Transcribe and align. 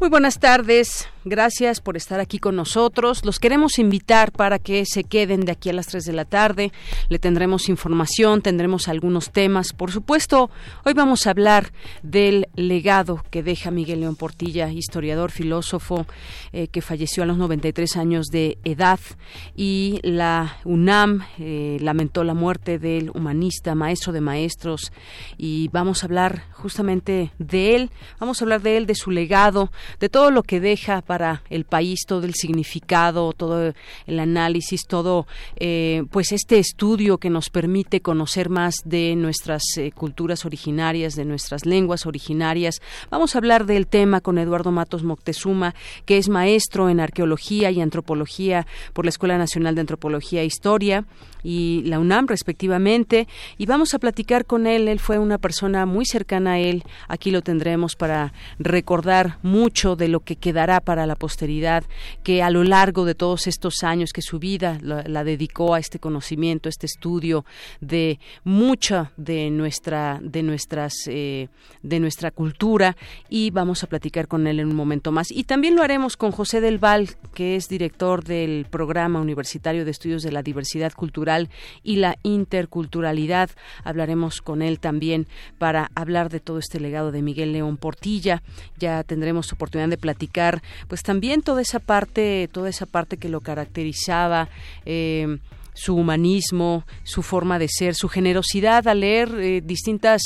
Muy 0.00 0.08
buenas 0.08 0.38
tardes. 0.40 1.06
Gracias 1.26 1.82
por 1.82 1.98
estar 1.98 2.18
aquí 2.18 2.38
con 2.38 2.56
nosotros. 2.56 3.26
Los 3.26 3.38
queremos 3.38 3.78
invitar 3.78 4.32
para 4.32 4.58
que 4.58 4.86
se 4.86 5.04
queden 5.04 5.42
de 5.42 5.52
aquí 5.52 5.68
a 5.68 5.74
las 5.74 5.88
3 5.88 6.04
de 6.04 6.14
la 6.14 6.24
tarde. 6.24 6.72
Le 7.10 7.18
tendremos 7.18 7.68
información, 7.68 8.40
tendremos 8.40 8.88
algunos 8.88 9.30
temas. 9.30 9.74
Por 9.74 9.90
supuesto, 9.90 10.48
hoy 10.82 10.94
vamos 10.94 11.26
a 11.26 11.30
hablar 11.30 11.74
del 12.02 12.48
legado 12.56 13.22
que 13.30 13.42
deja 13.42 13.70
Miguel 13.70 14.00
León 14.00 14.16
Portilla, 14.16 14.70
historiador, 14.70 15.30
filósofo, 15.30 16.06
eh, 16.54 16.68
que 16.68 16.80
falleció 16.80 17.22
a 17.22 17.26
los 17.26 17.36
93 17.36 17.98
años 17.98 18.28
de 18.28 18.56
edad. 18.64 18.98
Y 19.54 20.00
la 20.02 20.56
UNAM 20.64 21.26
eh, 21.38 21.76
lamentó 21.82 22.24
la 22.24 22.32
muerte 22.32 22.78
del 22.78 23.10
humanista, 23.10 23.74
maestro 23.74 24.14
de 24.14 24.22
maestros. 24.22 24.90
Y 25.36 25.68
vamos 25.68 26.02
a 26.02 26.06
hablar 26.06 26.44
justamente 26.52 27.30
de 27.38 27.76
él. 27.76 27.90
Vamos 28.18 28.40
a 28.40 28.46
hablar 28.46 28.62
de 28.62 28.78
él, 28.78 28.86
de 28.86 28.94
su 28.94 29.10
legado, 29.10 29.70
de 29.98 30.08
todo 30.08 30.30
lo 30.30 30.42
que 30.42 30.60
deja 30.60 31.02
para 31.10 31.42
el 31.50 31.64
país, 31.64 32.04
todo 32.06 32.24
el 32.24 32.34
significado, 32.34 33.32
todo 33.32 33.72
el 34.06 34.20
análisis, 34.20 34.86
todo 34.86 35.26
eh, 35.56 36.04
pues 36.12 36.30
este 36.30 36.60
estudio 36.60 37.18
que 37.18 37.30
nos 37.30 37.50
permite 37.50 38.00
conocer 38.00 38.48
más 38.48 38.76
de 38.84 39.16
nuestras 39.16 39.64
eh, 39.76 39.90
culturas 39.90 40.44
originarias, 40.44 41.16
de 41.16 41.24
nuestras 41.24 41.66
lenguas 41.66 42.06
originarias. 42.06 42.80
Vamos 43.10 43.34
a 43.34 43.38
hablar 43.38 43.66
del 43.66 43.88
tema 43.88 44.20
con 44.20 44.38
Eduardo 44.38 44.70
Matos 44.70 45.02
Moctezuma, 45.02 45.74
que 46.04 46.16
es 46.16 46.28
maestro 46.28 46.88
en 46.88 47.00
arqueología 47.00 47.72
y 47.72 47.80
antropología 47.80 48.68
por 48.92 49.04
la 49.04 49.08
Escuela 49.08 49.36
Nacional 49.36 49.74
de 49.74 49.80
Antropología 49.80 50.42
e 50.42 50.46
Historia 50.46 51.06
y 51.42 51.82
la 51.86 51.98
UNAM 51.98 52.26
respectivamente 52.26 53.26
y 53.58 53.66
vamos 53.66 53.94
a 53.94 53.98
platicar 53.98 54.44
con 54.44 54.66
él. 54.66 54.88
Él 54.88 55.00
fue 55.00 55.18
una 55.18 55.38
persona 55.38 55.86
muy 55.86 56.06
cercana 56.06 56.52
a 56.52 56.58
él. 56.58 56.84
Aquí 57.08 57.30
lo 57.30 57.42
tendremos 57.42 57.96
para 57.96 58.32
recordar 58.58 59.38
mucho 59.42 59.96
de 59.96 60.08
lo 60.08 60.20
que 60.20 60.36
quedará 60.36 60.80
para 60.80 60.99
la 61.06 61.16
posteridad, 61.16 61.84
que 62.22 62.42
a 62.42 62.50
lo 62.50 62.64
largo 62.64 63.04
de 63.04 63.14
todos 63.14 63.46
estos 63.46 63.82
años 63.82 64.12
que 64.12 64.22
su 64.22 64.38
vida 64.38 64.78
la, 64.82 65.24
dedicó 65.24 65.74
a 65.74 65.78
este 65.78 65.98
conocimiento, 65.98 66.68
a 66.68 66.70
este 66.70 66.86
estudio 66.86 67.44
de 67.80 68.18
mucha 68.44 69.12
de 69.16 69.50
nuestra 69.50 70.18
de 70.22 70.42
nuestras 70.42 70.94
eh, 71.06 71.48
de 71.82 72.00
nuestra 72.00 72.30
cultura 72.30 72.96
y 73.28 73.50
vamos 73.50 73.82
a 73.82 73.86
platicar 73.86 74.28
con 74.28 74.46
él 74.46 74.60
en 74.60 74.68
un 74.68 74.76
momento 74.76 75.12
más. 75.12 75.30
Y 75.30 75.44
también 75.44 75.76
lo 75.76 75.82
haremos 75.82 76.16
con 76.16 76.30
José 76.30 76.60
del 76.60 76.78
Val, 76.78 77.10
que 77.34 77.56
es 77.56 77.68
director 77.68 78.24
del 78.24 78.66
programa 78.70 79.20
universitario 79.20 79.84
de 79.84 79.90
estudios 79.90 80.22
de 80.22 80.32
la 80.32 80.42
diversidad 80.42 80.92
cultural 80.92 81.48
y 81.82 81.96
la 81.96 82.16
interculturalidad. 82.22 83.50
Hablaremos 83.84 84.42
con 84.42 84.62
él 84.62 84.80
también 84.80 85.26
para 85.58 85.90
hablar 85.94 86.30
de 86.30 86.40
todo 86.40 86.58
este 86.58 86.80
legado 86.80 87.12
de 87.12 87.22
Miguel 87.22 87.52
León 87.52 87.76
Portilla. 87.76 88.42
Ya 88.78 89.02
tendremos 89.04 89.52
oportunidad 89.52 89.88
de 89.88 89.98
platicar, 89.98 90.62
pues 90.90 91.04
también 91.04 91.40
toda 91.40 91.62
esa 91.62 91.78
parte, 91.78 92.48
toda 92.50 92.68
esa 92.68 92.84
parte 92.84 93.16
que 93.16 93.28
lo 93.28 93.40
caracterizaba. 93.40 94.48
Eh, 94.84 95.38
su 95.80 95.96
humanismo, 95.96 96.84
su 97.04 97.22
forma 97.22 97.58
de 97.58 97.66
ser, 97.68 97.94
su 97.94 98.10
generosidad 98.10 98.86
al 98.86 99.00
leer 99.00 99.34
eh, 99.40 99.62
distintas 99.64 100.20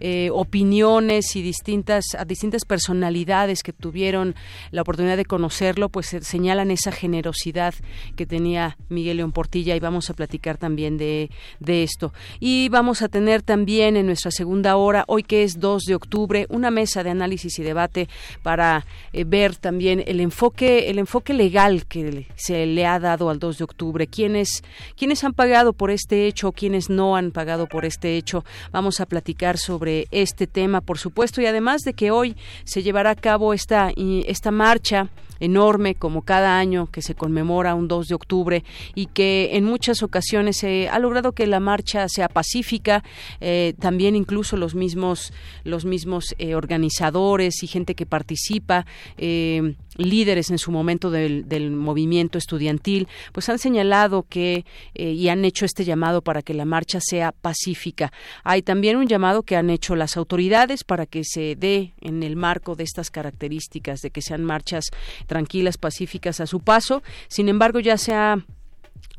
eh, 0.00 0.28
opiniones 0.30 1.34
y 1.34 1.40
distintas 1.40 2.14
a 2.14 2.26
distintas 2.26 2.66
personalidades 2.66 3.62
que 3.62 3.72
tuvieron 3.72 4.34
la 4.70 4.82
oportunidad 4.82 5.16
de 5.16 5.24
conocerlo, 5.24 5.88
pues 5.88 6.08
señalan 6.20 6.70
esa 6.70 6.92
generosidad 6.92 7.74
que 8.16 8.26
tenía 8.26 8.76
Miguel 8.90 9.16
León 9.16 9.32
Portilla 9.32 9.74
y 9.74 9.80
vamos 9.80 10.10
a 10.10 10.14
platicar 10.14 10.58
también 10.58 10.98
de, 10.98 11.30
de 11.58 11.84
esto. 11.84 12.12
Y 12.38 12.68
vamos 12.68 13.00
a 13.00 13.08
tener 13.08 13.40
también 13.40 13.96
en 13.96 14.04
nuestra 14.04 14.30
segunda 14.30 14.76
hora, 14.76 15.04
hoy 15.08 15.22
que 15.22 15.42
es 15.42 15.58
2 15.58 15.84
de 15.84 15.94
octubre, 15.94 16.46
una 16.50 16.70
mesa 16.70 17.02
de 17.02 17.08
análisis 17.08 17.58
y 17.58 17.62
debate 17.62 18.10
para 18.42 18.84
eh, 19.14 19.24
ver 19.24 19.56
también 19.56 20.04
el 20.06 20.20
enfoque 20.20 20.90
el 20.90 20.98
enfoque 20.98 21.32
legal 21.32 21.86
que 21.86 22.26
se 22.36 22.66
le 22.66 22.84
ha 22.84 22.98
dado 22.98 23.30
al 23.30 23.38
2 23.38 23.56
de 23.56 23.64
octubre, 23.64 24.06
quiénes 24.06 24.62
quiénes 24.98 25.24
han 25.24 25.32
pagado 25.32 25.72
por 25.72 25.90
este 25.90 26.26
hecho, 26.26 26.52
quiénes 26.52 26.90
no 26.90 27.16
han 27.16 27.30
pagado 27.30 27.66
por 27.66 27.84
este 27.84 28.16
hecho. 28.16 28.44
Vamos 28.72 29.00
a 29.00 29.06
platicar 29.06 29.56
sobre 29.56 30.08
este 30.10 30.46
tema, 30.46 30.80
por 30.80 30.98
supuesto, 30.98 31.40
y 31.40 31.46
además 31.46 31.82
de 31.82 31.94
que 31.94 32.10
hoy 32.10 32.36
se 32.64 32.82
llevará 32.82 33.10
a 33.10 33.14
cabo 33.14 33.54
esta, 33.54 33.92
esta 33.96 34.50
marcha 34.50 35.08
enorme 35.40 35.94
como 35.94 36.22
cada 36.22 36.58
año 36.58 36.88
que 36.90 37.02
se 37.02 37.14
conmemora 37.14 37.74
un 37.74 37.88
2 37.88 38.08
de 38.08 38.14
octubre 38.14 38.64
y 38.94 39.06
que 39.06 39.50
en 39.52 39.64
muchas 39.64 40.02
ocasiones 40.02 40.56
se 40.56 40.88
ha 40.88 40.98
logrado 40.98 41.32
que 41.32 41.46
la 41.46 41.60
marcha 41.60 42.08
sea 42.08 42.28
pacífica 42.28 43.04
eh, 43.40 43.74
también 43.78 44.16
incluso 44.16 44.56
los 44.56 44.74
mismos 44.74 45.32
los 45.64 45.84
mismos 45.84 46.34
eh, 46.38 46.54
organizadores 46.54 47.62
y 47.62 47.66
gente 47.66 47.94
que 47.94 48.06
participa 48.06 48.86
eh, 49.16 49.76
líderes 49.98 50.50
en 50.50 50.58
su 50.58 50.70
momento 50.70 51.10
del, 51.10 51.70
movimiento 51.70 52.38
estudiantil, 52.38 53.08
pues 53.32 53.48
han 53.48 53.58
señalado 53.58 54.24
que 54.28 54.64
eh, 54.94 55.12
y 55.12 55.28
han 55.28 55.44
hecho 55.44 55.64
este 55.64 55.84
llamado 55.84 56.22
para 56.22 56.42
que 56.42 56.54
la 56.54 56.64
marcha 56.64 57.00
sea 57.00 57.32
pacífica. 57.32 58.12
Hay 58.44 58.62
también 58.62 58.96
un 58.96 59.06
llamado 59.06 59.42
que 59.42 59.56
han 59.56 59.68
hecho 59.68 59.96
las 59.96 60.16
autoridades 60.16 60.84
para 60.84 61.04
que 61.04 61.24
se 61.24 61.56
dé 61.56 61.92
en 62.00 62.22
el 62.22 62.36
marco 62.36 62.74
de 62.74 62.84
estas 62.84 63.10
características, 63.10 64.00
de 64.00 64.10
que 64.10 64.22
sean 64.22 64.44
marchas 64.44 64.86
tranquilas, 65.26 65.76
pacíficas 65.76 66.40
a 66.40 66.46
su 66.46 66.60
paso. 66.60 67.02
Sin 67.28 67.48
embargo, 67.48 67.80
ya 67.80 67.98
se 67.98 68.14
ha 68.14 68.38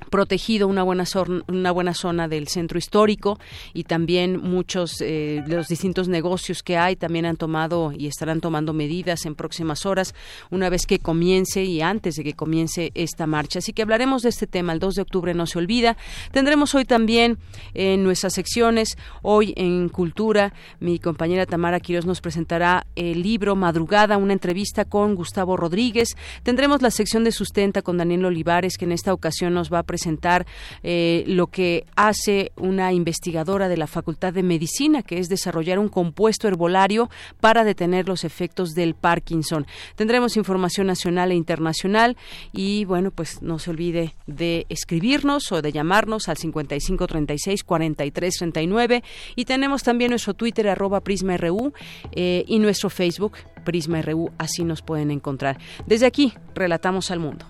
protegido 0.10 0.68
una 0.68 0.84
buena 0.84 1.06
zona, 1.06 1.44
una 1.48 1.72
buena 1.72 1.94
zona 1.94 2.28
del 2.28 2.48
centro 2.48 2.78
histórico 2.78 3.40
y 3.74 3.84
también 3.84 4.38
muchos 4.38 5.02
eh, 5.02 5.44
de 5.46 5.56
los 5.56 5.68
distintos 5.68 6.08
negocios 6.08 6.64
que 6.64 6.78
hay 6.78 6.96
también 6.96 7.26
han 7.26 7.38
tomado 7.38 7.92
y 7.92 8.08
estarán 8.08 8.42
tomando 8.42 8.74
medidas 8.74 9.26
en 9.26 9.36
próximas 9.36 9.86
horas 9.86 10.16
una 10.50 10.70
vez 10.70 10.86
que 10.86 11.00
comience 11.00 11.64
y 11.64 11.82
antes 11.82 12.16
de 12.16 12.24
que 12.24 12.34
comience 12.34 12.92
esta 12.96 13.28
marcha. 13.28 13.60
Así 13.60 13.74
que 13.74 13.82
hablaremos 13.82 14.24
de 14.24 14.30
este 14.30 14.48
tema 14.48 14.74
el 14.74 14.80
2 14.80 14.96
de 14.96 15.02
octubre 15.02 15.34
no 15.34 15.46
se 15.46 15.60
olvida. 15.60 15.98
Tendremos 16.32 16.74
hoy 16.76 16.86
también 16.86 17.38
en 17.74 18.04
nuestras 18.04 18.34
secciones 18.34 18.98
hoy 19.22 19.54
en 19.56 19.90
Cultura 19.90 20.54
mi 20.80 21.00
compañera 21.00 21.46
Tamara 21.46 21.80
Quiroz 21.80 22.06
nos 22.06 22.22
presentará 22.22 22.86
el 22.96 23.22
libro 23.22 23.56
Madrugada, 23.56 24.18
una 24.18 24.34
entrevista 24.34 24.86
con 24.86 25.16
Gustavo 25.16 25.58
Rodríguez. 25.58 26.16
Tendremos 26.44 26.82
la 26.82 26.92
sección 26.92 27.24
de 27.24 27.32
sustenta 27.32 27.82
con 27.82 27.98
Daniel 27.98 28.26
Olivares 28.26 28.78
que 28.78 28.86
en 28.86 28.92
esta 28.92 29.14
ocasión 29.14 29.54
nos 29.54 29.72
va 29.72 29.80
a 29.80 29.84
presentar 29.90 30.46
eh, 30.84 31.24
lo 31.26 31.48
que 31.48 31.88
hace 31.96 32.52
una 32.58 32.94
investigadora 32.94 33.68
de 33.68 33.76
la 33.76 33.88
Facultad 33.88 34.32
de 34.34 34.44
Medicina, 34.44 35.02
que 35.02 35.18
es 35.18 35.30
desarrollar 35.30 35.80
un 35.80 35.90
compuesto 35.90 36.48
herbolario 36.48 37.10
para 37.40 37.64
detener 37.64 38.08
los 38.08 38.24
efectos 38.24 38.76
del 38.76 38.94
Parkinson. 38.94 39.66
Tendremos 39.96 40.38
información 40.38 40.86
nacional 40.86 41.32
e 41.32 41.36
internacional 41.36 42.18
y 42.54 42.86
bueno, 42.86 43.10
pues 43.10 43.42
no 43.42 43.58
se 43.58 43.72
olvide 43.72 44.14
de 44.28 44.68
escribirnos 44.70 45.52
o 45.52 45.64
de 45.64 45.72
llamarnos 45.72 46.30
al 46.30 46.38
5536 46.38 47.64
4339 47.64 49.04
y 49.36 49.46
tenemos 49.46 49.82
también 49.82 50.12
nuestro 50.12 50.36
Twitter 50.36 50.68
arroba 50.68 51.00
PrismaRU 51.00 51.74
eh, 52.12 52.44
y 52.46 52.60
nuestro 52.60 52.92
Facebook 52.92 53.38
PrismaRU, 53.66 54.30
así 54.38 54.64
nos 54.64 54.84
pueden 54.84 55.10
encontrar. 55.10 55.58
Desde 55.88 56.06
aquí, 56.06 56.34
relatamos 56.54 57.10
al 57.10 57.20
mundo. 57.20 57.48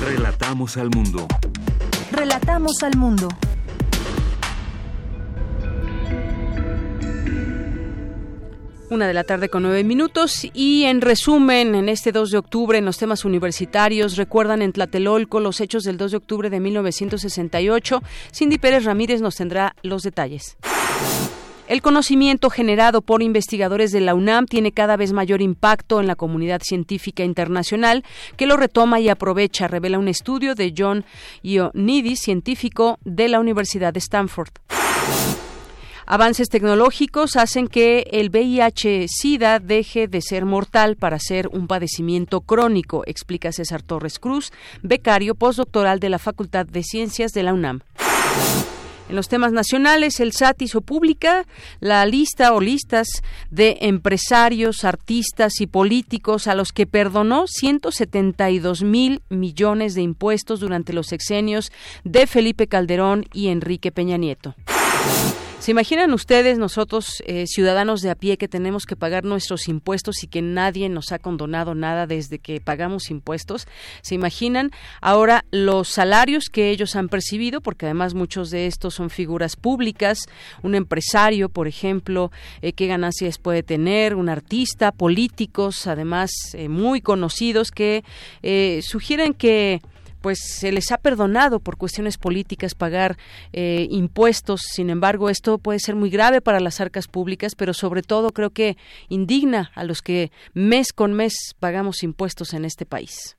Relatamos 0.00 0.76
al 0.76 0.90
mundo. 0.90 1.26
Relatamos 2.12 2.82
al 2.82 2.96
mundo. 2.96 3.28
Una 8.90 9.08
de 9.08 9.14
la 9.14 9.24
tarde 9.24 9.48
con 9.48 9.62
nueve 9.62 9.82
minutos 9.84 10.46
y 10.52 10.84
en 10.84 11.00
resumen, 11.00 11.74
en 11.74 11.88
este 11.88 12.12
2 12.12 12.30
de 12.30 12.38
octubre, 12.38 12.78
en 12.78 12.84
los 12.84 12.98
temas 12.98 13.24
universitarios, 13.24 14.16
recuerdan 14.16 14.62
en 14.62 14.72
Tlatelolco 14.72 15.40
los 15.40 15.60
hechos 15.60 15.82
del 15.82 15.96
2 15.96 16.10
de 16.12 16.16
octubre 16.18 16.50
de 16.50 16.60
1968. 16.60 18.02
Cindy 18.32 18.58
Pérez 18.58 18.84
Ramírez 18.84 19.20
nos 19.22 19.34
tendrá 19.34 19.74
los 19.82 20.02
detalles. 20.02 20.56
El 21.68 21.82
conocimiento 21.82 22.48
generado 22.48 23.02
por 23.02 23.24
investigadores 23.24 23.90
de 23.90 24.00
la 24.00 24.14
UNAM 24.14 24.46
tiene 24.46 24.70
cada 24.70 24.96
vez 24.96 25.12
mayor 25.12 25.42
impacto 25.42 26.00
en 26.00 26.06
la 26.06 26.14
comunidad 26.14 26.62
científica 26.62 27.24
internacional, 27.24 28.04
que 28.36 28.46
lo 28.46 28.56
retoma 28.56 29.00
y 29.00 29.08
aprovecha, 29.08 29.66
revela 29.66 29.98
un 29.98 30.06
estudio 30.06 30.54
de 30.54 30.72
John 30.76 31.04
Ioannidis, 31.42 32.20
científico 32.20 33.00
de 33.04 33.26
la 33.26 33.40
Universidad 33.40 33.92
de 33.92 33.98
Stanford. 33.98 34.50
Avances 36.06 36.48
tecnológicos 36.50 37.34
hacen 37.34 37.66
que 37.66 38.06
el 38.12 38.30
VIH-Sida 38.30 39.58
deje 39.58 40.06
de 40.06 40.20
ser 40.22 40.44
mortal 40.44 40.94
para 40.94 41.18
ser 41.18 41.48
un 41.48 41.66
padecimiento 41.66 42.42
crónico, 42.42 43.02
explica 43.06 43.50
César 43.50 43.82
Torres 43.82 44.20
Cruz, 44.20 44.52
becario 44.82 45.34
postdoctoral 45.34 45.98
de 45.98 46.10
la 46.10 46.20
Facultad 46.20 46.64
de 46.64 46.84
Ciencias 46.84 47.32
de 47.32 47.42
la 47.42 47.52
UNAM. 47.54 47.80
En 49.08 49.14
los 49.14 49.28
temas 49.28 49.52
nacionales, 49.52 50.18
el 50.18 50.32
SAT 50.32 50.62
hizo 50.62 50.80
pública 50.80 51.46
la 51.78 52.04
lista 52.06 52.52
o 52.54 52.60
listas 52.60 53.22
de 53.50 53.78
empresarios, 53.82 54.84
artistas 54.84 55.60
y 55.60 55.68
políticos 55.68 56.48
a 56.48 56.56
los 56.56 56.72
que 56.72 56.86
perdonó 56.86 57.46
172 57.46 58.82
mil 58.82 59.22
millones 59.28 59.94
de 59.94 60.02
impuestos 60.02 60.58
durante 60.58 60.92
los 60.92 61.06
sexenios 61.06 61.70
de 62.04 62.26
Felipe 62.26 62.66
Calderón 62.66 63.26
y 63.32 63.48
Enrique 63.48 63.92
Peña 63.92 64.16
Nieto. 64.16 64.54
¿Se 65.66 65.72
imaginan 65.72 66.12
ustedes, 66.12 66.58
nosotros, 66.58 67.24
eh, 67.26 67.48
ciudadanos 67.48 68.00
de 68.00 68.10
a 68.10 68.14
pie, 68.14 68.36
que 68.36 68.46
tenemos 68.46 68.86
que 68.86 68.94
pagar 68.94 69.24
nuestros 69.24 69.66
impuestos 69.66 70.22
y 70.22 70.28
que 70.28 70.40
nadie 70.40 70.88
nos 70.88 71.10
ha 71.10 71.18
condonado 71.18 71.74
nada 71.74 72.06
desde 72.06 72.38
que 72.38 72.60
pagamos 72.60 73.10
impuestos? 73.10 73.66
¿Se 74.00 74.14
imaginan 74.14 74.70
ahora 75.00 75.44
los 75.50 75.88
salarios 75.88 76.50
que 76.50 76.70
ellos 76.70 76.94
han 76.94 77.08
percibido? 77.08 77.60
Porque 77.62 77.86
además 77.86 78.14
muchos 78.14 78.50
de 78.50 78.68
estos 78.68 78.94
son 78.94 79.10
figuras 79.10 79.56
públicas, 79.56 80.20
un 80.62 80.76
empresario, 80.76 81.48
por 81.48 81.66
ejemplo, 81.66 82.30
eh, 82.62 82.72
qué 82.72 82.86
ganancias 82.86 83.38
puede 83.38 83.64
tener, 83.64 84.14
un 84.14 84.28
artista, 84.28 84.92
políticos, 84.92 85.88
además 85.88 86.30
eh, 86.52 86.68
muy 86.68 87.00
conocidos, 87.00 87.72
que 87.72 88.04
sugieren 88.82 89.34
que 89.34 89.80
pues 90.26 90.40
se 90.40 90.72
les 90.72 90.90
ha 90.90 90.98
perdonado 90.98 91.60
por 91.60 91.76
cuestiones 91.76 92.18
políticas 92.18 92.74
pagar 92.74 93.16
eh, 93.52 93.86
impuestos. 93.92 94.60
Sin 94.72 94.90
embargo, 94.90 95.30
esto 95.30 95.58
puede 95.58 95.78
ser 95.78 95.94
muy 95.94 96.10
grave 96.10 96.40
para 96.40 96.58
las 96.58 96.80
arcas 96.80 97.06
públicas, 97.06 97.54
pero 97.54 97.72
sobre 97.72 98.02
todo 98.02 98.32
creo 98.32 98.50
que 98.50 98.76
indigna 99.08 99.70
a 99.76 99.84
los 99.84 100.02
que 100.02 100.32
mes 100.52 100.92
con 100.92 101.12
mes 101.12 101.54
pagamos 101.60 102.02
impuestos 102.02 102.54
en 102.54 102.64
este 102.64 102.86
país. 102.86 103.36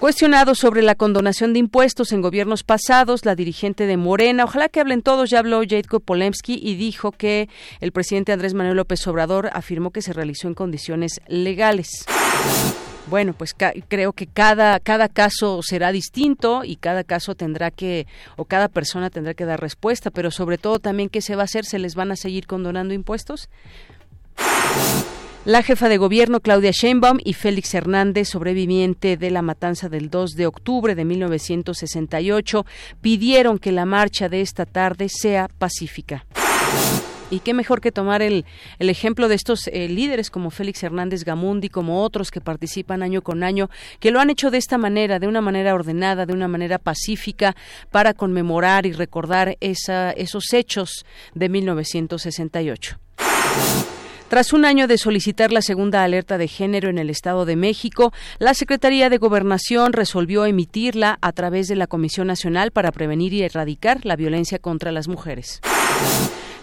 Cuestionado 0.00 0.54
sobre 0.54 0.82
la 0.82 0.96
condonación 0.96 1.54
de 1.54 1.60
impuestos 1.60 2.12
en 2.12 2.20
gobiernos 2.20 2.62
pasados, 2.62 3.24
la 3.24 3.34
dirigente 3.34 3.86
de 3.86 3.96
Morena, 3.96 4.44
ojalá 4.44 4.68
que 4.68 4.80
hablen 4.80 5.00
todos, 5.00 5.30
ya 5.30 5.38
habló 5.38 5.62
Jacob 5.66 6.02
Polemski 6.04 6.60
y 6.62 6.74
dijo 6.74 7.10
que 7.10 7.48
el 7.80 7.90
presidente 7.90 8.32
Andrés 8.32 8.52
Manuel 8.52 8.76
López 8.76 9.06
Obrador 9.06 9.48
afirmó 9.54 9.92
que 9.92 10.02
se 10.02 10.12
realizó 10.12 10.46
en 10.46 10.52
condiciones 10.52 11.22
legales. 11.26 12.04
Bueno, 13.06 13.34
pues 13.34 13.54
creo 13.88 14.12
que 14.12 14.26
cada, 14.26 14.80
cada 14.80 15.08
caso 15.08 15.60
será 15.62 15.92
distinto 15.92 16.64
y 16.64 16.76
cada 16.76 17.04
caso 17.04 17.34
tendrá 17.34 17.70
que, 17.70 18.06
o 18.36 18.46
cada 18.46 18.68
persona 18.68 19.10
tendrá 19.10 19.34
que 19.34 19.44
dar 19.44 19.60
respuesta, 19.60 20.10
pero 20.10 20.30
sobre 20.30 20.56
todo 20.56 20.78
también 20.78 21.10
qué 21.10 21.20
se 21.20 21.36
va 21.36 21.42
a 21.42 21.44
hacer, 21.44 21.66
¿se 21.66 21.78
les 21.78 21.94
van 21.94 22.12
a 22.12 22.16
seguir 22.16 22.46
condonando 22.46 22.94
impuestos? 22.94 23.50
La 25.44 25.62
jefa 25.62 25.90
de 25.90 25.98
gobierno 25.98 26.40
Claudia 26.40 26.70
Sheinbaum 26.70 27.18
y 27.22 27.34
Félix 27.34 27.74
Hernández, 27.74 28.30
sobreviviente 28.30 29.18
de 29.18 29.30
la 29.30 29.42
matanza 29.42 29.90
del 29.90 30.08
2 30.08 30.36
de 30.36 30.46
octubre 30.46 30.94
de 30.94 31.04
1968, 31.04 32.64
pidieron 33.02 33.58
que 33.58 33.70
la 33.70 33.84
marcha 33.84 34.30
de 34.30 34.40
esta 34.40 34.64
tarde 34.64 35.10
sea 35.10 35.48
pacífica. 35.58 36.24
Y 37.30 37.40
qué 37.40 37.54
mejor 37.54 37.80
que 37.80 37.92
tomar 37.92 38.22
el, 38.22 38.44
el 38.78 38.90
ejemplo 38.90 39.28
de 39.28 39.34
estos 39.34 39.66
eh, 39.68 39.88
líderes 39.88 40.30
como 40.30 40.50
Félix 40.50 40.82
Hernández 40.82 41.24
Gamundi, 41.24 41.68
como 41.68 42.02
otros 42.02 42.30
que 42.30 42.40
participan 42.40 43.02
año 43.02 43.22
con 43.22 43.42
año, 43.42 43.70
que 43.98 44.10
lo 44.10 44.20
han 44.20 44.30
hecho 44.30 44.50
de 44.50 44.58
esta 44.58 44.78
manera, 44.78 45.18
de 45.18 45.26
una 45.26 45.40
manera 45.40 45.74
ordenada, 45.74 46.26
de 46.26 46.32
una 46.32 46.48
manera 46.48 46.78
pacífica, 46.78 47.56
para 47.90 48.14
conmemorar 48.14 48.86
y 48.86 48.92
recordar 48.92 49.56
esa, 49.60 50.12
esos 50.12 50.52
hechos 50.52 51.04
de 51.34 51.48
1968. 51.48 52.98
Tras 54.34 54.52
un 54.52 54.64
año 54.64 54.88
de 54.88 54.98
solicitar 54.98 55.52
la 55.52 55.62
segunda 55.62 56.02
alerta 56.02 56.38
de 56.38 56.48
género 56.48 56.88
en 56.90 56.98
el 56.98 57.08
Estado 57.08 57.44
de 57.44 57.54
México, 57.54 58.12
la 58.40 58.52
Secretaría 58.52 59.08
de 59.08 59.18
Gobernación 59.18 59.92
resolvió 59.92 60.44
emitirla 60.44 61.18
a 61.20 61.30
través 61.30 61.68
de 61.68 61.76
la 61.76 61.86
Comisión 61.86 62.26
Nacional 62.26 62.72
para 62.72 62.90
Prevenir 62.90 63.32
y 63.32 63.44
Erradicar 63.44 64.04
la 64.04 64.16
Violencia 64.16 64.58
contra 64.58 64.90
las 64.90 65.06
Mujeres. 65.06 65.60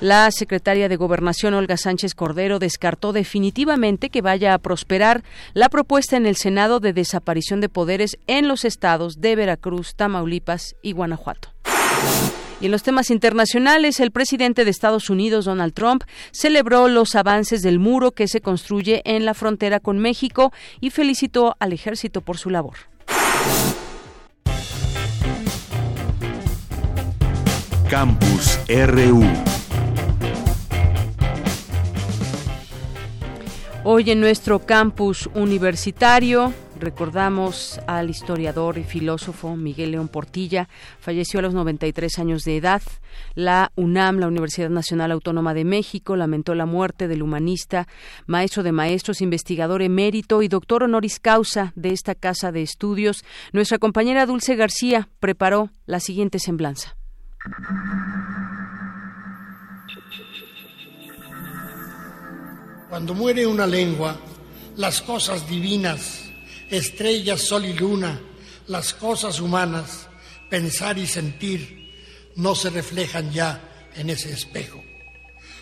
La 0.01 0.29
secretaria 0.31 0.89
de 0.89 0.97
Gobernación, 0.97 1.53
Olga 1.53 1.77
Sánchez 1.77 2.13
Cordero, 2.13 2.59
descartó 2.59 3.13
definitivamente 3.13 4.09
que 4.09 4.21
vaya 4.21 4.53
a 4.53 4.57
prosperar 4.57 5.23
la 5.53 5.69
propuesta 5.69 6.18
en 6.18 6.25
el 6.25 6.35
Senado 6.35 6.81
de 6.81 6.91
desaparición 6.91 7.62
de 7.62 7.69
poderes 7.69 8.18
en 8.27 8.50
los 8.50 8.65
estados 8.65 9.21
de 9.21 9.38
Veracruz, 9.38 9.95
Tamaulipas 9.95 10.75
y 10.81 10.91
Guanajuato. 10.91 11.53
Y 12.62 12.66
en 12.66 12.72
los 12.72 12.84
temas 12.84 13.10
internacionales, 13.10 14.00
el 14.00 14.12
presidente 14.12 14.63
de 14.66 14.69
Estados 14.69 15.10
Unidos, 15.10 15.46
Donald 15.46 15.74
Trump, 15.74 16.04
celebró 16.31 16.88
los 16.88 17.16
avances 17.16 17.63
del 17.63 17.80
muro 17.80 18.12
que 18.12 18.28
se 18.28 18.40
construye 18.40 19.02
en 19.04 19.25
la 19.25 19.34
frontera 19.34 19.80
con 19.80 19.98
México 19.98 20.54
y 20.80 20.92
felicitó 20.92 21.56
al 21.60 21.74
ejército 21.74 22.22
por 22.22 22.38
su 22.38 22.52
labor. 22.52 22.75
Campus 27.90 28.60
RU 28.69 29.24
Hoy 33.84 34.12
en 34.12 34.22
nuestro 34.22 34.60
campus 34.60 35.28
universitario 35.34 36.54
recordamos 36.81 37.80
al 37.88 38.10
historiador 38.10 38.78
y 38.78 38.83
filósofo 38.83 39.56
Miguel 39.56 39.92
León 39.92 40.10
Portilla, 40.10 40.68
falleció 41.00 41.39
a 41.39 41.44
los 41.44 41.54
93 41.54 42.19
años 42.19 42.44
de 42.44 42.57
edad. 42.57 42.81
La 43.36 43.72
UNAM, 43.75 44.18
la 44.18 44.28
Universidad 44.28 44.69
Nacional 44.69 45.12
Autónoma 45.12 45.54
de 45.54 45.63
México, 45.63 46.16
lamentó 46.16 46.56
la 46.56 46.66
muerte 46.66 47.07
del 47.07 47.22
humanista, 47.22 47.88
maestro 48.25 48.63
de 48.63 48.72
maestros, 48.72 49.22
investigador 49.22 49.81
emérito 49.81 50.42
y 50.42 50.48
doctor 50.48 50.83
honoris 50.83 51.19
causa 51.19 51.72
de 51.75 51.89
esta 51.89 52.16
casa 52.16 52.51
de 52.51 52.63
estudios. 52.63 53.24
Nuestra 53.54 53.78
compañera 53.78 54.25
Dulce 54.25 54.56
García 54.56 55.07
preparó 55.19 55.69
la 55.86 56.00
siguiente 56.00 56.39
semblanza. 56.39 56.98
Cuando 62.89 63.13
muere 63.13 63.48
una 63.48 63.66
lengua, 63.66 64.18
las 64.75 65.01
cosas 65.01 65.47
divinas, 65.47 66.31
estrellas, 66.71 67.42
sol 67.42 67.66
y 67.66 67.73
luna, 67.73 68.19
las 68.68 68.94
cosas 68.94 69.40
humanas, 69.40 70.07
pensar 70.49 70.97
y 70.97 71.06
sentir, 71.06 71.92
no 72.35 72.56
se 72.56 72.69
reflejan 72.69 73.31
ya 73.31 73.90
en 73.95 74.09
ese 74.09 74.31
espejo. 74.31 74.83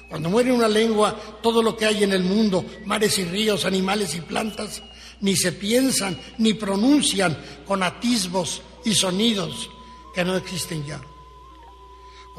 Cuando 0.07 0.29
muere 0.29 0.51
una 0.51 0.67
lengua, 0.67 1.39
todo 1.41 1.61
lo 1.61 1.75
que 1.75 1.85
hay 1.85 2.03
en 2.03 2.13
el 2.13 2.23
mundo, 2.23 2.65
mares 2.85 3.17
y 3.19 3.25
ríos, 3.25 3.65
animales 3.65 4.15
y 4.15 4.21
plantas, 4.21 4.81
ni 5.21 5.35
se 5.35 5.51
piensan 5.51 6.17
ni 6.37 6.53
pronuncian 6.53 7.37
con 7.65 7.83
atisbos 7.83 8.61
y 8.85 8.95
sonidos 8.95 9.69
que 10.15 10.23
no 10.23 10.35
existen 10.35 10.85
ya. 10.85 11.01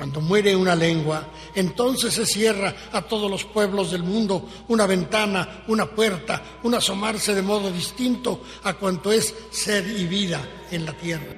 Cuando 0.00 0.23
muere 0.23 0.57
una 0.57 0.75
lengua, 0.75 1.28
entonces 1.54 2.14
se 2.14 2.25
cierra 2.25 2.75
a 2.90 3.02
todos 3.02 3.30
los 3.30 3.45
pueblos 3.45 3.90
del 3.90 4.02
mundo 4.02 4.49
una 4.69 4.87
ventana, 4.87 5.62
una 5.69 5.90
puerta, 5.90 6.42
un 6.62 6.75
asomarse 6.75 7.35
de 7.35 7.42
modo 7.42 7.71
distinto 7.71 8.40
a 8.64 8.78
cuanto 8.78 9.12
es 9.12 9.35
ser 9.50 9.87
y 9.87 10.07
vida 10.07 10.40
en 10.71 10.87
la 10.87 10.95
tierra. 10.95 11.37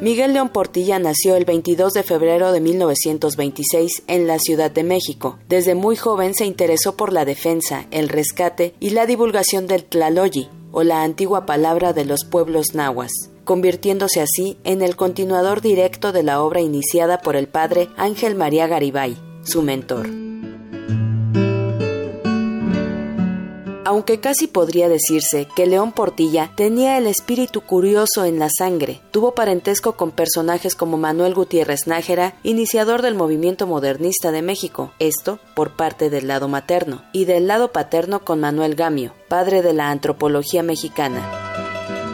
Miguel 0.00 0.32
León 0.32 0.48
Portilla 0.48 0.98
nació 0.98 1.36
el 1.36 1.44
22 1.44 1.92
de 1.92 2.02
febrero 2.02 2.50
de 2.50 2.60
1926 2.60 4.02
en 4.08 4.26
la 4.26 4.40
Ciudad 4.40 4.72
de 4.72 4.82
México. 4.82 5.38
Desde 5.48 5.76
muy 5.76 5.94
joven 5.94 6.34
se 6.34 6.44
interesó 6.44 6.96
por 6.96 7.12
la 7.12 7.24
defensa, 7.24 7.86
el 7.92 8.08
rescate 8.08 8.74
y 8.80 8.90
la 8.90 9.06
divulgación 9.06 9.68
del 9.68 9.84
Tlaloyi, 9.84 10.48
o 10.72 10.82
la 10.82 11.04
antigua 11.04 11.46
palabra 11.46 11.92
de 11.92 12.04
los 12.04 12.24
pueblos 12.24 12.74
nahuas 12.74 13.31
convirtiéndose 13.44 14.20
así 14.20 14.56
en 14.64 14.82
el 14.82 14.96
continuador 14.96 15.60
directo 15.60 16.12
de 16.12 16.22
la 16.22 16.42
obra 16.42 16.60
iniciada 16.60 17.18
por 17.18 17.36
el 17.36 17.48
padre 17.48 17.88
Ángel 17.96 18.34
María 18.34 18.66
Garibay, 18.66 19.16
su 19.42 19.62
mentor. 19.62 20.08
Aunque 23.84 24.20
casi 24.20 24.46
podría 24.46 24.88
decirse 24.88 25.46
que 25.54 25.66
León 25.66 25.92
Portilla 25.92 26.50
tenía 26.56 26.96
el 26.96 27.06
espíritu 27.06 27.60
curioso 27.60 28.24
en 28.24 28.38
la 28.38 28.48
sangre, 28.48 29.02
tuvo 29.10 29.34
parentesco 29.34 29.96
con 29.96 30.12
personajes 30.12 30.74
como 30.74 30.96
Manuel 30.96 31.34
Gutiérrez 31.34 31.86
Nájera, 31.86 32.34
iniciador 32.42 33.02
del 33.02 33.16
movimiento 33.16 33.66
modernista 33.66 34.30
de 34.30 34.40
México, 34.40 34.92
esto 34.98 35.40
por 35.54 35.76
parte 35.76 36.08
del 36.08 36.26
lado 36.26 36.48
materno, 36.48 37.02
y 37.12 37.26
del 37.26 37.46
lado 37.46 37.72
paterno 37.72 38.24
con 38.24 38.40
Manuel 38.40 38.76
Gamio, 38.76 39.12
padre 39.28 39.60
de 39.60 39.74
la 39.74 39.90
antropología 39.90 40.62
mexicana. 40.62 41.71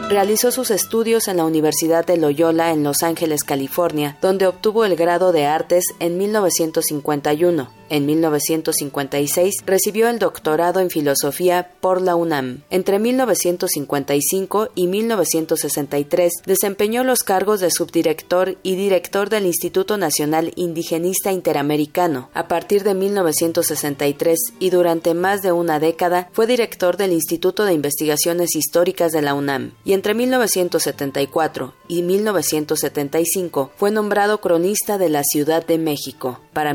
Realizó 0.08 0.50
sus 0.50 0.70
estudios 0.70 1.28
en 1.28 1.36
la 1.36 1.44
Universidad 1.44 2.06
de 2.06 2.16
Loyola 2.16 2.72
en 2.72 2.82
Los 2.82 3.02
Ángeles, 3.02 3.44
California, 3.44 4.16
donde 4.22 4.46
obtuvo 4.46 4.86
el 4.86 4.96
grado 4.96 5.32
de 5.32 5.44
artes 5.44 5.84
en 6.00 6.16
1951. 6.16 7.77
En 7.90 8.07
1956 8.07 9.54
recibió 9.66 10.09
el 10.09 10.18
doctorado 10.18 10.80
en 10.80 10.90
filosofía 10.90 11.71
por 11.80 12.02
la 12.02 12.16
UNAM. 12.16 12.62
Entre 12.71 12.99
1955 12.99 14.68
y 14.75 14.87
1963 14.87 16.33
desempeñó 16.47 17.04
los 17.04 17.21
cargos 17.21 17.61
de 17.61 17.71
subdirector 17.71 18.59
y 18.62 18.76
director 18.76 19.30
del 19.30 19.47
Instituto 19.47 19.97
Nacional 19.97 20.52
Indigenista 20.57 21.33
Interamericano. 21.33 22.30
A 22.35 22.49
partir 22.49 22.85
de 22.85 22.95
1963 22.95 24.38
y 24.59 24.71
durante 24.71 25.14
más 25.14 25.42
de 25.42 25.52
una 25.52 25.80
década 25.80 26.28
fue 26.33 26.47
director 26.47 26.97
del 26.97 27.12
Instituto 27.12 27.64
de 27.64 27.73
Investigaciones 27.73 28.54
Históricas 28.54 29.12
de 29.12 29.23
la 29.23 29.35
UNAM. 29.35 29.73
Y 29.85 29.92
entre 29.92 30.14
1974 30.14 31.75
y 31.88 32.02
1975 32.02 33.71
fue 33.76 33.90
nombrado 33.90 34.40
cronista 34.40 34.99
de 34.99 35.09
la 35.09 35.23
Ciudad 35.25 35.66
de 35.66 35.78
México. 35.78 36.40
Para 36.52 36.75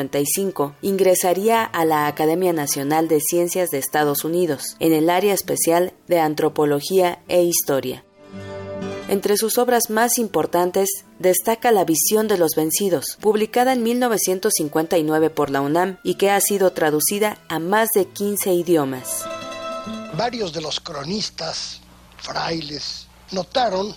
1995 0.00 0.76
ingresaría 0.82 1.64
a 1.64 1.84
la 1.84 2.06
Academia 2.06 2.52
Nacional 2.52 3.08
de 3.08 3.20
Ciencias 3.20 3.70
de 3.70 3.78
Estados 3.78 4.24
Unidos 4.24 4.76
en 4.78 4.92
el 4.92 5.10
área 5.10 5.34
especial 5.34 5.92
de 6.08 6.20
Antropología 6.20 7.20
e 7.28 7.42
Historia. 7.42 8.04
Entre 9.08 9.36
sus 9.36 9.58
obras 9.58 9.90
más 9.90 10.18
importantes 10.18 10.88
destaca 11.18 11.72
La 11.72 11.84
visión 11.84 12.28
de 12.28 12.38
los 12.38 12.52
vencidos, 12.54 13.18
publicada 13.20 13.72
en 13.72 13.82
1959 13.82 15.30
por 15.30 15.50
la 15.50 15.60
UNAM 15.60 15.98
y 16.04 16.14
que 16.14 16.30
ha 16.30 16.40
sido 16.40 16.72
traducida 16.72 17.38
a 17.48 17.58
más 17.58 17.88
de 17.94 18.06
15 18.06 18.52
idiomas. 18.52 19.24
Varios 20.16 20.52
de 20.52 20.60
los 20.60 20.80
cronistas, 20.80 21.80
frailes, 22.18 23.08
notaron 23.32 23.94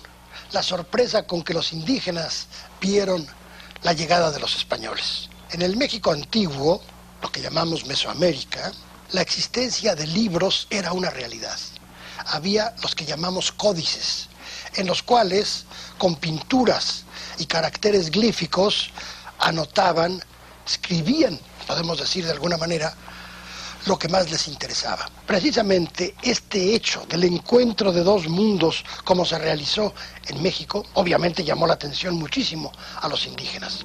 la 0.51 0.63
sorpresa 0.63 1.27
con 1.27 1.43
que 1.43 1.53
los 1.53 1.73
indígenas 1.73 2.47
vieron 2.81 3.25
la 3.83 3.93
llegada 3.93 4.31
de 4.31 4.39
los 4.39 4.55
españoles. 4.55 5.29
En 5.53 5.61
el 5.61 5.77
México 5.77 6.11
antiguo, 6.11 6.81
lo 7.21 7.31
que 7.31 7.39
llamamos 7.39 7.85
Mesoamérica, 7.85 8.71
la 9.11 9.21
existencia 9.21 9.93
de 9.93 10.07
libros 10.07 10.65
era 10.71 10.93
una 10.93 11.11
realidad. 11.11 11.59
Había 12.25 12.73
los 12.81 12.95
que 12.95 13.05
llamamos 13.05 13.51
códices, 13.51 14.29
en 14.73 14.87
los 14.87 15.03
cuales, 15.03 15.65
con 15.99 16.15
pinturas 16.15 17.03
y 17.37 17.45
caracteres 17.45 18.09
glíficos, 18.09 18.89
anotaban, 19.37 20.23
escribían, 20.65 21.39
podemos 21.67 21.99
decir 21.99 22.25
de 22.25 22.31
alguna 22.31 22.57
manera, 22.57 22.95
lo 23.85 23.99
que 23.99 24.07
más 24.07 24.31
les 24.31 24.47
interesaba. 24.47 25.07
Precisamente 25.27 26.15
este 26.23 26.73
hecho 26.73 27.05
del 27.07 27.25
encuentro 27.25 27.91
de 27.91 28.01
dos 28.01 28.27
mundos 28.27 28.83
como 29.03 29.23
se 29.23 29.37
realizó 29.37 29.93
en 30.25 30.41
México, 30.41 30.83
obviamente 30.95 31.43
llamó 31.43 31.67
la 31.67 31.75
atención 31.75 32.15
muchísimo 32.15 32.71
a 32.99 33.07
los 33.07 33.27
indígenas. 33.27 33.83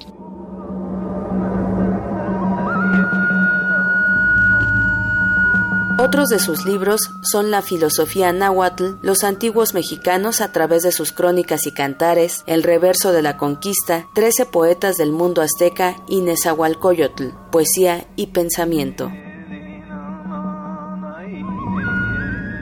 Otros 6.01 6.29
de 6.29 6.39
sus 6.39 6.65
libros 6.65 7.01
son 7.29 7.51
La 7.51 7.61
filosofía 7.61 8.31
náhuatl, 8.31 8.93
Los 9.01 9.25
antiguos 9.25 9.73
mexicanos 9.73 10.39
a 10.39 10.53
través 10.53 10.83
de 10.83 10.93
sus 10.93 11.11
crónicas 11.11 11.67
y 11.67 11.73
cantares, 11.73 12.43
El 12.45 12.63
reverso 12.63 13.11
de 13.11 13.21
la 13.21 13.35
conquista, 13.35 14.07
Trece 14.15 14.45
poetas 14.45 14.95
del 14.95 15.11
mundo 15.11 15.41
azteca 15.41 15.97
y 16.07 16.21
Nezahualcóyotl, 16.21 17.31
Poesía 17.51 18.07
y 18.15 18.27
pensamiento. 18.27 19.11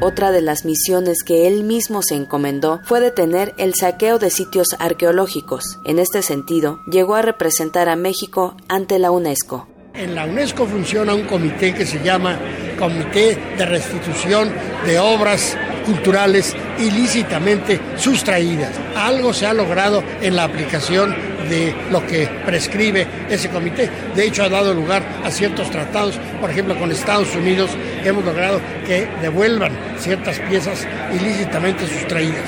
Otra 0.01 0.31
de 0.31 0.41
las 0.41 0.65
misiones 0.65 1.21
que 1.23 1.45
él 1.45 1.63
mismo 1.63 2.01
se 2.01 2.15
encomendó 2.15 2.79
fue 2.85 2.99
detener 2.99 3.53
el 3.59 3.75
saqueo 3.75 4.17
de 4.17 4.31
sitios 4.31 4.69
arqueológicos. 4.79 5.77
En 5.85 5.99
este 5.99 6.23
sentido, 6.23 6.79
llegó 6.89 7.13
a 7.13 7.21
representar 7.21 7.87
a 7.87 7.95
México 7.95 8.57
ante 8.67 8.97
la 8.97 9.11
UNESCO. 9.11 9.67
En 9.97 10.13
la 10.13 10.25
UNESCO 10.25 10.67
funciona 10.67 11.15
un 11.15 11.23
comité 11.23 11.73
que 11.73 11.83
se 11.83 11.99
llama 12.03 12.37
Comité 12.77 13.35
de 13.57 13.65
Restitución 13.65 14.47
de 14.85 14.99
Obras 14.99 15.57
Culturales 15.87 16.55
ilícitamente 16.77 17.79
sustraídas. 17.95 18.73
Algo 18.95 19.33
se 19.33 19.47
ha 19.47 19.53
logrado 19.55 20.03
en 20.21 20.35
la 20.35 20.43
aplicación 20.43 21.15
de 21.49 21.73
lo 21.89 22.05
que 22.05 22.29
prescribe 22.45 23.07
ese 23.27 23.49
comité. 23.49 23.89
De 24.15 24.27
hecho, 24.27 24.43
ha 24.43 24.49
dado 24.49 24.71
lugar 24.71 25.01
a 25.23 25.31
ciertos 25.31 25.71
tratados, 25.71 26.19
por 26.39 26.51
ejemplo, 26.51 26.77
con 26.77 26.91
Estados 26.91 27.35
Unidos, 27.35 27.71
hemos 28.05 28.23
logrado 28.23 28.61
que 28.85 29.07
devuelvan 29.19 29.71
ciertas 29.97 30.37
piezas 30.41 30.85
ilícitamente 31.11 31.87
sustraídas. 31.87 32.45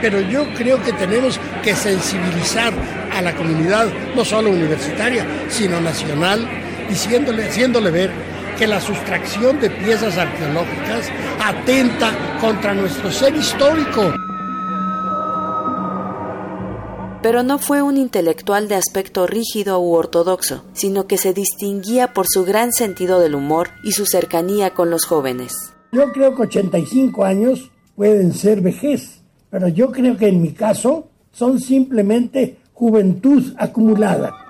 Pero 0.00 0.20
yo 0.22 0.44
creo 0.54 0.82
que 0.82 0.92
tenemos 0.94 1.38
que 1.62 1.76
sensibilizar 1.76 2.72
a 3.12 3.22
la 3.22 3.32
comunidad, 3.36 3.86
no 4.16 4.24
solo 4.24 4.50
universitaria, 4.50 5.24
sino 5.48 5.80
nacional, 5.80 6.48
diciéndole, 6.90 7.44
haciéndole 7.44 7.90
ver 7.90 8.10
que 8.58 8.66
la 8.66 8.80
sustracción 8.80 9.58
de 9.60 9.70
piezas 9.70 10.18
arqueológicas 10.18 11.08
atenta 11.42 12.38
contra 12.40 12.74
nuestro 12.74 13.10
ser 13.10 13.34
histórico. 13.34 14.12
Pero 17.22 17.42
no 17.42 17.58
fue 17.58 17.82
un 17.82 17.96
intelectual 17.96 18.68
de 18.68 18.74
aspecto 18.74 19.26
rígido 19.26 19.78
u 19.78 19.94
ortodoxo, 19.94 20.64
sino 20.72 21.06
que 21.06 21.16
se 21.16 21.32
distinguía 21.32 22.12
por 22.12 22.26
su 22.28 22.44
gran 22.44 22.72
sentido 22.72 23.20
del 23.20 23.34
humor 23.34 23.68
y 23.84 23.92
su 23.92 24.04
cercanía 24.04 24.70
con 24.70 24.90
los 24.90 25.04
jóvenes. 25.04 25.52
Yo 25.92 26.12
creo 26.12 26.34
que 26.34 26.42
85 26.42 27.24
años 27.24 27.70
pueden 27.94 28.32
ser 28.34 28.60
vejez, 28.60 29.20
pero 29.50 29.68
yo 29.68 29.90
creo 29.90 30.16
que 30.16 30.28
en 30.28 30.42
mi 30.42 30.52
caso 30.52 31.08
son 31.32 31.60
simplemente 31.60 32.58
juventud 32.72 33.54
acumulada. 33.58 34.49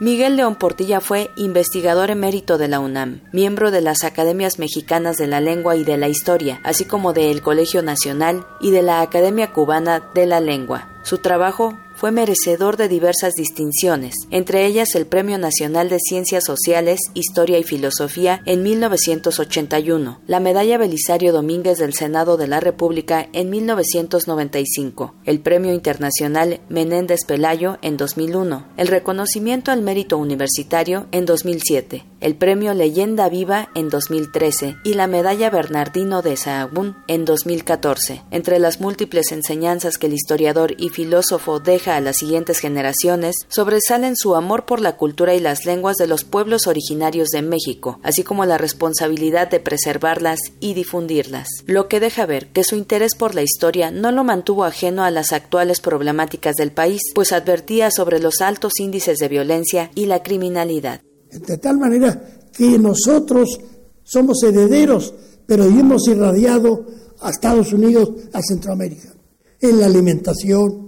Miguel 0.00 0.34
León 0.34 0.56
Portilla 0.56 1.00
fue 1.00 1.30
investigador 1.36 2.10
emérito 2.10 2.58
de 2.58 2.66
la 2.66 2.80
UNAM, 2.80 3.20
miembro 3.30 3.70
de 3.70 3.80
las 3.80 4.02
Academias 4.02 4.58
Mexicanas 4.58 5.16
de 5.18 5.28
la 5.28 5.40
Lengua 5.40 5.76
y 5.76 5.84
de 5.84 5.96
la 5.96 6.08
Historia, 6.08 6.60
así 6.64 6.84
como 6.84 7.12
del 7.12 7.42
Colegio 7.42 7.80
Nacional 7.80 8.44
y 8.60 8.72
de 8.72 8.82
la 8.82 9.02
Academia 9.02 9.52
Cubana 9.52 10.02
de 10.12 10.26
la 10.26 10.40
Lengua. 10.40 10.88
Su 11.04 11.18
trabajo 11.18 11.78
fue 12.04 12.12
merecedor 12.12 12.76
de 12.76 12.86
diversas 12.86 13.32
distinciones, 13.32 14.14
entre 14.30 14.66
ellas 14.66 14.94
el 14.94 15.06
Premio 15.06 15.38
Nacional 15.38 15.88
de 15.88 15.98
Ciencias 15.98 16.44
Sociales, 16.44 17.00
Historia 17.14 17.58
y 17.58 17.62
Filosofía 17.62 18.42
en 18.44 18.62
1981, 18.62 20.20
la 20.26 20.38
Medalla 20.38 20.76
Belisario 20.76 21.32
Domínguez 21.32 21.78
del 21.78 21.94
Senado 21.94 22.36
de 22.36 22.46
la 22.46 22.60
República 22.60 23.26
en 23.32 23.48
1995, 23.48 25.14
el 25.24 25.40
Premio 25.40 25.72
Internacional 25.72 26.60
Menéndez 26.68 27.24
Pelayo 27.26 27.78
en 27.80 27.96
2001, 27.96 28.66
el 28.76 28.88
reconocimiento 28.88 29.70
al 29.70 29.80
mérito 29.80 30.18
universitario 30.18 31.06
en 31.10 31.24
2007, 31.24 32.04
el 32.20 32.36
Premio 32.36 32.74
Leyenda 32.74 33.30
Viva 33.30 33.70
en 33.74 33.88
2013 33.88 34.76
y 34.84 34.92
la 34.92 35.06
Medalla 35.06 35.48
Bernardino 35.48 36.20
de 36.20 36.36
Sahagún 36.36 36.96
en 37.06 37.24
2014. 37.24 38.22
Entre 38.30 38.58
las 38.58 38.80
múltiples 38.80 39.32
enseñanzas 39.32 39.96
que 39.96 40.06
el 40.06 40.14
historiador 40.14 40.74
y 40.78 40.90
filósofo 40.90 41.60
deja 41.60 41.93
a 41.96 42.00
las 42.00 42.16
siguientes 42.16 42.58
generaciones, 42.58 43.36
sobresalen 43.48 44.16
su 44.16 44.34
amor 44.34 44.66
por 44.66 44.80
la 44.80 44.96
cultura 44.96 45.34
y 45.34 45.40
las 45.40 45.64
lenguas 45.64 45.96
de 45.96 46.06
los 46.06 46.24
pueblos 46.24 46.66
originarios 46.66 47.28
de 47.28 47.42
México, 47.42 47.98
así 48.02 48.22
como 48.22 48.44
la 48.44 48.58
responsabilidad 48.58 49.50
de 49.50 49.60
preservarlas 49.60 50.40
y 50.60 50.74
difundirlas, 50.74 51.48
lo 51.66 51.88
que 51.88 52.00
deja 52.00 52.26
ver 52.26 52.48
que 52.48 52.64
su 52.64 52.76
interés 52.76 53.14
por 53.14 53.34
la 53.34 53.42
historia 53.42 53.90
no 53.90 54.12
lo 54.12 54.24
mantuvo 54.24 54.64
ajeno 54.64 55.04
a 55.04 55.10
las 55.10 55.32
actuales 55.32 55.80
problemáticas 55.80 56.56
del 56.56 56.72
país, 56.72 57.00
pues 57.14 57.32
advertía 57.32 57.90
sobre 57.90 58.20
los 58.20 58.40
altos 58.40 58.78
índices 58.78 59.18
de 59.18 59.28
violencia 59.28 59.90
y 59.94 60.06
la 60.06 60.22
criminalidad. 60.22 61.00
De 61.30 61.58
tal 61.58 61.78
manera 61.78 62.22
que 62.52 62.78
nosotros 62.78 63.58
somos 64.04 64.42
herederos, 64.42 65.14
pero 65.46 65.64
hemos 65.64 66.06
irradiado 66.08 66.86
a 67.20 67.30
Estados 67.30 67.72
Unidos, 67.72 68.10
a 68.32 68.40
Centroamérica, 68.42 69.14
en 69.60 69.80
la 69.80 69.86
alimentación, 69.86 70.83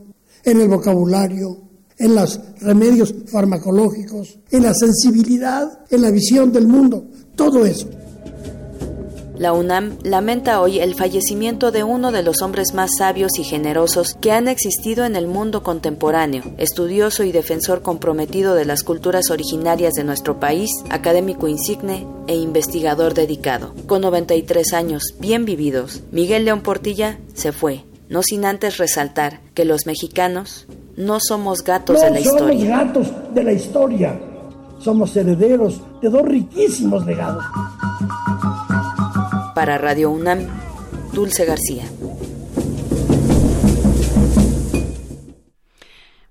en 0.47 0.61
el 0.61 0.69
vocabulario, 0.69 1.59
en 1.99 2.15
los 2.15 2.41
remedios 2.61 3.13
farmacológicos, 3.27 4.39
en 4.51 4.63
la 4.63 4.73
sensibilidad, 4.73 5.81
en 5.91 6.03
la 6.03 6.11
visión 6.11 6.53
del 6.53 6.69
mundo, 6.69 7.05
todo 7.35 7.67
eso. 7.67 7.89
La 9.39 9.53
UNAM 9.53 9.99
lamenta 10.03 10.63
hoy 10.63 10.79
el 10.79 10.95
fallecimiento 10.95 11.71
de 11.71 11.85
uno 11.85 12.11
de 12.11 12.23
los 12.23 12.41
hombres 12.41 12.73
más 12.73 12.93
sabios 12.97 13.39
y 13.39 13.45
generosos 13.45 14.17
que 14.19 14.33
han 14.33 14.49
existido 14.49 15.05
en 15.05 15.15
el 15.15 15.27
mundo 15.27 15.63
contemporáneo, 15.63 16.43
estudioso 16.57 17.23
y 17.23 17.33
defensor 17.33 17.83
comprometido 17.83 18.55
de 18.55 18.65
las 18.65 18.83
culturas 18.83 19.31
originarias 19.31 19.93
de 19.93 20.05
nuestro 20.05 20.41
país, 20.41 20.71
académico 20.89 21.49
insigne 21.49 22.07
e 22.29 22.37
investigador 22.37 23.13
dedicado. 23.13 23.75
Con 23.87 24.01
93 24.01 24.73
años 24.73 25.03
bien 25.21 25.45
vividos, 25.45 26.01
Miguel 26.13 26.47
León 26.47 26.63
Portilla 26.63 27.19
se 27.35 27.53
fue, 27.53 27.85
no 28.09 28.23
sin 28.23 28.45
antes 28.45 28.79
resaltar 28.79 29.41
que 29.55 29.65
los 29.65 29.87
mexicanos 29.87 30.67
no 30.97 31.19
somos 31.21 31.63
gatos 31.63 32.01
de 32.01 32.11
la 32.11 32.21
historia. 32.21 32.59
Somos 32.59 32.69
gatos 32.69 33.35
de 33.35 33.45
la 33.45 33.53
historia. 33.53 34.21
Somos 34.79 35.17
herederos 35.17 35.81
de 36.01 36.11
dos 36.11 36.23
riquísimos 36.23 37.05
legados. 37.07 37.45
Para 39.55 39.79
Radio 39.79 40.11
UNAM, 40.11 40.47
Dulce 41.13 41.45
García. 41.45 41.85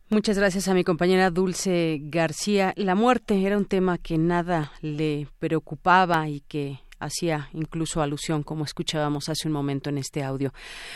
Muchas 0.09 0.37
gracias 0.37 0.67
a 0.67 0.73
mi 0.73 0.83
compañera 0.83 1.29
Dulce 1.31 1.99
García. 2.03 2.73
La 2.77 2.95
muerte 2.95 3.45
era 3.45 3.57
un 3.57 3.65
tema 3.65 3.97
que 3.97 4.17
nada 4.17 4.71
le 4.81 5.27
preocupaba 5.39 6.29
y 6.29 6.41
que 6.41 6.79
hacía 7.05 7.49
incluso 7.53 8.01
alusión, 8.01 8.43
como 8.43 8.65
escuchábamos 8.65 9.29
hace 9.29 9.47
un 9.47 9.53
momento 9.53 9.89
en 9.89 9.97
este 9.97 10.23
audio. 10.23 10.53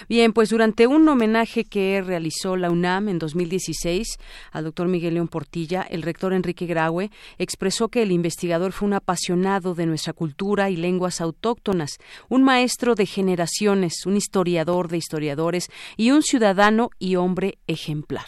Bien, 0.07 0.33
pues 0.33 0.49
durante 0.49 0.87
un 0.87 1.07
homenaje 1.07 1.63
que 1.63 2.01
realizó 2.05 2.55
la 2.55 2.69
UNAM 2.69 3.09
en 3.09 3.19
2016 3.19 4.17
al 4.51 4.63
doctor 4.63 4.87
Miguel 4.87 5.15
León 5.15 5.27
Portilla, 5.27 5.81
el 5.83 6.01
rector 6.01 6.33
Enrique 6.33 6.65
Graue 6.65 7.11
expresó 7.37 7.87
que 7.89 8.03
el 8.03 8.11
investigador 8.11 8.71
fue 8.71 8.87
un 8.87 8.93
apasionado 8.93 9.75
de 9.75 9.85
nuestra 9.85 10.13
cultura 10.13 10.69
y 10.69 10.75
lenguas 10.75 11.21
autóctonas, 11.21 11.97
un 12.27 12.43
maestro 12.43 12.95
de 12.95 13.05
generaciones, 13.05 14.05
un 14.05 14.17
historiador 14.17 14.89
de 14.89 14.97
historiadores 14.97 15.69
y 15.97 16.11
un 16.11 16.23
ciudadano 16.23 16.89
y 16.99 17.15
hombre 17.15 17.57
ejemplar. 17.67 18.25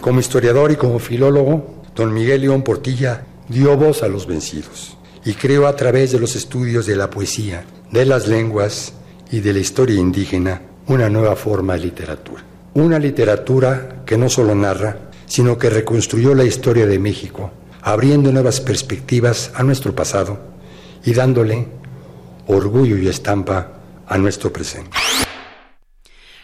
Como 0.00 0.20
historiador 0.20 0.72
y 0.72 0.76
como 0.76 0.98
filólogo, 0.98 1.82
don 1.94 2.14
Miguel 2.14 2.42
León 2.42 2.62
Portilla 2.62 3.26
dio 3.48 3.76
voz 3.76 4.02
a 4.02 4.08
los 4.08 4.26
vencidos 4.26 4.96
y 5.24 5.34
creó 5.34 5.66
a 5.66 5.76
través 5.76 6.12
de 6.12 6.18
los 6.18 6.36
estudios 6.36 6.86
de 6.86 6.96
la 6.96 7.10
poesía, 7.10 7.64
de 7.90 8.04
las 8.04 8.26
lenguas 8.26 8.92
y 9.30 9.40
de 9.40 9.52
la 9.52 9.58
historia 9.58 10.00
indígena 10.00 10.62
una 10.86 11.08
nueva 11.08 11.36
forma 11.36 11.74
de 11.74 11.80
literatura. 11.80 12.42
Una 12.74 12.98
literatura 12.98 14.02
que 14.06 14.16
no 14.16 14.28
solo 14.28 14.54
narra, 14.54 15.10
sino 15.26 15.58
que 15.58 15.70
reconstruyó 15.70 16.34
la 16.34 16.44
historia 16.44 16.86
de 16.86 16.98
México, 16.98 17.50
abriendo 17.82 18.32
nuevas 18.32 18.60
perspectivas 18.60 19.50
a 19.54 19.62
nuestro 19.62 19.94
pasado 19.94 20.38
y 21.04 21.12
dándole 21.12 21.68
orgullo 22.46 22.96
y 22.96 23.08
estampa 23.08 23.72
a 24.06 24.18
nuestro 24.18 24.52
presente. 24.52 24.90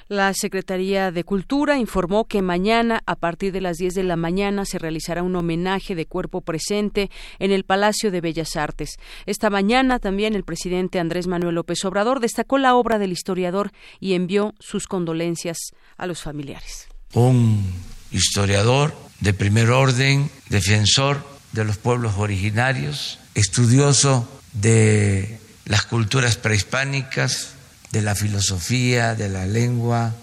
La 0.09 0.33
Secretaría 0.35 1.11
de 1.11 1.25
Cultura 1.25 1.79
informó 1.79 2.27
que 2.27 2.41
mañana, 2.41 3.03
a 3.07 3.17
partir 3.17 3.53
de 3.53 3.61
las 3.61 3.77
10 3.77 3.95
de 3.95 4.03
la 4.05 4.15
mañana, 4.15 4.65
se 4.65 4.79
realizará 4.79 5.25
un 5.25 5.35
homenaje 5.35 5.97
de 5.97 6.07
cuerpo 6.07 6.43
presente 6.43 7.11
en 7.41 7.51
el 7.51 7.65
Palacio 7.65 8.13
de 8.13 8.21
Bellas 8.21 8.55
Artes. 8.55 8.99
Esta 9.27 9.51
mañana 9.51 9.99
también 9.99 10.37
el 10.37 10.45
presidente 10.45 11.01
Andrés 11.01 11.27
Manuel 11.27 11.57
López 11.57 11.85
Obrador 11.85 12.21
destacó 12.21 12.57
la 12.57 12.77
obra 12.77 13.01
del 13.01 13.11
historiador 13.11 13.73
y 13.99 14.15
envió 14.15 14.55
sus 14.61 14.87
condolencias 14.87 15.59
a 15.97 16.07
los 16.07 16.23
familiares. 16.23 16.87
Un 17.13 17.65
historiador 18.13 18.95
de 19.19 19.35
primer 19.35 19.71
orden, 19.71 20.31
defensor 20.51 21.21
de 21.51 21.65
los 21.65 21.79
pueblos 21.79 22.15
originarios, 22.17 23.19
estudioso 23.35 24.29
de 24.53 25.41
las 25.65 25.85
culturas 25.85 26.37
prehispánicas, 26.37 27.56
de 27.97 28.03
la 28.03 28.15
filosofía, 28.15 29.15
de 29.15 29.31
la 29.31 29.47
lengua, 29.47 30.15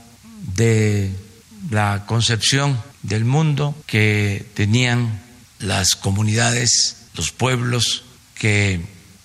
de 0.56 1.12
la 1.72 2.06
concepción 2.06 2.80
del 3.02 3.26
mundo 3.26 3.76
que 3.88 4.46
tenían 4.54 5.20
las 5.58 5.96
comunidades, 5.96 6.98
los 7.16 7.32
pueblos 7.32 8.04
que 8.36 8.82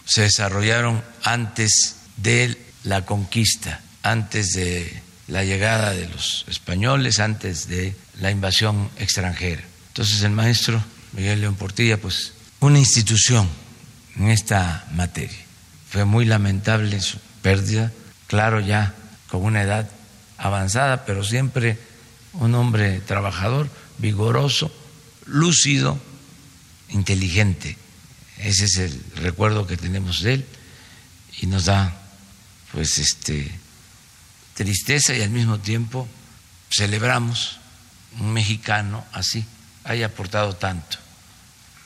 se 0.06 0.22
desarrollaron 0.22 1.04
antes 1.24 1.96
de 2.16 2.56
la 2.84 3.04
conquista, 3.04 3.82
antes 4.02 4.52
de 4.52 5.02
la 5.26 5.44
llegada 5.44 5.92
de 5.92 6.08
los 6.08 6.46
españoles, 6.48 7.18
antes 7.18 7.68
de 7.68 7.94
la 8.18 8.30
invasión 8.30 8.88
extranjera. 8.98 9.62
Entonces 9.88 10.22
el 10.22 10.30
maestro 10.30 10.82
Miguel 11.12 11.42
León 11.42 11.56
Portilla, 11.56 11.98
pues 11.98 12.32
una 12.60 12.78
institución 12.78 13.46
en 14.16 14.30
esta 14.30 14.86
materia. 14.94 15.36
Fue 15.90 16.06
muy 16.06 16.24
lamentable 16.24 16.98
su 17.00 17.18
pérdida 17.42 17.92
claro 18.28 18.60
ya 18.60 18.94
con 19.28 19.42
una 19.42 19.62
edad 19.62 19.90
avanzada, 20.36 21.04
pero 21.04 21.24
siempre 21.24 21.76
un 22.34 22.54
hombre 22.54 23.00
trabajador, 23.00 23.68
vigoroso, 23.98 24.72
lúcido, 25.26 25.98
inteligente. 26.90 27.76
Ese 28.38 28.66
es 28.66 28.76
el 28.76 29.04
recuerdo 29.16 29.66
que 29.66 29.76
tenemos 29.76 30.22
de 30.22 30.34
él 30.34 30.46
y 31.40 31.46
nos 31.46 31.64
da 31.64 31.92
pues 32.72 32.98
este 32.98 33.50
tristeza 34.54 35.14
y 35.14 35.22
al 35.22 35.30
mismo 35.30 35.58
tiempo 35.58 36.08
celebramos 36.70 37.58
un 38.18 38.32
mexicano 38.32 39.04
así 39.12 39.44
haya 39.84 40.06
aportado 40.06 40.56
tanto 40.56 40.98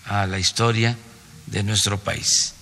a 0.06 0.26
la 0.26 0.38
historia 0.38 0.96
de 1.46 1.62
nuestro 1.62 1.98
país 1.98 2.54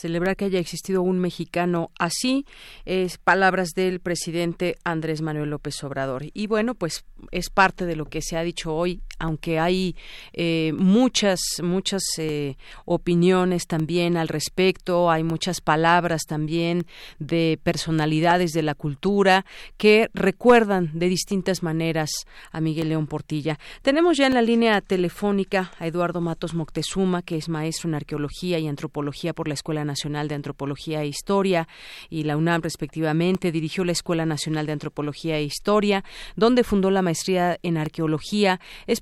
celebrar 0.00 0.36
que 0.36 0.46
haya 0.46 0.58
existido 0.58 1.02
un 1.02 1.18
mexicano 1.18 1.90
así, 1.98 2.46
es 2.84 3.18
palabras 3.18 3.70
del 3.74 4.00
presidente 4.00 4.76
Andrés 4.84 5.22
Manuel 5.22 5.50
López 5.50 5.82
Obrador. 5.84 6.24
Y 6.32 6.46
bueno, 6.46 6.74
pues 6.74 7.04
es 7.30 7.50
parte 7.50 7.86
de 7.86 7.96
lo 7.96 8.06
que 8.06 8.22
se 8.22 8.36
ha 8.36 8.42
dicho 8.42 8.74
hoy, 8.74 9.00
aunque 9.20 9.58
hay 9.58 9.94
eh, 10.32 10.72
muchas, 10.76 11.40
muchas 11.62 12.02
eh, 12.18 12.56
opiniones 12.86 13.66
también 13.66 14.16
al 14.16 14.28
respecto, 14.28 15.10
hay 15.10 15.22
muchas 15.22 15.60
palabras 15.60 16.22
también 16.26 16.86
de 17.18 17.60
personalidades 17.62 18.52
de 18.52 18.62
la 18.62 18.74
cultura 18.74 19.44
que 19.76 20.10
recuerdan 20.14 20.90
de 20.94 21.08
distintas 21.08 21.62
maneras 21.62 22.10
a 22.50 22.60
Miguel 22.60 22.88
León 22.88 23.06
Portilla. 23.06 23.58
Tenemos 23.82 24.16
ya 24.16 24.26
en 24.26 24.34
la 24.34 24.42
línea 24.42 24.80
telefónica 24.80 25.70
a 25.78 25.86
Eduardo 25.86 26.20
Matos 26.20 26.54
Moctezuma, 26.54 27.22
que 27.22 27.36
es 27.36 27.48
maestro 27.48 27.88
en 27.88 27.94
arqueología 27.94 28.58
y 28.58 28.66
antropología 28.66 29.34
por 29.34 29.48
la 29.48 29.54
Escuela 29.54 29.84
Nacional 29.84 30.28
de 30.28 30.34
Antropología 30.34 31.02
e 31.02 31.06
Historia 31.06 31.68
y 32.08 32.24
la 32.24 32.36
UNAM 32.36 32.62
respectivamente, 32.62 33.52
dirigió 33.52 33.84
la 33.84 33.92
Escuela 33.92 34.24
Nacional 34.24 34.66
de 34.66 34.72
Antropología 34.72 35.36
e 35.36 35.44
Historia, 35.44 36.04
donde 36.36 36.64
fundó 36.64 36.90
la 36.90 37.02
maestría 37.02 37.58
en 37.62 37.76
arqueología, 37.76 38.60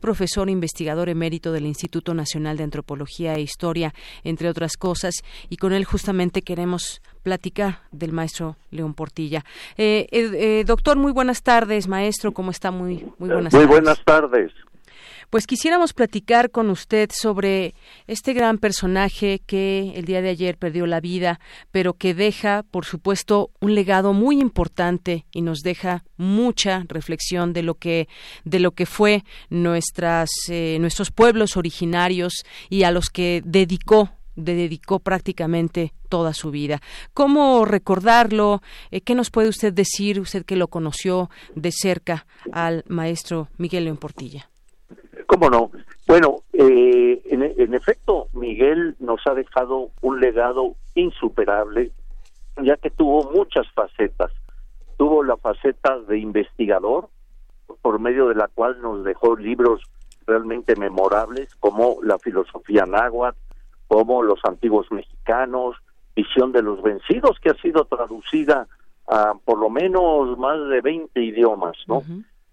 profesor 0.09 0.49
e 0.49 0.53
investigador 0.53 1.11
emérito 1.11 1.53
del 1.53 1.66
Instituto 1.66 2.14
Nacional 2.14 2.57
de 2.57 2.64
Antropología 2.64 3.35
e 3.35 3.42
Historia, 3.42 3.92
entre 4.25 4.49
otras 4.49 4.79
cosas, 4.79 5.16
y 5.51 5.59
con 5.59 5.75
él 5.75 5.85
justamente 5.85 6.40
queremos 6.40 7.03
platicar 7.23 7.83
del 7.92 8.12
maestro 8.12 8.57
León 8.71 8.94
Portilla. 8.94 9.44
Eh, 9.77 10.07
eh, 10.11 10.31
eh, 10.33 10.64
doctor, 10.64 10.97
muy 10.97 11.12
buenas 11.12 11.42
tardes, 11.42 11.88
maestro, 11.88 12.33
¿cómo 12.33 12.51
está? 12.53 12.71
Muy, 12.71 13.05
muy 13.18 13.29
buenas 13.29 13.53
tardes. 13.53 13.66
Muy 13.68 13.77
buenas 13.77 14.03
tardes. 14.03 14.51
Pues 15.30 15.46
quisiéramos 15.46 15.92
platicar 15.92 16.50
con 16.50 16.70
usted 16.70 17.10
sobre 17.12 17.74
este 18.06 18.32
gran 18.32 18.56
personaje 18.56 19.42
que 19.44 19.92
el 19.94 20.06
día 20.06 20.22
de 20.22 20.30
ayer 20.30 20.56
perdió 20.56 20.86
la 20.86 21.00
vida, 21.00 21.38
pero 21.70 21.92
que 21.92 22.14
deja, 22.14 22.62
por 22.70 22.86
supuesto, 22.86 23.50
un 23.60 23.74
legado 23.74 24.14
muy 24.14 24.40
importante 24.40 25.26
y 25.30 25.42
nos 25.42 25.60
deja 25.60 26.02
mucha 26.16 26.84
reflexión 26.88 27.52
de 27.52 27.62
lo 27.62 27.74
que 27.74 28.08
de 28.44 28.58
lo 28.58 28.70
que 28.70 28.86
fue 28.86 29.22
nuestras 29.50 30.30
eh, 30.48 30.78
nuestros 30.80 31.10
pueblos 31.10 31.58
originarios 31.58 32.32
y 32.70 32.84
a 32.84 32.90
los 32.90 33.10
que 33.10 33.42
dedicó 33.44 34.10
dedicó 34.34 35.00
prácticamente 35.00 35.92
toda 36.08 36.32
su 36.32 36.50
vida. 36.50 36.80
¿Cómo 37.12 37.66
recordarlo? 37.66 38.62
Eh, 38.90 39.02
¿Qué 39.02 39.14
nos 39.14 39.30
puede 39.30 39.48
usted 39.50 39.74
decir, 39.74 40.20
usted 40.20 40.46
que 40.46 40.56
lo 40.56 40.68
conoció 40.68 41.28
de 41.54 41.70
cerca 41.70 42.26
al 42.50 42.82
maestro 42.88 43.48
Miguel 43.58 43.84
León 43.84 43.98
Portilla? 43.98 44.48
¿Cómo 45.28 45.50
no? 45.50 45.70
Bueno, 46.06 46.38
eh, 46.54 47.20
en, 47.26 47.74
efecto, 47.74 48.28
Miguel 48.32 48.96
nos 48.98 49.20
ha 49.26 49.34
dejado 49.34 49.90
un 50.00 50.20
legado 50.20 50.74
insuperable, 50.94 51.92
ya 52.62 52.78
que 52.78 52.88
tuvo 52.88 53.30
muchas 53.30 53.70
facetas. 53.72 54.32
Tuvo 54.96 55.22
la 55.22 55.36
faceta 55.36 55.98
de 55.98 56.18
investigador, 56.18 57.10
por 57.82 58.00
medio 58.00 58.28
de 58.28 58.36
la 58.36 58.48
cual 58.48 58.80
nos 58.80 59.04
dejó 59.04 59.36
libros 59.36 59.82
realmente 60.26 60.76
memorables, 60.76 61.54
como 61.56 61.98
la 62.02 62.18
filosofía 62.18 62.86
náhuatl, 62.86 63.38
como 63.86 64.22
los 64.22 64.40
antiguos 64.44 64.90
mexicanos, 64.90 65.76
visión 66.16 66.52
de 66.52 66.62
los 66.62 66.82
vencidos, 66.82 67.38
que 67.40 67.50
ha 67.50 67.54
sido 67.60 67.84
traducida 67.84 68.66
a 69.06 69.34
por 69.44 69.58
lo 69.58 69.68
menos 69.68 70.38
más 70.38 70.58
de 70.70 70.80
20 70.80 71.22
idiomas, 71.22 71.76
¿no? 71.86 72.02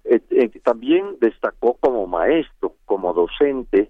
Eh, 0.06 0.22
eh, 0.30 0.50
también 0.64 1.18
destacó 1.20 1.74
como 1.80 2.06
maestro, 2.06 2.76
como 2.86 3.14
docente, 3.14 3.90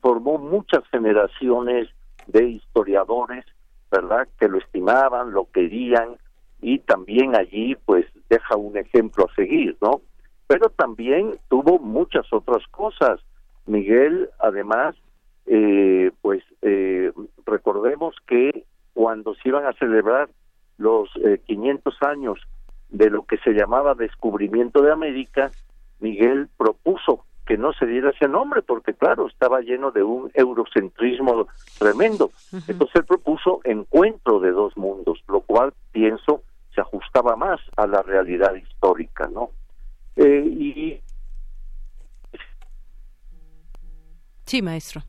formó 0.00 0.38
muchas 0.38 0.86
generaciones 0.90 1.88
de 2.28 2.48
historiadores, 2.48 3.44
¿verdad? 3.90 4.28
Que 4.38 4.48
lo 4.48 4.58
estimaban, 4.58 5.32
lo 5.32 5.50
querían 5.50 6.16
y 6.60 6.78
también 6.78 7.34
allí 7.34 7.76
pues 7.84 8.06
deja 8.28 8.56
un 8.56 8.76
ejemplo 8.76 9.26
a 9.28 9.34
seguir, 9.34 9.76
¿no? 9.80 10.00
Pero 10.46 10.70
también 10.70 11.36
tuvo 11.48 11.80
muchas 11.80 12.32
otras 12.32 12.64
cosas. 12.68 13.20
Miguel, 13.66 14.30
además, 14.38 14.94
eh, 15.46 16.12
pues 16.22 16.44
eh, 16.62 17.12
recordemos 17.44 18.14
que 18.28 18.64
cuando 18.94 19.34
se 19.34 19.48
iban 19.48 19.66
a 19.66 19.72
celebrar 19.72 20.28
los 20.78 21.08
500 21.46 21.94
años 22.02 22.38
de 22.88 23.10
lo 23.10 23.24
que 23.24 23.38
se 23.38 23.52
llamaba 23.52 23.94
descubrimiento 23.94 24.82
de 24.82 24.92
América, 24.92 25.50
Miguel 26.00 26.48
propuso 26.56 27.24
que 27.46 27.56
no 27.56 27.72
se 27.72 27.86
diera 27.86 28.10
ese 28.10 28.28
nombre 28.28 28.62
porque 28.62 28.94
claro 28.94 29.28
estaba 29.28 29.60
lleno 29.60 29.92
de 29.92 30.02
un 30.02 30.30
eurocentrismo 30.34 31.46
tremendo. 31.78 32.32
Entonces 32.66 32.96
él 32.96 33.04
propuso 33.04 33.60
encuentro 33.64 34.40
de 34.40 34.50
dos 34.50 34.76
mundos 34.76 35.22
lo 35.28 35.40
cual 35.40 35.72
pienso 35.92 36.42
se 36.74 36.80
ajustaba 36.80 37.36
más 37.36 37.60
a 37.76 37.86
la 37.86 38.02
realidad 38.02 38.54
histórica 38.54 39.28
no 39.28 39.50
eh, 40.16 40.44
y 40.44 41.00
Sí, 44.46 44.62
maestro. 44.62 45.02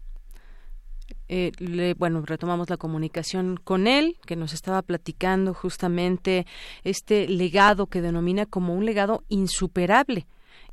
Eh, 1.29 1.51
bueno, 1.97 2.23
retomamos 2.25 2.69
la 2.69 2.77
comunicación 2.77 3.57
con 3.63 3.87
él, 3.87 4.17
que 4.25 4.35
nos 4.35 4.53
estaba 4.53 4.81
platicando 4.81 5.53
justamente 5.53 6.45
este 6.83 7.27
legado 7.27 7.87
que 7.87 8.01
denomina 8.01 8.45
como 8.45 8.73
un 8.73 8.85
legado 8.85 9.23
insuperable 9.29 10.25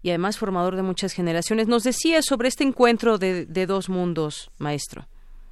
y 0.03 0.11
además 0.11 0.39
formador 0.39 0.77
de 0.77 0.83
muchas 0.83 1.15
generaciones. 1.15 1.67
Nos 1.67 1.83
decía 1.83 2.21
sobre 2.23 2.49
este 2.49 2.63
encuentro 2.63 3.17
de, 3.19 3.47
dos 3.67 3.89
mundos, 3.89 4.51
maestro. 4.59 5.05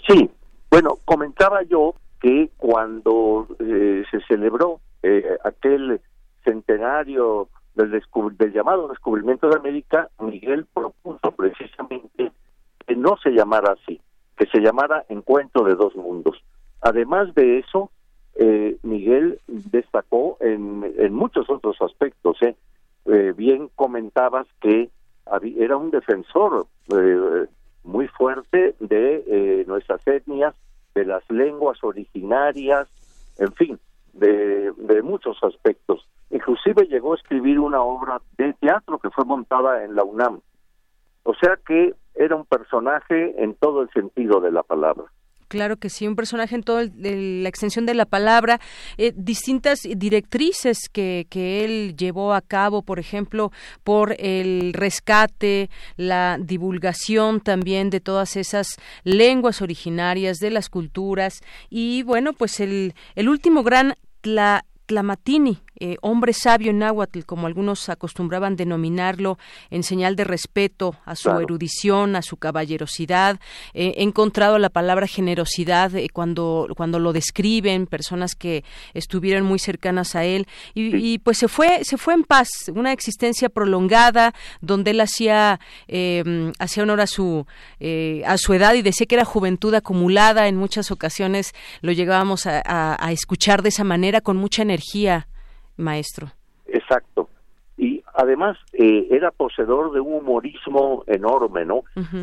Sí, 0.06 0.30
bueno, 0.70 0.98
comentaba 1.04 1.62
yo 1.62 1.94
que 2.20 2.50
cuando 2.58 3.48
eh, 3.58 4.04
se 4.10 4.20
celebró 4.28 4.80
eh, 5.02 5.24
aquel 5.42 6.00
centenario 6.44 7.48
del, 7.74 7.90
del 8.38 8.52
llamado 8.52 8.88
descubrimiento 8.88 9.48
de 9.48 9.56
América, 9.56 10.08
Miguel 10.20 10.66
propuso 10.72 11.32
precisamente 11.32 12.30
que 12.86 12.94
no 12.94 13.16
se 13.22 13.30
llamara 13.30 13.72
así, 13.72 14.00
que 14.36 14.46
se 14.46 14.60
llamara 14.60 15.04
Encuentro 15.08 15.64
de 15.64 15.74
Dos 15.74 15.94
Mundos. 15.96 16.42
Además 16.80 17.34
de 17.34 17.58
eso, 17.58 17.90
eh, 18.34 18.76
Miguel 18.82 19.40
destacó 19.46 20.36
en, 20.40 20.92
en, 20.98 21.14
muchos 21.14 21.48
otros 21.50 21.76
aspectos. 21.80 22.36
¿eh? 22.42 22.56
eh 23.06 23.32
bien 23.36 23.68
comentabas 23.74 24.46
que 24.60 24.90
era 25.56 25.76
un 25.76 25.90
defensor 25.90 26.66
eh, 26.94 27.46
muy 27.84 28.08
fuerte 28.08 28.74
de 28.80 29.64
nuestras 29.66 30.06
etnias, 30.06 30.54
de 30.94 31.04
las 31.04 31.22
lenguas 31.30 31.82
originarias, 31.82 32.88
en 33.38 33.52
fin, 33.54 33.78
de, 34.12 34.72
de 34.72 35.02
muchos 35.02 35.38
aspectos. 35.42 36.06
Inclusive 36.30 36.86
llegó 36.86 37.12
a 37.12 37.16
escribir 37.16 37.60
una 37.60 37.82
obra 37.82 38.20
de 38.36 38.52
teatro 38.54 38.98
que 38.98 39.10
fue 39.10 39.24
montada 39.24 39.84
en 39.84 39.94
la 39.94 40.04
UNAM. 40.04 40.40
O 41.22 41.34
sea 41.34 41.58
que 41.64 41.94
era 42.14 42.36
un 42.36 42.46
personaje 42.46 43.42
en 43.42 43.54
todo 43.54 43.82
el 43.82 43.90
sentido 43.90 44.40
de 44.40 44.52
la 44.52 44.62
palabra. 44.62 45.04
Claro 45.52 45.76
que 45.76 45.90
sí, 45.90 46.08
un 46.08 46.16
personaje 46.16 46.54
en 46.54 46.62
toda 46.62 46.84
la 46.96 47.46
extensión 47.46 47.84
de 47.84 47.92
la 47.92 48.06
palabra, 48.06 48.58
eh, 48.96 49.12
distintas 49.14 49.80
directrices 49.82 50.88
que, 50.90 51.26
que 51.28 51.62
él 51.62 51.94
llevó 51.94 52.32
a 52.32 52.40
cabo, 52.40 52.80
por 52.80 52.98
ejemplo, 52.98 53.52
por 53.84 54.16
el 54.18 54.72
rescate, 54.72 55.68
la 55.98 56.38
divulgación 56.40 57.40
también 57.40 57.90
de 57.90 58.00
todas 58.00 58.36
esas 58.36 58.78
lenguas 59.04 59.60
originarias, 59.60 60.38
de 60.38 60.50
las 60.50 60.70
culturas, 60.70 61.42
y 61.68 62.02
bueno, 62.04 62.32
pues 62.32 62.58
el, 62.58 62.94
el 63.14 63.28
último 63.28 63.62
gran 63.62 63.92
la 64.22 64.64
Tlamatini, 64.86 65.58
eh, 65.84 65.96
hombre 66.00 66.32
sabio 66.32 66.70
en 66.70 66.78
náhuatl, 66.78 67.24
como 67.26 67.48
algunos 67.48 67.88
acostumbraban 67.88 68.54
denominarlo, 68.54 69.36
en 69.68 69.82
señal 69.82 70.14
de 70.14 70.22
respeto 70.22 70.94
a 71.04 71.16
su 71.16 71.28
erudición, 71.28 72.14
a 72.14 72.22
su 72.22 72.36
caballerosidad. 72.36 73.40
Eh, 73.74 73.94
he 73.96 74.04
encontrado 74.04 74.60
la 74.60 74.70
palabra 74.70 75.08
generosidad 75.08 75.92
eh, 75.96 76.06
cuando, 76.12 76.68
cuando 76.76 77.00
lo 77.00 77.12
describen 77.12 77.88
personas 77.88 78.36
que 78.36 78.62
estuvieron 78.94 79.44
muy 79.44 79.58
cercanas 79.58 80.14
a 80.14 80.22
él 80.22 80.46
y, 80.72 81.18
pues 81.18 81.38
se 81.38 81.48
fue, 81.48 81.82
se 81.82 81.98
fue 81.98 82.14
en 82.14 82.22
paz, 82.22 82.48
una 82.72 82.92
existencia 82.92 83.48
prolongada 83.48 84.34
donde 84.60 84.92
él 84.92 85.00
hacía, 85.00 85.58
hacía 86.60 86.82
honor 86.84 87.00
a 87.00 87.08
su, 87.08 87.44
a 88.24 88.38
su 88.38 88.54
edad 88.54 88.74
y 88.74 88.82
decía 88.82 89.06
que 89.06 89.16
era 89.16 89.24
juventud 89.24 89.74
acumulada. 89.74 90.46
En 90.46 90.56
muchas 90.56 90.92
ocasiones 90.92 91.54
lo 91.80 91.90
llegábamos 91.90 92.46
a, 92.46 92.62
a 93.04 93.10
escuchar 93.10 93.62
de 93.62 93.70
esa 93.70 93.82
manera 93.82 94.20
con 94.20 94.36
mucha 94.36 94.62
energía 94.62 95.26
maestro. 95.76 96.28
Exacto. 96.66 97.28
Y 97.76 98.02
además 98.14 98.58
eh, 98.72 99.08
era 99.10 99.30
poseedor 99.30 99.92
de 99.92 100.00
un 100.00 100.14
humorismo 100.14 101.04
enorme, 101.06 101.64
¿no? 101.64 101.82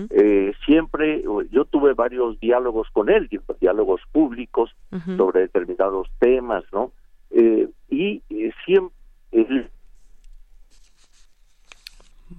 Eh, 0.10 0.54
siempre, 0.66 1.24
yo 1.52 1.66
tuve 1.66 1.94
varios 1.94 2.40
diálogos 2.40 2.88
con 2.94 3.10
él, 3.10 3.30
diálogos 3.60 4.02
públicos 4.12 4.72
sobre 5.18 5.42
determinados 5.42 6.08
temas, 6.20 6.64
¿no? 6.72 6.92
Eh, 7.32 7.68
y 7.90 8.22
siempre, 8.66 8.96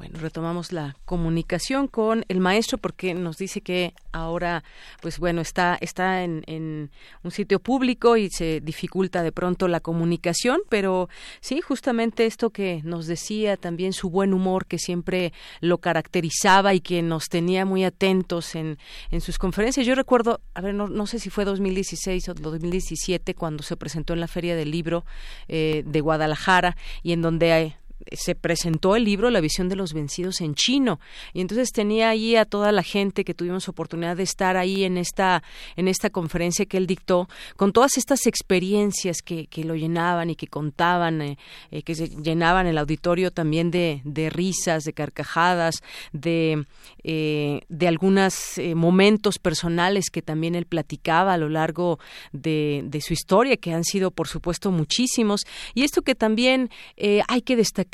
bueno, 0.01 0.19
retomamos 0.19 0.73
la 0.73 0.97
comunicación 1.05 1.87
con 1.87 2.25
el 2.29 2.41
maestro 2.41 2.79
porque 2.79 3.13
nos 3.13 3.37
dice 3.37 3.61
que 3.61 3.93
ahora, 4.13 4.65
pues 5.03 5.19
bueno, 5.19 5.43
está, 5.43 5.77
está 5.83 6.25
en, 6.25 6.91
un 7.23 7.31
sitio 7.31 7.61
público 7.61 8.17
y 8.17 8.31
se 8.31 8.63
dificulta 8.63 9.23
de 9.23 9.31
pronto 9.31 9.69
la 9.69 9.81
comunicación, 9.81 10.63
pero 10.71 11.11
sí, 11.43 11.61
justamente 11.61 12.25
esto 12.25 12.49
que 12.49 12.81
nos 12.83 13.07
decía, 13.07 13.59
también 13.59 13.93
su 13.93 14.09
buen 14.09 14.33
humor 14.33 14.65
que 14.65 14.79
siempre 14.79 15.35
lo 15.61 15.77
caracterizaba 15.77 16.73
y 16.73 16.81
que 16.81 17.03
nos 17.03 17.29
tenía 17.29 17.67
muy 17.67 17.85
atentos 17.85 18.55
en, 18.55 18.79
en 19.11 19.21
sus 19.21 19.37
conferencias. 19.37 19.85
Yo 19.85 19.95
recuerdo, 19.95 20.41
a 20.55 20.63
ver, 20.63 20.73
no, 20.73 20.89
no 20.89 21.07
sé 21.07 21.19
si 21.19 21.29
fue 21.29 21.45
2016 21.45 22.31
o 22.31 22.33
2017 22.33 23.35
cuando 23.35 23.63
se 23.63 23.77
presentó 23.77 24.15
en 24.15 24.21
la 24.21 24.29
Feria 24.29 24.57
del 24.57 24.71
Libro 24.71 25.05
eh, 25.47 25.83
de 25.85 26.01
Guadalajara 26.01 26.79
y 27.03 27.13
en 27.13 27.21
donde 27.21 27.53
hay 27.53 27.77
se 28.13 28.35
presentó 28.35 28.97
el 28.97 29.05
libro 29.05 29.31
La 29.31 29.41
visión 29.41 29.69
de 29.69 29.77
los 29.77 29.93
vencidos 29.93 30.41
en 30.41 30.55
chino. 30.55 31.01
Y 31.33 31.41
entonces 31.41 31.71
tenía 31.73 32.09
ahí 32.09 32.37
a 32.37 32.45
toda 32.45 32.73
la 32.73 32.83
gente 32.83 33.25
que 33.25 33.35
tuvimos 33.35 33.69
oportunidad 33.69 34.17
de 34.17 34.23
estar 34.23 34.57
ahí 34.57 34.85
en 34.85 34.97
esta 34.97 35.43
en 35.77 35.89
esta 35.89 36.11
conferencia 36.11 36.67
que 36.67 36.77
él 36.77 36.87
dictó 36.87 37.29
con 37.57 37.73
todas 37.73 37.97
estas 37.97 38.27
experiencias 38.27 39.19
que, 39.23 39.47
que 39.47 39.65
lo 39.65 39.75
llenaban 39.75 40.31
y 40.31 40.37
que 40.37 40.47
contaban 40.47 41.23
eh, 41.23 41.39
eh, 41.71 41.83
que 41.83 41.95
se 41.95 42.09
llenaban 42.09 42.67
el 42.67 42.79
auditorio 42.79 43.31
también 43.31 43.71
de, 43.71 44.01
de 44.05 44.31
risas 44.31 44.85
de 44.85 44.93
carcajadas 44.93 45.77
de 46.13 46.65
eh, 47.05 47.61
de 47.69 47.89
algunos 47.89 48.61
momentos 48.75 49.39
personales 49.39 50.11
que 50.11 50.23
también 50.23 50.55
él 50.55 50.67
platicaba 50.67 51.35
a 51.35 51.39
lo 51.39 51.49
largo 51.49 51.99
de, 52.33 52.83
de 52.85 53.01
su 53.01 53.13
historia 53.13 53.57
que 53.57 53.73
han 53.73 53.85
sido 53.85 54.11
por 54.11 54.29
supuesto 54.29 54.71
muchísimos. 54.71 55.43
Y 55.75 55.83
esto 55.83 56.03
que 56.03 56.15
también 56.15 56.71
hay 56.97 57.43
que 57.43 57.57
destacar 57.57 57.90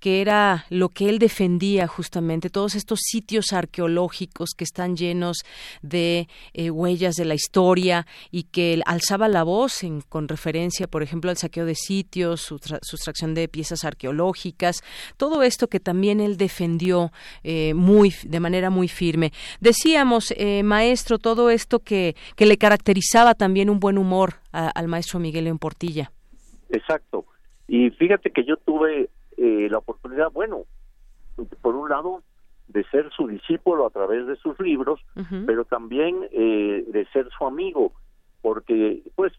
que 0.00 0.20
era 0.20 0.66
lo 0.70 0.88
que 0.88 1.08
él 1.08 1.18
defendía 1.18 1.86
justamente, 1.86 2.50
todos 2.50 2.74
estos 2.74 3.00
sitios 3.02 3.52
arqueológicos 3.52 4.50
que 4.56 4.64
están 4.64 4.96
llenos 4.96 5.38
de 5.82 6.28
eh, 6.52 6.70
huellas 6.70 7.14
de 7.14 7.24
la 7.24 7.34
historia 7.34 8.06
y 8.30 8.44
que 8.44 8.74
él 8.74 8.82
alzaba 8.86 9.28
la 9.28 9.42
voz 9.42 9.84
en, 9.84 10.00
con 10.02 10.28
referencia, 10.28 10.86
por 10.86 11.02
ejemplo, 11.02 11.30
al 11.30 11.36
saqueo 11.36 11.64
de 11.64 11.74
sitios, 11.74 12.40
su 12.42 12.58
sustracción 12.82 13.34
de 13.34 13.48
piezas 13.48 13.84
arqueológicas, 13.84 14.82
todo 15.16 15.42
esto 15.42 15.68
que 15.68 15.80
también 15.80 16.20
él 16.20 16.36
defendió 16.36 17.12
eh, 17.42 17.74
muy 17.74 18.14
de 18.24 18.40
manera 18.40 18.70
muy 18.70 18.88
firme. 18.88 19.32
Decíamos, 19.60 20.32
eh, 20.36 20.62
maestro, 20.62 21.18
todo 21.18 21.50
esto 21.50 21.80
que, 21.80 22.16
que 22.36 22.46
le 22.46 22.58
caracterizaba 22.58 23.34
también 23.34 23.70
un 23.70 23.80
buen 23.80 23.98
humor 23.98 24.34
al 24.52 24.88
maestro 24.88 25.20
Miguel 25.20 25.44
León 25.44 25.58
Portilla. 25.58 26.10
Exacto. 26.70 27.26
Y 27.66 27.90
fíjate 27.90 28.30
que 28.30 28.44
yo 28.44 28.56
tuve 28.56 29.10
eh, 29.38 29.68
la 29.70 29.78
oportunidad, 29.78 30.30
bueno, 30.32 30.64
por 31.62 31.74
un 31.76 31.88
lado, 31.88 32.22
de 32.68 32.84
ser 32.84 33.10
su 33.12 33.26
discípulo 33.28 33.86
a 33.86 33.90
través 33.90 34.26
de 34.26 34.36
sus 34.36 34.58
libros, 34.60 35.00
pero 35.46 35.64
también 35.64 36.28
eh, 36.32 36.84
de 36.86 37.06
ser 37.12 37.28
su 37.30 37.46
amigo, 37.46 37.92
porque 38.42 39.02
pues 39.14 39.32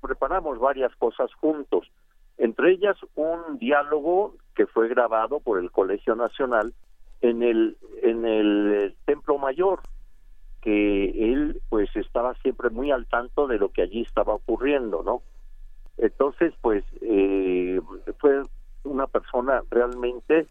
preparamos 0.00 0.58
varias 0.58 0.94
cosas 0.96 1.32
juntos, 1.34 1.90
entre 2.36 2.72
ellas 2.72 2.96
un 3.14 3.58
diálogo 3.58 4.34
que 4.54 4.66
fue 4.66 4.88
grabado 4.88 5.40
por 5.40 5.58
el 5.58 5.70
Colegio 5.70 6.16
Nacional 6.16 6.72
en 7.20 7.42
el 7.42 7.76
en 8.02 8.24
el 8.24 8.96
Templo 9.04 9.38
Mayor, 9.38 9.80
que 10.60 11.32
él 11.32 11.60
pues 11.68 11.94
estaba 11.94 12.34
siempre 12.36 12.70
muy 12.70 12.90
al 12.90 13.06
tanto 13.06 13.46
de 13.46 13.58
lo 13.58 13.70
que 13.70 13.82
allí 13.82 14.02
estaba 14.02 14.34
ocurriendo, 14.34 15.02
¿no? 15.04 15.22
Entonces, 15.96 16.54
pues 16.60 16.84
eh, 17.02 17.80
fue 18.18 18.42
una 18.88 19.06
persona 19.06 19.62
realmente 19.70 20.46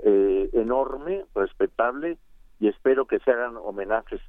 eh, 0.00 0.50
enorme, 0.52 1.24
respetable, 1.34 2.18
y 2.60 2.68
espero 2.68 3.06
que 3.06 3.18
se 3.20 3.30
hagan 3.30 3.56
homenajes 3.56 4.20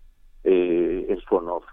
eh, 0.44 1.06
en 1.10 1.20
su 1.22 1.36
honor. 1.36 1.64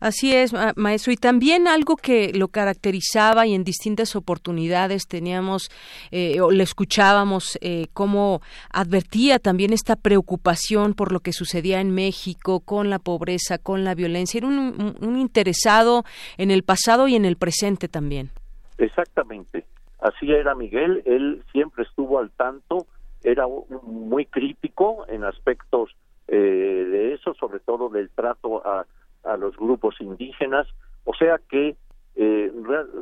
Así 0.00 0.34
es, 0.34 0.52
maestro. 0.76 1.12
Y 1.12 1.16
también 1.16 1.68
algo 1.68 1.96
que 1.96 2.32
lo 2.34 2.48
caracterizaba 2.48 3.46
y 3.46 3.54
en 3.54 3.64
distintas 3.64 4.16
oportunidades 4.16 5.06
teníamos 5.06 5.70
eh, 6.10 6.40
o 6.40 6.50
le 6.50 6.62
escuchábamos 6.62 7.58
eh, 7.60 7.86
cómo 7.92 8.40
advertía 8.72 9.38
también 9.38 9.72
esta 9.72 9.96
preocupación 9.96 10.94
por 10.94 11.12
lo 11.12 11.20
que 11.20 11.32
sucedía 11.32 11.80
en 11.80 11.94
México 11.94 12.60
con 12.60 12.90
la 12.90 12.98
pobreza, 12.98 13.58
con 13.58 13.84
la 13.84 13.94
violencia. 13.94 14.38
Era 14.38 14.48
un 14.48 15.16
interesado 15.18 16.04
en 16.36 16.50
el 16.50 16.62
pasado 16.62 17.08
y 17.08 17.14
en 17.14 17.24
el 17.24 17.36
presente 17.36 17.88
también. 17.88 18.30
Exactamente. 18.78 19.66
Así 20.00 20.30
era 20.32 20.54
Miguel, 20.54 21.02
él 21.04 21.44
siempre 21.52 21.84
estuvo 21.84 22.18
al 22.18 22.30
tanto, 22.30 22.86
era 23.22 23.46
muy 23.82 24.26
crítico 24.26 25.04
en 25.08 25.24
aspectos 25.24 25.94
eh, 26.28 26.36
de 26.36 27.14
eso, 27.14 27.34
sobre 27.34 27.60
todo 27.60 27.88
del 27.88 28.08
trato 28.10 28.66
a, 28.66 28.86
a 29.24 29.36
los 29.36 29.56
grupos 29.56 30.00
indígenas, 30.00 30.66
o 31.04 31.14
sea 31.14 31.38
que 31.48 31.76
eh, 32.16 32.52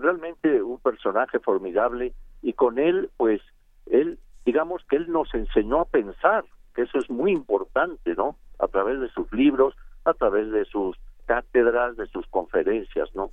realmente 0.01 0.63
un 0.63 0.79
personaje 0.79 1.39
formidable 1.39 2.13
y 2.43 2.53
con 2.53 2.79
él, 2.79 3.11
pues, 3.17 3.41
él, 3.87 4.19
digamos 4.45 4.83
que 4.89 4.97
él 4.97 5.11
nos 5.11 5.33
enseñó 5.35 5.81
a 5.81 5.85
pensar, 5.85 6.45
que 6.75 6.83
eso 6.83 6.99
es 6.99 7.09
muy 7.11 7.33
importante, 7.33 8.15
¿no? 8.15 8.37
a 8.59 8.69
través 8.69 9.01
de 9.01 9.09
sus 9.11 9.33
libros, 9.33 9.75
a 10.05 10.15
través 10.15 10.51
de 10.51 10.65
sus 10.65 10.97
cátedras, 11.27 11.97
de 11.97 12.07
sus 12.07 12.27
conferencias, 12.29 13.09
¿no? 13.15 13.31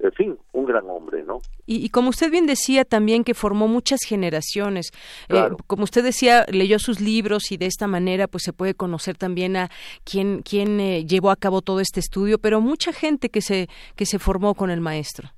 En 0.00 0.12
fin, 0.12 0.38
un 0.52 0.64
gran 0.64 0.88
hombre, 0.88 1.24
¿no? 1.24 1.40
Y, 1.66 1.88
como 1.88 2.10
usted 2.10 2.30
bien 2.30 2.46
decía 2.46 2.84
también 2.84 3.24
que 3.24 3.34
formó 3.34 3.66
muchas 3.66 4.00
generaciones, 4.06 4.92
eh, 5.28 5.48
como 5.66 5.82
usted 5.82 6.04
decía, 6.04 6.46
leyó 6.50 6.78
sus 6.78 7.00
libros 7.00 7.50
y 7.50 7.56
de 7.56 7.66
esta 7.66 7.88
manera 7.88 8.28
pues 8.28 8.44
se 8.44 8.52
puede 8.52 8.74
conocer 8.74 9.16
también 9.16 9.56
a 9.56 9.70
quién, 10.04 10.42
quién 10.42 10.78
eh, 10.78 11.04
llevó 11.04 11.30
a 11.30 11.36
cabo 11.36 11.60
todo 11.62 11.80
este 11.80 11.98
estudio, 11.98 12.38
pero 12.38 12.60
mucha 12.60 12.92
gente 12.92 13.28
que 13.28 13.40
se, 13.40 13.68
que 13.96 14.06
se 14.06 14.20
formó 14.20 14.54
con 14.54 14.70
el 14.70 14.80
maestro. 14.80 15.30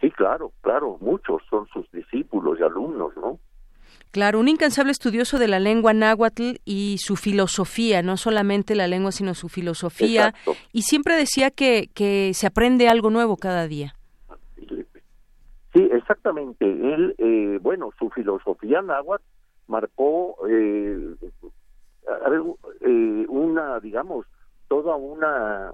Sí, 0.00 0.10
claro, 0.10 0.52
claro, 0.62 0.96
muchos 1.00 1.42
son 1.50 1.66
sus 1.68 1.90
discípulos 1.90 2.58
y 2.58 2.62
alumnos, 2.62 3.12
¿no? 3.16 3.38
Claro, 4.12 4.40
un 4.40 4.48
incansable 4.48 4.92
estudioso 4.92 5.38
de 5.38 5.48
la 5.48 5.60
lengua 5.60 5.92
náhuatl 5.92 6.56
y 6.64 6.96
su 7.00 7.16
filosofía, 7.16 8.00
no 8.00 8.16
solamente 8.16 8.74
la 8.74 8.86
lengua, 8.86 9.12
sino 9.12 9.34
su 9.34 9.50
filosofía. 9.50 10.32
Y 10.72 10.82
siempre 10.82 11.16
decía 11.16 11.50
que, 11.50 11.90
que 11.92 12.32
se 12.32 12.46
aprende 12.46 12.88
algo 12.88 13.10
nuevo 13.10 13.36
cada 13.36 13.66
día. 13.66 13.95
Sí, 15.76 15.90
exactamente. 15.92 16.64
Él, 16.64 17.14
eh, 17.18 17.58
bueno, 17.60 17.90
su 17.98 18.08
filosofía 18.08 18.80
náhuatl 18.80 19.22
marcó 19.66 20.34
eh, 20.48 21.16
eh, 22.80 23.26
una, 23.28 23.78
digamos, 23.80 24.24
toda 24.68 24.96
una... 24.96 25.68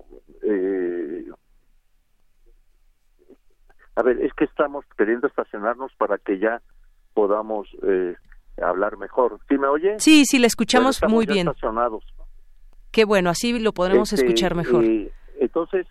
a 3.94 4.02
ver, 4.02 4.20
es 4.22 4.32
que 4.34 4.44
estamos 4.44 4.84
queriendo 4.98 5.28
estacionarnos 5.28 5.92
para 5.98 6.18
que 6.18 6.40
ya 6.40 6.60
podamos 7.14 7.68
hablar 8.60 8.96
mejor. 8.96 9.38
¿Sí 9.48 9.56
me 9.56 9.68
oye? 9.68 10.00
Sí, 10.00 10.24
sí, 10.24 10.40
le 10.40 10.48
escuchamos 10.48 11.00
muy 11.08 11.26
bien. 11.26 11.46
Estacionados. 11.46 12.02
Qué 12.90 13.04
bueno, 13.04 13.30
así 13.30 13.56
lo 13.60 13.72
podremos 13.72 14.12
este, 14.12 14.26
escuchar 14.26 14.56
mejor. 14.56 14.84
entonces, 15.38 15.86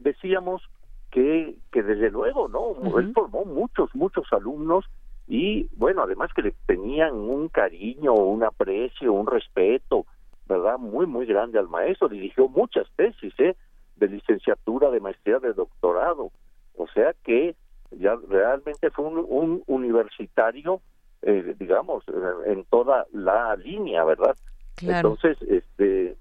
decíamos 0.00 0.62
que, 1.10 1.56
que 1.72 1.82
desde 1.82 2.10
luego, 2.10 2.48
¿no? 2.48 2.98
Él 2.98 3.12
formó 3.14 3.44
muchos, 3.44 3.94
muchos 3.94 4.26
alumnos 4.32 4.84
y, 5.26 5.68
bueno, 5.76 6.02
además 6.02 6.32
que 6.34 6.42
le 6.42 6.54
tenían 6.66 7.14
un 7.14 7.48
cariño, 7.48 8.14
un 8.14 8.42
aprecio, 8.44 9.12
un 9.12 9.26
respeto, 9.26 10.06
¿verdad? 10.46 10.78
Muy, 10.78 11.06
muy 11.06 11.26
grande 11.26 11.58
al 11.58 11.68
maestro. 11.68 12.08
Dirigió 12.08 12.48
muchas 12.48 12.86
tesis, 12.96 13.34
¿eh? 13.38 13.54
De 13.96 14.08
licenciatura, 14.08 14.90
de 14.90 15.00
maestría, 15.00 15.38
de 15.38 15.52
doctorado. 15.52 16.30
O 16.76 16.86
sea 16.88 17.14
que 17.24 17.54
ya 17.90 18.16
realmente 18.28 18.90
fue 18.90 19.06
un, 19.06 19.62
universitario, 19.66 20.80
eh, 21.22 21.54
digamos, 21.58 22.04
en 22.46 22.64
toda 22.64 23.06
la 23.12 23.54
línea, 23.56 24.04
¿verdad? 24.04 24.36
Entonces, 24.80 25.36
este, 25.42 26.16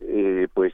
eh, 0.00 0.48
pues 0.54 0.72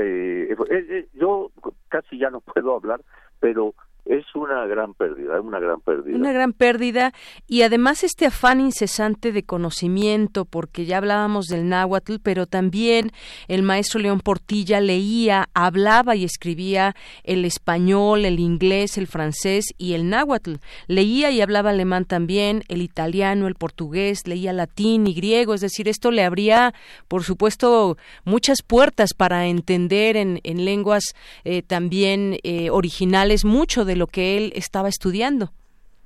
eh, 0.00 0.48
eh, 0.50 0.86
eh, 0.90 1.08
yo 1.14 1.50
casi 1.88 2.18
ya 2.18 2.30
no 2.30 2.40
puedo 2.52 2.74
hablar, 2.74 3.00
pero 3.40 3.74
es 4.08 4.24
una 4.34 4.64
gran 4.66 4.94
pérdida, 4.94 5.38
una 5.40 5.60
gran 5.60 5.80
pérdida. 5.80 6.16
Una 6.16 6.32
gran 6.32 6.54
pérdida 6.54 7.12
y 7.46 7.60
además 7.60 8.04
este 8.04 8.24
afán 8.24 8.58
incesante 8.58 9.32
de 9.32 9.42
conocimiento, 9.42 10.46
porque 10.46 10.86
ya 10.86 10.96
hablábamos 10.96 11.46
del 11.46 11.68
náhuatl, 11.68 12.16
pero 12.22 12.46
también 12.46 13.12
el 13.48 13.62
maestro 13.62 14.00
León 14.00 14.20
Portilla 14.20 14.80
leía, 14.80 15.50
hablaba 15.52 16.16
y 16.16 16.24
escribía 16.24 16.96
el 17.22 17.44
español, 17.44 18.24
el 18.24 18.40
inglés, 18.40 18.96
el 18.96 19.08
francés 19.08 19.66
y 19.76 19.92
el 19.92 20.08
náhuatl. 20.08 20.54
Leía 20.86 21.30
y 21.30 21.42
hablaba 21.42 21.70
alemán 21.70 22.06
también, 22.06 22.62
el 22.68 22.80
italiano, 22.80 23.46
el 23.46 23.56
portugués, 23.56 24.26
leía 24.26 24.54
latín 24.54 25.06
y 25.06 25.12
griego, 25.12 25.52
es 25.52 25.60
decir, 25.60 25.86
esto 25.86 26.10
le 26.10 26.24
abría, 26.24 26.72
por 27.08 27.24
supuesto, 27.24 27.98
muchas 28.24 28.62
puertas 28.62 29.12
para 29.12 29.46
entender 29.48 30.16
en, 30.16 30.40
en 30.44 30.64
lenguas 30.64 31.14
eh, 31.44 31.60
también 31.60 32.38
eh, 32.42 32.70
originales 32.70 33.44
mucho 33.44 33.84
de 33.84 33.97
lo 33.98 34.06
que 34.06 34.36
él 34.36 34.52
estaba 34.54 34.88
estudiando. 34.88 35.50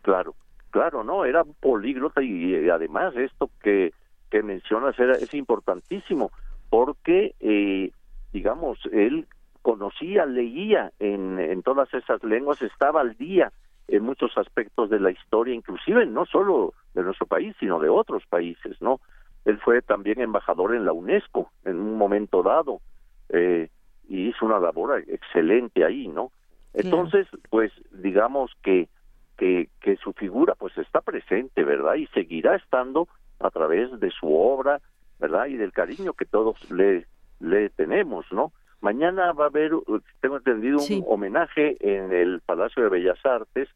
Claro, 0.03 0.35
claro, 0.71 1.05
no, 1.05 1.25
era 1.25 1.45
políglota 1.45 2.23
y, 2.23 2.69
además 2.69 3.15
esto 3.17 3.51
que, 3.63 3.93
que 4.31 4.43
mencionas 4.43 4.99
era, 4.99 5.15
es 5.15 5.33
importantísimo 5.35 6.31
porque, 6.71 7.35
eh, 7.41 7.93
digamos, 8.33 8.79
él 8.93 9.27
conocía, 9.61 10.27
leía 10.27 10.91
en, 10.99 11.39
en 11.39 11.63
todas 11.63 11.93
esas 11.95 12.23
lenguas, 12.25 12.61
estaba 12.63 13.01
al 13.01 13.17
día 13.17 13.53
en 13.89 14.03
muchos 14.03 14.37
aspectos 14.37 14.91
de 14.91 15.01
la 15.01 15.11
historia, 15.11 15.55
inclusive 15.55 16.07
no 16.07 16.25
solo 16.27 16.75
de 16.95 17.03
nuestro 17.03 17.27
país, 17.27 17.55
sino 17.61 17.79
de 17.79 17.89
otros 17.89 18.25
países, 18.27 18.81
¿no? 18.81 19.01
Él 19.45 19.59
fue 19.59 19.83
también 19.83 20.21
embajador 20.21 20.75
en 20.75 20.85
la 20.85 20.93
UNESCO 20.93 21.51
en 21.65 21.77
un 21.81 21.99
momento 21.99 22.43
dado 22.43 22.81
eh, 23.29 23.69
y 24.09 24.29
hizo 24.29 24.47
una 24.47 24.59
labor 24.59 25.03
excelente 25.09 25.85
ahí, 25.85 26.09
¿no? 26.09 26.33
Entonces, 26.75 27.27
pues 27.51 27.73
digamos 27.91 28.51
que, 28.63 28.89
que, 29.37 29.69
que 29.81 29.97
su 29.97 30.13
figura 30.13 30.55
pues 30.55 30.77
está 30.79 31.01
presente, 31.01 31.65
¿verdad? 31.65 31.95
Y 31.95 32.07
seguirá 32.09 32.57
estando 32.57 33.09
a 33.41 33.51
través 33.51 33.99
de 34.01 34.11
su 34.11 34.35
obra, 34.35 34.81
¿verdad? 35.19 35.47
Y 35.47 35.57
del 35.57 35.73
cariño 35.73 36.15
que 36.15 36.25
todos 36.25 36.71
le, 36.71 37.07
le 37.41 37.71
tenemos, 37.71 38.25
¿no? 38.33 38.53
Mañana 38.81 39.33
va 39.33 39.45
a 39.45 39.49
haber, 39.49 39.73
tengo 40.21 40.39
entendido, 40.39 40.79
un 40.79 41.05
homenaje 41.07 41.77
en 41.81 42.13
el 42.13 42.41
Palacio 42.41 42.83
de 42.83 42.89
Bellas 42.89 43.25
Artes 43.25 43.69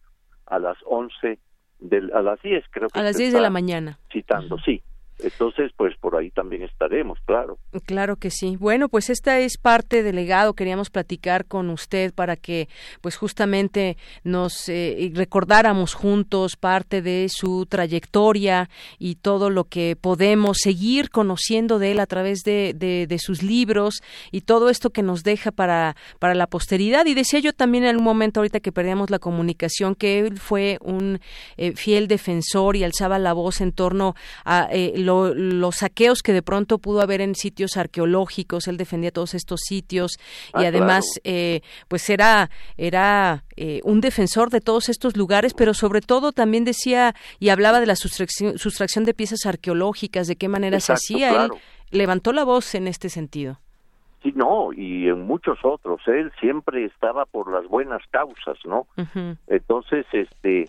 a 0.47 0.59
las 0.59 0.77
11, 0.85 1.39
del, 1.79 2.13
a 2.13 2.23
las 2.23 2.41
10 2.43 2.65
creo 2.71 2.89
que. 2.89 2.99
A 2.99 3.03
las 3.03 3.17
10 3.17 3.35
de 3.35 3.41
la 3.41 3.51
mañana. 3.51 3.99
Citando, 4.11 4.59
sí. 4.59 4.83
Entonces, 5.19 5.73
pues 5.77 5.97
por 5.97 6.17
ahí 6.17 6.31
también 6.31 6.63
estaremos, 6.63 7.19
claro. 7.25 7.59
Claro 7.87 8.17
que 8.17 8.31
sí. 8.31 8.57
Bueno, 8.57 8.89
pues 8.89 9.09
esta 9.09 9.39
es 9.39 9.57
parte 9.57 10.03
del 10.03 10.17
legado. 10.17 10.53
Queríamos 10.53 10.91
platicar 10.91 11.47
con 11.47 11.71
usted 11.71 12.13
para 12.13 12.37
que, 12.37 12.69
pues 13.01 13.17
justamente 13.17 13.97
nos 14.25 14.69
eh, 14.69 15.11
recordáramos 15.15 15.95
juntos 15.95 16.57
parte 16.57 17.01
de 17.01 17.29
su 17.31 17.67
trayectoria 17.67 18.69
y 18.99 19.17
todo 19.17 19.49
lo 19.49 19.65
que 19.65 19.97
podemos 19.99 20.59
seguir 20.59 21.11
conociendo 21.11 21.79
de 21.79 21.93
él 21.93 22.01
a 22.01 22.07
través 22.07 22.41
de, 22.45 22.75
de, 22.75 23.19
sus 23.19 23.43
libros 23.43 24.03
y 24.31 24.43
todo 24.43 24.69
esto 24.69 24.91
que 24.91 25.03
nos 25.03 25.23
deja 25.23 25.51
para, 25.51 25.97
para 26.19 26.35
la 26.35 26.47
posteridad. 26.47 27.07
Y 27.07 27.15
decía 27.15 27.41
yo 27.41 27.55
también 27.55 27.85
en 27.85 27.97
un 27.97 28.05
momento 28.05 28.41
ahorita 28.41 28.61
que 28.61 28.73
perdíamos 28.73 29.09
la 29.11 29.19
comunicación 29.19 29.95
que 29.95 30.19
él 30.19 30.39
fue 30.39 30.79
un 30.83 31.21
eh, 31.57 31.73
fiel 31.73 32.09
defensor 32.09 32.77
y 32.77 32.85
alzaba 32.85 33.19
la 33.19 33.33
voz 33.33 33.63
en 33.63 33.73
torno 33.73 34.15
a 34.45 34.69
eh, 34.71 34.93
los 35.07 35.77
saqueos 35.77 36.23
que 36.23 36.33
de 36.33 36.43
pronto 36.43 36.79
pudo 36.79 37.01
haber 37.01 37.21
en 37.21 37.35
sitios 37.35 37.77
arqueológicos, 37.77 38.69
él 38.69 38.77
defendía 38.77 39.11
todos 39.11 39.35
estos 39.35 39.61
sitios 39.61 40.19
y 40.59 40.65
ah, 40.65 40.69
además 40.69 41.05
eh, 41.25 41.61
pues 41.89 42.11
era, 42.11 42.51
era 42.77 43.45
eh, 43.57 43.81
un 43.85 44.01
defensor 44.01 44.51
de 44.51 44.61
todos 44.61 44.89
estos 44.89 45.17
lugares, 45.17 45.55
pero 45.55 45.73
sobre 45.75 46.01
todo 46.01 46.33
también 46.33 46.65
decía 46.65 47.15
y 47.39 47.49
hablaba 47.49 47.81
de 47.81 47.87
la 47.87 47.97
sustracción, 47.97 48.59
sustracción 48.59 49.05
de 49.05 49.15
piezas 49.15 49.47
arqueológicas, 49.47 50.27
de 50.27 50.37
qué 50.37 50.49
manera 50.49 50.81
se 50.81 50.93
hacía. 50.93 51.45
Él 51.45 51.51
levantó 51.91 52.33
la 52.33 52.45
voz 52.45 52.75
en 52.75 52.89
este 52.89 53.09
sentido. 53.09 53.59
Sí, 54.23 54.33
no, 54.35 54.73
y 54.73 55.09
en 55.09 55.27
muchos 55.27 55.59
otros. 55.63 56.01
Él 56.07 56.33
siempre 56.41 56.85
estaba 56.85 57.27
por 57.27 57.51
las 57.51 57.67
buenas 57.69 58.03
causas, 58.11 58.59
¿no? 58.65 58.87
Entonces, 59.47 60.07
este, 60.13 60.69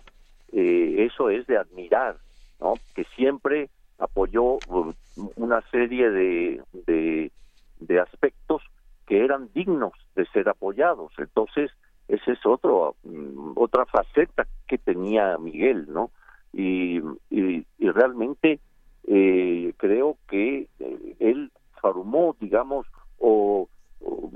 eh, 0.52 1.06
eso 1.10 1.30
es 1.30 1.46
de 1.46 1.56
admirar, 1.56 2.16
¿no? 2.60 2.74
Que 2.94 3.04
siempre 3.16 3.68
apoyó 3.98 4.58
um, 4.68 4.92
una 5.36 5.60
serie 5.70 6.10
de, 6.10 6.62
de, 6.86 8.00
aspectos 8.00 8.62
que 9.06 9.24
eran 9.24 9.50
dignos 9.54 9.92
de 10.14 10.26
ser 10.26 10.48
apoyados. 10.48 11.12
Entonces, 11.18 11.70
esa 12.06 12.32
es 12.32 12.46
otro, 12.46 12.94
mm, 13.04 13.52
otra 13.56 13.84
faceta 13.86 14.46
que 14.66 14.78
tenía 14.78 15.36
Miguel, 15.38 15.86
¿no? 15.88 16.10
Y, 16.52 17.00
y, 17.30 17.64
realmente 17.78 18.60
eh, 19.06 19.72
creo 19.76 20.16
que 20.28 20.68
eh, 20.78 21.16
él 21.18 21.50
formó, 21.80 22.36
digamos, 22.40 22.86
o, 23.18 23.68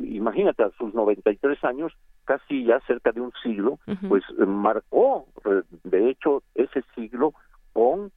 imagínate, 0.02 0.62
a 0.62 0.70
sus 0.78 0.92
93 0.94 1.62
años, 1.64 1.92
casi 2.24 2.64
ya 2.64 2.80
cerca 2.86 3.12
de 3.12 3.20
un 3.20 3.32
siglo, 3.42 3.78
pues 4.08 4.24
marcó, 4.38 5.26
eh, 5.44 5.62
de 5.84 6.10
hecho, 6.10 6.42
ese 6.54 6.82
siglo 6.94 7.34
con 7.72 8.10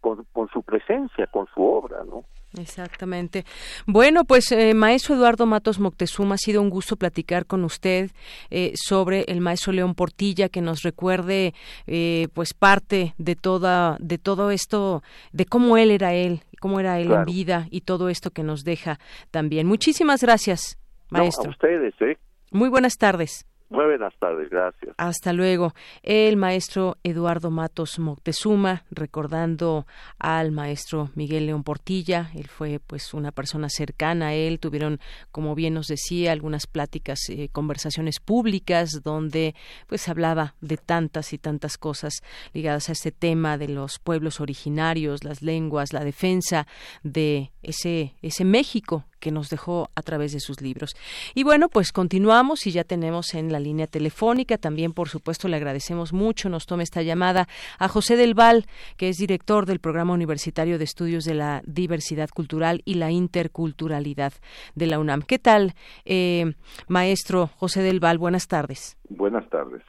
con, 0.00 0.48
su 0.52 0.62
presencia, 0.62 1.26
con 1.26 1.46
su 1.54 1.62
obra, 1.62 2.04
¿no? 2.04 2.24
Exactamente. 2.58 3.44
Bueno, 3.86 4.24
pues 4.24 4.50
eh, 4.52 4.72
maestro 4.72 5.14
Eduardo 5.14 5.44
Matos 5.44 5.78
Moctezuma, 5.78 6.36
ha 6.36 6.38
sido 6.38 6.62
un 6.62 6.70
gusto 6.70 6.96
platicar 6.96 7.44
con 7.44 7.62
usted 7.62 8.10
eh, 8.50 8.72
sobre 8.74 9.24
el 9.28 9.40
maestro 9.40 9.72
León 9.72 9.94
Portilla, 9.94 10.48
que 10.48 10.62
nos 10.62 10.82
recuerde 10.82 11.52
eh, 11.86 12.28
pues 12.32 12.54
parte 12.54 13.14
de 13.18 13.36
toda 13.36 13.96
de 14.00 14.16
todo 14.16 14.50
esto, 14.50 15.02
de 15.32 15.44
cómo 15.44 15.76
él 15.76 15.90
era 15.90 16.14
él, 16.14 16.40
cómo 16.60 16.80
era 16.80 16.98
él 17.00 17.12
en 17.12 17.24
vida 17.24 17.66
y 17.70 17.82
todo 17.82 18.08
esto 18.08 18.30
que 18.30 18.42
nos 18.42 18.64
deja 18.64 18.98
también. 19.30 19.66
Muchísimas 19.66 20.22
gracias, 20.22 20.78
maestro. 21.10 21.48
a 21.48 21.50
ustedes, 21.50 21.94
¿eh? 22.00 22.16
Muy 22.50 22.70
buenas 22.70 22.96
tardes. 22.96 23.46
Muy 23.70 23.84
buenas 23.84 24.14
tardes, 24.18 24.48
gracias. 24.48 24.94
Hasta 24.96 25.34
luego. 25.34 25.74
El 26.02 26.38
maestro 26.38 26.96
Eduardo 27.02 27.50
Matos 27.50 27.98
Moctezuma, 27.98 28.84
recordando 28.90 29.86
al 30.18 30.52
maestro 30.52 31.10
Miguel 31.14 31.46
León 31.46 31.64
Portilla, 31.64 32.30
él 32.34 32.48
fue 32.48 32.80
pues 32.86 33.12
una 33.12 33.30
persona 33.30 33.68
cercana 33.68 34.28
a 34.28 34.34
él, 34.34 34.58
tuvieron, 34.58 35.00
como 35.32 35.54
bien 35.54 35.74
nos 35.74 35.88
decía, 35.88 36.32
algunas 36.32 36.66
pláticas, 36.66 37.18
eh, 37.28 37.50
conversaciones 37.52 38.20
públicas 38.20 39.02
donde 39.04 39.54
pues 39.86 40.08
hablaba 40.08 40.54
de 40.62 40.78
tantas 40.78 41.34
y 41.34 41.38
tantas 41.38 41.76
cosas 41.76 42.14
ligadas 42.54 42.88
a 42.88 42.92
este 42.92 43.12
tema 43.12 43.58
de 43.58 43.68
los 43.68 43.98
pueblos 43.98 44.40
originarios, 44.40 45.24
las 45.24 45.42
lenguas, 45.42 45.92
la 45.92 46.04
defensa 46.04 46.66
de 47.02 47.52
ese 47.62 48.14
ese 48.22 48.46
México 48.46 49.04
que 49.18 49.30
nos 49.30 49.50
dejó 49.50 49.90
a 49.94 50.02
través 50.02 50.32
de 50.32 50.40
sus 50.40 50.60
libros. 50.60 50.96
Y 51.34 51.44
bueno, 51.44 51.68
pues 51.68 51.92
continuamos 51.92 52.66
y 52.66 52.72
ya 52.72 52.84
tenemos 52.84 53.34
en 53.34 53.52
la 53.52 53.60
línea 53.60 53.86
telefónica, 53.86 54.58
también 54.58 54.92
por 54.92 55.08
supuesto 55.08 55.48
le 55.48 55.56
agradecemos 55.56 56.12
mucho, 56.12 56.48
nos 56.48 56.66
tome 56.66 56.82
esta 56.82 57.02
llamada 57.02 57.48
a 57.78 57.88
José 57.88 58.16
del 58.16 58.34
Val, 58.34 58.66
que 58.96 59.08
es 59.08 59.16
director 59.16 59.66
del 59.66 59.80
Programa 59.80 60.12
Universitario 60.14 60.78
de 60.78 60.84
Estudios 60.84 61.24
de 61.24 61.34
la 61.34 61.62
Diversidad 61.66 62.30
Cultural 62.30 62.82
y 62.84 62.94
la 62.94 63.10
Interculturalidad 63.10 64.32
de 64.74 64.86
la 64.86 64.98
UNAM. 64.98 65.22
¿Qué 65.22 65.38
tal, 65.38 65.74
eh, 66.04 66.54
maestro 66.86 67.50
José 67.56 67.82
del 67.82 68.00
Val? 68.00 68.18
Buenas 68.18 68.48
tardes. 68.48 68.96
Buenas 69.08 69.48
tardes. 69.50 69.82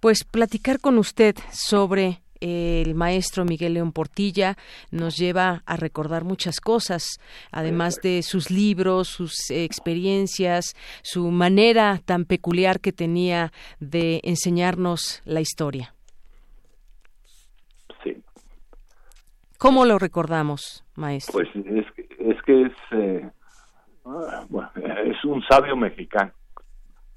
Pues 0.00 0.24
platicar 0.24 0.80
con 0.80 0.98
usted 0.98 1.36
sobre 1.52 2.23
el 2.40 2.94
maestro 2.94 3.44
Miguel 3.44 3.74
León 3.74 3.92
Portilla 3.92 4.56
nos 4.90 5.16
lleva 5.16 5.62
a 5.66 5.76
recordar 5.76 6.24
muchas 6.24 6.60
cosas, 6.60 7.20
además 7.50 8.00
de 8.02 8.22
sus 8.22 8.50
libros, 8.50 9.08
sus 9.08 9.50
experiencias, 9.50 10.74
su 11.02 11.30
manera 11.30 12.00
tan 12.04 12.24
peculiar 12.24 12.80
que 12.80 12.92
tenía 12.92 13.52
de 13.80 14.20
enseñarnos 14.24 15.22
la 15.24 15.40
historia. 15.40 15.94
Sí. 18.02 18.16
¿Cómo 19.58 19.84
lo 19.84 19.98
recordamos, 19.98 20.84
maestro? 20.96 21.32
Pues 21.32 21.48
es, 21.54 21.86
es 22.18 22.42
que 22.42 22.62
es, 22.62 22.72
eh, 22.92 23.30
ah, 24.04 24.46
es 25.06 25.24
un 25.24 25.42
sabio 25.48 25.76
mexicano 25.76 26.32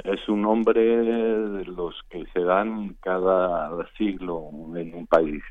es 0.04 0.28
un 0.30 0.46
hombre 0.46 0.82
de 0.82 1.66
los 1.66 1.96
que 2.10 2.26
se 2.34 2.42
dan 2.42 2.96
cada 3.02 3.70
siglo 3.98 4.50
en 4.76 4.96
un 4.96 5.08
país. 5.08 5.44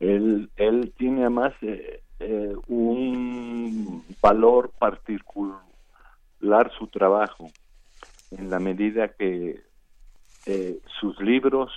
Él, 0.00 0.50
él 0.56 0.92
tiene 0.96 1.22
además 1.22 1.52
eh, 1.62 2.02
eh, 2.20 2.54
un 2.68 4.04
valor 4.22 4.70
particular 4.78 5.60
su 6.78 6.86
trabajo 6.88 7.50
en 8.30 8.50
la 8.50 8.58
medida 8.58 9.08
que 9.08 9.60
eh, 10.46 10.78
sus 11.00 11.20
libros 11.20 11.70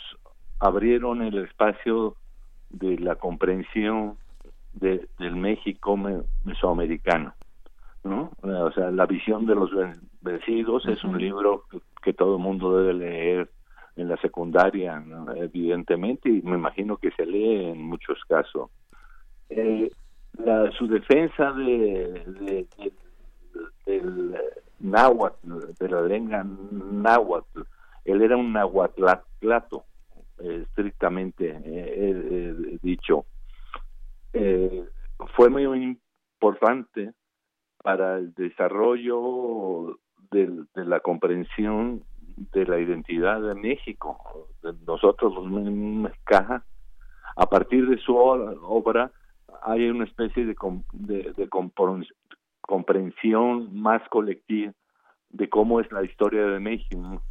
abrieron 0.59 1.21
el 1.21 1.37
espacio 1.39 2.15
de 2.69 2.97
la 2.97 3.15
comprensión 3.15 4.17
de, 4.73 5.07
del 5.19 5.35
México 5.35 5.97
mesoamericano. 6.45 7.33
¿no? 8.03 8.31
O 8.41 8.71
sea, 8.71 8.91
La 8.91 9.05
visión 9.05 9.45
de 9.45 9.55
los 9.55 9.71
vencidos 10.23 10.85
es 10.87 11.03
un 11.03 11.17
libro 11.17 11.65
que, 12.01 12.13
todo 12.13 12.37
el 12.37 12.41
mundo 12.41 12.77
debe 12.77 12.93
leer 12.93 13.49
en 13.95 14.07
la 14.07 14.17
secundaria, 14.17 15.03
evidentemente, 15.35 16.29
y 16.29 16.41
me 16.41 16.55
imagino 16.55 16.97
que 16.97 17.11
se 17.11 17.25
lee 17.25 17.65
en 17.65 17.81
muchos 17.83 18.19
casos. 18.27 18.71
Eh, 19.49 19.91
la, 20.39 20.71
su 20.71 20.87
defensa 20.87 21.51
de, 21.51 22.65
del 23.85 24.35
náhuatl, 24.79 25.75
de 25.79 25.89
la 25.89 26.01
lengua 26.01 26.43
náhuatl, 26.43 27.61
él 28.05 28.21
era 28.21 28.35
un 28.35 28.53
nahuatlato, 28.53 29.85
estrictamente 30.39 31.55
eh, 31.63 32.77
dicho. 32.81 33.25
Eh, 34.33 34.83
fue 35.35 35.49
muy 35.49 35.63
importante 36.41 37.13
para 37.77 38.17
el 38.17 38.33
desarrollo 38.33 39.99
de, 40.33 40.65
la 40.75 40.99
comprensión 40.99 42.03
de 42.51 42.65
la 42.65 42.79
identidad 42.79 43.41
de 43.41 43.55
México. 43.55 44.17
Nosotros 44.85 45.33
los 45.33 45.45
mexicanos, 45.45 46.63
a 47.35 47.45
partir 47.45 47.87
de 47.87 47.97
su 47.97 48.15
obra, 48.15 49.11
hay 49.63 49.89
una 49.89 50.05
especie 50.05 50.45
de, 50.45 50.55
de, 51.37 51.49
comprensión 52.61 53.73
más 53.79 54.01
colectiva 54.09 54.73
de 55.29 55.49
cómo 55.49 55.79
es 55.79 55.91
la 55.91 56.03
historia 56.03 56.45
de 56.45 56.59
México. 56.59 57.21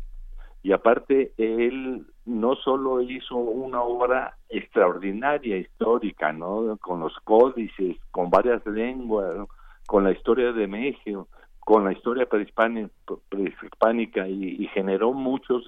Y 0.62 0.72
aparte, 0.72 1.32
él 1.38 2.06
no 2.24 2.54
solo 2.54 3.00
hizo 3.00 3.36
una 3.36 3.82
obra 3.82 4.36
extraordinaria, 4.48 5.56
histórica, 5.56 6.32
¿no? 6.32 6.76
Con 6.78 7.00
los 7.00 7.14
códices, 7.24 7.96
con 8.12 8.30
varias 8.30 8.64
lenguas, 8.66 9.48
con 9.86 10.04
la 10.04 10.12
historia 10.12 10.52
de 10.52 10.68
México, 10.68 11.28
con 11.64 11.84
la 11.84 11.92
historia 11.92 12.26
prehispánica 12.26 14.28
y, 14.28 14.66
generó 14.68 15.12
muchos 15.12 15.64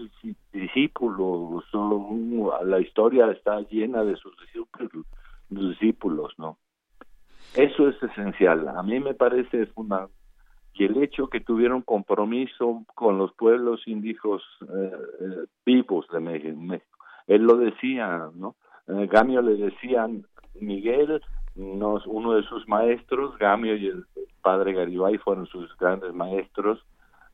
discípulos. 0.53 1.65
La 2.65 2.81
historia 2.81 3.31
está 3.31 3.61
llena 3.61 4.03
de 4.03 4.17
sus 4.17 4.35
discípulos, 5.49 6.35
¿no? 6.37 6.59
Eso 7.55 7.89
es 7.89 8.03
esencial. 8.03 8.67
A 8.69 8.83
mí 8.83 8.99
me 8.99 9.15
parece 9.15 9.67
fundamental. 9.67 10.11
Y 10.77 10.87
el 10.87 11.01
hecho 11.01 11.29
que 11.29 11.41
tuvieron 11.41 11.83
compromiso 11.83 12.83
con 12.97 13.17
los 13.17 13.33
pueblos 13.35 13.87
indígenas 13.87 14.43
eh, 14.63 14.91
eh, 15.21 15.45
vivos 15.65 16.07
de 16.13 16.19
México. 16.19 16.59
Él 17.29 17.43
lo 17.43 17.57
decía, 17.57 18.29
¿no? 18.35 18.57
Eh, 18.89 19.07
Gamio 19.09 19.41
le 19.41 19.55
decían, 19.55 20.27
Miguel 20.61 21.23
uno 21.57 22.33
de 22.35 22.43
sus 22.45 22.67
maestros, 22.69 23.37
Gamio 23.39 23.77
y 23.77 23.87
el 23.87 24.05
padre 24.43 24.73
Garibay 24.73 25.19
fueron 25.19 25.47
sus 25.47 25.77
grandes 25.77 26.13
maestros, 26.13 26.85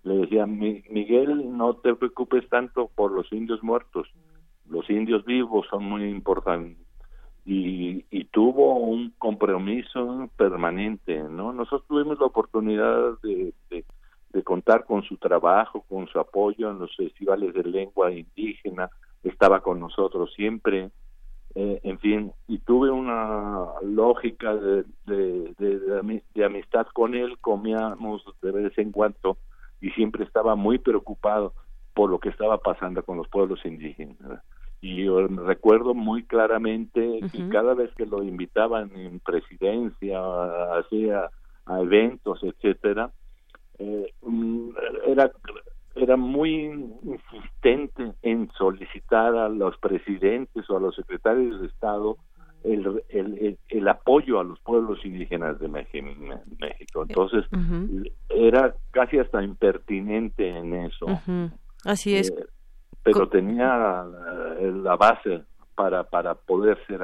le 0.03 0.17
decían, 0.17 0.59
Miguel, 0.59 1.57
no 1.57 1.75
te 1.75 1.95
preocupes 1.95 2.49
tanto 2.49 2.91
por 2.95 3.13
los 3.13 3.31
indios 3.33 3.63
muertos, 3.63 4.09
los 4.69 4.89
indios 4.89 5.25
vivos 5.25 5.67
son 5.69 5.85
muy 5.85 6.05
importantes. 6.05 6.79
Y, 7.45 8.05
tuvo 8.33 8.77
un 8.77 9.13
compromiso 9.19 10.31
permanente, 10.37 11.19
¿no? 11.19 11.53
Nosotros 11.53 11.85
tuvimos 11.89 12.21
la 12.21 12.27
oportunidad 12.27 13.19
de 13.23 13.53
contar 14.45 14.85
con 14.85 15.03
su 15.03 15.17
trabajo, 15.17 15.85
con 15.89 16.07
su 16.07 16.21
apoyo 16.21 16.71
en 16.71 16.79
los 16.79 16.95
festivales 16.95 17.53
de 17.53 17.65
lengua 17.65 18.13
indígena, 18.13 18.89
estaba 19.25 19.61
con 19.61 19.81
nosotros 19.81 20.33
siempre, 20.35 20.91
eh, 21.55 21.81
en 21.83 21.99
fin, 21.99 22.33
y 22.47 22.59
tuve 22.59 22.91
una 22.91 23.67
lógica 23.83 24.55
de, 24.55 24.85
de, 25.07 26.45
amistad 26.45 26.87
con 26.93 27.15
él, 27.15 27.39
comíamos 27.41 28.23
de 28.41 28.53
vez 28.53 28.79
en 28.79 28.93
cuando 28.93 29.37
y 29.81 29.91
siempre 29.91 30.25
estaba 30.25 30.55
muy 30.55 30.79
preocupado 30.79 31.55
por 31.93 32.09
lo 32.09 32.21
que 32.21 32.29
estaba 32.29 32.59
pasando 32.59 33.03
con 33.03 33.17
los 33.17 33.29
pueblos 33.29 33.65
indígenas. 33.65 34.43
Y 34.81 35.05
yo 35.05 35.27
recuerdo 35.27 35.93
muy 35.93 36.23
claramente 36.23 37.21
que 37.33 37.49
cada 37.51 37.75
vez 37.75 37.91
que 37.97 38.07
lo 38.07 38.23
invitaban 38.23 38.91
en 38.95 39.21
presidencia, 39.21 40.21
hacía 40.79 41.31
a 41.67 41.81
eventos, 41.81 42.43
etcétera, 42.43 43.11
eh, 43.79 44.13
mm, 44.23 44.71
era 45.07 45.31
era 45.95 46.17
muy 46.17 46.65
insistente 47.03 48.13
en 48.23 48.51
solicitar 48.57 49.35
a 49.35 49.49
los 49.49 49.77
presidentes 49.79 50.69
o 50.71 50.77
a 50.77 50.81
los 50.81 50.95
secretarios 50.95 51.61
de 51.61 51.67
Estado 51.67 52.17
el, 52.63 53.03
el, 53.09 53.59
el, 53.69 53.89
apoyo 53.89 54.39
a 54.39 54.45
los 54.45 54.61
pueblos 54.61 55.05
indígenas 55.05 55.59
de 55.59 55.69
México. 55.69 57.07
Entonces, 57.09 57.47
era 58.29 58.75
casi 58.91 59.19
hasta 59.19 59.43
impertinente 59.43 60.47
en 60.47 60.75
eso. 60.75 61.07
Así 61.85 62.17
es. 62.17 62.31
Eh, 62.31 62.47
pero 63.03 63.29
tenía 63.29 64.05
la 64.61 64.97
base 64.97 65.43
para, 65.81 66.05
para 66.05 66.35
poder 66.35 66.77
ser, 66.87 67.01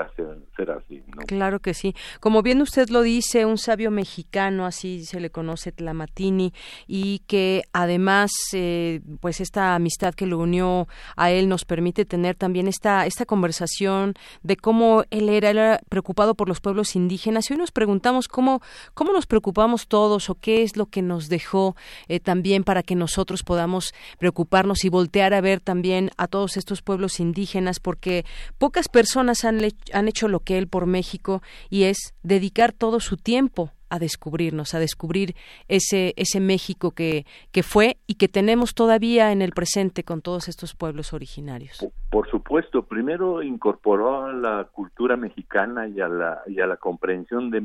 ser 0.54 0.70
así. 0.70 1.02
Claro 1.26 1.60
que 1.60 1.72
sí. 1.72 1.94
Como 2.20 2.42
bien 2.42 2.60
usted 2.60 2.90
lo 2.90 3.00
dice, 3.00 3.46
un 3.46 3.56
sabio 3.56 3.90
mexicano, 3.90 4.66
así 4.66 5.06
se 5.06 5.18
le 5.18 5.30
conoce 5.30 5.72
Tlamatini, 5.72 6.52
y 6.86 7.20
que 7.20 7.62
además, 7.72 8.30
eh, 8.52 9.00
pues 9.20 9.40
esta 9.40 9.74
amistad 9.74 10.12
que 10.12 10.26
lo 10.26 10.38
unió 10.38 10.88
a 11.16 11.30
él 11.30 11.48
nos 11.48 11.64
permite 11.64 12.04
tener 12.04 12.34
también 12.34 12.68
esta, 12.68 13.06
esta 13.06 13.24
conversación 13.24 14.12
de 14.42 14.58
cómo 14.58 15.04
él 15.08 15.30
era, 15.30 15.48
era 15.48 15.80
preocupado 15.88 16.34
por 16.34 16.46
los 16.46 16.60
pueblos 16.60 16.96
indígenas. 16.96 17.48
Y 17.48 17.54
hoy 17.54 17.58
nos 17.58 17.72
preguntamos 17.72 18.28
cómo, 18.28 18.60
cómo 18.92 19.14
nos 19.14 19.24
preocupamos 19.24 19.88
todos 19.88 20.28
o 20.28 20.34
qué 20.34 20.64
es 20.64 20.76
lo 20.76 20.84
que 20.84 21.00
nos 21.00 21.30
dejó 21.30 21.76
eh, 22.08 22.20
también 22.20 22.62
para 22.62 22.82
que 22.82 22.94
nosotros 22.94 23.42
podamos 23.42 23.94
preocuparnos 24.18 24.84
y 24.84 24.90
voltear 24.90 25.32
a 25.32 25.40
ver 25.40 25.62
también 25.62 26.10
a 26.18 26.26
todos 26.26 26.58
estos 26.58 26.82
pueblos 26.82 27.20
indígenas, 27.20 27.80
porque 27.80 28.26
Pocas 28.66 28.88
personas 28.88 29.44
han, 29.44 29.60
han 29.92 30.08
hecho 30.08 30.26
lo 30.26 30.40
que 30.40 30.58
él 30.58 30.66
por 30.66 30.86
México 30.86 31.40
y 31.70 31.84
es 31.84 32.16
dedicar 32.24 32.72
todo 32.72 32.98
su 32.98 33.16
tiempo 33.16 33.70
a 33.90 34.00
descubrirnos, 34.00 34.74
a 34.74 34.80
descubrir 34.80 35.36
ese, 35.68 36.14
ese 36.16 36.40
México 36.40 36.90
que, 36.90 37.26
que 37.52 37.62
fue 37.62 37.98
y 38.08 38.16
que 38.16 38.26
tenemos 38.26 38.74
todavía 38.74 39.30
en 39.30 39.40
el 39.40 39.52
presente 39.52 40.02
con 40.02 40.20
todos 40.20 40.48
estos 40.48 40.74
pueblos 40.74 41.12
originarios. 41.12 41.86
Por, 42.10 42.28
supuesto, 42.28 42.82
primero 42.82 43.40
incorporó 43.40 44.24
a 44.24 44.32
la 44.32 44.64
cultura 44.64 45.16
mexicana 45.16 45.86
y 45.86 46.00
a 46.00 46.08
la, 46.08 46.42
y 46.48 46.58
a 46.58 46.66
la 46.66 46.76
comprensión 46.76 47.52
de, 47.52 47.60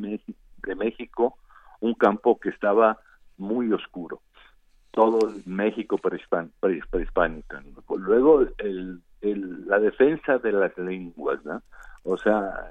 de 0.67 0.75
México 0.75 1.35
un 1.79 1.95
campo 1.95 2.39
que 2.39 2.49
estaba 2.49 2.99
muy 3.39 3.73
oscuro, 3.73 4.21
todo 4.91 5.17
México 5.47 5.97
prehispánico. 5.97 7.57
Luego 7.97 8.41
el, 8.59 9.01
el, 9.21 9.67
la 9.67 9.79
defensa 9.79 10.37
de 10.37 10.51
las 10.51 10.77
lenguas, 10.77 11.43
¿no? 11.45 11.61
o 12.03 12.17
sea, 12.17 12.69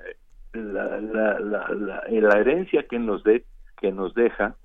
la, 0.53 1.01
la, 1.01 1.39
la, 1.39 1.69
la, 2.09 2.41
herencia 2.41 2.85
que 2.85 2.99
nos, 2.99 3.23
de, 3.23 3.45
que 3.81 3.93
nos 3.93 4.15
deja 4.15 4.57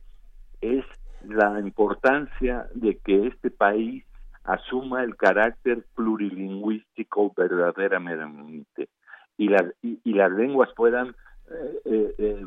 es 0.62 0.84
la 1.28 1.60
importancia 1.60 2.68
de 2.74 2.98
que 2.98 3.28
este 3.28 3.52
país 3.52 4.04
asuma 4.44 5.04
el 5.04 5.16
carácter 5.16 5.84
plurilingüístico 5.96 7.34
verdaderamente 7.36 8.90
y, 9.38 9.50
las 9.50 9.66
y, 9.82 10.14
las 10.14 10.32
lenguas 10.32 10.70
puedan 10.76 11.10
eh, 11.50 11.82
eh, 11.86 12.16
eh, 12.18 12.46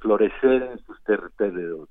florecer 0.00 0.62
en 0.62 0.78
sus 0.80 1.02
territorios. 1.04 1.88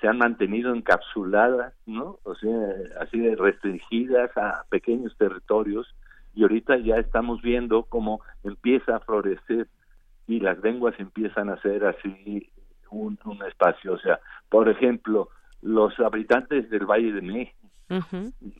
Se 0.00 0.08
han 0.08 0.18
mantenido 0.18 0.74
encapsuladas, 0.74 1.72
¿no? 1.86 2.18
O 2.24 2.34
sea, 2.34 2.52
así 3.00 3.34
restringidas 3.34 4.36
a 4.36 4.64
pequeños 4.68 5.16
territorios 5.16 5.94
y 6.34 6.42
ahorita 6.42 6.76
ya 6.78 6.96
estamos 6.96 7.40
viendo 7.40 7.84
cómo 7.84 8.20
empieza 8.44 8.96
a 8.96 9.00
florecer 9.00 9.68
y 10.26 10.40
las 10.40 10.58
lenguas 10.58 10.94
empiezan 10.98 11.48
a 11.48 11.60
ser 11.62 11.86
así 11.86 12.50
un, 12.90 13.18
espacio. 13.48 13.94
O 13.94 13.98
sea, 13.98 14.20
por 14.50 14.68
ejemplo, 14.68 15.30
los 15.62 15.98
habitantes 16.00 16.68
del 16.68 16.84
Valle 16.84 17.12
de 17.12 17.22
México, 17.22 17.68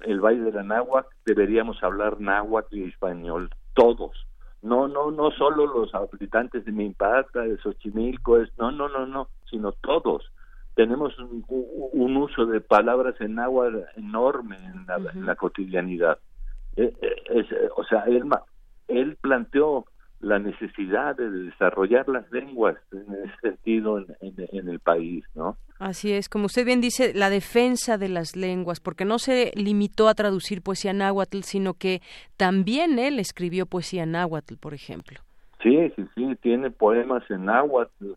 el 0.02 0.20
Valle 0.20 0.40
de 0.40 0.52
la 0.52 0.62
Náhuatl, 0.62 1.08
deberíamos 1.26 1.82
hablar 1.82 2.20
náhuatl 2.20 2.76
y 2.76 2.84
español, 2.84 3.50
todos. 3.74 4.26
No, 4.62 4.88
no, 4.88 5.10
no 5.10 5.30
solo 5.32 5.66
los 5.66 5.94
habitantes 5.94 6.64
de 6.64 6.72
Mimpata, 6.72 7.40
de 7.42 7.58
Xochimilco, 7.58 8.38
es, 8.38 8.50
no, 8.58 8.70
no, 8.72 8.88
no, 8.88 9.06
no, 9.06 9.28
sino 9.50 9.72
todos. 9.72 10.32
Tenemos 10.76 11.18
un, 11.18 12.16
uso 12.16 12.46
de 12.46 12.60
palabras 12.60 13.18
en 13.20 13.34
náhuatl 13.34 13.78
enorme 13.96 14.56
en 15.14 15.26
la 15.26 15.34
cotidianidad. 15.34 16.18
Eh, 16.76 16.92
eh, 17.00 17.16
eh, 17.30 17.68
o 17.74 17.84
sea, 17.84 18.00
él, 18.02 18.24
él 18.88 19.16
planteó 19.20 19.86
la 20.20 20.38
necesidad 20.38 21.16
de 21.16 21.30
desarrollar 21.30 22.08
las 22.08 22.30
lenguas 22.30 22.76
en 22.92 23.06
ese 23.24 23.40
sentido 23.40 23.98
en, 24.20 24.68
el 24.68 24.80
país, 24.80 25.24
¿no? 25.34 25.56
Así 25.78 26.12
es, 26.12 26.28
como 26.28 26.46
usted 26.46 26.64
bien 26.64 26.80
dice, 26.80 27.12
la 27.14 27.30
defensa 27.30 27.96
de 27.96 28.08
las 28.08 28.36
lenguas, 28.36 28.80
porque 28.80 29.04
no 29.04 29.18
se 29.18 29.52
limitó 29.54 30.08
a 30.08 30.14
traducir 30.14 30.62
poesía 30.62 30.92
náhuatl, 30.92 31.40
sino 31.42 31.74
que 31.74 32.00
también 32.36 32.98
él 32.98 33.18
escribió 33.18 33.66
poesía 33.66 34.04
náhuatl, 34.04 34.56
por 34.56 34.74
ejemplo. 34.74 35.20
Sí, 35.62 35.90
sí, 35.96 36.04
sí, 36.14 36.36
tiene 36.42 36.70
poemas 36.70 37.22
en 37.30 37.46
náhuatl 37.46 38.12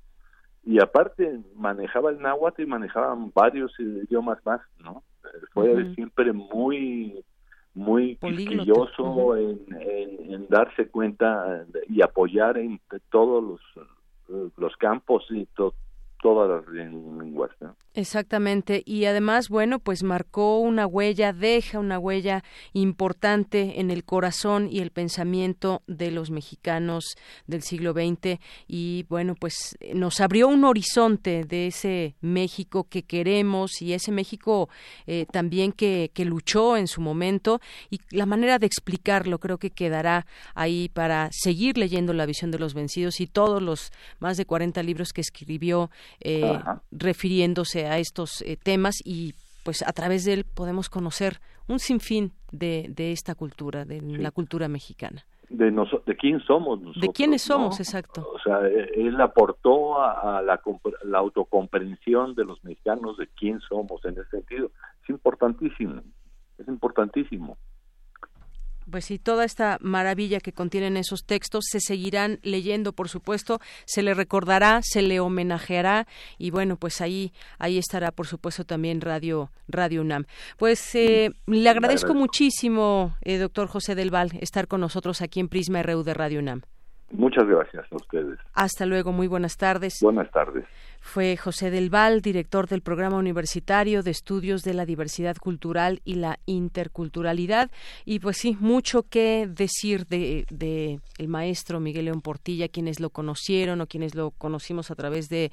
y 0.69 0.79
aparte 0.79 1.39
manejaba 1.55 2.11
el 2.11 2.21
náhuatl 2.21 2.61
y 2.61 2.67
manejaba 2.67 3.17
varios 3.33 3.73
idiomas 3.79 4.37
más, 4.45 4.61
¿no? 4.77 5.01
Fue 5.51 5.95
siempre 5.95 6.31
muy 6.31 7.25
muy 7.73 8.17
quisquilloso 8.17 9.35
en, 9.35 10.45
darse 10.47 10.87
cuenta 10.89 11.65
y 11.87 12.03
apoyar 12.03 12.59
en 12.59 12.79
todos 13.09 13.43
los, 13.43 14.51
los 14.57 14.77
campos 14.77 15.25
y 15.31 15.47
todas 16.21 16.49
las 16.49 16.67
lenguas. 16.73 17.51
Exactamente, 17.93 18.83
y 18.85 19.05
además, 19.05 19.49
bueno, 19.49 19.79
pues 19.79 20.03
marcó 20.03 20.59
una 20.59 20.85
huella, 20.85 21.33
deja 21.33 21.79
una 21.79 21.99
huella 21.99 22.43
importante 22.73 23.79
en 23.79 23.91
el 23.91 24.03
corazón 24.03 24.69
y 24.71 24.79
el 24.79 24.91
pensamiento 24.91 25.81
de 25.87 26.11
los 26.11 26.29
mexicanos 26.29 27.17
del 27.47 27.61
siglo 27.61 27.93
XX 27.93 28.39
y 28.67 29.05
bueno, 29.09 29.35
pues 29.35 29.77
nos 29.93 30.21
abrió 30.21 30.47
un 30.47 30.63
horizonte 30.63 31.43
de 31.43 31.67
ese 31.67 32.15
México 32.21 32.87
que 32.89 33.03
queremos 33.03 33.81
y 33.81 33.93
ese 33.93 34.11
México 34.11 34.69
eh, 35.07 35.25
también 35.31 35.71
que, 35.71 36.11
que 36.13 36.25
luchó 36.25 36.77
en 36.77 36.87
su 36.87 37.01
momento. 37.01 37.59
Y 37.89 37.99
la 38.11 38.25
manera 38.25 38.59
de 38.59 38.67
explicarlo 38.67 39.39
creo 39.39 39.57
que 39.57 39.71
quedará 39.71 40.25
ahí 40.53 40.89
para 40.89 41.29
seguir 41.31 41.77
leyendo 41.77 42.13
la 42.13 42.25
visión 42.25 42.51
de 42.51 42.59
los 42.59 42.73
vencidos 42.73 43.19
y 43.19 43.27
todos 43.27 43.61
los 43.61 43.91
más 44.19 44.37
de 44.37 44.45
40 44.45 44.81
libros 44.83 45.13
que 45.13 45.21
escribió 45.21 45.89
eh, 46.21 46.59
refiriéndose 46.91 47.87
a 47.87 47.97
estos 47.97 48.41
eh, 48.41 48.57
temas 48.61 49.01
y 49.03 49.33
pues 49.63 49.83
a 49.87 49.91
través 49.93 50.25
de 50.25 50.33
él 50.33 50.45
podemos 50.45 50.89
conocer 50.89 51.39
un 51.67 51.79
sinfín 51.79 52.31
de, 52.51 52.87
de 52.89 53.11
esta 53.11 53.35
cultura, 53.35 53.85
de 53.85 54.01
la 54.01 54.31
cultura 54.31 54.67
mexicana. 54.67 55.25
De, 55.49 55.71
de 55.71 56.15
quién 56.15 56.39
somos 56.41 56.79
nosotros. 56.79 57.01
De 57.01 57.09
quiénes 57.09 57.41
somos, 57.41 57.79
exacto. 57.79 58.27
O 58.33 58.39
sea, 58.39 58.67
e, 58.67 59.07
él 59.07 59.19
aportó 59.19 59.99
a, 59.99 60.41
la, 60.43 60.61
la, 61.03 61.17
autocomprensión 61.17 62.35
de 62.35 62.45
los 62.45 62.63
mexicanos 62.63 63.17
de 63.17 63.27
quién 63.27 63.59
somos 63.61 64.03
en 64.05 64.13
ese 64.13 64.29
sentido. 64.29 64.69
Es 65.03 65.09
importantísimo, 65.09 66.01
es 66.59 66.67
importantísimo 66.67 67.57
pues 68.89 69.05
sí, 69.05 69.19
toda 69.19 69.45
esta 69.45 69.77
maravilla 69.81 70.39
que 70.39 70.53
contienen 70.53 70.97
esos 70.97 71.25
textos 71.25 71.65
se 71.69 71.79
seguirán 71.79 72.39
leyendo, 72.43 72.93
por 72.93 73.09
supuesto, 73.09 73.59
se 73.85 74.03
le 74.03 74.13
recordará, 74.13 74.79
se 74.81 75.01
le 75.01 75.19
homenajeará 75.19 76.07
y 76.37 76.51
bueno, 76.51 76.75
pues 76.75 77.01
ahí 77.01 77.31
ahí 77.57 77.77
estará, 77.77 78.11
por 78.11 78.27
supuesto, 78.27 78.65
también 78.65 79.01
Radio 79.01 79.49
Radio 79.67 80.01
UNAM. 80.01 80.25
Pues 80.57 80.95
eh, 80.95 81.31
le 81.47 81.69
agradezco 81.69 82.13
muchísimo, 82.13 83.15
eh, 83.21 83.37
doctor 83.37 83.67
José 83.67 83.95
del 83.95 84.11
Val, 84.11 84.31
estar 84.41 84.67
con 84.67 84.81
nosotros 84.81 85.21
aquí 85.21 85.39
en 85.39 85.47
Prisma 85.47 85.83
RU 85.83 86.03
de 86.03 86.13
Radio 86.13 86.39
UNAM. 86.39 86.61
Muchas 87.11 87.47
gracias 87.47 87.85
a 87.91 87.95
ustedes. 87.95 88.37
Hasta 88.53 88.85
luego, 88.85 89.11
muy 89.11 89.27
buenas 89.27 89.57
tardes. 89.57 89.97
Buenas 90.01 90.29
tardes 90.31 90.65
fue 91.01 91.37
José 91.37 91.71
del 91.71 91.89
Val, 91.89 92.21
director 92.21 92.67
del 92.67 92.81
Programa 92.81 93.17
Universitario 93.17 94.03
de 94.03 94.11
Estudios 94.11 94.63
de 94.63 94.73
la 94.73 94.85
Diversidad 94.85 95.37
Cultural 95.37 96.01
y 96.05 96.15
la 96.15 96.39
Interculturalidad. 96.45 97.71
Y 98.05 98.19
pues 98.19 98.37
sí, 98.37 98.57
mucho 98.59 99.03
que 99.03 99.47
decir 99.47 100.05
de, 100.07 100.45
de 100.49 100.99
el 101.17 101.27
maestro 101.27 101.79
Miguel 101.79 102.05
León 102.05 102.21
Portilla, 102.21 102.67
quienes 102.67 102.99
lo 102.99 103.09
conocieron 103.09 103.81
o 103.81 103.87
quienes 103.87 104.15
lo 104.15 104.31
conocimos 104.31 104.91
a 104.91 104.95
través 104.95 105.29
de, 105.29 105.51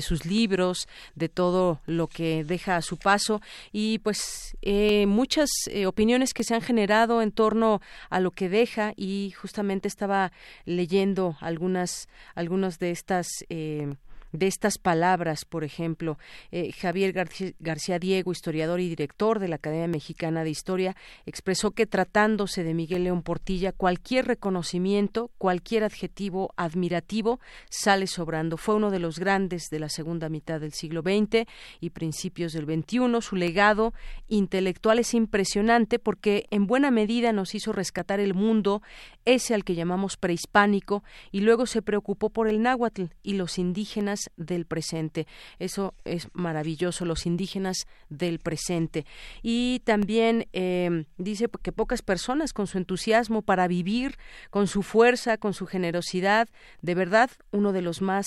sus 0.00 0.26
libros, 0.26 0.88
de 1.14 1.28
todo 1.28 1.80
lo 1.86 2.08
que 2.08 2.44
deja 2.44 2.76
a 2.76 2.82
su 2.82 2.96
paso. 2.96 3.40
Y 3.72 3.98
pues 3.98 4.56
eh, 4.62 5.06
muchas 5.06 5.50
eh, 5.70 5.86
opiniones 5.86 6.34
que 6.34 6.44
se 6.44 6.54
han 6.54 6.60
generado 6.60 7.22
en 7.22 7.32
torno 7.32 7.80
a 8.10 8.20
lo 8.20 8.30
que 8.30 8.48
deja 8.48 8.92
y 8.96 9.32
justamente 9.36 9.88
estaba 9.88 10.32
leyendo 10.64 11.36
algunas, 11.40 12.08
algunas 12.34 12.78
de 12.78 12.90
estas 12.90 13.28
eh, 13.48 13.94
de 14.32 14.46
estas 14.46 14.78
palabras, 14.78 15.44
por 15.44 15.64
ejemplo. 15.64 16.18
Eh, 16.50 16.72
Javier 16.72 17.12
García, 17.58 17.98
Diego, 17.98 18.32
historiador 18.32 18.80
y 18.80 18.88
director 18.88 19.38
de 19.38 19.48
la 19.48 19.56
Academia 19.56 19.88
Mexicana 19.88 20.44
de 20.44 20.50
Historia, 20.50 20.96
expresó 21.26 21.70
que 21.72 21.86
tratándose 21.86 22.64
de 22.64 22.74
Miguel 22.74 23.04
León 23.04 23.22
Portilla, 23.22 23.72
cualquier 23.72 24.26
reconocimiento, 24.26 25.30
cualquier 25.38 25.84
adjetivo 25.84 26.52
admirativo 26.56 27.40
sale 27.70 28.06
sobrando. 28.06 28.56
Fue 28.56 28.74
uno 28.74 28.90
de 28.90 28.98
los 28.98 29.18
grandes 29.18 29.68
de 29.70 29.78
la 29.78 29.88
segunda 29.88 30.28
mitad 30.28 30.60
del 30.60 30.72
siglo 30.72 31.02
XX 31.02 31.46
y 31.80 31.90
principios 31.90 32.52
del 32.52 32.64
XXI. 32.64 33.20
Su 33.20 33.36
legado 33.36 33.92
intelectual 34.28 34.98
es 34.98 35.14
impresionante 35.14 35.98
porque 35.98 36.46
en 36.50 36.66
buena 36.66 36.90
medida 36.90 37.32
nos 37.32 37.54
hizo 37.54 37.72
rescatar 37.72 38.20
el 38.20 38.34
mundo, 38.34 38.82
ese 39.24 39.54
al 39.54 39.64
que 39.64 39.74
llamamos 39.74 40.16
prehispánico, 40.16 41.04
y 41.30 41.40
luego 41.40 41.66
se 41.66 41.82
preocupó 41.82 42.30
por 42.30 42.48
el 42.48 42.62
náhuatl 42.62 43.04
y 43.22 43.34
los 43.34 43.58
indígenas 43.58 44.21
del 44.36 44.66
presente. 44.66 45.26
Eso 45.58 45.94
es 46.04 46.28
maravilloso, 46.32 47.04
los 47.04 47.26
indígenas 47.26 47.86
del 48.08 48.38
presente. 48.38 49.06
Y 49.42 49.80
también 49.84 50.46
eh, 50.52 51.04
dice 51.18 51.48
que 51.62 51.72
pocas 51.72 52.02
personas 52.02 52.52
con 52.52 52.66
su 52.66 52.78
entusiasmo 52.78 53.42
para 53.42 53.68
vivir, 53.68 54.16
con 54.50 54.66
su 54.66 54.82
fuerza, 54.82 55.38
con 55.38 55.54
su 55.54 55.66
generosidad, 55.66 56.48
de 56.80 56.94
verdad, 56.94 57.30
uno 57.50 57.72
de 57.72 57.82
los 57.82 58.02
más 58.02 58.26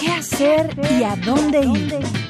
¿qué 0.00 0.12
hacer 0.12 0.74
y 0.98 1.02
a 1.02 1.14
dónde 1.16 1.60
ir? 1.60 2.25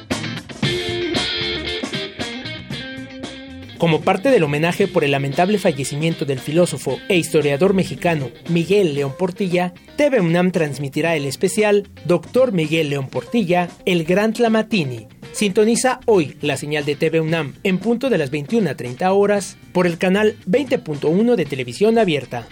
Como 3.79 4.01
parte 4.01 4.31
del 4.31 4.43
homenaje 4.43 4.89
por 4.89 5.05
el 5.05 5.11
lamentable 5.11 5.59
fallecimiento 5.59 6.25
del 6.25 6.39
filósofo 6.39 6.99
e 7.09 7.17
historiador 7.17 7.75
mexicano 7.75 8.31
Miguel 8.49 8.95
León 8.95 9.13
Portilla, 9.19 9.75
TV 9.97 10.21
UNAM 10.21 10.51
transmitirá 10.51 11.15
el 11.15 11.27
especial 11.27 11.87
Doctor 12.07 12.53
Miguel 12.53 12.89
León 12.89 13.09
Portilla, 13.09 13.69
el 13.85 14.05
Gran 14.05 14.33
Tlamatini. 14.33 15.09
Sintoniza 15.33 16.01
hoy 16.07 16.39
la 16.41 16.57
señal 16.57 16.87
de 16.87 16.97
TV 16.97 17.21
UNAM 17.21 17.57
en 17.65 17.79
punto 17.79 18.09
de 18.09 18.17
las 18.17 18.31
21 18.31 18.71
a 18.71 18.75
30 18.77 19.13
horas 19.13 19.59
por 19.73 19.87
el 19.87 19.99
canal 19.99 20.37
20.1 20.49 21.35
de 21.35 21.45
televisión 21.45 21.99
abierta. 21.99 22.49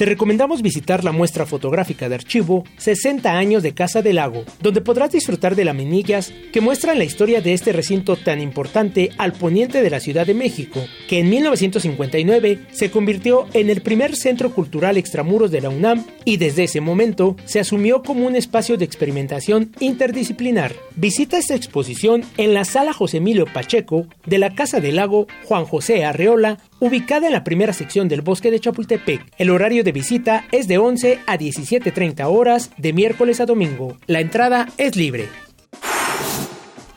Te 0.00 0.06
recomendamos 0.06 0.62
visitar 0.62 1.04
la 1.04 1.12
muestra 1.12 1.44
fotográfica 1.44 2.08
de 2.08 2.14
archivo 2.14 2.64
60 2.78 3.36
años 3.36 3.62
de 3.62 3.74
Casa 3.74 4.00
del 4.00 4.16
Lago, 4.16 4.44
donde 4.62 4.80
podrás 4.80 5.12
disfrutar 5.12 5.54
de 5.54 5.66
laminillas 5.66 6.32
que 6.54 6.62
muestran 6.62 6.96
la 6.96 7.04
historia 7.04 7.42
de 7.42 7.52
este 7.52 7.70
recinto 7.70 8.16
tan 8.16 8.40
importante 8.40 9.10
al 9.18 9.34
poniente 9.34 9.82
de 9.82 9.90
la 9.90 10.00
Ciudad 10.00 10.26
de 10.26 10.32
México, 10.32 10.80
que 11.06 11.18
en 11.18 11.28
1959 11.28 12.60
se 12.72 12.90
convirtió 12.90 13.46
en 13.52 13.68
el 13.68 13.82
primer 13.82 14.16
centro 14.16 14.54
cultural 14.54 14.96
extramuros 14.96 15.50
de 15.50 15.60
la 15.60 15.68
UNAM 15.68 16.06
y 16.24 16.38
desde 16.38 16.64
ese 16.64 16.80
momento 16.80 17.36
se 17.44 17.60
asumió 17.60 18.02
como 18.02 18.26
un 18.26 18.36
espacio 18.36 18.78
de 18.78 18.86
experimentación 18.86 19.72
interdisciplinar. 19.80 20.72
Visita 20.96 21.36
esta 21.36 21.54
exposición 21.54 22.24
en 22.38 22.54
la 22.54 22.64
sala 22.64 22.94
José 22.94 23.18
Emilio 23.18 23.44
Pacheco 23.52 24.06
de 24.24 24.38
la 24.38 24.54
Casa 24.54 24.80
del 24.80 24.96
Lago 24.96 25.26
Juan 25.44 25.66
José 25.66 26.06
Arreola 26.06 26.56
ubicada 26.80 27.26
en 27.26 27.32
la 27.32 27.44
primera 27.44 27.72
sección 27.72 28.08
del 28.08 28.22
bosque 28.22 28.50
de 28.50 28.58
Chapultepec. 28.58 29.32
El 29.38 29.50
horario 29.50 29.84
de 29.84 29.92
visita 29.92 30.46
es 30.50 30.66
de 30.66 30.78
11 30.78 31.20
a 31.26 31.38
17.30 31.38 32.24
horas 32.24 32.70
de 32.76 32.92
miércoles 32.92 33.40
a 33.40 33.46
domingo. 33.46 33.96
La 34.06 34.20
entrada 34.20 34.68
es 34.76 34.96
libre. 34.96 35.28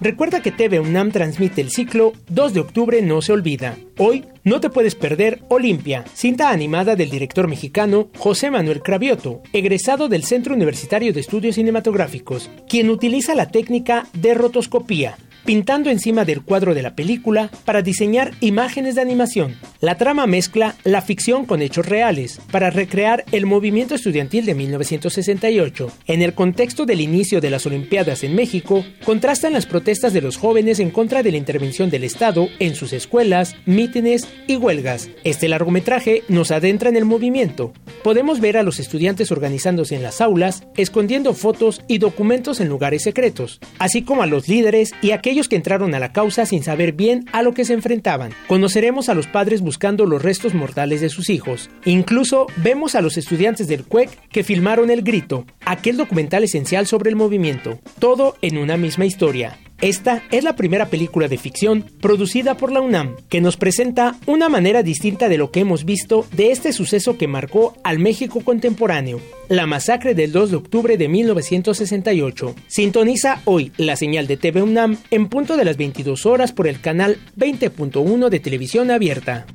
Recuerda 0.03 0.41
que 0.41 0.51
TV 0.51 0.81
UNAM 0.81 1.11
transmite 1.11 1.61
el 1.61 1.71
ciclo 1.71 2.11
2 2.27 2.53
de 2.53 2.59
octubre 2.59 3.01
no 3.01 3.21
se 3.21 3.31
olvida. 3.31 3.77
Hoy 3.97 4.25
no 4.43 4.59
te 4.59 4.69
puedes 4.69 4.95
perder 4.95 5.39
Olimpia, 5.47 6.03
cinta 6.13 6.49
animada 6.49 6.97
del 6.97 7.09
director 7.09 7.47
mexicano 7.47 8.09
José 8.17 8.51
Manuel 8.51 8.81
Cravioto, 8.81 9.41
egresado 9.53 10.09
del 10.09 10.25
Centro 10.25 10.55
Universitario 10.55 11.13
de 11.13 11.21
Estudios 11.21 11.55
Cinematográficos, 11.55 12.49
quien 12.67 12.89
utiliza 12.89 13.33
la 13.33 13.47
técnica 13.47 14.05
de 14.11 14.33
rotoscopía 14.33 15.15
pintando 15.45 15.89
encima 15.89 16.25
del 16.25 16.41
cuadro 16.41 16.73
de 16.73 16.81
la 16.81 16.95
película 16.95 17.49
para 17.65 17.81
diseñar 17.81 18.31
imágenes 18.39 18.95
de 18.95 19.01
animación. 19.01 19.55
La 19.79 19.97
trama 19.97 20.27
mezcla 20.27 20.75
la 20.83 21.01
ficción 21.01 21.45
con 21.45 21.61
hechos 21.61 21.85
reales 21.85 22.39
para 22.51 22.69
recrear 22.69 23.25
el 23.31 23.45
movimiento 23.45 23.95
estudiantil 23.95 24.45
de 24.45 24.55
1968. 24.55 25.91
En 26.07 26.21
el 26.21 26.33
contexto 26.33 26.85
del 26.85 27.01
inicio 27.01 27.41
de 27.41 27.49
las 27.49 27.65
Olimpiadas 27.65 28.23
en 28.23 28.35
México, 28.35 28.85
contrastan 29.03 29.53
las 29.53 29.65
protestas 29.65 30.13
de 30.13 30.21
los 30.21 30.37
jóvenes 30.37 30.79
en 30.79 30.89
contra 30.89 31.23
de 31.23 31.31
la 31.31 31.37
intervención 31.37 31.89
del 31.89 32.03
Estado 32.03 32.47
en 32.59 32.75
sus 32.75 32.93
escuelas, 32.93 33.55
mítines 33.65 34.27
y 34.47 34.55
huelgas. 34.55 35.09
Este 35.23 35.47
largometraje 35.47 36.23
nos 36.29 36.51
adentra 36.51 36.89
en 36.89 36.95
el 36.95 37.05
movimiento. 37.05 37.73
Podemos 38.03 38.39
ver 38.39 38.57
a 38.57 38.63
los 38.63 38.79
estudiantes 38.79 39.31
organizándose 39.31 39.95
en 39.95 40.03
las 40.03 40.21
aulas, 40.21 40.63
escondiendo 40.77 41.33
fotos 41.33 41.81
y 41.87 41.97
documentos 41.97 42.59
en 42.59 42.69
lugares 42.69 43.03
secretos, 43.03 43.59
así 43.79 44.03
como 44.03 44.23
a 44.23 44.27
los 44.27 44.47
líderes 44.47 44.91
y 45.01 45.11
aquellos 45.11 45.32
que 45.49 45.55
entraron 45.55 45.93
a 45.95 45.99
la 45.99 46.13
causa 46.13 46.45
sin 46.45 46.63
saber 46.63 46.93
bien 46.93 47.25
a 47.31 47.41
lo 47.41 47.53
que 47.53 47.65
se 47.65 47.73
enfrentaban. 47.73 48.31
Conoceremos 48.47 49.09
a 49.09 49.15
los 49.15 49.27
padres 49.27 49.61
buscando 49.61 50.05
los 50.05 50.21
restos 50.21 50.53
mortales 50.53 51.01
de 51.01 51.09
sus 51.09 51.29
hijos. 51.29 51.69
Incluso 51.85 52.47
vemos 52.57 52.95
a 52.95 53.01
los 53.01 53.17
estudiantes 53.17 53.67
del 53.67 53.83
CUEC 53.83 54.09
que 54.29 54.43
filmaron 54.43 54.91
El 54.91 55.01
Grito, 55.01 55.45
aquel 55.65 55.97
documental 55.97 56.43
esencial 56.43 56.85
sobre 56.85 57.09
el 57.09 57.15
movimiento. 57.15 57.79
Todo 57.99 58.37
en 58.41 58.57
una 58.57 58.77
misma 58.77 59.05
historia. 59.05 59.57
Esta 59.83 60.23
es 60.31 60.45
la 60.45 60.55
primera 60.55 60.85
película 60.85 61.27
de 61.27 61.37
ficción 61.37 61.83
producida 61.99 62.55
por 62.55 62.71
la 62.71 62.79
UNAM, 62.79 63.17
que 63.27 63.41
nos 63.41 63.57
presenta 63.57 64.15
una 64.27 64.47
manera 64.47 64.81
distinta 64.81 65.27
de 65.27 65.37
lo 65.37 65.51
que 65.51 65.59
hemos 65.59 65.83
visto 65.83 66.25
de 66.31 66.53
este 66.53 66.71
suceso 66.71 67.17
que 67.17 67.27
marcó 67.27 67.75
al 67.83 67.99
México 67.99 68.39
contemporáneo, 68.45 69.19
la 69.49 69.65
masacre 69.65 70.15
del 70.15 70.31
2 70.31 70.51
de 70.51 70.55
octubre 70.55 70.95
de 70.95 71.09
1968. 71.09 72.55
Sintoniza 72.67 73.41
hoy 73.43 73.73
la 73.75 73.97
señal 73.97 74.25
de 74.25 74.37
TV 74.37 74.61
UNAM 74.61 74.99
en 75.11 75.27
punto 75.27 75.57
de 75.57 75.65
las 75.65 75.75
22 75.75 76.25
horas 76.27 76.53
por 76.53 76.67
el 76.67 76.79
canal 76.79 77.17
20.1 77.35 78.29
de 78.29 78.39
televisión 78.39 78.89
abierta. 78.89 79.45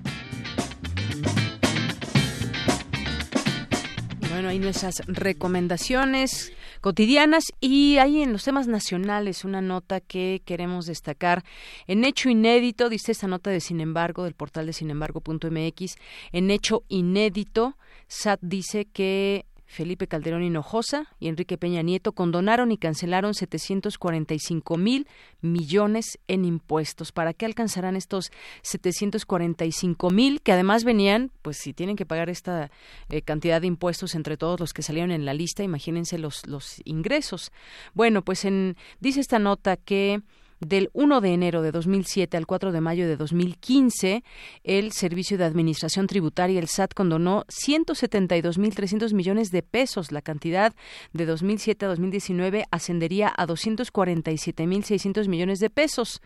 Bueno, 4.29 4.51
ahí 4.51 4.59
nuestras 4.59 5.01
recomendaciones 5.07 6.53
cotidianas 6.81 7.45
y 7.61 7.99
hay 7.99 8.23
en 8.23 8.33
los 8.33 8.45
temas 8.45 8.69
nacionales 8.69 9.45
una 9.45 9.61
nota 9.61 10.01
que 10.01 10.43
queremos 10.45 10.87
destacar. 10.87 11.45
En 11.87 12.05
hecho 12.05 12.29
inédito, 12.29 12.89
dice 12.89 13.13
esta 13.13 13.27
nota 13.27 13.51
de 13.51 13.61
Sin 13.61 13.81
embargo, 13.81 14.25
del 14.25 14.35
portal 14.35 14.67
de 14.67 14.73
sinembargo.mx, 14.73 15.97
en 16.33 16.51
hecho 16.51 16.85
inédito, 16.89 17.77
SAT 18.07 18.41
dice 18.43 18.87
que 18.87 19.47
Felipe 19.69 20.07
Calderón 20.07 20.43
Hinojosa 20.43 21.09
y 21.21 21.29
Enrique 21.29 21.59
Peña 21.59 21.83
Nieto 21.83 22.13
condonaron 22.13 22.73
y 22.73 22.79
cancelaron 22.79 23.35
745 23.35 24.77
mil 24.79 25.07
millones 25.43 26.19
en 26.27 26.47
impuestos. 26.47 27.13
¿Para 27.13 27.35
qué 27.35 27.45
alcanzarán 27.45 27.95
estos 27.95 28.33
745 28.63 30.11
mil 30.11 30.41
que 30.41 30.53
además 30.53 30.85
venían, 30.85 31.31
pues 31.43 31.59
si 31.59 31.75
tienen 31.75 31.97
que 31.97 32.07
pagar 32.07 32.31
esta 32.31 32.71
eh, 33.11 33.21
cantidad 33.21 33.61
de 33.61 33.67
impuestos 33.67 34.15
entre 34.15 34.39
todos 34.39 34.59
los 34.59 34.73
que 34.73 34.83
salieron 34.83 35.11
en 35.11 35.27
la 35.27 35.35
lista, 35.35 35.63
imagínense 35.63 36.19
los, 36.19 36.47
los 36.47 36.81
ingresos. 36.87 37.53
Bueno, 37.93 38.23
pues 38.23 38.47
en, 38.47 38.75
dice 39.01 39.21
esta 39.21 39.39
nota 39.39 39.77
que 39.77 40.23
del 40.61 40.91
1 40.93 41.21
de 41.21 41.33
enero 41.33 41.63
de 41.63 41.73
2007 41.73 42.37
al 42.37 42.47
4 42.47 42.73
de 42.73 42.81
mayo 42.81 43.07
de 43.07 43.17
2015, 43.17 44.25
el 44.65 44.93
Servicio 44.93 45.39
de 45.39 45.45
Administración 45.45 46.07
Tributaria, 46.07 46.59
el 46.61 46.69
SAT, 46.69 46.95
condonó 46.95 47.45
172.300 47.49 49.13
millones 49.15 49.51
de 49.51 49.63
pesos. 49.63 50.13
La 50.13 50.23
cantidad 50.23 50.75
de 51.13 51.27
2007 51.27 51.87
a 51.87 51.89
2019 51.89 52.65
ascendería 52.71 53.33
a 53.37 53.47
247.600 53.47 55.29
millones 55.29 55.59
de 55.61 55.71
pesos. 55.71 56.21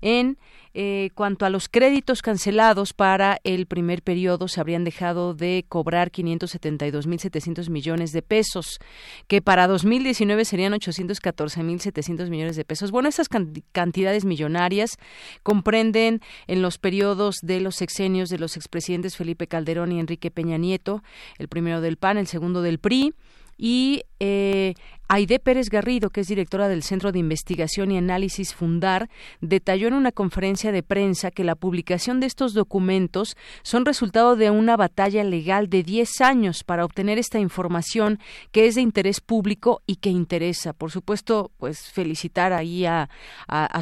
En 0.00 0.38
eh, 0.74 1.10
cuanto 1.14 1.46
a 1.46 1.50
los 1.50 1.68
créditos 1.68 2.22
cancelados 2.22 2.92
para 2.92 3.38
el 3.44 3.66
primer 3.66 4.02
periodo, 4.02 4.48
se 4.48 4.60
habrían 4.60 4.84
dejado 4.84 5.34
de 5.34 5.64
cobrar 5.68 6.10
572.700 6.10 7.70
millones 7.70 8.12
de 8.12 8.22
pesos, 8.22 8.78
que 9.26 9.42
para 9.42 9.66
2019 9.66 10.44
serían 10.44 10.72
814.700 10.72 12.28
millones 12.28 12.56
de 12.56 12.64
pesos. 12.64 12.90
Bueno, 12.90 13.08
estas 13.08 13.28
cantidades 13.72 14.24
millonarias 14.24 14.98
comprenden 15.42 16.20
en 16.46 16.62
los 16.62 16.78
periodos 16.78 17.36
de 17.42 17.60
los 17.60 17.76
sexenios 17.76 18.28
de 18.28 18.38
los 18.38 18.56
expresidentes 18.56 19.16
Felipe 19.16 19.46
Calderón 19.46 19.92
y 19.92 20.00
Enrique 20.00 20.30
Peña 20.30 20.58
Nieto, 20.58 21.02
el 21.38 21.48
primero 21.48 21.80
del 21.80 21.96
PAN, 21.96 22.18
el 22.18 22.26
segundo 22.26 22.62
del 22.62 22.78
PRI, 22.78 23.14
y 23.58 24.02
eh, 24.20 24.74
Aide 25.08 25.38
Pérez 25.38 25.70
Garrido, 25.70 26.10
que 26.10 26.22
es 26.22 26.26
directora 26.26 26.68
del 26.68 26.82
Centro 26.82 27.12
de 27.12 27.20
Investigación 27.20 27.92
y 27.92 27.98
Análisis 27.98 28.54
Fundar, 28.54 29.08
detalló 29.40 29.86
en 29.86 29.94
una 29.94 30.10
conferencia 30.10 30.72
de 30.72 30.82
prensa 30.82 31.30
que 31.30 31.44
la 31.44 31.54
publicación 31.54 32.18
de 32.18 32.26
estos 32.26 32.54
documentos 32.54 33.36
son 33.62 33.84
resultado 33.84 34.34
de 34.34 34.50
una 34.50 34.76
batalla 34.76 35.22
legal 35.22 35.68
de 35.68 35.84
10 35.84 36.20
años 36.22 36.64
para 36.64 36.84
obtener 36.84 37.18
esta 37.18 37.38
información 37.38 38.18
que 38.50 38.66
es 38.66 38.74
de 38.74 38.80
interés 38.80 39.20
público 39.20 39.80
y 39.86 39.96
que 39.96 40.10
interesa. 40.10 40.72
Por 40.72 40.90
supuesto, 40.90 41.52
pues 41.58 41.88
felicitar 41.92 42.52
ahí 42.52 42.84
a, 42.84 43.08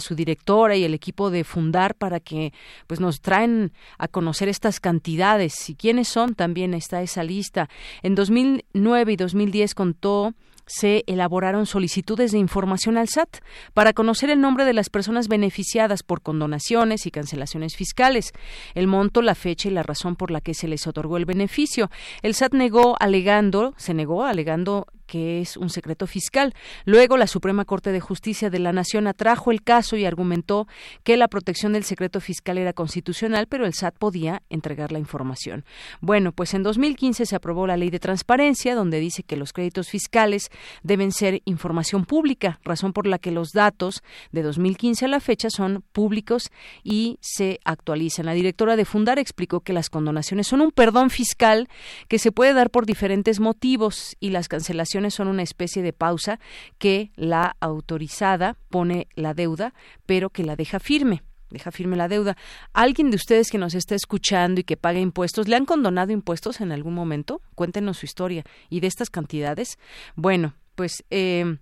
su 0.00 0.14
directora 0.14 0.76
y 0.76 0.84
el 0.84 0.92
equipo 0.92 1.30
de 1.30 1.44
Fundar 1.44 1.94
para 1.94 2.20
que 2.20 2.52
pues 2.86 3.00
nos 3.00 3.22
traen 3.22 3.72
a 3.96 4.08
conocer 4.08 4.48
estas 4.48 4.78
cantidades 4.78 5.70
y 5.70 5.74
quiénes 5.74 6.08
son 6.08 6.34
también 6.34 6.74
está 6.74 7.00
esa 7.00 7.24
lista. 7.24 7.70
En 8.02 8.14
2009 8.14 9.12
y 9.12 9.16
2010 9.16 9.74
contó 9.74 10.34
se 10.66 11.04
elaboraron 11.06 11.66
solicitudes 11.66 12.32
de 12.32 12.38
información 12.38 12.96
al 12.96 13.08
SAT 13.08 13.38
para 13.72 13.92
conocer 13.92 14.30
el 14.30 14.40
nombre 14.40 14.64
de 14.64 14.72
las 14.72 14.90
personas 14.90 15.28
beneficiadas 15.28 16.02
por 16.02 16.22
condonaciones 16.22 17.06
y 17.06 17.10
cancelaciones 17.10 17.76
fiscales, 17.76 18.32
el 18.74 18.86
monto, 18.86 19.22
la 19.22 19.34
fecha 19.34 19.68
y 19.68 19.72
la 19.72 19.82
razón 19.82 20.16
por 20.16 20.30
la 20.30 20.40
que 20.40 20.54
se 20.54 20.68
les 20.68 20.86
otorgó 20.86 21.16
el 21.16 21.24
beneficio. 21.24 21.90
El 22.22 22.34
SAT 22.34 22.54
negó 22.54 22.96
alegando, 23.00 23.74
se 23.76 23.94
negó 23.94 24.24
alegando 24.24 24.86
que 25.06 25.40
es 25.40 25.56
un 25.56 25.70
secreto 25.70 26.06
fiscal. 26.06 26.54
Luego, 26.84 27.16
la 27.16 27.26
Suprema 27.26 27.64
Corte 27.64 27.92
de 27.92 28.00
Justicia 28.00 28.50
de 28.50 28.58
la 28.58 28.72
Nación 28.72 29.06
atrajo 29.06 29.50
el 29.50 29.62
caso 29.62 29.96
y 29.96 30.04
argumentó 30.04 30.66
que 31.02 31.16
la 31.16 31.28
protección 31.28 31.72
del 31.72 31.84
secreto 31.84 32.20
fiscal 32.20 32.58
era 32.58 32.72
constitucional, 32.72 33.46
pero 33.46 33.66
el 33.66 33.74
SAT 33.74 33.96
podía 33.98 34.42
entregar 34.50 34.92
la 34.92 34.98
información. 34.98 35.64
Bueno, 36.00 36.32
pues 36.32 36.54
en 36.54 36.62
2015 36.62 37.26
se 37.26 37.36
aprobó 37.36 37.66
la 37.66 37.76
Ley 37.76 37.90
de 37.90 38.00
Transparencia, 38.00 38.74
donde 38.74 39.00
dice 39.00 39.22
que 39.22 39.36
los 39.36 39.52
créditos 39.52 39.88
fiscales 39.88 40.50
deben 40.82 41.12
ser 41.12 41.42
información 41.44 42.04
pública, 42.04 42.60
razón 42.64 42.92
por 42.92 43.06
la 43.06 43.18
que 43.18 43.30
los 43.30 43.50
datos 43.52 44.02
de 44.32 44.42
2015 44.42 45.04
a 45.04 45.08
la 45.08 45.20
fecha 45.20 45.50
son 45.50 45.84
públicos 45.92 46.50
y 46.82 47.18
se 47.20 47.60
actualizan. 47.64 48.26
La 48.26 48.32
directora 48.32 48.76
de 48.76 48.84
Fundar 48.84 49.18
explicó 49.18 49.60
que 49.60 49.72
las 49.72 49.90
condonaciones 49.90 50.46
son 50.46 50.60
un 50.60 50.70
perdón 50.70 51.10
fiscal 51.10 51.68
que 52.08 52.18
se 52.18 52.32
puede 52.32 52.54
dar 52.54 52.70
por 52.70 52.86
diferentes 52.86 53.40
motivos 53.40 54.16
y 54.20 54.30
las 54.30 54.48
cancelaciones 54.48 54.93
son 55.14 55.28
una 55.28 55.42
especie 55.42 55.82
de 55.82 55.92
pausa 55.92 56.38
que 56.78 57.10
la 57.16 57.56
autorizada 57.60 58.56
pone 58.70 59.08
la 59.14 59.34
deuda, 59.34 59.74
pero 60.06 60.30
que 60.30 60.44
la 60.44 60.56
deja 60.56 60.80
firme 60.80 61.22
deja 61.50 61.70
firme 61.70 61.96
la 61.96 62.08
deuda. 62.08 62.36
¿Alguien 62.72 63.10
de 63.10 63.16
ustedes 63.16 63.50
que 63.50 63.58
nos 63.58 63.74
está 63.74 63.94
escuchando 63.94 64.60
y 64.60 64.64
que 64.64 64.76
paga 64.76 64.98
impuestos, 64.98 65.46
le 65.46 65.54
han 65.54 65.66
condonado 65.66 66.10
impuestos 66.10 66.60
en 66.60 66.72
algún 66.72 66.94
momento? 66.94 67.40
Cuéntenos 67.54 67.98
su 67.98 68.06
historia. 68.06 68.44
¿Y 68.68 68.80
de 68.80 68.88
estas 68.88 69.08
cantidades? 69.08 69.78
Bueno, 70.16 70.54
pues 70.74 71.04
eh, 71.10 71.58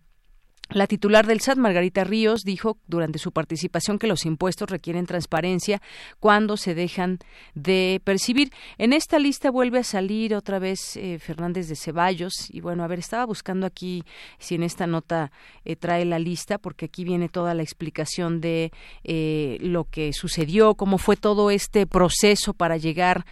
la 0.75 0.87
titular 0.87 1.27
del 1.27 1.41
SAT, 1.41 1.59
Margarita 1.59 2.05
Ríos, 2.05 2.43
dijo 2.45 2.79
durante 2.87 3.19
su 3.19 3.33
participación 3.33 3.99
que 3.99 4.07
los 4.07 4.25
impuestos 4.25 4.71
requieren 4.71 5.07
transparencia 5.07 5.83
cuando 6.21 6.57
se 6.57 6.75
dejan 6.75 7.19
de 7.55 8.01
percibir. 8.05 8.53
En 8.79 8.93
esta 8.93 9.19
lista 9.19 9.51
vuelve 9.51 9.79
a 9.81 9.85
salir 9.85 10.35
otra 10.35 10.59
vez 10.59 10.97
eh, 10.97 11.19
Fernández 11.19 11.69
de 11.69 11.77
Ceballos. 11.77 12.49
Y 12.51 12.61
bueno, 12.61 12.85
a 12.85 12.87
ver, 12.87 12.99
estaba 12.99 13.25
buscando 13.25 13.67
aquí 13.67 14.05
si 14.39 14.55
en 14.55 14.63
esta 14.63 14.87
nota 14.87 15.31
eh, 15.65 15.77
trae 15.77 16.05
la 16.05 16.19
lista, 16.19 16.59
porque 16.59 16.87
aquí 16.87 17.05
viene 17.05 17.29
toda 17.29 17.55
la 17.55 17.63
explicación 17.63 18.41
de 18.41 18.73
eh, 19.05 19.59
lo 19.61 19.85
que 19.85 20.13
sucedió, 20.13 20.75
cómo 20.75 20.99
fue 20.99 21.17
todo 21.17 21.51
este 21.51 21.87
proceso 21.87 22.55
para 22.55 22.77
llegar 22.77 23.25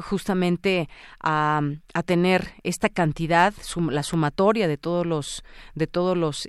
justamente 0.00 0.88
a, 1.20 1.60
a, 1.94 2.02
tener 2.02 2.52
esta 2.62 2.88
cantidad, 2.88 3.54
la 3.90 4.02
sumatoria 4.02 4.68
de 4.68 4.76
todos 4.76 5.06
los, 5.06 5.44
de 5.74 5.86
todos 5.86 6.16
los 6.16 6.48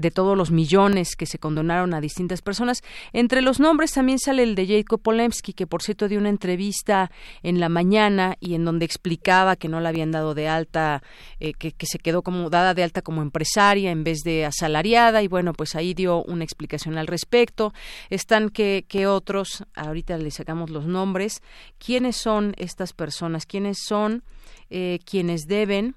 de 0.00 0.10
todos 0.10 0.36
los 0.36 0.50
millones 0.50 1.16
que 1.16 1.26
se 1.26 1.38
condonaron 1.38 1.94
a 1.94 2.00
distintas 2.00 2.42
personas. 2.42 2.82
Entre 3.12 3.42
los 3.42 3.60
nombres 3.60 3.92
también 3.92 4.18
sale 4.18 4.42
el 4.42 4.54
de 4.54 4.66
Jacob 4.66 5.00
Polemski, 5.00 5.52
que 5.52 5.66
por 5.66 5.82
cierto 5.82 6.08
dio 6.08 6.18
una 6.18 6.28
entrevista 6.28 7.10
en 7.42 7.60
la 7.60 7.68
mañana 7.68 8.36
y 8.40 8.54
en 8.54 8.64
donde 8.64 8.84
explicaba 8.84 9.56
que 9.56 9.68
no 9.68 9.80
la 9.80 9.90
habían 9.90 10.10
dado 10.10 10.34
de 10.34 10.48
alta, 10.48 11.02
eh, 11.38 11.52
que, 11.54 11.74
se 11.86 11.98
quedó 11.98 12.22
como 12.22 12.50
dada 12.50 12.74
de 12.74 12.82
alta 12.82 13.02
como 13.02 13.22
empresaria 13.22 13.90
en 13.90 14.04
vez 14.04 14.20
de 14.20 14.44
asalariada 14.44 15.22
y 15.22 15.28
bueno, 15.28 15.52
pues 15.52 15.74
ahí 15.74 15.94
dio 15.94 16.22
una 16.24 16.44
explicación 16.44 16.98
al 16.98 17.06
respecto. 17.06 17.72
Están 18.08 18.50
que, 18.50 18.84
que 18.88 19.06
otros, 19.06 19.64
ahorita 19.74 20.16
les 20.18 20.34
sacamos 20.34 20.70
los 20.70 20.86
nombres, 20.86 21.42
quiénes 21.78 22.16
son 22.16 22.54
estas 22.56 22.92
personas, 22.92 23.46
quiénes 23.46 23.78
son 23.86 24.22
eh, 24.72 25.00
quienes 25.04 25.48
deben 25.48 25.96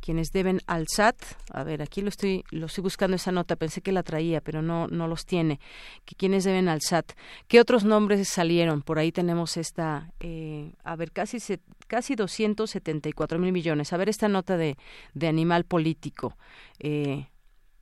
quienes 0.00 0.32
deben 0.32 0.60
al 0.66 0.86
SAT, 0.88 1.16
a 1.52 1.64
ver, 1.64 1.82
aquí 1.82 2.00
lo 2.02 2.08
estoy, 2.08 2.44
lo 2.50 2.66
estoy 2.66 2.82
buscando 2.82 3.16
esa 3.16 3.32
nota, 3.32 3.56
pensé 3.56 3.80
que 3.80 3.92
la 3.92 4.02
traía, 4.02 4.40
pero 4.40 4.62
no, 4.62 4.86
no 4.88 5.08
los 5.08 5.26
tiene, 5.26 5.60
que 6.04 6.14
quienes 6.14 6.44
deben 6.44 6.68
al 6.68 6.80
SAT. 6.80 7.12
¿Qué 7.46 7.60
otros 7.60 7.84
nombres 7.84 8.28
salieron? 8.28 8.82
Por 8.82 8.98
ahí 8.98 9.12
tenemos 9.12 9.56
esta, 9.56 10.12
eh, 10.20 10.72
a 10.84 10.96
ver, 10.96 11.12
casi, 11.12 11.38
casi 11.86 12.14
274 12.14 13.38
mil 13.38 13.52
millones. 13.52 13.92
A 13.92 13.96
ver 13.96 14.08
esta 14.08 14.28
nota 14.28 14.56
de, 14.56 14.76
de 15.14 15.28
animal 15.28 15.64
político. 15.64 16.36
Eh, 16.78 17.26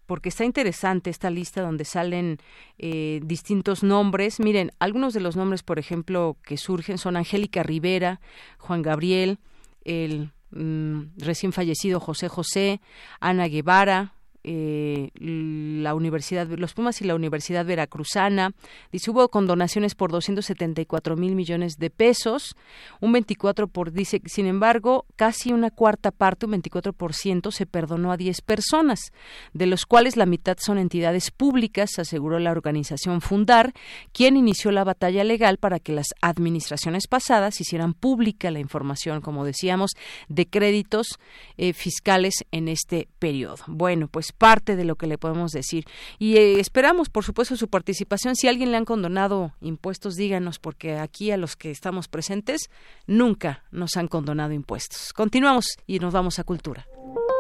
porque 0.07 0.29
está 0.29 0.45
interesante 0.45 1.11
esta 1.11 1.31
lista 1.31 1.63
donde 1.63 1.85
salen 1.85 2.39
eh, 2.79 3.21
distintos 3.25 3.83
nombres. 3.83 4.41
Miren, 4.41 4.71
algunos 4.79 5.13
de 5.15 5.21
los 5.21 5.37
nombres, 5.37 5.63
por 5.63 5.79
ejemplo, 5.79 6.37
que 6.43 6.57
surgen 6.57 6.97
son 6.97 7.17
Angélica 7.17 7.63
Rivera, 7.63 8.21
Juan 8.59 8.83
Gabriel, 8.83 9.39
el 9.85 10.31
Mm, 10.57 11.13
recién 11.19 11.53
fallecido 11.53 12.01
José 12.01 12.29
José, 12.29 12.81
Ana 13.21 13.47
Guevara, 13.47 14.15
eh, 14.49 15.11
la 15.19 15.95
Universidad, 15.95 16.47
los 16.47 16.73
Pumas 16.73 17.03
y 17.03 17.05
la 17.05 17.17
Universidad 17.17 17.67
Veracruzana. 17.67 18.53
Dice, 18.93 19.11
hubo 19.11 19.29
condonaciones 19.29 19.97
por 19.97 20.13
274 20.13 21.17
mil 21.17 21.35
millones 21.35 21.79
de 21.79 21.91
pesos, 21.91 22.55
un 23.01 23.13
24 23.13 23.67
por, 23.67 23.93
dice, 23.93 24.23
sin 24.27 24.47
embargo, 24.47 25.05
casi 25.17 25.53
una 25.53 25.71
cuarta 25.71 26.13
parte, 26.13 26.47
un 26.47 26.53
24% 26.53 27.51
se 27.51 27.67
perdonó 27.67 28.13
a 28.13 28.17
10 28.17 28.41
personas, 28.43 29.13
de 29.53 29.67
los 29.67 29.85
cuales 29.85 30.17
la 30.17 30.27
mitad 30.27 30.57
son 30.61 30.79
entidades 30.79 31.33
públicas, 31.33 31.99
aseguró 31.99 32.39
la 32.39 32.53
organización 32.53 33.21
Fundar, 33.21 33.73
quien 34.13 34.37
inició 34.37 34.71
la 34.71 34.85
batalla 34.85 35.25
legal 35.25 35.59
para 35.59 35.81
que 35.81 35.93
las 35.93 36.15
administraciones 36.21 37.09
pasadas 37.09 37.61
hicieran 37.61 37.95
pública 37.95 38.53
la 38.53 38.61
información, 38.61 39.21
como 39.21 39.45
decíamos, 39.45 39.91
de 40.29 40.47
créditos 40.47 41.19
eh, 41.57 41.73
fiscales 41.73 42.45
en 42.53 42.69
este 42.69 43.09
periodo. 43.19 43.57
Bueno, 43.67 44.07
pues 44.07 44.33
parte 44.39 44.77
de 44.77 44.85
lo 44.85 44.97
que 44.97 45.07
le 45.07 45.19
podemos 45.19 45.53
decir. 45.53 45.85
Y 46.19 46.37
eh, 46.37 46.61
esperamos, 46.61 47.09
por 47.09 47.25
supuesto, 47.25 47.57
su 47.57 47.69
participación. 47.69 48.37
Si 48.37 48.47
a 48.47 48.51
alguien 48.51 48.71
le 48.71 48.77
han 48.77 48.85
condonado 48.85 49.53
impuestos, 49.61 50.17
díganos, 50.17 50.59
porque 50.59 50.99
aquí 50.99 51.31
a 51.31 51.37
los 51.37 51.57
que 51.57 51.71
estamos 51.71 52.09
presentes 52.09 52.71
nunca 53.07 53.65
nos 53.71 53.97
han 53.97 54.09
condonado 54.09 54.53
impuestos. 54.53 55.13
Continuamos 55.13 55.77
y 55.87 55.99
nos 55.99 56.13
vamos 56.13 56.39
a 56.39 56.45
Cultura. 56.45 56.87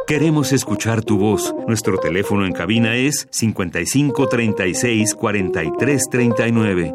Queremos 0.06 0.52
escuchar 0.52 1.02
tu 1.02 1.18
voz. 1.18 1.52
Nuestro 1.66 1.98
teléfono 1.98 2.46
en 2.46 2.52
cabina 2.52 2.94
es 2.94 3.26
55 3.30 4.28
36 4.28 5.14
43 5.14 6.02
39. 6.10 6.94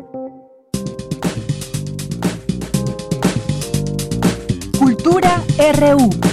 Cultura 4.80 5.44
RU. 5.74 6.31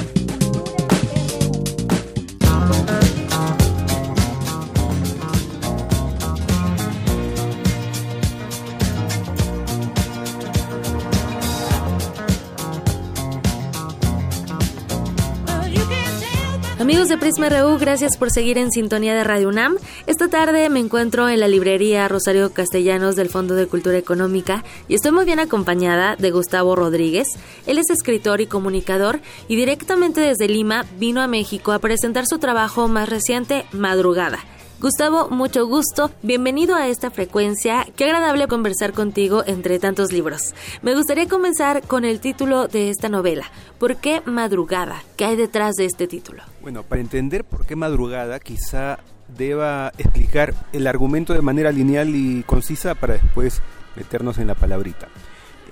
De 17.09 17.17
Prisma 17.17 17.49
RU, 17.49 17.79
gracias 17.79 18.19
por 18.19 18.31
seguir 18.31 18.59
en 18.59 18.71
sintonía 18.71 19.15
de 19.15 19.25
Radio 19.25 19.49
UNAM. 19.49 19.77
Esta 20.07 20.29
tarde 20.29 20.69
me 20.69 20.79
encuentro 20.79 21.31
en 21.31 21.41
la 21.41 21.49
librería 21.49 22.07
Rosario 22.07 22.53
Castellanos 22.53 23.17
del 23.17 23.31
Fondo 23.31 23.55
de 23.55 23.67
Cultura 23.67 23.97
Económica 23.97 24.63
y 24.89 24.95
estoy 24.95 25.13
muy 25.13 25.25
bien 25.25 25.41
acompañada 25.41 26.17
de 26.17 26.31
Gustavo 26.31 26.77
Rodríguez. 26.77 27.27
Él 27.67 27.79
es 27.79 27.89
escritor 27.89 28.43
y 28.43 28.47
comunicador 28.47 29.21
y 29.49 29.57
directamente 29.57 30.21
desde 30.21 30.49
Lima 30.49 30.85
vino 30.99 31.23
a 31.23 31.29
México 31.29 31.73
a 31.73 31.79
presentar 31.79 32.27
su 32.27 32.39
trabajo 32.39 32.89
más 32.89 33.09
reciente, 33.09 33.65
Madrugada 33.73 34.41
Gustavo, 34.81 35.29
mucho 35.29 35.67
gusto. 35.67 36.13
Bienvenido 36.23 36.77
a 36.77 36.87
esta 36.87 37.11
frecuencia. 37.11 37.85
Qué 37.97 38.05
agradable 38.05 38.47
conversar 38.47 38.93
contigo 38.93 39.43
entre 39.45 39.81
tantos 39.81 40.13
libros. 40.13 40.55
Me 40.83 40.95
gustaría 40.95 41.27
comenzar 41.27 41.83
con 41.83 42.05
el 42.05 42.21
título 42.21 42.69
de 42.69 42.89
esta 42.89 43.09
novela. 43.09 43.51
¿Por 43.81 43.97
qué 43.97 44.23
Madrugada? 44.25 45.03
¿Qué 45.17 45.25
hay 45.25 45.35
detrás 45.35 45.75
de 45.75 45.87
este 45.87 46.07
título? 46.07 46.45
Bueno, 46.63 46.85
para 46.85 47.01
entender 47.01 47.43
por 47.43 47.67
qué 47.67 47.75
Madrugada, 47.75 48.39
quizá 48.39 49.01
deba 49.37 49.93
explicar 49.99 50.55
el 50.73 50.87
argumento 50.87 51.33
de 51.33 51.43
manera 51.43 51.73
lineal 51.73 52.15
y 52.15 52.45
concisa 52.45 52.95
para 52.95 53.15
después 53.15 53.61
meternos 53.97 54.39
en 54.39 54.47
la 54.47 54.55
palabrita. 54.55 55.09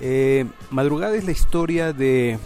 Eh, 0.01 0.45
madrugada 0.69 1.15
es 1.15 1.23
la 1.23 1.31
historia 1.31 1.93
de 1.93 2.39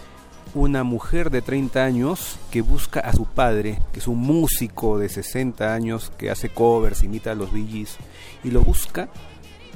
una 0.53 0.83
mujer 0.83 1.29
de 1.29 1.41
30 1.41 1.83
años 1.83 2.37
que 2.51 2.61
busca 2.61 2.99
a 2.99 3.13
su 3.13 3.25
padre, 3.25 3.79
que 3.93 3.99
es 3.99 4.07
un 4.07 4.19
músico 4.19 4.99
de 4.99 5.09
60 5.09 5.73
años 5.73 6.11
que 6.17 6.29
hace 6.29 6.49
covers, 6.49 7.03
imita 7.03 7.31
a 7.31 7.35
los 7.35 7.53
Billys, 7.53 7.97
y 8.43 8.51
lo 8.51 8.61
busca 8.61 9.09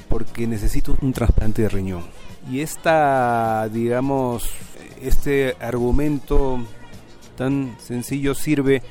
porque 0.10 0.48
necesita 0.48 0.92
un 1.02 1.14
trasplante 1.14 1.62
de 1.62 1.70
riñón. 1.70 2.04
Y 2.50 2.60
esta, 2.60 3.68
digamos, 3.70 4.50
este 5.02 5.56
argumento 5.60 6.60
tan 7.38 7.76
sencillo 7.80 8.36
sirve 8.36 8.82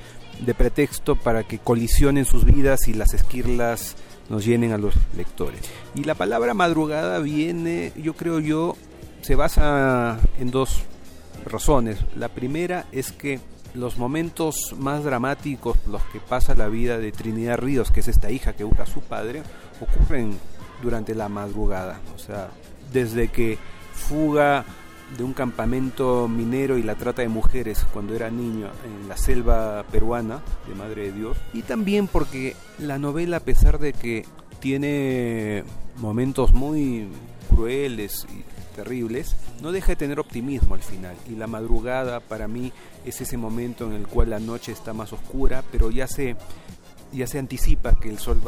de 0.45 0.55
pretexto 0.55 1.17
para 1.17 1.45
que 1.45 1.59
colisionen 1.59 2.25
sus 2.25 2.45
vidas 2.45 2.89
y 2.89 2.95
las 2.95 3.15
esquirlas 3.15 3.97
nos 4.29 4.45
llenen 4.45 4.73
a 4.73 4.79
los 4.79 4.95
lectores. 5.17 5.61
Y 5.95 6.05
la 6.05 6.15
palabra 6.15 6.55
madrugada 6.55 7.19
viene, 7.21 7.93
yo 7.97 8.15
creo 8.15 8.41
yo, 8.41 8.77
se 9.23 9.35
basa 9.35 10.19
en 10.41 10.51
dos 10.51 10.83
razones. 11.45 11.99
La 12.17 12.29
primera 12.29 12.87
es 12.93 13.13
que 13.13 13.41
los 13.75 13.99
momentos 13.99 14.75
más 14.79 15.05
dramáticos, 15.05 15.77
los 15.87 16.03
que 16.05 16.21
pasa 16.21 16.55
la 16.55 16.69
vida 16.69 16.99
de 16.99 17.13
Trinidad 17.13 17.59
Ríos, 17.59 17.91
que 17.91 18.01
es 18.01 18.09
esta 18.09 18.31
hija 18.31 18.55
que 18.55 18.65
busca 18.65 18.85
a 18.85 18.87
su 18.87 19.01
padre, 19.01 19.43
ocurren 19.81 20.39
durante 20.83 21.15
la 21.15 21.29
madrugada. 21.29 22.01
O 22.15 22.19
sea, 22.19 22.51
desde 22.93 23.29
que 23.29 23.59
fuga 23.93 24.65
de 25.17 25.25
un 25.25 25.33
campamento 25.33 26.29
minero 26.29 26.79
y 26.79 26.83
la 26.83 26.95
trata 26.95 27.23
de 27.23 27.29
mujeres 27.29 27.85
cuando 27.93 28.15
era 28.15 28.31
niño 28.31 28.69
en 28.85 29.09
la 29.09 29.17
selva 29.17 29.85
peruana 29.91 30.41
de 30.69 30.75
Madre 30.75 31.03
de 31.03 31.13
Dios. 31.13 31.37
Y 31.53 31.63
también 31.63 32.07
porque 32.09 32.57
la 32.79 32.99
novela, 32.99 33.39
a 33.39 33.41
pesar 33.41 33.79
de 33.79 33.93
que 33.93 34.25
tiene 34.61 35.63
momentos 35.99 36.53
muy 36.53 37.09
crueles 37.51 38.27
y 38.33 38.45
terribles, 38.75 39.37
no 39.63 39.73
deja 39.73 39.89
de 39.89 39.97
tener 39.97 40.21
optimismo 40.21 40.75
al 40.75 40.83
final. 40.83 41.17
Y 41.29 41.37
la 41.37 41.47
madrugada 41.47 42.21
para 42.21 42.49
mí 42.49 42.73
es 43.05 43.21
ese 43.21 43.37
momento 43.37 43.87
en 43.87 43.95
el 43.95 44.07
cual 44.07 44.31
la 44.31 44.41
noche 44.41 44.73
está 44.73 44.93
más 44.93 45.13
oscura, 45.13 45.65
pero 45.73 45.91
ya 45.91 46.07
se, 46.07 46.37
ya 47.13 47.27
se 47.27 47.39
anticipa 47.39 47.99
que 47.99 48.11
el 48.11 48.19
sol 48.19 48.41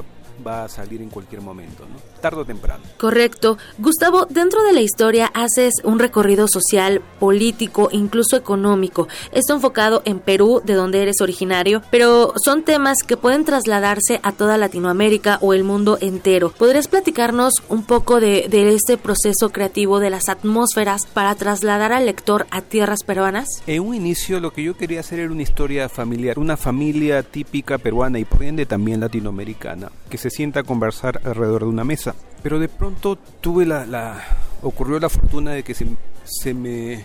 va 0.45 0.65
a 0.65 0.69
salir 0.69 1.03
en 1.03 1.11
cualquier 1.11 1.43
momento, 1.43 1.85
¿no? 1.85 1.97
Tardo 2.21 2.41
o 2.41 2.45
temprano. 2.45 2.83
Correcto. 2.99 3.59
Gustavo, 3.79 4.27
dentro 4.29 4.63
de 4.65 4.73
la 4.73 4.81
historia 4.81 5.31
haces 5.35 5.75
un 5.85 5.99
recorrido 5.99 6.47
social, 6.49 7.03
político, 7.21 7.89
incluso 7.93 8.37
económico. 8.37 9.09
Esto 9.33 9.55
enfocado 9.55 10.03
en 10.05 10.19
Perú, 10.19 10.63
de 10.65 10.75
donde 10.75 11.03
eres 11.03 11.21
originario, 11.21 11.83
pero 11.91 12.33
son 12.45 12.63
temas 12.63 12.99
que 13.07 13.17
pueden 13.17 13.45
trasladarse 13.45 14.21
a 14.23 14.33
toda 14.33 14.57
Latinoamérica 14.57 15.39
o 15.41 15.55
el 15.55 15.65
mundo 15.65 15.99
entero. 16.01 16.53
¿Podrías 16.57 16.89
platicarnos 16.89 17.55
un 17.69 17.85
poco 17.85 18.21
de, 18.21 18.47
de 18.49 18.75
este 18.75 18.97
proceso 18.97 19.51
creativo 19.51 20.01
de 20.01 20.11
las 20.11 20.29
atmósferas 20.29 21.07
para 21.07 21.35
trasladar 21.35 21.93
al 21.93 22.07
lector 22.07 22.47
a 22.51 22.63
tierras 22.63 23.05
peruanas? 23.05 23.47
En 23.67 23.83
un 23.83 23.95
inicio 23.95 24.41
lo 24.41 24.53
que 24.53 24.63
yo 24.63 24.77
quería 24.77 25.01
hacer 25.01 25.21
era 25.21 25.33
una 25.33 25.43
historia 25.43 25.89
familiar, 25.89 26.39
una 26.39 26.57
familia 26.57 27.23
típica 27.23 27.79
peruana 27.79 28.19
y 28.19 28.25
por 28.25 28.43
ende 28.43 28.67
también 28.67 29.01
latinoamericana, 29.01 29.91
que 30.09 30.19
se 30.19 30.26
se 30.31 30.37
sienta 30.37 30.61
a 30.61 30.63
conversar 30.65 31.21
alrededor 31.25 31.63
de 31.63 31.69
una 31.69 31.85
mesa. 31.85 32.15
Pero 32.43 32.59
de 32.59 32.69
pronto 32.69 33.17
tuve 33.41 33.65
la, 33.65 33.87
la 33.87 34.23
ocurrió 34.63 34.99
la 34.99 35.09
fortuna 35.09 35.53
de 35.53 35.63
que 35.63 35.75
se, 35.75 35.87
se 36.25 36.53
me 36.53 37.05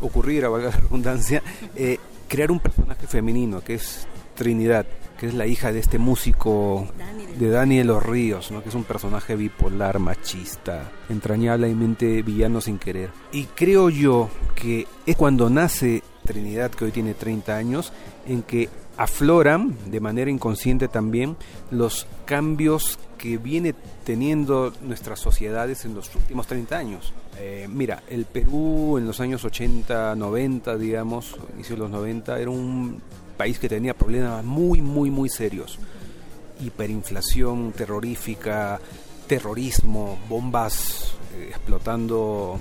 ocurriera, 0.00 0.48
valga 0.48 0.70
la 0.70 0.76
redundancia, 0.76 1.42
eh, 1.76 1.98
crear 2.28 2.50
un 2.50 2.58
personaje 2.60 3.06
femenino 3.06 3.60
que 3.62 3.74
es 3.74 4.06
Trinidad, 4.34 4.86
que 5.18 5.26
es 5.26 5.34
la 5.34 5.46
hija 5.46 5.72
de 5.72 5.78
este 5.78 5.98
músico 5.98 6.88
de 7.38 7.50
Daniel 7.50 7.88
Los 7.88 8.04
Ríos, 8.04 8.50
¿no? 8.50 8.62
que 8.62 8.68
es 8.68 8.74
un 8.74 8.84
personaje 8.84 9.36
bipolar, 9.36 9.98
machista, 9.98 10.90
entrañablemente 11.08 12.22
villano 12.22 12.60
sin 12.60 12.78
querer. 12.78 13.10
Y 13.32 13.44
creo 13.44 13.90
yo 13.90 14.28
que 14.54 14.86
es 15.06 15.16
cuando 15.16 15.50
nace 15.50 16.02
Trinidad, 16.24 16.70
que 16.70 16.84
hoy 16.84 16.92
tiene 16.92 17.14
30 17.14 17.56
años, 17.56 17.92
en 18.26 18.42
que 18.42 18.68
afloran 18.98 19.76
de 19.90 20.00
manera 20.00 20.30
inconsciente 20.30 20.88
también 20.88 21.36
los 21.70 22.06
cambios 22.26 22.98
que 23.16 23.38
viene 23.38 23.74
teniendo 24.04 24.72
nuestras 24.82 25.20
sociedades 25.20 25.84
en 25.84 25.94
los 25.94 26.14
últimos 26.14 26.46
30 26.46 26.76
años. 26.76 27.12
Eh, 27.38 27.66
mira, 27.70 28.02
el 28.08 28.24
Perú 28.24 28.98
en 28.98 29.06
los 29.06 29.20
años 29.20 29.44
80, 29.44 30.16
90, 30.16 30.76
digamos, 30.76 31.36
inicio 31.54 31.76
de 31.76 31.82
los 31.82 31.90
90, 31.90 32.40
era 32.40 32.50
un 32.50 33.00
país 33.36 33.58
que 33.58 33.68
tenía 33.68 33.94
problemas 33.94 34.44
muy, 34.44 34.82
muy, 34.82 35.10
muy 35.10 35.28
serios. 35.28 35.78
Hiperinflación 36.60 37.72
terrorífica, 37.72 38.80
terrorismo, 39.28 40.18
bombas 40.28 41.12
eh, 41.36 41.46
explotando 41.50 42.58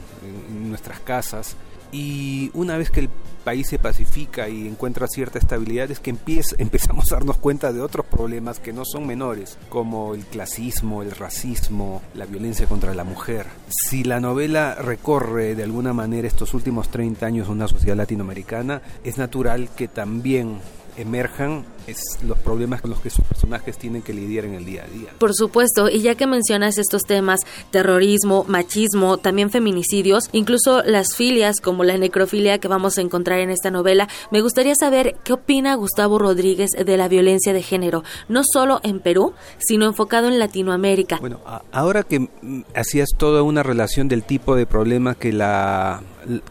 nuestras 0.52 1.00
casas. 1.00 1.56
Y 1.92 2.52
una 2.54 2.78
vez 2.78 2.92
que 2.92 3.02
el 3.02 3.10
país 3.44 3.68
se 3.70 3.80
pacifica 3.80 4.50
y 4.50 4.68
encuentra 4.68 5.08
cierta 5.08 5.40
estabilidad 5.40 5.90
es 5.90 6.00
que 6.00 6.10
empezamos 6.58 7.12
a 7.12 7.16
darnos 7.16 7.38
cuenta 7.38 7.72
de 7.72 7.82
otros 7.82 8.06
problemas 8.06 8.60
que 8.60 8.74
no 8.74 8.84
son 8.86 9.08
menores, 9.08 9.58
como 9.70 10.14
el 10.14 10.26
clasismo, 10.26 11.02
el 11.02 11.12
racismo, 11.12 12.02
la 12.14 12.26
violencia 12.26 12.68
contra 12.68 12.94
la 12.94 13.04
mujer. 13.04 13.46
Si 13.70 14.04
la 14.04 14.20
novela 14.20 14.76
recorre 14.76 15.56
de 15.56 15.64
alguna 15.64 15.94
manera 15.94 16.28
estos 16.28 16.54
últimos 16.54 16.90
30 16.90 17.26
años 17.26 17.48
una 17.48 17.68
sociedad 17.68 17.96
latinoamericana, 17.96 18.82
es 19.04 19.18
natural 19.18 19.70
que 19.76 19.88
también 19.88 20.60
emerjan 20.98 21.64
es 21.88 22.20
los 22.24 22.38
problemas 22.40 22.82
con 22.82 22.92
los 22.92 23.00
que 23.00 23.10
sus 23.10 23.26
personajes 23.26 23.78
tienen 23.78 24.02
que 24.02 24.14
lidiar 24.14 24.46
en 24.46 24.54
el 24.54 24.66
día 24.66 24.84
a 24.84 24.88
día. 24.88 25.10
Por 25.18 25.34
supuesto, 25.34 25.90
y 25.90 26.02
ya 26.02 26.16
que 26.16 26.28
mencionas 26.28 26.78
estos 26.78 27.04
temas, 27.04 27.40
terrorismo, 27.72 28.46
machismo, 28.48 29.18
también 29.18 29.50
feminicidios, 29.50 30.30
incluso 30.34 30.84
las 30.84 31.16
filias 31.16 31.62
como 31.62 31.84
la 31.84 31.98
necrofilia 31.98 32.60
que 32.60 32.68
vamos 32.68 32.98
a 32.98 33.02
encontrar 33.02 33.40
en 33.40 33.50
esta 33.50 33.72
novela, 33.72 34.08
me 34.32 34.42
gustaría 34.42 34.76
saber 34.76 35.16
qué 35.24 35.34
opina 35.34 35.76
Gustavo 35.76 36.20
Rodríguez 36.20 36.72
de 36.72 36.98
la 36.98 37.08
violencia 37.08 37.54
de 37.54 37.64
género, 37.64 38.04
no 38.28 38.42
solo 38.44 38.80
en 38.84 39.00
Perú, 39.00 39.34
sino 39.58 39.86
enfocado 39.86 40.28
en 40.28 40.40
Latinoamérica. 40.40 41.18
Bueno, 41.20 41.40
ahora 41.72 42.04
que 42.04 42.20
mm, 42.20 42.62
hacías 42.76 43.10
toda 43.18 43.44
una 43.44 43.64
relación 43.64 44.08
del 44.08 44.24
tipo 44.24 44.56
de 44.56 44.66
problemas 44.66 45.18
que 45.18 45.32
la 45.32 46.02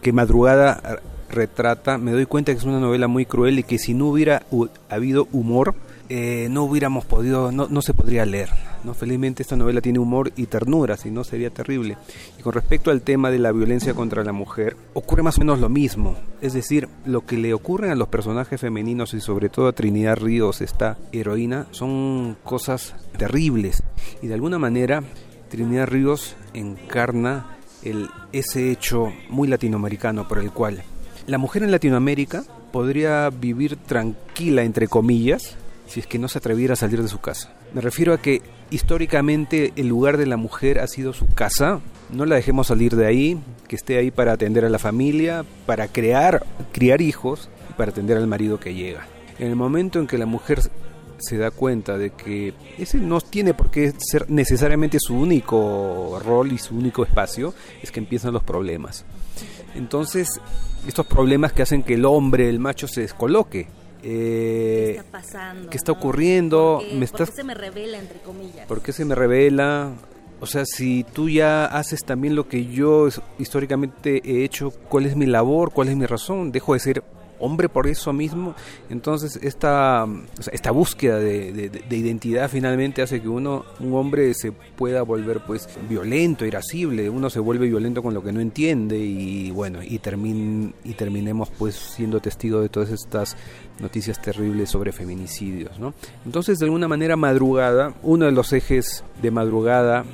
que 0.00 0.12
Madrugada 0.12 1.00
retrata, 1.28 1.98
me 1.98 2.12
doy 2.12 2.26
cuenta 2.26 2.52
que 2.52 2.58
es 2.58 2.64
una 2.64 2.80
novela 2.80 3.08
muy 3.08 3.26
cruel 3.26 3.58
y 3.58 3.62
que 3.62 3.78
si 3.78 3.94
no 3.94 4.06
hubiera 4.06 4.42
habido 4.88 5.28
humor, 5.32 5.74
eh, 6.08 6.46
no 6.50 6.62
hubiéramos 6.62 7.04
podido, 7.04 7.50
no, 7.50 7.66
no 7.68 7.82
se 7.82 7.94
podría 7.94 8.24
leer. 8.24 8.50
¿no? 8.84 8.94
Felizmente 8.94 9.42
esta 9.42 9.56
novela 9.56 9.80
tiene 9.80 9.98
humor 9.98 10.32
y 10.36 10.46
ternura, 10.46 10.96
si 10.96 11.10
no 11.10 11.24
sería 11.24 11.50
terrible. 11.50 11.96
Y 12.38 12.42
con 12.42 12.52
respecto 12.52 12.90
al 12.90 13.02
tema 13.02 13.30
de 13.30 13.40
la 13.40 13.52
violencia 13.52 13.94
contra 13.94 14.22
la 14.22 14.32
mujer, 14.32 14.76
ocurre 14.94 15.22
más 15.22 15.36
o 15.38 15.40
menos 15.40 15.58
lo 15.58 15.68
mismo. 15.68 16.16
Es 16.40 16.52
decir, 16.52 16.88
lo 17.04 17.26
que 17.26 17.36
le 17.36 17.52
ocurre 17.52 17.90
a 17.90 17.96
los 17.96 18.08
personajes 18.08 18.60
femeninos 18.60 19.14
y 19.14 19.20
sobre 19.20 19.48
todo 19.48 19.68
a 19.68 19.72
Trinidad 19.72 20.16
Ríos, 20.16 20.60
esta 20.60 20.96
heroína, 21.12 21.66
son 21.72 22.36
cosas 22.44 22.94
terribles. 23.18 23.82
Y 24.22 24.28
de 24.28 24.34
alguna 24.34 24.58
manera, 24.58 25.02
Trinidad 25.48 25.88
Ríos 25.88 26.36
encarna 26.54 27.56
el, 27.82 28.08
ese 28.32 28.70
hecho 28.70 29.12
muy 29.28 29.48
latinoamericano 29.48 30.28
por 30.28 30.38
el 30.38 30.52
cual 30.52 30.82
la 31.26 31.38
mujer 31.38 31.62
en 31.62 31.70
Latinoamérica 31.70 32.44
podría 32.72 33.30
vivir 33.30 33.76
tranquila, 33.76 34.62
entre 34.62 34.88
comillas, 34.88 35.56
si 35.86 36.00
es 36.00 36.06
que 36.06 36.18
no 36.18 36.28
se 36.28 36.38
atreviera 36.38 36.74
a 36.74 36.76
salir 36.76 37.02
de 37.02 37.08
su 37.08 37.20
casa. 37.20 37.52
Me 37.74 37.80
refiero 37.80 38.12
a 38.12 38.18
que 38.18 38.42
históricamente 38.70 39.72
el 39.76 39.88
lugar 39.88 40.16
de 40.16 40.26
la 40.26 40.36
mujer 40.36 40.78
ha 40.80 40.86
sido 40.86 41.12
su 41.12 41.26
casa. 41.26 41.80
No 42.10 42.26
la 42.26 42.36
dejemos 42.36 42.68
salir 42.68 42.96
de 42.96 43.06
ahí, 43.06 43.38
que 43.68 43.76
esté 43.76 43.98
ahí 43.98 44.10
para 44.10 44.32
atender 44.32 44.64
a 44.64 44.70
la 44.70 44.78
familia, 44.78 45.44
para 45.66 45.88
crear, 45.88 46.44
criar 46.72 47.00
hijos 47.00 47.48
y 47.70 47.72
para 47.74 47.90
atender 47.90 48.16
al 48.16 48.26
marido 48.26 48.60
que 48.60 48.74
llega. 48.74 49.06
En 49.38 49.48
el 49.48 49.56
momento 49.56 49.98
en 49.98 50.06
que 50.06 50.18
la 50.18 50.26
mujer 50.26 50.60
se 51.18 51.38
da 51.38 51.50
cuenta 51.50 51.98
de 51.98 52.10
que 52.10 52.54
ese 52.78 52.98
no 52.98 53.20
tiene 53.20 53.54
por 53.54 53.70
qué 53.70 53.92
ser 53.98 54.30
necesariamente 54.30 54.98
su 55.00 55.14
único 55.14 56.20
rol 56.24 56.52
y 56.52 56.58
su 56.58 56.76
único 56.76 57.04
espacio, 57.04 57.54
es 57.82 57.90
que 57.90 58.00
empiezan 58.00 58.32
los 58.32 58.44
problemas. 58.44 59.04
Entonces, 59.74 60.40
estos 60.86 61.06
problemas 61.06 61.52
que 61.52 61.62
hacen 61.62 61.82
que 61.82 61.94
el 61.94 62.04
hombre, 62.04 62.48
el 62.48 62.58
macho, 62.58 62.88
se 62.88 63.02
descoloque. 63.02 63.68
Eh, 64.02 64.92
¿Qué 64.92 64.98
está 64.98 65.10
pasando? 65.10 65.70
¿Qué 65.70 65.76
está 65.76 65.92
ocurriendo? 65.92 66.78
¿Por 66.80 66.88
qué, 66.88 66.94
me 66.94 67.06
¿Por 67.06 67.26
qué 67.26 67.32
se 67.32 67.44
me 67.44 67.54
revela, 67.54 67.98
entre 67.98 68.20
comillas? 68.20 68.66
¿Por 68.66 68.82
qué 68.82 68.92
se 68.92 69.04
me 69.04 69.14
revela? 69.14 69.92
O 70.40 70.46
sea, 70.46 70.64
si 70.66 71.04
tú 71.04 71.28
ya 71.28 71.64
haces 71.64 72.04
también 72.04 72.36
lo 72.36 72.46
que 72.46 72.66
yo 72.66 73.08
históricamente 73.38 74.20
he 74.24 74.44
hecho, 74.44 74.70
¿cuál 74.88 75.06
es 75.06 75.16
mi 75.16 75.26
labor? 75.26 75.72
¿Cuál 75.72 75.88
es 75.88 75.96
mi 75.96 76.06
razón? 76.06 76.52
Dejo 76.52 76.74
de 76.74 76.80
ser 76.80 77.04
hombre 77.38 77.68
por 77.68 77.86
eso 77.86 78.12
mismo. 78.12 78.54
Entonces 78.90 79.38
esta, 79.42 80.06
esta 80.52 80.70
búsqueda 80.70 81.18
de, 81.18 81.70
identidad 81.90 82.50
finalmente 82.50 83.02
hace 83.02 83.20
que 83.20 83.28
uno, 83.28 83.64
un 83.80 83.94
hombre 83.94 84.34
se 84.34 84.52
pueda 84.52 85.02
volver 85.02 85.40
pues 85.46 85.68
violento, 85.88 86.44
irascible, 86.44 87.08
uno 87.10 87.30
se 87.30 87.40
vuelve 87.40 87.66
violento 87.66 88.02
con 88.02 88.14
lo 88.14 88.22
que 88.22 88.32
no 88.32 88.40
entiende 88.40 88.98
y 88.98 89.50
bueno, 89.50 89.82
y, 89.82 89.98
termin, 89.98 90.74
y 90.84 90.94
terminemos 90.94 91.50
pues 91.58 91.74
siendo 91.74 92.20
testigo 92.20 92.60
de 92.60 92.68
todas 92.68 92.90
estas 92.90 93.36
noticias 93.80 94.20
terribles 94.20 94.70
sobre 94.70 94.92
feminicidios. 94.92 95.78
¿no? 95.78 95.94
Entonces 96.24 96.58
de 96.58 96.66
alguna 96.66 96.88
manera 96.88 97.16
madrugada, 97.16 97.94
uno 98.02 98.26
de 98.26 98.32
los 98.32 98.52
ejes 98.52 99.04
de 99.22 99.30
madrugada 99.30 100.04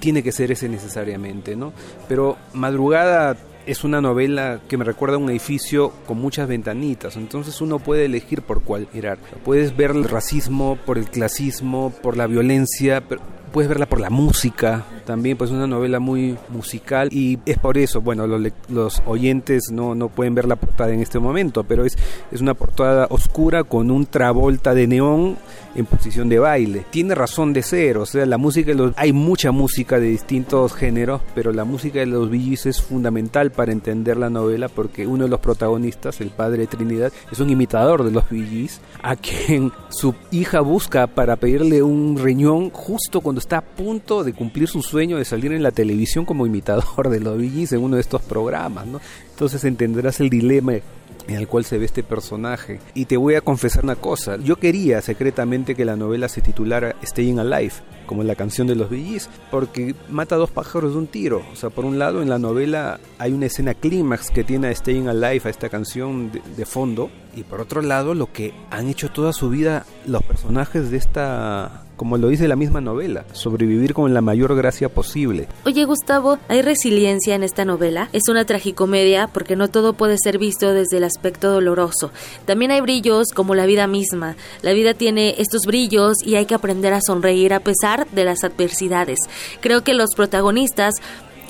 tiene 0.00 0.22
que 0.22 0.32
ser 0.32 0.50
ese 0.50 0.68
necesariamente, 0.68 1.54
¿no? 1.54 1.72
Pero 2.08 2.38
madrugada 2.54 3.36
es 3.70 3.84
una 3.84 4.00
novela 4.00 4.60
que 4.68 4.76
me 4.76 4.84
recuerda 4.84 5.16
a 5.16 5.18
un 5.18 5.30
edificio 5.30 5.92
con 6.06 6.18
muchas 6.18 6.48
ventanitas, 6.48 7.16
entonces 7.16 7.60
uno 7.60 7.78
puede 7.78 8.06
elegir 8.06 8.42
por 8.42 8.62
cuál 8.62 8.88
mirar. 8.92 9.18
Puedes 9.44 9.76
ver 9.76 9.92
el 9.92 10.04
racismo, 10.04 10.76
por 10.84 10.98
el 10.98 11.08
clasismo, 11.08 11.92
por 12.02 12.16
la 12.16 12.26
violencia, 12.26 13.00
pero 13.08 13.20
puedes 13.52 13.68
verla 13.68 13.86
por 13.86 14.00
la 14.00 14.10
música, 14.10 14.84
también 15.04 15.36
pues 15.36 15.50
una 15.50 15.66
novela 15.66 16.00
muy 16.00 16.36
musical 16.48 17.08
y 17.12 17.38
es 17.46 17.58
por 17.58 17.78
eso, 17.78 18.00
bueno, 18.00 18.26
los, 18.26 18.52
los 18.68 19.02
oyentes 19.06 19.70
no, 19.72 19.94
no 19.94 20.08
pueden 20.08 20.34
ver 20.34 20.46
la 20.46 20.56
portada 20.56 20.92
en 20.92 21.00
este 21.00 21.18
momento, 21.18 21.64
pero 21.64 21.84
es, 21.84 21.96
es 22.30 22.40
una 22.40 22.54
portada 22.54 23.06
oscura 23.10 23.64
con 23.64 23.90
un 23.90 24.06
travolta 24.06 24.74
de 24.74 24.86
neón 24.86 25.36
en 25.74 25.86
posición 25.86 26.28
de 26.28 26.38
baile. 26.38 26.84
Tiene 26.90 27.14
razón 27.14 27.52
de 27.52 27.62
ser, 27.62 27.98
o 27.98 28.06
sea, 28.06 28.26
la 28.26 28.38
música, 28.38 28.72
los, 28.74 28.92
hay 28.96 29.12
mucha 29.12 29.52
música 29.52 30.00
de 30.00 30.08
distintos 30.08 30.74
géneros, 30.74 31.20
pero 31.34 31.52
la 31.52 31.64
música 31.64 32.00
de 32.00 32.06
los 32.06 32.30
Billys 32.30 32.66
es 32.66 32.80
fundamental 32.82 33.50
para 33.50 33.72
entender 33.72 34.16
la 34.16 34.30
novela 34.30 34.68
porque 34.68 35.06
uno 35.06 35.24
de 35.24 35.30
los 35.30 35.40
protagonistas, 35.40 36.20
el 36.20 36.30
padre 36.30 36.62
de 36.62 36.66
Trinidad, 36.66 37.12
es 37.30 37.40
un 37.40 37.50
imitador 37.50 38.04
de 38.04 38.10
los 38.10 38.28
Billys, 38.28 38.80
a 39.02 39.16
quien 39.16 39.72
su 39.88 40.14
hija 40.30 40.60
busca 40.60 41.06
para 41.06 41.36
pedirle 41.36 41.82
un 41.82 42.18
riñón 42.18 42.70
justo 42.70 43.20
cuando 43.20 43.40
está 43.40 43.58
a 43.58 43.62
punto 43.62 44.24
de 44.24 44.32
cumplir 44.32 44.68
su 44.68 44.82
sueño 44.90 45.18
de 45.18 45.24
salir 45.24 45.52
en 45.52 45.62
la 45.62 45.70
televisión 45.70 46.24
como 46.24 46.46
imitador 46.46 47.08
de 47.08 47.20
los 47.20 47.38
Billys 47.38 47.72
en 47.72 47.82
uno 47.82 47.96
de 47.96 48.02
estos 48.02 48.22
programas, 48.22 48.86
¿no? 48.86 49.00
Entonces 49.30 49.64
entenderás 49.64 50.20
el 50.20 50.28
dilema 50.28 50.74
en 50.74 51.36
el 51.36 51.46
cual 51.46 51.64
se 51.64 51.78
ve 51.78 51.84
este 51.84 52.02
personaje. 52.02 52.80
Y 52.94 53.04
te 53.04 53.16
voy 53.16 53.34
a 53.34 53.40
confesar 53.40 53.84
una 53.84 53.96
cosa, 53.96 54.36
yo 54.36 54.56
quería 54.56 55.00
secretamente 55.00 55.74
que 55.74 55.84
la 55.84 55.96
novela 55.96 56.28
se 56.28 56.40
titulara 56.40 56.96
Staying 57.04 57.38
Alive, 57.38 57.74
como 58.06 58.24
la 58.24 58.34
canción 58.34 58.66
de 58.66 58.74
los 58.74 58.90
Billys, 58.90 59.30
porque 59.50 59.94
mata 60.08 60.36
dos 60.36 60.50
pájaros 60.50 60.92
de 60.92 60.98
un 60.98 61.06
tiro. 61.06 61.42
O 61.52 61.56
sea, 61.56 61.70
por 61.70 61.84
un 61.84 61.98
lado 61.98 62.20
en 62.20 62.28
la 62.28 62.38
novela 62.38 62.98
hay 63.18 63.32
una 63.32 63.46
escena 63.46 63.74
clímax 63.74 64.30
que 64.30 64.42
tiene 64.42 64.68
a 64.68 64.74
Staying 64.74 65.08
Alive, 65.08 65.42
a 65.44 65.50
esta 65.50 65.68
canción 65.68 66.32
de 66.32 66.66
fondo, 66.66 67.10
y 67.36 67.44
por 67.44 67.60
otro 67.60 67.80
lado 67.80 68.14
lo 68.14 68.32
que 68.32 68.52
han 68.70 68.88
hecho 68.88 69.10
toda 69.10 69.32
su 69.32 69.50
vida 69.50 69.86
los 70.06 70.22
personajes 70.24 70.90
de 70.90 70.96
esta 70.96 71.84
como 72.00 72.16
lo 72.16 72.28
dice 72.28 72.48
la 72.48 72.56
misma 72.56 72.80
novela, 72.80 73.26
sobrevivir 73.32 73.92
con 73.92 74.14
la 74.14 74.22
mayor 74.22 74.56
gracia 74.56 74.88
posible. 74.88 75.48
Oye 75.66 75.84
Gustavo, 75.84 76.38
¿hay 76.48 76.62
resiliencia 76.62 77.34
en 77.34 77.42
esta 77.42 77.66
novela? 77.66 78.08
Es 78.14 78.22
una 78.30 78.46
tragicomedia 78.46 79.26
porque 79.26 79.54
no 79.54 79.68
todo 79.68 79.92
puede 79.92 80.16
ser 80.16 80.38
visto 80.38 80.72
desde 80.72 80.96
el 80.96 81.04
aspecto 81.04 81.50
doloroso. 81.50 82.10
También 82.46 82.70
hay 82.70 82.80
brillos 82.80 83.32
como 83.34 83.54
la 83.54 83.66
vida 83.66 83.86
misma. 83.86 84.36
La 84.62 84.72
vida 84.72 84.94
tiene 84.94 85.34
estos 85.36 85.66
brillos 85.66 86.14
y 86.24 86.36
hay 86.36 86.46
que 86.46 86.54
aprender 86.54 86.94
a 86.94 87.02
sonreír 87.02 87.52
a 87.52 87.60
pesar 87.60 88.08
de 88.12 88.24
las 88.24 88.44
adversidades. 88.44 89.18
Creo 89.60 89.84
que 89.84 89.92
los 89.92 90.14
protagonistas 90.16 90.94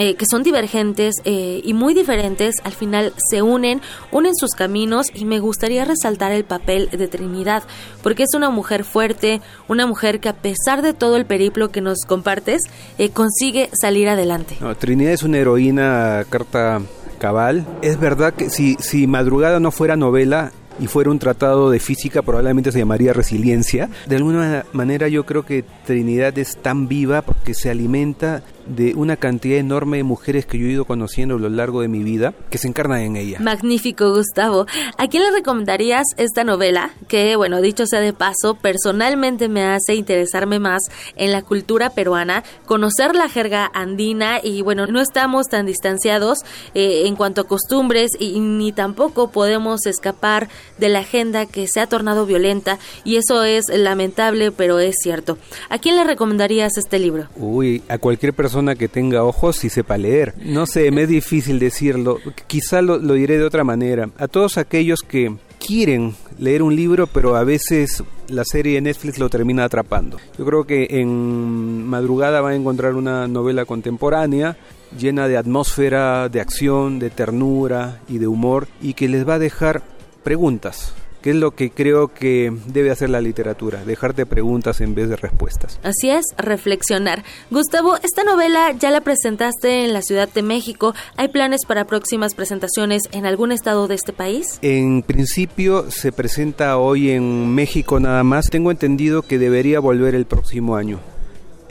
eh, 0.00 0.14
que 0.14 0.24
son 0.24 0.42
divergentes 0.42 1.16
eh, 1.26 1.60
y 1.62 1.74
muy 1.74 1.92
diferentes, 1.92 2.54
al 2.64 2.72
final 2.72 3.12
se 3.30 3.42
unen, 3.42 3.82
unen 4.12 4.34
sus 4.34 4.52
caminos 4.52 5.08
y 5.12 5.26
me 5.26 5.40
gustaría 5.40 5.84
resaltar 5.84 6.32
el 6.32 6.44
papel 6.44 6.88
de 6.88 7.06
Trinidad, 7.06 7.64
porque 8.02 8.22
es 8.22 8.30
una 8.34 8.48
mujer 8.48 8.84
fuerte, 8.84 9.42
una 9.68 9.86
mujer 9.86 10.18
que 10.18 10.30
a 10.30 10.36
pesar 10.36 10.80
de 10.80 10.94
todo 10.94 11.18
el 11.18 11.26
periplo 11.26 11.70
que 11.70 11.82
nos 11.82 11.98
compartes, 12.06 12.62
eh, 12.96 13.10
consigue 13.10 13.68
salir 13.78 14.08
adelante. 14.08 14.56
Trinidad 14.78 15.12
es 15.12 15.22
una 15.22 15.36
heroína 15.36 16.24
carta 16.30 16.80
cabal. 17.18 17.66
Es 17.82 18.00
verdad 18.00 18.32
que 18.32 18.48
si, 18.48 18.76
si 18.80 19.06
Madrugada 19.06 19.60
no 19.60 19.70
fuera 19.70 19.96
novela, 19.96 20.52
y 20.80 20.86
fuera 20.86 21.10
un 21.10 21.18
tratado 21.18 21.70
de 21.70 21.78
física, 21.78 22.22
probablemente 22.22 22.72
se 22.72 22.78
llamaría 22.78 23.12
resiliencia. 23.12 23.90
De 24.06 24.16
alguna 24.16 24.64
manera 24.72 25.08
yo 25.08 25.26
creo 25.26 25.44
que 25.44 25.62
Trinidad 25.84 26.36
es 26.38 26.56
tan 26.56 26.88
viva 26.88 27.20
porque 27.20 27.52
se 27.52 27.70
alimenta 27.70 28.42
de 28.70 28.94
una 28.94 29.16
cantidad 29.16 29.58
enorme 29.58 29.98
de 29.98 30.04
mujeres 30.04 30.46
que 30.46 30.58
yo 30.58 30.66
he 30.66 30.70
ido 30.70 30.84
conociendo 30.84 31.34
a 31.34 31.38
lo 31.38 31.48
largo 31.48 31.80
de 31.80 31.88
mi 31.88 32.02
vida 32.02 32.34
que 32.50 32.58
se 32.58 32.68
encarnan 32.68 33.00
en 33.00 33.16
ella. 33.16 33.38
Magnífico, 33.40 34.12
Gustavo. 34.14 34.66
¿A 34.96 35.08
quién 35.08 35.24
le 35.24 35.32
recomendarías 35.32 36.04
esta 36.16 36.44
novela? 36.44 36.90
Que, 37.08 37.36
bueno, 37.36 37.60
dicho 37.60 37.86
sea 37.86 38.00
de 38.00 38.12
paso, 38.12 38.54
personalmente 38.54 39.48
me 39.48 39.64
hace 39.64 39.94
interesarme 39.94 40.58
más 40.58 40.82
en 41.16 41.32
la 41.32 41.42
cultura 41.42 41.90
peruana, 41.90 42.44
conocer 42.66 43.14
la 43.14 43.28
jerga 43.28 43.70
andina 43.74 44.40
y, 44.42 44.62
bueno, 44.62 44.86
no 44.86 45.00
estamos 45.00 45.46
tan 45.48 45.66
distanciados 45.66 46.38
eh, 46.74 47.06
en 47.06 47.16
cuanto 47.16 47.42
a 47.42 47.48
costumbres 47.48 48.12
y 48.18 48.38
ni 48.40 48.72
tampoco 48.72 49.30
podemos 49.30 49.86
escapar 49.86 50.48
de 50.78 50.88
la 50.88 51.00
agenda 51.00 51.46
que 51.46 51.66
se 51.66 51.80
ha 51.80 51.86
tornado 51.86 52.26
violenta 52.26 52.78
y 53.04 53.16
eso 53.16 53.42
es 53.42 53.64
lamentable, 53.68 54.52
pero 54.52 54.78
es 54.78 54.96
cierto. 55.02 55.38
¿A 55.68 55.78
quién 55.78 55.96
le 55.96 56.04
recomendarías 56.04 56.78
este 56.78 56.98
libro? 56.98 57.28
Uy, 57.36 57.82
a 57.88 57.98
cualquier 57.98 58.32
persona 58.32 58.59
que 58.76 58.88
tenga 58.88 59.24
ojos 59.24 59.64
y 59.64 59.70
sepa 59.70 59.98
leer. 59.98 60.34
No 60.44 60.66
sé, 60.66 60.90
me 60.90 61.02
es 61.02 61.08
difícil 61.08 61.58
decirlo. 61.58 62.18
Quizá 62.46 62.82
lo, 62.82 62.98
lo 62.98 63.14
diré 63.14 63.38
de 63.38 63.44
otra 63.44 63.64
manera. 63.64 64.10
A 64.18 64.28
todos 64.28 64.58
aquellos 64.58 65.00
que 65.00 65.34
quieren 65.58 66.14
leer 66.38 66.62
un 66.62 66.74
libro, 66.74 67.06
pero 67.06 67.36
a 67.36 67.44
veces 67.44 68.02
la 68.28 68.44
serie 68.44 68.74
de 68.74 68.80
Netflix 68.80 69.18
lo 69.18 69.28
termina 69.28 69.64
atrapando. 69.64 70.18
Yo 70.38 70.44
creo 70.44 70.64
que 70.64 70.86
en 70.90 71.86
madrugada 71.86 72.40
va 72.40 72.50
a 72.50 72.54
encontrar 72.54 72.94
una 72.94 73.28
novela 73.28 73.64
contemporánea 73.64 74.56
llena 74.98 75.28
de 75.28 75.36
atmósfera, 75.36 76.28
de 76.28 76.40
acción, 76.40 76.98
de 76.98 77.10
ternura 77.10 78.00
y 78.08 78.18
de 78.18 78.26
humor 78.26 78.66
y 78.80 78.94
que 78.94 79.08
les 79.08 79.28
va 79.28 79.34
a 79.34 79.38
dejar 79.38 79.82
preguntas 80.24 80.94
¿Qué 81.22 81.30
es 81.30 81.36
lo 81.36 81.50
que 81.52 81.70
creo 81.70 82.08
que 82.08 82.52
debe 82.66 82.90
hacer 82.90 83.10
la 83.10 83.20
literatura, 83.20 83.84
dejarte 83.84 84.26
preguntas 84.26 84.80
en 84.80 84.94
vez 84.94 85.08
de 85.08 85.16
respuestas. 85.16 85.78
Así 85.82 86.10
es, 86.10 86.24
reflexionar. 86.38 87.22
Gustavo, 87.50 87.96
esta 87.96 88.24
novela 88.24 88.72
ya 88.72 88.90
la 88.90 89.02
presentaste 89.02 89.84
en 89.84 89.92
la 89.92 90.02
Ciudad 90.02 90.28
de 90.32 90.42
México. 90.42 90.94
¿Hay 91.16 91.28
planes 91.28 91.66
para 91.66 91.86
próximas 91.86 92.34
presentaciones 92.34 93.02
en 93.12 93.26
algún 93.26 93.52
estado 93.52 93.88
de 93.88 93.96
este 93.96 94.12
país? 94.12 94.58
En 94.62 95.02
principio 95.02 95.90
se 95.90 96.12
presenta 96.12 96.78
hoy 96.78 97.10
en 97.10 97.54
México 97.54 98.00
nada 98.00 98.24
más. 98.24 98.46
Tengo 98.46 98.70
entendido 98.70 99.22
que 99.22 99.38
debería 99.38 99.80
volver 99.80 100.14
el 100.14 100.26
próximo 100.26 100.76
año. 100.76 101.00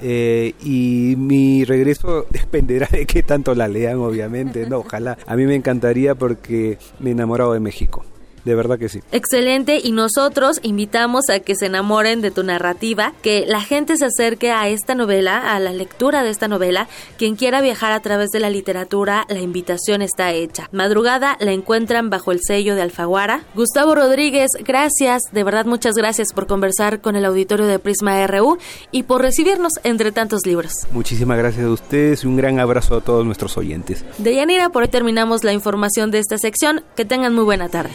Eh, 0.01 0.53
y 0.63 1.15
mi 1.17 1.65
regreso 1.65 2.25
dependerá 2.29 2.87
de 2.91 3.05
qué 3.05 3.23
tanto 3.23 3.55
la 3.55 3.67
lean, 3.67 3.97
obviamente. 3.97 4.67
No, 4.67 4.79
ojalá. 4.79 5.17
A 5.25 5.35
mí 5.35 5.45
me 5.45 5.55
encantaría 5.55 6.15
porque 6.15 6.77
me 6.99 7.09
he 7.09 7.13
enamorado 7.13 7.53
de 7.53 7.59
México. 7.59 8.05
De 8.45 8.55
verdad 8.55 8.79
que 8.79 8.89
sí. 8.89 9.01
Excelente 9.11 9.79
y 9.83 9.91
nosotros 9.91 10.59
invitamos 10.63 11.29
a 11.29 11.39
que 11.39 11.55
se 11.55 11.67
enamoren 11.67 12.21
de 12.21 12.31
tu 12.31 12.43
narrativa, 12.43 13.13
que 13.21 13.45
la 13.47 13.61
gente 13.61 13.97
se 13.97 14.05
acerque 14.05 14.51
a 14.51 14.67
esta 14.69 14.95
novela, 14.95 15.53
a 15.53 15.59
la 15.59 15.73
lectura 15.73 16.23
de 16.23 16.29
esta 16.29 16.47
novela. 16.47 16.87
Quien 17.17 17.35
quiera 17.35 17.61
viajar 17.61 17.91
a 17.91 17.99
través 17.99 18.29
de 18.29 18.39
la 18.39 18.49
literatura, 18.49 19.25
la 19.29 19.39
invitación 19.39 20.01
está 20.01 20.31
hecha. 20.31 20.69
Madrugada 20.71 21.37
la 21.39 21.51
encuentran 21.51 22.09
bajo 22.09 22.31
el 22.31 22.39
sello 22.41 22.75
de 22.75 22.81
Alfaguara. 22.81 23.43
Gustavo 23.55 23.95
Rodríguez, 23.95 24.51
gracias, 24.65 25.23
de 25.31 25.43
verdad 25.43 25.65
muchas 25.65 25.95
gracias 25.95 26.33
por 26.33 26.47
conversar 26.47 27.01
con 27.01 27.15
el 27.15 27.25
auditorio 27.25 27.67
de 27.67 27.79
Prisma 27.79 28.25
RU 28.27 28.57
y 28.91 29.03
por 29.03 29.21
recibirnos 29.21 29.73
entre 29.83 30.11
tantos 30.11 30.45
libros. 30.45 30.73
Muchísimas 30.91 31.37
gracias 31.37 31.65
a 31.65 31.69
ustedes 31.69 32.23
y 32.23 32.27
un 32.27 32.37
gran 32.37 32.59
abrazo 32.59 32.97
a 32.97 33.01
todos 33.01 33.25
nuestros 33.25 33.57
oyentes. 33.57 34.05
De 34.17 34.35
Yanira, 34.35 34.69
por 34.69 34.83
hoy 34.83 34.89
terminamos 34.89 35.43
la 35.43 35.53
información 35.53 36.11
de 36.11 36.19
esta 36.19 36.37
sección. 36.37 36.83
Que 36.95 37.05
tengan 37.05 37.33
muy 37.33 37.43
buena 37.43 37.69
tarde. 37.69 37.91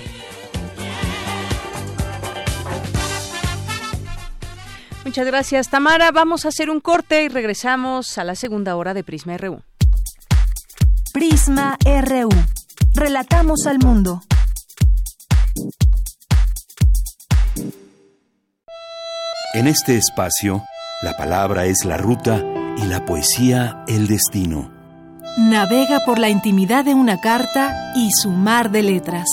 Muchas 5.04 5.26
gracias, 5.26 5.68
Tamara. 5.68 6.10
Vamos 6.10 6.44
a 6.44 6.48
hacer 6.48 6.70
un 6.70 6.80
corte 6.80 7.24
y 7.24 7.28
regresamos 7.28 8.16
a 8.18 8.24
la 8.24 8.34
segunda 8.34 8.76
hora 8.76 8.94
de 8.94 9.04
Prisma 9.04 9.36
RU. 9.36 9.60
Prisma 11.12 11.76
RU. 11.84 12.30
Relatamos 12.94 13.66
al 13.66 13.78
mundo. 13.78 14.22
En 19.52 19.68
este 19.68 19.96
espacio, 19.96 20.64
la 21.02 21.16
palabra 21.16 21.66
es 21.66 21.84
la 21.84 21.96
ruta 21.96 22.42
y 22.76 22.84
la 22.86 23.04
poesía 23.04 23.84
el 23.86 24.08
destino. 24.08 24.72
Navega 25.38 26.00
por 26.04 26.18
la 26.18 26.28
intimidad 26.28 26.84
de 26.84 26.94
una 26.94 27.20
carta 27.20 27.92
y 27.94 28.10
su 28.10 28.30
mar 28.30 28.70
de 28.70 28.82
letras. 28.82 29.26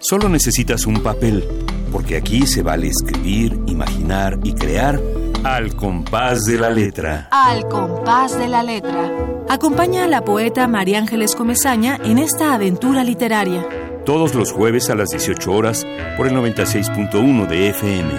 Solo 0.00 0.28
necesitas 0.28 0.86
un 0.86 1.02
papel, 1.02 1.48
porque 1.94 2.16
aquí 2.16 2.44
se 2.44 2.60
vale 2.60 2.88
escribir, 2.88 3.56
imaginar 3.68 4.36
y 4.42 4.52
crear 4.52 5.00
al 5.44 5.76
compás 5.76 6.42
de 6.42 6.58
la 6.58 6.68
letra. 6.68 7.28
Al 7.30 7.68
compás 7.68 8.36
de 8.36 8.48
la 8.48 8.64
letra. 8.64 9.12
Acompaña 9.48 10.02
a 10.02 10.08
la 10.08 10.24
poeta 10.24 10.66
María 10.66 10.98
Ángeles 10.98 11.36
Comezaña 11.36 12.00
en 12.02 12.18
esta 12.18 12.52
aventura 12.52 13.04
literaria. 13.04 13.64
Todos 14.04 14.34
los 14.34 14.50
jueves 14.50 14.90
a 14.90 14.96
las 14.96 15.10
18 15.10 15.52
horas 15.52 15.86
por 16.16 16.26
el 16.26 16.34
96.1 16.34 17.46
de 17.46 17.68
FM. 17.68 18.12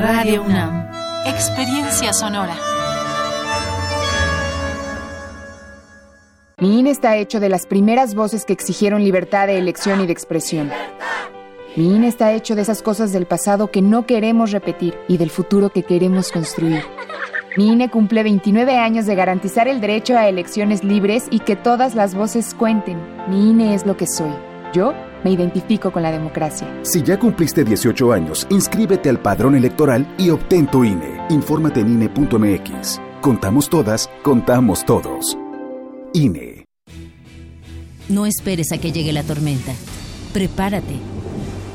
Radio 0.00 0.44
UNAM. 0.44 0.88
Experiencia 1.26 2.12
sonora. 2.12 2.54
Mi 6.58 6.78
INE 6.78 6.90
está 6.90 7.16
hecho 7.16 7.40
de 7.40 7.48
las 7.48 7.66
primeras 7.66 8.14
voces 8.14 8.44
que 8.44 8.52
exigieron 8.52 9.02
libertad 9.02 9.48
de 9.48 9.58
elección 9.58 10.00
y 10.00 10.06
de 10.06 10.12
expresión. 10.12 10.70
Mi 11.76 11.92
INE 11.92 12.06
está 12.06 12.32
hecho 12.32 12.54
de 12.54 12.62
esas 12.62 12.82
cosas 12.82 13.12
del 13.12 13.26
pasado 13.26 13.72
que 13.72 13.82
no 13.82 14.06
queremos 14.06 14.52
repetir 14.52 14.94
y 15.08 15.16
del 15.16 15.28
futuro 15.28 15.70
que 15.70 15.82
queremos 15.82 16.30
construir. 16.30 16.82
Mi 17.56 17.72
INE 17.72 17.90
cumple 17.90 18.22
29 18.22 18.76
años 18.76 19.06
de 19.06 19.16
garantizar 19.16 19.66
el 19.66 19.80
derecho 19.80 20.16
a 20.16 20.28
elecciones 20.28 20.84
libres 20.84 21.26
y 21.30 21.40
que 21.40 21.56
todas 21.56 21.96
las 21.96 22.14
voces 22.14 22.54
cuenten. 22.54 22.98
Mi 23.28 23.50
INE 23.50 23.74
es 23.74 23.86
lo 23.86 23.96
que 23.96 24.06
soy. 24.06 24.32
Yo 24.72 24.92
Me 25.24 25.30
identifico 25.30 25.90
con 25.90 26.02
la 26.02 26.12
democracia. 26.12 26.68
Si 26.82 27.02
ya 27.02 27.18
cumpliste 27.18 27.64
18 27.64 28.12
años, 28.12 28.46
inscríbete 28.50 29.08
al 29.08 29.22
padrón 29.22 29.54
electoral 29.54 30.06
y 30.18 30.28
obtén 30.28 30.66
tu 30.66 30.84
INE. 30.84 31.18
Infórmate 31.30 31.80
en 31.80 31.92
INE.mx. 31.94 33.00
Contamos 33.22 33.70
todas, 33.70 34.10
contamos 34.22 34.84
todos. 34.84 35.38
INE. 36.12 36.66
No 38.10 38.26
esperes 38.26 38.70
a 38.72 38.76
que 38.76 38.92
llegue 38.92 39.14
la 39.14 39.22
tormenta. 39.22 39.72
Prepárate. 40.34 41.13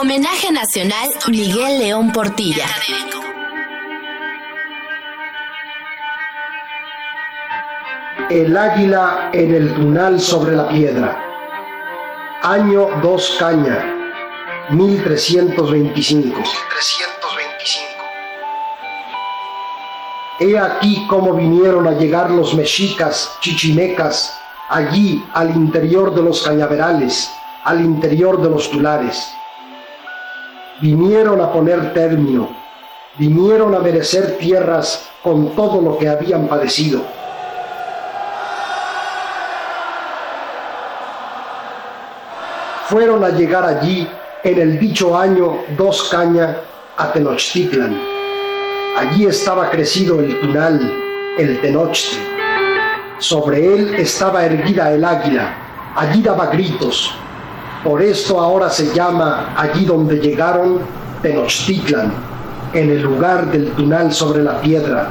Homenaje 0.00 0.50
Nacional 0.50 1.10
Miguel 1.28 1.78
León 1.78 2.10
Portilla. 2.10 2.64
El 8.30 8.56
águila 8.56 9.28
en 9.34 9.54
el 9.54 9.74
tunal 9.74 10.18
sobre 10.18 10.56
la 10.56 10.70
piedra. 10.70 11.22
Año 12.40 12.88
2 13.02 13.36
Caña, 13.38 13.84
1325. 14.70 16.34
1325. 16.34 16.44
He 20.40 20.58
aquí 20.58 21.06
cómo 21.08 21.34
vinieron 21.34 21.86
a 21.86 21.92
llegar 21.92 22.30
los 22.30 22.54
mexicas, 22.54 23.36
chichimecas, 23.42 24.34
allí 24.70 25.22
al 25.34 25.50
interior 25.50 26.14
de 26.14 26.22
los 26.22 26.42
cañaverales, 26.42 27.30
al 27.64 27.82
interior 27.82 28.40
de 28.40 28.48
los 28.48 28.70
tulares 28.70 29.34
vinieron 30.80 31.40
a 31.40 31.52
poner 31.52 31.92
término, 31.92 32.48
vinieron 33.18 33.74
a 33.74 33.80
merecer 33.80 34.38
tierras 34.38 35.08
con 35.22 35.54
todo 35.54 35.80
lo 35.80 35.98
que 35.98 36.08
habían 36.08 36.48
padecido. 36.48 37.02
Fueron 42.88 43.22
a 43.22 43.28
llegar 43.28 43.64
allí 43.64 44.08
en 44.42 44.58
el 44.58 44.78
dicho 44.80 45.16
año 45.16 45.58
dos 45.76 46.08
caña 46.10 46.56
a 46.96 47.12
Tenochtitlan. 47.12 47.96
Allí 48.96 49.26
estaba 49.26 49.70
crecido 49.70 50.18
el 50.18 50.40
tunal, 50.40 50.92
el 51.38 51.60
Tenochtli. 51.60 52.18
Sobre 53.18 53.74
él 53.74 53.94
estaba 53.94 54.44
erguida 54.44 54.90
el 54.90 55.04
águila. 55.04 55.54
Allí 55.94 56.22
daba 56.22 56.46
gritos, 56.46 57.14
por 57.84 58.02
esto 58.02 58.40
ahora 58.40 58.68
se 58.68 58.92
llama 58.94 59.54
allí 59.56 59.84
donde 59.84 60.18
llegaron 60.18 60.80
Tenochtitlan, 61.22 62.12
en 62.72 62.90
el 62.90 63.02
lugar 63.02 63.50
del 63.50 63.72
tunal 63.72 64.12
sobre 64.12 64.42
la 64.42 64.60
piedra, 64.60 65.08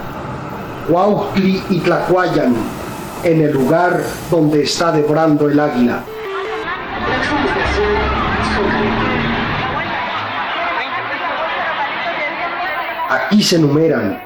Huautli 0.87 1.63
y 1.69 1.79
Tlacuayan, 1.79 2.55
en 3.23 3.41
el 3.41 3.51
lugar 3.51 4.01
donde 4.31 4.63
está 4.63 4.91
devorando 4.91 5.49
el 5.49 5.59
águila. 5.59 6.03
Aquí 13.09 13.43
se 13.43 13.55
enumeran. 13.57 14.21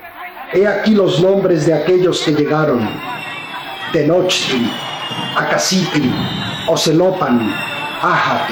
He 0.54 0.68
aquí 0.68 0.94
los 0.94 1.20
nombres 1.22 1.66
de 1.66 1.74
aquellos 1.74 2.22
que 2.22 2.32
llegaron. 2.32 2.88
Tenochtli, 3.92 4.72
Acacitli, 5.36 6.14
Ocelopan, 6.68 7.54
Ahat, 8.04 8.50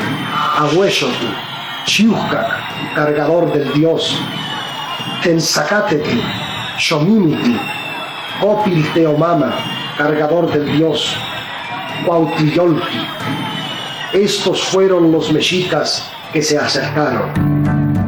Ahueshotl, 0.60 1.28
Chiucac, 1.86 2.96
cargador 2.96 3.52
del 3.52 3.74
dios, 3.74 4.18
Tenzacatecl, 5.22 6.22
Xomimitl, 6.78 7.60
Copil 8.40 8.82
Teomama, 8.94 9.54
cargador 9.98 10.50
del 10.54 10.72
dios, 10.78 11.18
Cuautliyolti. 12.06 13.06
Estos 14.14 14.64
fueron 14.64 15.12
los 15.12 15.34
mexicas 15.34 16.10
que 16.32 16.42
se 16.42 16.58
acercaron. 16.58 18.01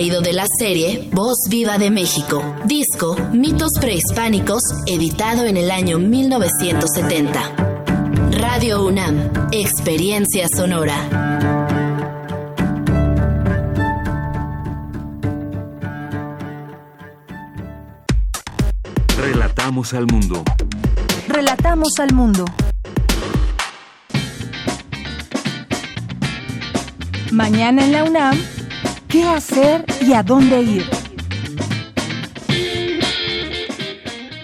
Extraído 0.00 0.22
de 0.22 0.32
la 0.32 0.46
serie 0.58 1.10
Voz 1.12 1.36
Viva 1.50 1.76
de 1.76 1.90
México, 1.90 2.42
disco 2.64 3.16
Mitos 3.34 3.72
Prehispánicos, 3.78 4.62
editado 4.86 5.44
en 5.44 5.58
el 5.58 5.70
año 5.70 5.98
1970. 5.98 7.42
Radio 8.30 8.86
UNAM, 8.86 9.30
Experiencia 9.52 10.46
Sonora. 10.56 10.96
Relatamos 19.18 19.92
al 19.92 20.06
mundo. 20.06 20.42
Relatamos 21.28 21.98
al 21.98 22.14
mundo. 22.14 22.46
Mañana 27.32 27.84
en 27.84 27.92
la 27.92 28.04
UNAM, 28.04 28.36
¿Qué 29.10 29.24
hacer 29.24 29.84
y 30.06 30.12
a 30.12 30.22
dónde 30.22 30.62
ir? 30.62 30.84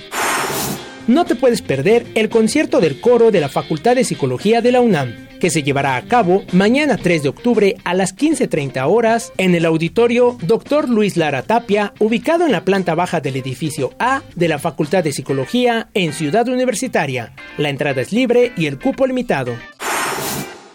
No 1.07 1.25
te 1.25 1.35
puedes 1.35 1.61
perder 1.63 2.05
el 2.13 2.29
concierto 2.29 2.79
del 2.79 3.01
coro 3.01 3.31
de 3.31 3.39
la 3.39 3.49
Facultad 3.49 3.95
de 3.95 4.03
Psicología 4.03 4.61
de 4.61 4.71
la 4.71 4.81
UNAM, 4.81 5.27
que 5.39 5.49
se 5.49 5.63
llevará 5.63 5.95
a 5.95 6.03
cabo 6.03 6.43
mañana 6.51 6.97
3 6.97 7.23
de 7.23 7.29
octubre 7.29 7.77
a 7.83 7.95
las 7.95 8.15
15.30 8.15 8.85
horas 8.87 9.33
en 9.37 9.55
el 9.55 9.65
auditorio 9.65 10.37
Dr. 10.43 10.87
Luis 10.87 11.17
Lara 11.17 11.41
Tapia, 11.41 11.95
ubicado 11.97 12.45
en 12.45 12.51
la 12.51 12.63
planta 12.63 12.93
baja 12.93 13.21
del 13.21 13.37
edificio 13.37 13.95
A 13.97 14.21
de 14.35 14.49
la 14.49 14.59
Facultad 14.59 15.03
de 15.03 15.11
Psicología 15.11 15.89
en 15.95 16.13
Ciudad 16.13 16.47
Universitaria. 16.47 17.33
La 17.57 17.69
entrada 17.69 18.01
es 18.01 18.11
libre 18.11 18.51
y 18.55 18.67
el 18.67 18.77
cupo 18.77 19.07
limitado. 19.07 19.55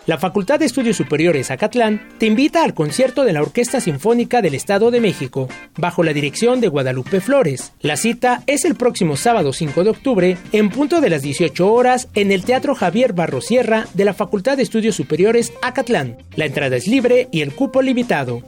La 0.07 0.19
Facultad 0.19 0.59
de 0.59 0.67
Estudios 0.67 0.99
Superiores 0.99 1.51
Acatlán 1.51 2.11
te 2.19 2.27
invita 2.27 2.63
al 2.63 2.75
concierto 2.75 3.25
de 3.25 3.33
la 3.33 3.41
Orquesta 3.41 3.81
Sinfónica 3.81 4.43
del 4.43 4.55
Estado 4.55 4.91
de 4.91 5.01
México, 5.01 5.49
bajo 5.79 6.03
la 6.03 6.13
dirección 6.13 6.61
de 6.61 6.69
Guadalupe 6.69 7.23
Flores. 7.23 7.73
La 7.81 7.97
cita 7.97 8.43
es 8.47 8.67
el 8.67 8.75
próximo 8.75 9.17
sábado 9.17 9.55
5 9.55 9.83
de 9.83 9.91
octubre, 9.91 10.37
en 10.53 10.69
punto 10.69 11.01
de 11.01 11.09
las 11.09 11.23
18 11.23 11.73
horas, 11.73 12.09
en 12.15 12.33
el 12.33 12.45
Teatro 12.45 12.75
Javier 12.75 13.15
Barrosierra 13.15 13.87
de 13.95 14.05
la 14.05 14.13
Facultad 14.13 14.59
de 14.59 14.65
Estudios 14.65 14.95
Superiores 14.95 15.55
Acatlán. 15.63 16.19
La 16.37 16.45
entrada 16.45 16.77
es 16.77 16.87
libre 16.87 17.29
y 17.33 17.41
el 17.41 17.55
cupo 17.55 17.81
limitado. 17.81 18.43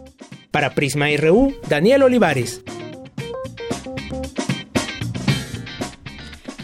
Para 0.51 0.75
Prisma 0.75 1.07
RU, 1.17 1.55
Daniel 1.71 2.03
Olivares. 2.03 2.63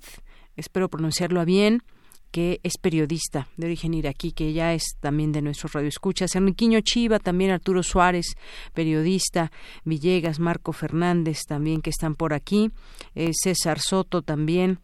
espero 0.61 0.89
pronunciarlo 0.89 1.43
bien, 1.43 1.83
que 2.31 2.61
es 2.63 2.77
periodista 2.77 3.49
de 3.57 3.67
origen 3.67 3.93
iraquí, 3.93 4.31
que 4.31 4.53
ya 4.53 4.73
es 4.73 4.95
también 5.01 5.33
de 5.33 5.41
nuestros 5.41 5.73
radioescuchas. 5.73 6.35
Enriquiño 6.35 6.79
Chiva, 6.79 7.19
también 7.19 7.51
Arturo 7.51 7.83
Suárez, 7.83 8.37
periodista. 8.73 9.51
Villegas, 9.83 10.39
Marco 10.39 10.71
Fernández, 10.71 11.41
también 11.45 11.81
que 11.81 11.89
están 11.89 12.15
por 12.15 12.33
aquí. 12.33 12.71
Eh, 13.15 13.31
César 13.33 13.79
Soto, 13.79 14.21
también 14.21 14.79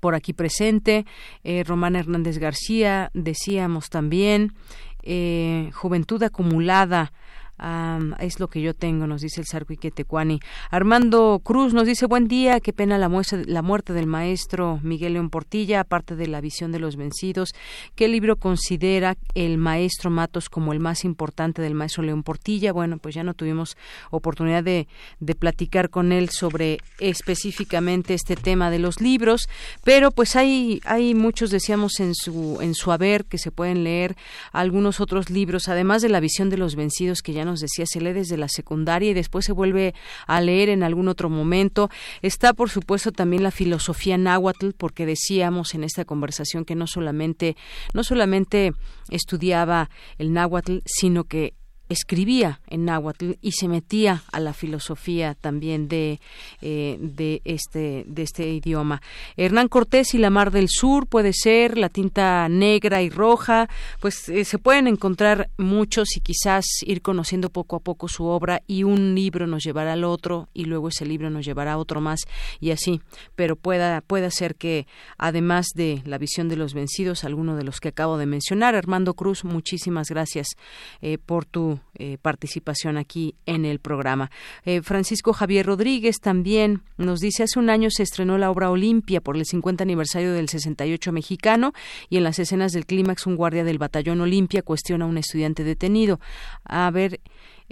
por 0.00 0.14
aquí 0.14 0.34
presente. 0.34 1.06
Eh, 1.42 1.64
Román 1.64 1.96
Hernández 1.96 2.38
García, 2.38 3.10
decíamos 3.14 3.88
también. 3.88 4.52
Eh, 5.02 5.70
Juventud 5.72 6.22
acumulada 6.22 7.12
es 8.18 8.40
lo 8.40 8.48
que 8.48 8.60
yo 8.60 8.74
tengo, 8.74 9.06
nos 9.06 9.20
dice 9.20 9.40
el 9.40 9.46
Sarquiquetecuani. 9.46 10.40
Armando 10.70 11.40
Cruz 11.44 11.74
nos 11.74 11.86
dice, 11.86 12.06
buen 12.06 12.26
día, 12.26 12.58
qué 12.60 12.72
pena 12.72 12.98
la, 12.98 13.08
la 13.46 13.62
muerte 13.62 13.92
del 13.92 14.06
maestro 14.06 14.80
Miguel 14.82 15.12
León 15.14 15.30
Portilla, 15.30 15.80
aparte 15.80 16.16
de 16.16 16.26
la 16.26 16.40
visión 16.40 16.72
de 16.72 16.80
los 16.80 16.96
vencidos. 16.96 17.50
¿Qué 17.94 18.08
libro 18.08 18.36
considera 18.36 19.16
el 19.34 19.58
maestro 19.58 20.10
Matos 20.10 20.48
como 20.48 20.72
el 20.72 20.80
más 20.80 21.04
importante 21.04 21.62
del 21.62 21.74
maestro 21.74 22.02
León 22.02 22.22
Portilla? 22.24 22.72
Bueno, 22.72 22.98
pues 22.98 23.14
ya 23.14 23.22
no 23.22 23.34
tuvimos 23.34 23.76
oportunidad 24.10 24.64
de, 24.64 24.88
de 25.20 25.34
platicar 25.34 25.90
con 25.90 26.10
él 26.10 26.30
sobre 26.30 26.78
específicamente 26.98 28.14
este 28.14 28.34
tema 28.34 28.70
de 28.70 28.78
los 28.78 29.00
libros, 29.00 29.48
pero 29.84 30.10
pues 30.10 30.36
hay, 30.36 30.80
hay 30.84 31.14
muchos, 31.14 31.50
decíamos, 31.50 32.00
en 32.00 32.14
su, 32.14 32.58
en 32.60 32.74
su 32.74 32.90
haber 32.90 33.24
que 33.24 33.38
se 33.38 33.52
pueden 33.52 33.84
leer 33.84 34.16
algunos 34.52 35.00
otros 35.00 35.30
libros, 35.30 35.68
además 35.68 36.02
de 36.02 36.08
la 36.08 36.20
visión 36.20 36.50
de 36.50 36.56
los 36.56 36.74
vencidos 36.74 37.22
que 37.22 37.32
ya 37.32 37.41
nos 37.44 37.60
decía, 37.60 37.86
se 37.86 38.00
lee 38.00 38.12
desde 38.12 38.36
la 38.36 38.48
secundaria 38.48 39.10
y 39.10 39.14
después 39.14 39.44
se 39.44 39.52
vuelve 39.52 39.94
a 40.26 40.40
leer 40.40 40.68
en 40.68 40.82
algún 40.82 41.08
otro 41.08 41.28
momento. 41.30 41.90
Está, 42.22 42.52
por 42.52 42.70
supuesto, 42.70 43.12
también 43.12 43.42
la 43.42 43.50
filosofía 43.50 44.18
náhuatl, 44.18 44.70
porque 44.76 45.06
decíamos 45.06 45.74
en 45.74 45.84
esta 45.84 46.04
conversación 46.04 46.64
que 46.64 46.74
no 46.74 46.86
solamente, 46.86 47.56
no 47.94 48.04
solamente 48.04 48.72
estudiaba 49.10 49.90
el 50.18 50.32
náhuatl, 50.32 50.78
sino 50.84 51.24
que 51.24 51.54
escribía 51.92 52.60
en 52.66 52.84
náhuatl 52.84 53.32
y 53.40 53.52
se 53.52 53.68
metía 53.68 54.22
a 54.32 54.40
la 54.40 54.52
filosofía 54.52 55.34
también 55.34 55.88
de, 55.88 56.20
eh, 56.60 56.98
de, 57.00 57.42
este, 57.44 58.04
de 58.06 58.22
este 58.22 58.48
idioma. 58.48 59.00
Hernán 59.36 59.68
Cortés 59.68 60.14
y 60.14 60.18
la 60.18 60.30
Mar 60.30 60.50
del 60.50 60.68
Sur 60.68 61.06
puede 61.06 61.32
ser, 61.32 61.78
la 61.78 61.88
tinta 61.88 62.48
negra 62.48 63.02
y 63.02 63.10
roja, 63.10 63.68
pues 64.00 64.28
eh, 64.28 64.44
se 64.44 64.58
pueden 64.58 64.86
encontrar 64.86 65.50
muchos 65.56 66.16
y 66.16 66.20
quizás 66.20 66.64
ir 66.84 67.02
conociendo 67.02 67.50
poco 67.50 67.76
a 67.76 67.80
poco 67.80 68.08
su 68.08 68.24
obra 68.24 68.62
y 68.66 68.84
un 68.84 69.14
libro 69.14 69.46
nos 69.46 69.62
llevará 69.62 69.92
al 69.92 70.04
otro 70.04 70.48
y 70.52 70.64
luego 70.64 70.88
ese 70.88 71.06
libro 71.06 71.30
nos 71.30 71.44
llevará 71.44 71.74
a 71.74 71.78
otro 71.78 72.00
más 72.00 72.20
y 72.60 72.70
así, 72.70 73.00
pero 73.34 73.56
pueda, 73.56 74.00
puede 74.00 74.30
ser 74.30 74.56
que 74.56 74.86
además 75.18 75.66
de 75.74 76.02
la 76.04 76.18
visión 76.18 76.48
de 76.48 76.56
los 76.56 76.74
vencidos, 76.74 77.24
alguno 77.24 77.56
de 77.56 77.64
los 77.64 77.80
que 77.80 77.88
acabo 77.88 78.18
de 78.18 78.26
mencionar, 78.26 78.74
Armando 78.74 79.14
Cruz, 79.14 79.44
muchísimas 79.44 80.08
gracias 80.08 80.48
eh, 81.00 81.18
por 81.18 81.44
tu 81.44 81.80
eh, 81.94 82.18
participación 82.20 82.96
aquí 82.96 83.34
en 83.46 83.64
el 83.64 83.78
programa. 83.78 84.30
Eh, 84.64 84.82
Francisco 84.82 85.32
Javier 85.32 85.66
Rodríguez 85.66 86.20
también 86.20 86.82
nos 86.96 87.20
dice, 87.20 87.42
hace 87.42 87.58
un 87.58 87.70
año 87.70 87.90
se 87.90 88.02
estrenó 88.02 88.38
la 88.38 88.50
obra 88.50 88.70
Olimpia 88.70 89.20
por 89.20 89.36
el 89.36 89.44
50 89.44 89.84
aniversario 89.84 90.32
del 90.32 90.48
68 90.48 91.12
mexicano 91.12 91.72
y 92.08 92.16
en 92.16 92.24
las 92.24 92.38
escenas 92.38 92.72
del 92.72 92.86
clímax 92.86 93.26
un 93.26 93.36
guardia 93.36 93.64
del 93.64 93.78
batallón 93.78 94.20
Olimpia 94.20 94.62
cuestiona 94.62 95.04
a 95.04 95.08
un 95.08 95.18
estudiante 95.18 95.64
detenido. 95.64 96.18
A 96.64 96.90
ver, 96.90 97.20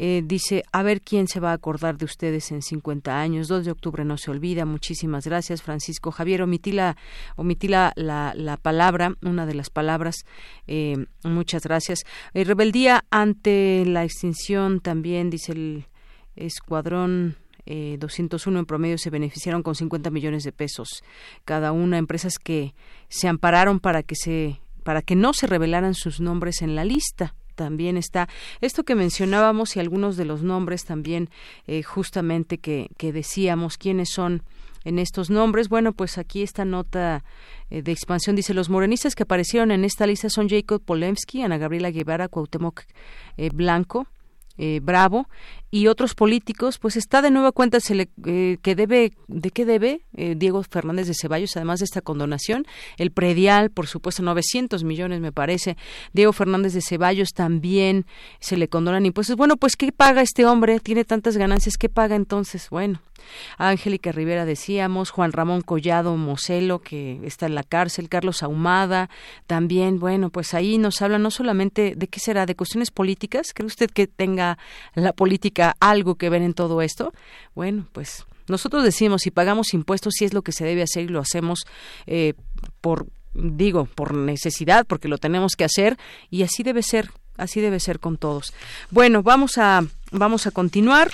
eh, 0.02 0.22
dice, 0.24 0.64
a 0.72 0.82
ver 0.82 1.02
quién 1.02 1.28
se 1.28 1.40
va 1.40 1.50
a 1.50 1.52
acordar 1.52 1.98
de 1.98 2.06
ustedes 2.06 2.52
en 2.52 2.62
50 2.62 3.20
años. 3.20 3.48
2 3.48 3.66
de 3.66 3.70
octubre 3.70 4.02
no 4.02 4.16
se 4.16 4.30
olvida. 4.30 4.64
Muchísimas 4.64 5.26
gracias, 5.26 5.60
Francisco 5.60 6.10
Javier. 6.10 6.40
Omití 6.40 6.72
la, 6.72 6.96
omití 7.36 7.68
la, 7.68 7.92
la, 7.96 8.56
palabra, 8.56 9.14
una 9.20 9.44
de 9.44 9.52
las 9.52 9.68
palabras. 9.68 10.24
Eh, 10.66 11.04
muchas 11.22 11.64
gracias. 11.64 12.04
Eh, 12.32 12.44
rebeldía 12.44 13.04
ante 13.10 13.84
la 13.84 14.02
extinción 14.04 14.80
también, 14.80 15.28
dice 15.28 15.52
el 15.52 15.84
escuadrón. 16.34 17.36
201 17.66 18.58
en 18.58 18.66
promedio 18.66 18.98
se 18.98 19.10
beneficiaron 19.10 19.62
con 19.62 19.76
50 19.76 20.10
millones 20.10 20.42
de 20.42 20.50
pesos 20.50 21.04
cada 21.44 21.70
una 21.70 21.98
empresas 21.98 22.38
que 22.42 22.74
se 23.08 23.28
ampararon 23.28 23.78
para 23.78 24.02
que 24.02 24.16
se 24.16 24.60
para 24.82 25.02
que 25.02 25.14
no 25.14 25.32
se 25.34 25.46
revelaran 25.46 25.94
sus 25.94 26.20
nombres 26.20 26.62
en 26.62 26.74
la 26.74 26.84
lista 26.84 27.36
también 27.60 27.98
está 27.98 28.26
esto 28.62 28.84
que 28.84 28.94
mencionábamos 28.94 29.76
y 29.76 29.80
algunos 29.80 30.16
de 30.16 30.24
los 30.24 30.42
nombres 30.42 30.86
también 30.86 31.28
eh, 31.66 31.82
justamente 31.82 32.56
que, 32.56 32.88
que 32.96 33.12
decíamos 33.12 33.76
quiénes 33.76 34.08
son 34.14 34.42
en 34.86 34.98
estos 34.98 35.28
nombres. 35.28 35.68
Bueno, 35.68 35.92
pues 35.92 36.16
aquí 36.16 36.42
esta 36.42 36.64
nota 36.64 37.22
eh, 37.68 37.82
de 37.82 37.92
expansión 37.92 38.34
dice 38.34 38.54
los 38.54 38.70
morenistas 38.70 39.14
que 39.14 39.24
aparecieron 39.24 39.72
en 39.72 39.84
esta 39.84 40.06
lista 40.06 40.30
son 40.30 40.48
Jacob 40.48 40.80
Polemski, 40.80 41.42
Ana 41.42 41.58
Gabriela 41.58 41.90
Guevara, 41.90 42.28
Cuauhtémoc 42.28 42.84
eh, 44.62 44.80
Bravo 44.82 45.26
y 45.70 45.86
otros 45.86 46.14
políticos, 46.14 46.78
pues 46.78 46.96
está 46.96 47.22
de 47.22 47.30
nueva 47.30 47.50
cuenta 47.50 47.80
se 47.80 47.94
le, 47.94 48.10
eh, 48.26 48.58
que 48.60 48.74
debe, 48.74 49.12
¿de 49.26 49.50
qué 49.50 49.64
debe 49.64 50.02
eh, 50.16 50.34
Diego 50.36 50.62
Fernández 50.64 51.06
de 51.06 51.14
Ceballos, 51.14 51.56
además 51.56 51.78
de 51.78 51.86
esta 51.86 52.02
condonación? 52.02 52.66
El 52.98 53.10
predial, 53.10 53.70
por 53.70 53.86
supuesto, 53.86 54.22
900 54.22 54.84
millones 54.84 55.20
me 55.20 55.32
parece. 55.32 55.78
Diego 56.12 56.34
Fernández 56.34 56.74
de 56.74 56.82
Ceballos 56.82 57.30
también 57.32 58.04
se 58.38 58.58
le 58.58 58.68
condonan 58.68 59.06
impuestos. 59.06 59.36
Bueno, 59.36 59.56
pues 59.56 59.76
¿qué 59.76 59.92
paga 59.92 60.20
este 60.20 60.44
hombre? 60.44 60.78
Tiene 60.78 61.06
tantas 61.06 61.38
ganancias, 61.38 61.76
¿qué 61.78 61.88
paga 61.88 62.16
entonces? 62.16 62.68
Bueno, 62.68 63.00
Angélica 63.58 64.12
Rivera 64.12 64.44
decíamos, 64.44 65.10
Juan 65.10 65.32
Ramón 65.32 65.62
Collado 65.62 66.16
Moselo, 66.16 66.80
que 66.80 67.20
está 67.24 67.46
en 67.46 67.54
la 67.54 67.62
cárcel, 67.62 68.08
Carlos 68.08 68.42
Ahumada, 68.42 69.10
también, 69.46 69.98
bueno, 69.98 70.30
pues 70.30 70.54
ahí 70.54 70.78
nos 70.78 71.02
habla 71.02 71.18
no 71.18 71.30
solamente 71.30 71.94
de 71.96 72.08
qué 72.08 72.20
será, 72.20 72.46
de 72.46 72.54
cuestiones 72.54 72.90
políticas, 72.90 73.52
¿cree 73.54 73.66
usted 73.66 73.90
que 73.90 74.06
tenga 74.06 74.58
la 74.94 75.12
política 75.12 75.76
algo 75.80 76.16
que 76.16 76.30
ver 76.30 76.42
en 76.42 76.54
todo 76.54 76.82
esto? 76.82 77.12
Bueno, 77.54 77.86
pues 77.92 78.24
nosotros 78.50 78.84
decimos 78.84 79.22
si 79.22 79.30
pagamos 79.30 79.72
impuestos 79.72 80.14
si 80.16 80.24
es 80.24 80.34
lo 80.34 80.42
que 80.42 80.52
se 80.52 80.64
debe 80.64 80.82
hacer 80.82 81.04
y 81.04 81.08
lo 81.08 81.20
hacemos 81.20 81.66
eh, 82.06 82.34
por 82.80 83.06
digo 83.32 83.86
por 83.86 84.14
necesidad 84.14 84.86
porque 84.86 85.08
lo 85.08 85.18
tenemos 85.18 85.54
que 85.56 85.64
hacer 85.64 85.96
y 86.30 86.42
así 86.42 86.62
debe 86.62 86.82
ser 86.82 87.10
así 87.36 87.60
debe 87.60 87.80
ser 87.80 88.00
con 88.00 88.18
todos 88.18 88.52
bueno 88.90 89.22
vamos 89.22 89.56
a 89.56 89.84
vamos 90.10 90.46
a 90.46 90.50
continuar 90.50 91.12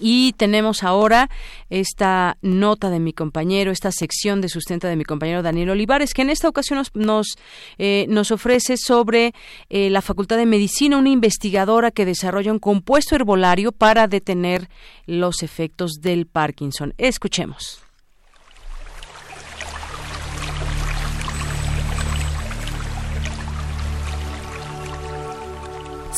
y 0.00 0.32
tenemos 0.34 0.82
ahora 0.82 1.30
esta 1.70 2.36
nota 2.42 2.90
de 2.90 3.00
mi 3.00 3.12
compañero, 3.12 3.70
esta 3.70 3.92
sección 3.92 4.40
de 4.40 4.48
sustenta 4.48 4.88
de 4.88 4.96
mi 4.96 5.04
compañero 5.04 5.42
Daniel 5.42 5.70
Olivares, 5.70 6.14
que 6.14 6.22
en 6.22 6.30
esta 6.30 6.48
ocasión 6.48 6.78
nos, 6.78 6.94
nos, 6.94 7.36
eh, 7.78 8.06
ofrece 8.32 8.76
sobre 8.76 9.34
eh, 9.68 9.90
la 9.90 10.02
Facultad 10.02 10.36
de 10.36 10.46
Medicina, 10.46 10.96
una 10.96 11.10
investigadora 11.10 11.90
que 11.90 12.04
desarrolla 12.04 12.52
un 12.52 12.58
compuesto 12.58 13.14
herbolario 13.14 13.72
para 13.72 14.08
detener 14.08 14.68
los 15.06 15.42
efectos 15.42 16.00
del 16.00 16.26
Parkinson. 16.26 16.94
Escuchemos. 16.98 17.83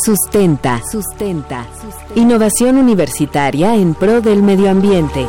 Sustenta. 0.04 0.82
Sustenta. 0.90 1.66
Innovación 2.16 2.76
universitaria 2.76 3.74
en 3.74 3.94
pro 3.94 4.20
del 4.20 4.42
medio 4.42 4.68
ambiente. 4.70 5.26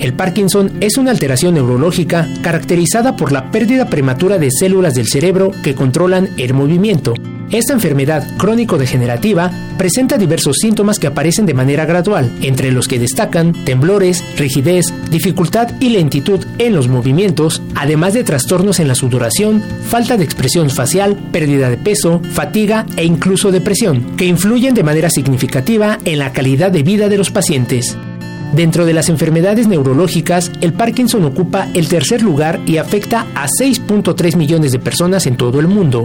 El 0.00 0.14
Parkinson 0.14 0.78
es 0.80 0.96
una 0.96 1.10
alteración 1.10 1.54
neurológica 1.54 2.26
caracterizada 2.42 3.16
por 3.16 3.32
la 3.32 3.50
pérdida 3.50 3.90
prematura 3.90 4.38
de 4.38 4.50
células 4.50 4.94
del 4.94 5.08
cerebro 5.08 5.50
que 5.62 5.74
controlan 5.74 6.30
el 6.38 6.54
movimiento 6.54 7.12
esta 7.50 7.72
enfermedad 7.72 8.26
crónico-degenerativa 8.36 9.50
presenta 9.76 10.18
diversos 10.18 10.58
síntomas 10.60 10.98
que 10.98 11.08
aparecen 11.08 11.46
de 11.46 11.54
manera 11.54 11.84
gradual, 11.84 12.30
entre 12.42 12.70
los 12.70 12.86
que 12.86 12.98
destacan 12.98 13.52
temblores, 13.64 14.24
rigidez, 14.36 14.86
dificultad 15.10 15.70
y 15.80 15.90
lentitud 15.90 16.44
en 16.58 16.74
los 16.74 16.88
movimientos, 16.88 17.62
además 17.74 18.14
de 18.14 18.24
trastornos 18.24 18.78
en 18.78 18.88
la 18.88 18.94
sudoración, 18.94 19.62
falta 19.88 20.16
de 20.16 20.24
expresión 20.24 20.70
facial, 20.70 21.16
pérdida 21.32 21.70
de 21.70 21.76
peso, 21.76 22.20
fatiga 22.32 22.86
e 22.96 23.04
incluso 23.04 23.50
depresión, 23.50 24.16
que 24.16 24.26
influyen 24.26 24.74
de 24.74 24.84
manera 24.84 25.10
significativa 25.10 25.98
en 26.04 26.18
la 26.18 26.32
calidad 26.32 26.70
de 26.70 26.82
vida 26.82 27.08
de 27.08 27.18
los 27.18 27.30
pacientes. 27.30 27.96
Dentro 28.54 28.84
de 28.84 28.92
las 28.92 29.08
enfermedades 29.08 29.68
neurológicas, 29.68 30.50
el 30.60 30.72
Parkinson 30.72 31.24
ocupa 31.24 31.68
el 31.74 31.88
tercer 31.88 32.22
lugar 32.22 32.60
y 32.66 32.78
afecta 32.78 33.26
a 33.34 33.46
6.3 33.46 34.36
millones 34.36 34.72
de 34.72 34.80
personas 34.80 35.26
en 35.26 35.36
todo 35.36 35.60
el 35.60 35.68
mundo. 35.68 36.04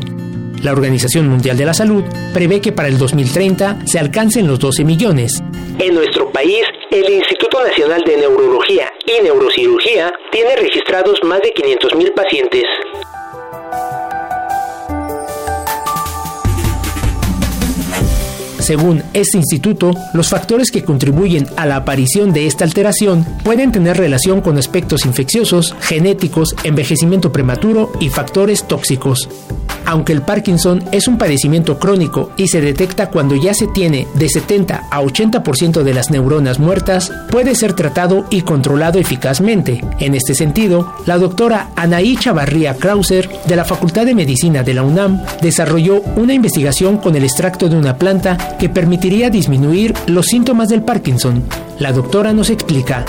La 0.64 0.72
Organización 0.72 1.28
Mundial 1.28 1.58
de 1.58 1.66
la 1.66 1.74
Salud 1.74 2.04
prevé 2.34 2.62
que 2.62 2.72
para 2.72 2.88
el 2.88 2.98
2030 2.98 3.86
se 3.86 4.00
alcancen 4.00 4.48
los 4.48 4.60
12 4.60 4.84
millones. 4.84 5.44
En 5.80 5.94
nuestro 5.94 6.32
país, 6.32 6.64
el 6.92 7.10
Instituto 7.10 7.62
Nacional 7.64 8.02
de 8.06 8.18
Neurología 8.18 8.92
y 9.06 9.24
Neurocirugía 9.24 10.12
tiene 10.32 10.56
registrados 10.56 11.20
más 11.24 11.42
de 11.42 11.54
500.000 11.54 12.14
pacientes. 12.14 12.64
Según 18.66 19.04
este 19.14 19.38
instituto, 19.38 19.92
los 20.16 20.30
factores 20.30 20.72
que 20.72 20.84
contribuyen 20.84 21.48
a 21.56 21.68
la 21.68 21.76
aparición 21.76 22.34
de 22.34 22.48
esta 22.48 22.64
alteración 22.64 23.24
pueden 23.44 23.72
tener 23.72 23.96
relación 23.96 24.42
con 24.42 24.58
aspectos 24.58 25.06
infecciosos, 25.06 25.76
genéticos, 25.82 26.56
envejecimiento 26.64 27.32
prematuro 27.32 27.92
y 28.00 28.10
factores 28.10 28.68
tóxicos. 28.68 29.30
Aunque 29.86 30.14
el 30.14 30.24
Parkinson 30.24 30.84
es 30.92 31.08
un 31.08 31.18
padecimiento 31.18 31.78
crónico 31.78 32.32
y 32.38 32.48
se 32.48 32.60
detecta 32.60 33.12
cuando 33.12 33.36
ya 33.36 33.54
se 33.54 33.68
tiene 33.68 34.08
de 34.16 34.30
70 34.30 34.88
a 34.90 35.02
80% 35.02 35.84
de 35.84 35.94
las 35.94 36.10
neuronas 36.10 36.58
muertas, 36.58 37.12
puede 37.30 37.54
ser 37.54 37.74
tratado 37.74 38.26
y 38.32 38.42
controlado 38.42 38.98
eficazmente. 38.98 39.84
En 40.00 40.16
este 40.16 40.34
sentido, 40.34 40.92
la 41.06 41.20
doctora 41.20 41.70
Anaí 41.76 42.18
Chavarría 42.18 42.76
Krauser 42.76 43.30
de 43.46 43.56
la 43.56 43.64
Facultad 43.66 44.08
de 44.08 44.16
Medicina 44.16 44.64
de 44.64 44.74
la 44.74 44.82
UNAM 44.82 45.22
desarrolló 45.42 46.02
una 46.16 46.34
investigación 46.34 46.98
con 46.98 47.16
el 47.16 47.24
extracto 47.24 47.70
de 47.70 47.78
una 47.78 47.98
planta 47.98 48.55
que 48.58 48.70
permitiría 48.70 49.30
disminuir 49.30 49.94
los 50.08 50.26
síntomas 50.26 50.70
del 50.70 50.84
Parkinson. 50.84 51.44
La 51.80 51.92
doctora 51.92 52.34
nos 52.34 52.50
explica. 52.50 53.06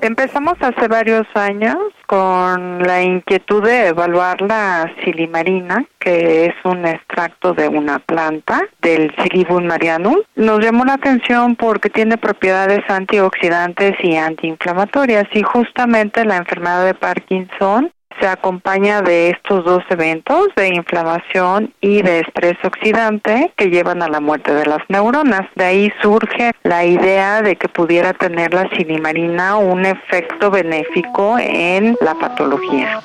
Empezamos 0.00 0.54
hace 0.60 0.88
varios 0.88 1.26
años 1.34 1.76
con 2.06 2.82
la 2.82 3.02
inquietud 3.02 3.64
de 3.64 3.88
evaluar 3.88 4.40
la 4.40 4.92
silimarina, 5.02 5.84
que 5.98 6.46
es 6.46 6.54
un 6.64 6.86
extracto 6.86 7.54
de 7.54 7.68
una 7.68 7.98
planta 7.98 8.60
del 8.80 9.12
Silibum 9.16 9.64
marianum. 9.64 10.16
Nos 10.36 10.60
llamó 10.60 10.84
la 10.84 10.94
atención 10.94 11.56
porque 11.56 11.90
tiene 11.90 12.18
propiedades 12.18 12.80
antioxidantes 12.88 13.94
y 14.02 14.16
antiinflamatorias 14.16 15.24
y 15.32 15.42
justamente 15.42 16.24
la 16.24 16.36
enfermedad 16.36 16.84
de 16.84 16.94
Parkinson 16.94 17.90
se 18.20 18.26
acompaña 18.26 19.02
de 19.02 19.30
estos 19.30 19.64
dos 19.64 19.82
eventos 19.90 20.48
de 20.56 20.68
inflamación 20.68 21.72
y 21.80 22.02
de 22.02 22.20
estrés 22.20 22.56
oxidante 22.64 23.52
que 23.56 23.70
llevan 23.70 24.02
a 24.02 24.08
la 24.08 24.20
muerte 24.20 24.54
de 24.54 24.66
las 24.66 24.80
neuronas. 24.88 25.42
De 25.54 25.64
ahí 25.64 25.92
surge 26.00 26.52
la 26.62 26.84
idea 26.84 27.42
de 27.42 27.56
que 27.56 27.68
pudiera 27.68 28.12
tener 28.12 28.54
la 28.54 28.68
silimarina 28.76 29.56
un 29.56 29.84
efecto 29.86 30.50
benéfico 30.50 31.38
en 31.38 31.96
la 32.00 32.14
patología. 32.14 33.00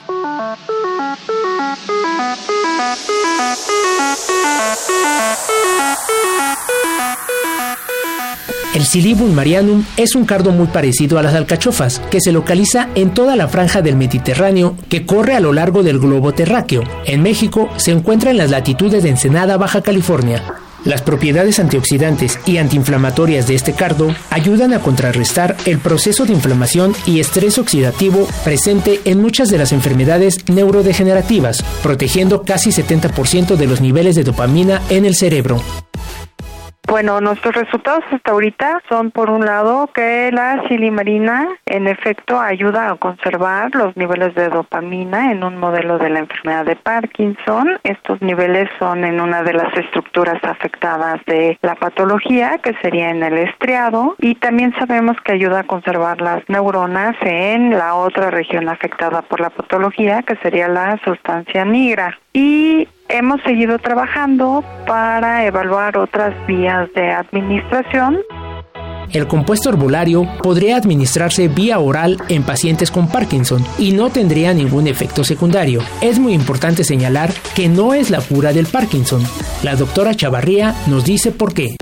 El 8.74 8.86
Silibum 8.86 9.34
marianum 9.34 9.84
es 9.98 10.16
un 10.16 10.26
cardo 10.26 10.52
muy 10.52 10.68
parecido 10.68 11.20
a 11.20 11.24
las 11.24 11.36
alcachofas, 11.36 12.02
que 12.10 12.22
se 12.22 12.32
localiza 12.32 12.88
en 12.95 13.14
toda 13.14 13.36
la 13.36 13.48
franja 13.48 13.82
del 13.82 13.98
Mediterráneo 13.98 14.76
que 14.90 15.06
corre 15.06 15.36
a 15.36 15.41
lo 15.41 15.52
largo 15.52 15.84
del 15.84 15.99
globo 15.99 16.34
terráqueo. 16.34 16.84
En 17.06 17.22
México 17.22 17.70
se 17.78 17.91
encuentra 17.91 18.32
en 18.32 18.38
las 18.38 18.49
latitudes 18.49 19.03
de 19.03 19.10
Ensenada, 19.10 19.58
Baja 19.58 19.82
California. 19.82 20.41
Las 20.84 21.03
propiedades 21.03 21.60
antioxidantes 21.60 22.40
y 22.45 22.58
antiinflamatorias 22.58 23.45
de 23.48 23.53
este 23.53 23.74
cardo 23.74 24.16
ayudan 24.32 24.74
a 24.74 24.80
contrarrestar 24.80 25.56
el 25.66 25.78
proceso 25.78 26.26
de 26.26 26.34
inflamación 26.34 26.95
y 27.06 27.20
estrés 27.20 27.60
oxidativo 27.60 28.28
presente 28.44 28.99
en 29.06 29.22
muchas 29.22 29.49
de 29.49 29.60
las 29.60 29.74
enfermedades 29.74 30.49
neurodegenerativas, 30.49 31.64
protegiendo 31.84 32.41
casi 32.44 32.72
70% 32.72 33.58
de 33.58 33.68
los 33.68 33.80
niveles 33.82 34.16
de 34.16 34.24
dopamina 34.24 34.82
en 34.90 35.06
el 35.06 35.16
cerebro. 35.16 35.62
Bueno, 36.88 37.22
nuestros 37.22 37.56
resultados 37.56 38.03
hasta 38.12 38.32
ahorita 38.32 38.82
son, 38.90 39.12
por 39.12 39.30
un 39.30 39.45
lado, 39.45 39.88
que 39.94 40.30
la 40.34 40.68
silimarina, 40.68 41.48
en 41.66 41.88
efecto, 41.88 42.40
ayuda 42.40 42.90
a 42.90 42.95
conservar 42.95 43.74
los 43.76 43.95
niveles 43.95 44.36
de 44.36 44.49
dopamina 44.49 45.32
en 45.32 45.44
un 45.44 45.58
modelo 45.58 45.99
de 45.99 46.10
la 46.10 46.20
enfermedad 46.20 46.66
de 46.66 46.76
Parkinson. 46.76 47.80
Estos 47.84 48.22
niveles 48.22 48.68
son 48.78 49.06
en 49.06 49.22
una 49.22 49.41
de 49.44 49.53
las 49.53 49.74
estructuras 49.78 50.44
afectadas 50.44 51.22
de 51.28 51.58
la 51.62 51.76
patología, 51.76 52.58
que 52.58 52.74
sería 52.82 53.10
en 53.12 53.24
el 53.24 53.38
estriado, 53.38 54.16
y 54.18 54.36
también 54.36 54.74
sabemos 54.78 55.16
que 55.24 55.34
ayuda 55.34 55.60
a 55.60 55.64
conservar 55.64 56.20
las 56.20 56.44
neuronas 56.49 57.16
en 57.22 57.70
la 57.70 57.95
otra 57.95 58.32
región 58.32 58.68
afectada 58.68 59.22
por 59.22 59.40
la 59.40 59.52
patología, 59.52 60.24
que 60.24 60.36
sería 60.38 60.68
la 60.68 60.99
sustancia 61.06 61.64
negra. 61.64 62.18
Y 62.34 62.88
hemos 63.12 63.42
seguido 63.44 63.78
trabajando 63.80 64.64
para 64.88 65.46
evaluar 65.46 65.98
otras 65.98 66.34
vías 66.48 66.92
de 66.94 67.12
administración. 67.12 68.20
El 69.14 69.28
compuesto 69.28 69.70
herbolario 69.70 70.26
podría 70.42 70.78
administrarse 70.78 71.50
vía 71.50 71.80
oral 71.80 72.18
en 72.30 72.44
pacientes 72.44 72.92
con 72.92 73.10
Parkinson 73.10 73.62
y 73.78 73.92
no 73.92 74.10
tendría 74.10 74.54
ningún 74.54 74.88
efecto 74.88 75.26
secundario. 75.26 75.82
Es 76.02 76.18
muy 76.18 76.34
importante 76.34 76.86
señalar 76.86 77.30
que 77.54 77.68
no 77.68 77.94
es 77.94 78.10
la 78.10 78.22
cura 78.22 78.54
del 78.54 78.68
Parkinson. 78.68 79.22
La 79.64 79.76
doctora 79.76 80.14
Chavarría 80.16 80.74
nos 80.88 81.04
dice 81.04 81.32
por 81.32 81.54
qué. 81.54 81.76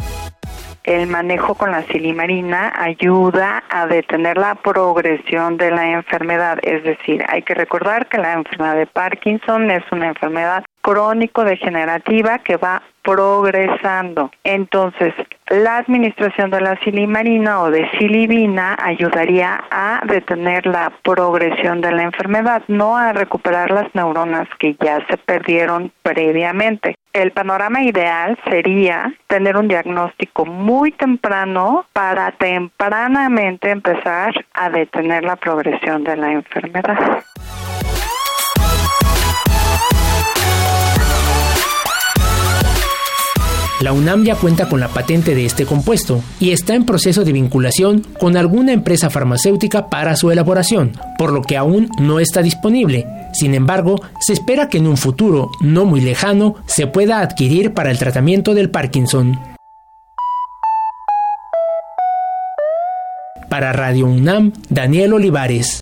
el 0.86 1.06
manejo 1.06 1.54
con 1.54 1.70
la 1.72 1.84
silimarina 1.84 2.74
ayuda 2.76 3.64
a 3.70 3.86
detener 3.86 4.38
la 4.38 4.56
progresión 4.56 5.58
de 5.58 5.70
la 5.70 5.92
enfermedad. 5.92 6.58
Es 6.64 6.84
decir, 6.84 7.24
hay 7.28 7.44
que 7.44 7.54
recordar 7.54 8.08
que 8.10 8.18
la 8.18 8.34
enfermedad 8.34 8.76
de 8.76 8.88
Parkinson 8.88 9.70
es 9.70 9.84
una 9.92 10.08
enfermedad 10.08 10.64
crónico-degenerativa 10.82 12.40
que 12.40 12.58
va 12.58 12.82
progresando. 13.04 14.32
Entonces, 14.44 15.14
la 15.50 15.78
administración 15.78 16.52
de 16.52 16.62
la 16.62 16.80
silimarina 16.82 17.62
o 17.62 17.72
de 17.72 17.90
silibina 17.98 18.78
ayudaría 18.80 19.64
a 19.72 20.02
detener 20.06 20.66
la 20.66 20.92
progresión 21.04 21.82
de 21.82 21.92
la 21.92 22.04
enfermedad, 22.04 22.62
no 22.68 22.98
a 22.98 23.14
recuperar 23.14 23.72
las 23.72 23.94
neuronas 23.96 24.48
que 24.60 24.76
ya 24.80 25.06
se 25.08 25.18
perdieron 25.18 25.92
previamente. 26.04 26.96
El 27.14 27.32
panorama 27.32 27.82
ideal 27.82 28.38
sería 28.48 29.12
tener 29.28 29.58
un 29.58 29.68
diagnóstico 29.68 30.46
muy 30.46 30.92
temprano 30.92 31.86
para 31.94 32.32
tempranamente 32.34 33.72
empezar 33.72 34.46
a 34.54 34.70
detener 34.70 35.24
la 35.24 35.36
progresión 35.36 36.04
de 36.04 36.16
la 36.16 36.32
enfermedad. 36.34 37.24
La 43.82 43.94
UNAM 43.94 44.26
ya 44.26 44.36
cuenta 44.36 44.68
con 44.68 44.82
la 44.82 44.90
patente 44.90 45.34
de 45.34 45.46
este 45.46 45.66
compuesto 45.66 46.22
y 46.40 46.52
está 46.52 46.76
en 46.76 46.86
proceso 46.86 47.24
de 47.24 47.32
vinculación 47.32 48.06
con 48.20 48.36
alguna 48.36 48.74
empresa 48.74 49.10
farmacéutica 49.10 49.90
para 49.90 50.18
su 50.18 50.32
elaboración, 50.32 50.92
por 51.18 51.32
lo 51.32 51.42
que 51.42 51.56
aún 51.56 51.90
no 51.98 52.20
está 52.20 52.42
disponible. 52.42 53.08
Sin 53.32 53.54
embargo, 53.54 54.02
se 54.20 54.34
espera 54.34 54.68
que 54.68 54.80
en 54.80 54.88
un 54.88 54.98
futuro 54.98 55.50
no 55.62 55.86
muy 55.86 56.02
lejano 56.02 56.56
se 56.66 56.88
pueda 56.88 57.22
adquirir 57.22 57.74
para 57.74 57.90
el 57.90 57.98
tratamiento 57.98 58.54
del 58.54 58.70
Parkinson. 58.70 59.40
Para 63.48 63.72
Radio 63.72 64.08
UNAM, 64.08 64.52
Daniel 64.70 65.14
Olivares. 65.14 65.82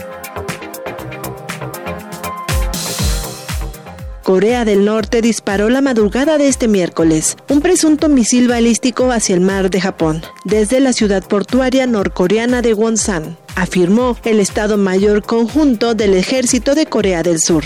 Corea 4.31 4.63
del 4.63 4.85
Norte 4.85 5.21
disparó 5.21 5.69
la 5.69 5.81
madrugada 5.81 6.37
de 6.37 6.47
este 6.47 6.69
miércoles 6.69 7.35
un 7.49 7.59
presunto 7.59 8.07
misil 8.07 8.47
balístico 8.47 9.11
hacia 9.11 9.35
el 9.35 9.41
mar 9.41 9.69
de 9.69 9.81
Japón, 9.81 10.21
desde 10.45 10.79
la 10.79 10.93
ciudad 10.93 11.21
portuaria 11.21 11.85
norcoreana 11.85 12.61
de 12.61 12.73
Wonsan, 12.73 13.37
afirmó 13.57 14.15
el 14.23 14.39
Estado 14.39 14.77
Mayor 14.77 15.21
Conjunto 15.21 15.95
del 15.95 16.13
Ejército 16.13 16.75
de 16.75 16.85
Corea 16.85 17.23
del 17.23 17.41
Sur. 17.41 17.65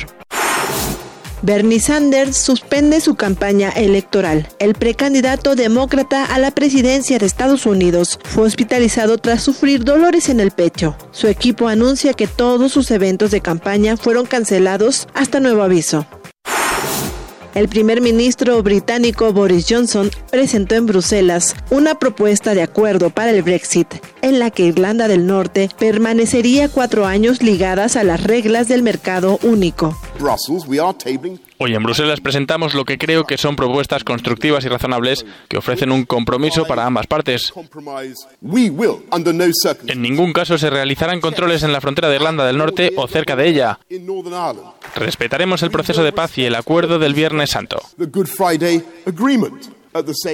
Bernie 1.43 1.79
Sanders 1.79 2.35
suspende 2.35 2.99
su 2.99 3.13
campaña 3.13 3.69
electoral. 3.69 4.47
El 4.57 4.73
precandidato 4.73 5.53
demócrata 5.53 6.25
a 6.25 6.39
la 6.39 6.49
presidencia 6.49 7.19
de 7.19 7.27
Estados 7.27 7.67
Unidos 7.67 8.19
fue 8.23 8.47
hospitalizado 8.47 9.19
tras 9.19 9.43
sufrir 9.43 9.83
dolores 9.83 10.29
en 10.29 10.39
el 10.39 10.49
pecho. 10.49 10.97
Su 11.11 11.27
equipo 11.27 11.67
anuncia 11.67 12.15
que 12.15 12.25
todos 12.25 12.71
sus 12.71 12.89
eventos 12.89 13.29
de 13.29 13.41
campaña 13.41 13.97
fueron 13.97 14.25
cancelados 14.25 15.07
hasta 15.13 15.39
nuevo 15.39 15.61
aviso. 15.61 16.07
El 17.55 17.69
primer 17.69 18.01
ministro 18.01 18.61
británico 18.61 19.31
Boris 19.31 19.65
Johnson 19.69 20.11
presentó 20.29 20.75
en 20.75 20.87
Bruselas 20.87 21.55
una 21.71 21.97
propuesta 21.97 22.53
de 22.53 22.61
acuerdo 22.61 23.11
para 23.11 23.31
el 23.31 23.43
Brexit, 23.43 23.87
en 24.21 24.39
la 24.39 24.51
que 24.51 24.63
Irlanda 24.63 25.07
del 25.07 25.25
Norte 25.25 25.69
permanecería 25.79 26.67
cuatro 26.67 27.05
años 27.05 27.41
ligadas 27.41 27.95
a 27.95 28.03
las 28.03 28.21
reglas 28.21 28.67
del 28.67 28.83
mercado 28.83 29.39
único. 29.41 29.97
Hoy 31.57 31.73
en 31.73 31.83
Bruselas 31.83 32.19
presentamos 32.19 32.73
lo 32.73 32.83
que 32.83 32.97
creo 32.97 33.23
que 33.23 33.37
son 33.37 33.55
propuestas 33.55 34.03
constructivas 34.03 34.65
y 34.65 34.67
razonables 34.67 35.25
que 35.47 35.57
ofrecen 35.57 35.91
un 35.91 36.03
compromiso 36.03 36.65
para 36.65 36.85
ambas 36.85 37.07
partes. 37.07 37.53
En 39.87 40.01
ningún 40.01 40.33
caso 40.33 40.57
se 40.57 40.69
realizarán 40.69 41.21
controles 41.21 41.63
en 41.63 41.71
la 41.71 41.79
frontera 41.79 42.09
de 42.09 42.15
Irlanda 42.15 42.45
del 42.45 42.57
Norte 42.57 42.91
o 42.97 43.07
cerca 43.07 43.37
de 43.37 43.47
ella. 43.47 43.79
Respetaremos 44.95 45.63
el 45.63 45.71
proceso 45.71 46.03
de 46.03 46.11
paz 46.11 46.37
y 46.37 46.43
el 46.43 46.55
acuerdo 46.55 46.99
del 46.99 47.13
Viernes 47.13 47.51
Santo. 47.51 47.81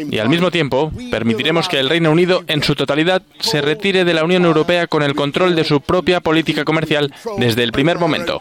Y 0.09 0.17
al 0.17 0.29
mismo 0.29 0.49
tiempo, 0.49 0.91
permitiremos 1.11 1.69
que 1.69 1.79
el 1.79 1.89
Reino 1.89 2.09
Unido 2.11 2.43
en 2.47 2.63
su 2.63 2.73
totalidad 2.73 3.21
se 3.39 3.61
retire 3.61 4.05
de 4.05 4.15
la 4.15 4.23
Unión 4.23 4.43
Europea 4.43 4.87
con 4.87 5.03
el 5.03 5.13
control 5.13 5.55
de 5.55 5.65
su 5.65 5.81
propia 5.81 6.19
política 6.19 6.65
comercial 6.65 7.13
desde 7.37 7.61
el 7.61 7.71
primer 7.71 7.99
momento. 7.99 8.39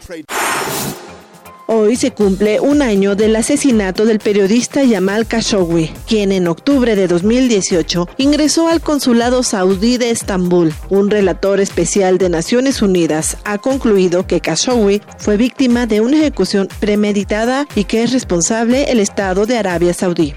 Hoy 1.73 1.95
se 1.95 2.11
cumple 2.11 2.59
un 2.59 2.81
año 2.81 3.15
del 3.15 3.33
asesinato 3.33 4.05
del 4.05 4.19
periodista 4.19 4.83
Yamal 4.83 5.25
Khashoggi, 5.25 5.89
quien 6.05 6.33
en 6.33 6.49
octubre 6.49 6.97
de 6.97 7.07
2018 7.07 8.09
ingresó 8.17 8.67
al 8.67 8.81
consulado 8.81 9.41
saudí 9.41 9.97
de 9.97 10.09
Estambul. 10.09 10.73
Un 10.89 11.09
relator 11.09 11.61
especial 11.61 12.17
de 12.17 12.27
Naciones 12.27 12.81
Unidas 12.81 13.37
ha 13.45 13.57
concluido 13.57 14.27
que 14.27 14.41
Khashoggi 14.41 15.01
fue 15.17 15.37
víctima 15.37 15.85
de 15.85 16.01
una 16.01 16.17
ejecución 16.17 16.67
premeditada 16.81 17.65
y 17.73 17.85
que 17.85 18.03
es 18.03 18.11
responsable 18.11 18.91
el 18.91 18.99
Estado 18.99 19.45
de 19.45 19.57
Arabia 19.57 19.93
Saudí 19.93 20.33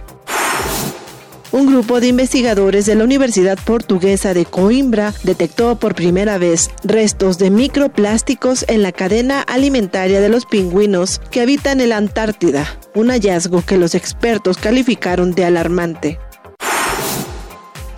un 1.55 1.67
grupo 1.67 2.01
de 2.01 2.09
investigadores 2.09 2.85
de 2.85 2.97
la 2.97 3.05
Universidad 3.05 3.57
Portuguesa 3.65 4.35
de 4.35 4.45
Coimbra 4.45 5.15
detectó 5.23 5.79
por 5.79 5.95
primera 5.95 6.37
vez 6.37 6.69
restos 6.83 7.39
de 7.39 7.51
microplásticos 7.51 8.65
en 8.67 8.83
la 8.83 8.91
cadena 8.91 9.41
alimentaria 9.43 10.21
de 10.21 10.29
los 10.29 10.47
pingüinos 10.47 11.21
que 11.31 11.41
habitan 11.41 11.81
en 11.81 11.91
la 11.91 11.99
Antártida, 11.99 12.67
un 12.97 13.11
hallazgo 13.11 13.65
que 13.65 13.79
los 13.79 13.95
expertos 13.95 14.57
calificaron 14.57 15.33
de 15.33 15.45
alarmante. 15.45 16.19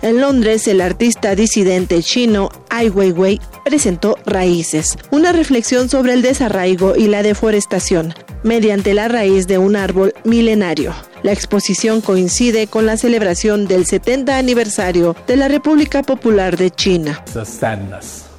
En 0.03 0.21
Londres, 0.21 0.67
el 0.67 0.79
artista 0.79 1.33
disidente 1.33 2.03
chino 2.03 2.49
Ai 2.69 2.89
Weiwei 2.89 3.41
presentó 3.65 4.19
Raíces, 4.23 4.99
una 5.09 5.31
reflexión 5.31 5.89
sobre 5.89 6.13
el 6.13 6.21
desarraigo 6.21 6.95
y 6.95 7.07
la 7.07 7.23
deforestación, 7.23 8.13
mediante 8.43 8.93
la 8.93 9.07
raíz 9.07 9.47
de 9.47 9.57
un 9.57 9.75
árbol 9.75 10.13
milenario. 10.23 10.93
La 11.23 11.31
exposición 11.31 12.01
coincide 12.01 12.67
con 12.67 12.85
la 12.85 12.97
celebración 12.97 13.67
del 13.67 13.85
70 13.85 14.37
aniversario 14.37 15.15
de 15.27 15.37
la 15.37 15.47
República 15.47 16.03
Popular 16.03 16.57
de 16.57 16.71
China. 16.71 17.23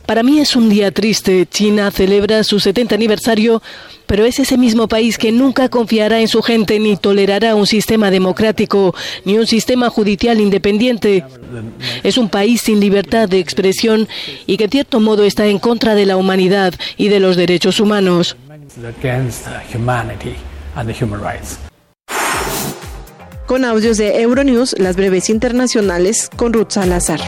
Para 0.08 0.22
mí 0.22 0.40
es 0.40 0.56
un 0.56 0.70
día 0.70 0.90
triste. 0.90 1.44
China 1.44 1.90
celebra 1.90 2.42
su 2.42 2.60
70 2.60 2.94
aniversario, 2.94 3.60
pero 4.06 4.24
es 4.24 4.38
ese 4.38 4.56
mismo 4.56 4.88
país 4.88 5.18
que 5.18 5.32
nunca 5.32 5.68
confiará 5.68 6.18
en 6.18 6.28
su 6.28 6.40
gente 6.40 6.78
ni 6.78 6.96
tolerará 6.96 7.54
un 7.54 7.66
sistema 7.66 8.10
democrático 8.10 8.94
ni 9.26 9.36
un 9.36 9.46
sistema 9.46 9.90
judicial 9.90 10.40
independiente. 10.40 11.26
Es 12.02 12.16
un 12.16 12.30
país 12.30 12.62
sin 12.62 12.80
libertad 12.80 13.28
de 13.28 13.38
expresión 13.38 14.08
y 14.46 14.56
que 14.56 14.64
en 14.64 14.70
cierto 14.70 14.98
modo 14.98 15.24
está 15.24 15.46
en 15.46 15.58
contra 15.58 15.94
de 15.94 16.06
la 16.06 16.16
humanidad 16.16 16.72
y 16.96 17.08
de 17.08 17.20
los 17.20 17.36
derechos 17.36 17.78
humanos. 17.78 18.38
Con 23.46 23.64
audios 23.64 23.96
de 23.96 24.20
Euronews, 24.20 24.78
las 24.78 24.96
breves 24.96 25.30
internacionales 25.30 26.28
con 26.36 26.52
Ruth 26.52 26.72
Salazar. 26.72 27.20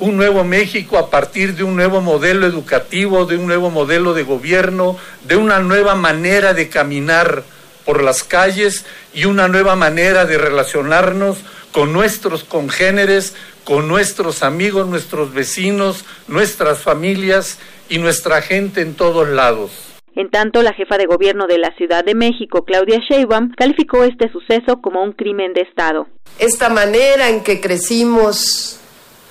un 0.00 0.16
nuevo 0.16 0.42
México 0.42 0.98
a 0.98 1.10
partir 1.10 1.54
de 1.54 1.62
un 1.62 1.76
nuevo 1.76 2.00
modelo 2.00 2.46
educativo, 2.46 3.24
de 3.24 3.36
un 3.36 3.46
nuevo 3.46 3.70
modelo 3.70 4.12
de 4.14 4.24
gobierno, 4.24 4.98
de 5.24 5.36
una 5.36 5.60
nueva 5.60 5.94
manera 5.94 6.52
de 6.52 6.68
caminar 6.68 7.44
por 7.84 8.02
las 8.02 8.24
calles 8.24 8.84
y 9.14 9.24
una 9.24 9.48
nueva 9.48 9.76
manera 9.76 10.24
de 10.24 10.38
relacionarnos 10.38 11.38
con 11.70 11.92
nuestros 11.92 12.42
congéneres, 12.42 13.34
con 13.64 13.86
nuestros 13.86 14.42
amigos, 14.42 14.88
nuestros 14.88 15.32
vecinos, 15.32 16.04
nuestras 16.26 16.80
familias 16.80 17.58
y 17.88 17.98
nuestra 17.98 18.42
gente 18.42 18.80
en 18.80 18.94
todos 18.94 19.28
lados. 19.28 19.91
En 20.14 20.30
tanto, 20.30 20.62
la 20.62 20.74
jefa 20.74 20.98
de 20.98 21.06
gobierno 21.06 21.46
de 21.46 21.58
la 21.58 21.74
Ciudad 21.76 22.04
de 22.04 22.14
México, 22.14 22.64
Claudia 22.64 22.98
Sheinbaum, 23.08 23.52
calificó 23.56 24.04
este 24.04 24.30
suceso 24.30 24.82
como 24.82 25.02
un 25.02 25.12
crimen 25.12 25.54
de 25.54 25.62
Estado. 25.62 26.06
Esta 26.38 26.68
manera 26.68 27.30
en 27.30 27.42
que 27.42 27.60
crecimos, 27.60 28.78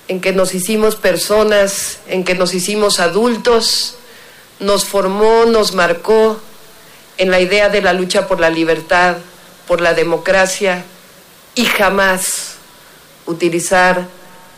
en 0.08 0.20
que 0.20 0.32
nos 0.32 0.54
hicimos 0.54 0.96
personas, 0.96 2.00
en 2.08 2.24
que 2.24 2.34
nos 2.34 2.52
hicimos 2.54 2.98
adultos, 2.98 3.96
nos 4.58 4.84
formó, 4.84 5.44
nos 5.44 5.74
marcó 5.74 6.40
en 7.18 7.30
la 7.30 7.40
idea 7.40 7.68
de 7.68 7.82
la 7.82 7.92
lucha 7.92 8.26
por 8.26 8.40
la 8.40 8.50
libertad, 8.50 9.18
por 9.68 9.80
la 9.80 9.94
democracia 9.94 10.84
y 11.54 11.64
jamás 11.64 12.56
utilizar 13.26 14.08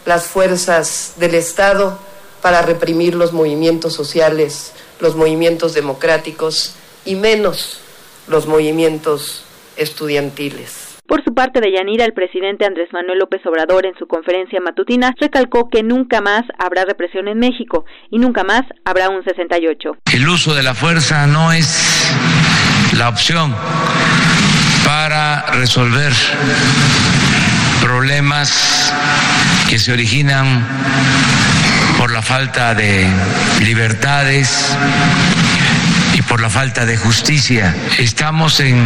las 0.07 0.25
fuerzas 0.25 1.15
del 1.17 1.35
Estado 1.35 1.99
para 2.41 2.63
reprimir 2.63 3.15
los 3.15 3.33
movimientos 3.33 3.93
sociales 3.95 4.73
los 5.01 5.17
movimientos 5.17 5.75
democráticos 5.75 6.75
y 7.05 7.17
menos 7.17 7.81
los 8.29 8.47
movimientos 8.47 9.45
estudiantiles. 9.77 10.95
Por 11.07 11.23
su 11.23 11.35
parte, 11.35 11.61
de 11.61 11.71
Yanira, 11.71 12.07
el 12.07 12.15
presidente 12.15 12.65
Andrés 12.65 12.89
Manuel 12.93 13.19
López 13.19 13.45
Obrador 13.45 13.85
en 13.85 13.95
su 13.99 14.07
conferencia 14.07 14.59
matutina 14.61 15.15
recalcó 15.21 15.69
que 15.69 15.83
nunca 15.83 16.23
más 16.23 16.43
habrá 16.59 16.87
represión 16.87 17.29
en 17.29 17.39
México 17.39 17.85
y 18.11 18.19
nunca 18.19 18.43
más 18.43 18.63
habrá 18.87 19.11
un 19.11 19.23
68. 19.23 19.99
El 20.13 20.29
uso 20.29 20.55
de 20.55 20.63
la 20.63 20.75
fuerza 20.75 21.27
no 21.27 21.53
es 21.53 22.11
la 22.97 23.11
opción 23.11 23.55
para 24.87 25.43
resolver 25.53 26.13
problemas 27.83 28.95
que 29.69 29.79
se 29.79 29.93
originan 29.93 30.67
por 31.99 32.11
la 32.11 32.23
falta 32.23 32.75
de 32.75 33.09
libertades 33.61 34.77
y 36.15 36.23
por 36.23 36.41
la 36.41 36.51
falta 36.51 36.87
de 36.87 36.97
justicia. 36.97 37.75
Estamos 37.99 38.61
en 38.61 38.77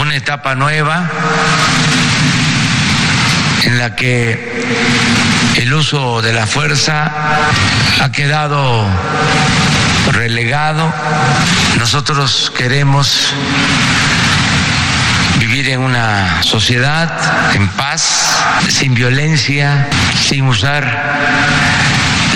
una 0.00 0.16
etapa 0.16 0.54
nueva 0.54 1.10
en 3.64 3.78
la 3.78 3.94
que 3.94 4.64
el 5.56 5.72
uso 5.74 6.22
de 6.22 6.32
la 6.32 6.46
fuerza 6.46 7.10
ha 8.00 8.12
quedado 8.12 8.86
relegado. 10.12 10.92
Nosotros 11.78 12.52
queremos 12.56 13.32
vivir 15.38 15.70
en 15.70 15.80
una 15.80 16.42
sociedad 16.42 17.54
en 17.54 17.68
paz, 17.68 18.42
sin 18.68 18.94
violencia, 18.94 19.88
sin 20.28 20.46
usar 20.46 21.81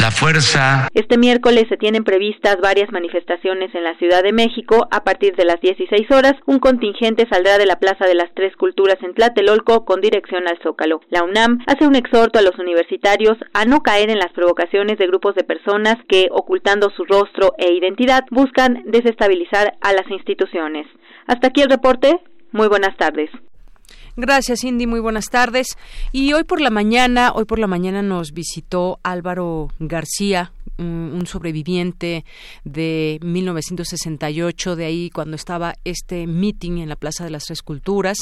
la 0.00 0.10
fuerza. 0.10 0.88
Este 0.94 1.16
miércoles 1.16 1.64
se 1.68 1.76
tienen 1.76 2.04
previstas 2.04 2.56
varias 2.60 2.90
manifestaciones 2.92 3.74
en 3.74 3.84
la 3.84 3.96
Ciudad 3.98 4.22
de 4.22 4.32
México. 4.32 4.88
A 4.90 5.04
partir 5.04 5.34
de 5.36 5.44
las 5.44 5.60
16 5.60 6.10
horas, 6.10 6.34
un 6.46 6.58
contingente 6.58 7.26
saldrá 7.30 7.58
de 7.58 7.66
la 7.66 7.78
Plaza 7.78 8.06
de 8.06 8.14
las 8.14 8.32
Tres 8.34 8.54
Culturas 8.56 8.96
en 9.02 9.14
Tlatelolco 9.14 9.84
con 9.84 10.00
dirección 10.00 10.48
al 10.48 10.58
Zócalo. 10.62 11.00
La 11.10 11.22
UNAM 11.22 11.60
hace 11.66 11.86
un 11.86 11.96
exhorto 11.96 12.38
a 12.38 12.42
los 12.42 12.58
universitarios 12.58 13.38
a 13.54 13.64
no 13.64 13.80
caer 13.80 14.10
en 14.10 14.18
las 14.18 14.32
provocaciones 14.32 14.98
de 14.98 15.06
grupos 15.06 15.34
de 15.34 15.44
personas 15.44 15.96
que, 16.08 16.28
ocultando 16.30 16.90
su 16.90 17.04
rostro 17.04 17.54
e 17.58 17.72
identidad, 17.72 18.24
buscan 18.30 18.82
desestabilizar 18.86 19.74
a 19.80 19.92
las 19.92 20.10
instituciones. 20.10 20.86
Hasta 21.26 21.48
aquí 21.48 21.62
el 21.62 21.70
reporte. 21.70 22.20
Muy 22.52 22.68
buenas 22.68 22.96
tardes. 22.96 23.30
Gracias, 24.16 24.60
Cindy. 24.60 24.86
Muy 24.86 25.00
buenas 25.00 25.28
tardes. 25.28 25.76
Y 26.10 26.32
hoy 26.32 26.44
por 26.44 26.60
la 26.60 26.70
mañana, 26.70 27.32
hoy 27.34 27.44
por 27.44 27.58
la 27.58 27.66
mañana 27.66 28.00
nos 28.02 28.32
visitó 28.32 28.98
Álvaro 29.02 29.68
García, 29.78 30.52
un 30.78 31.24
sobreviviente 31.26 32.24
de 32.64 33.18
1968, 33.22 34.76
de 34.76 34.84
ahí 34.84 35.10
cuando 35.10 35.36
estaba 35.36 35.74
este 35.84 36.26
meeting 36.26 36.78
en 36.78 36.88
la 36.88 36.96
Plaza 36.96 37.24
de 37.24 37.30
las 37.30 37.44
Tres 37.44 37.62
Culturas, 37.62 38.18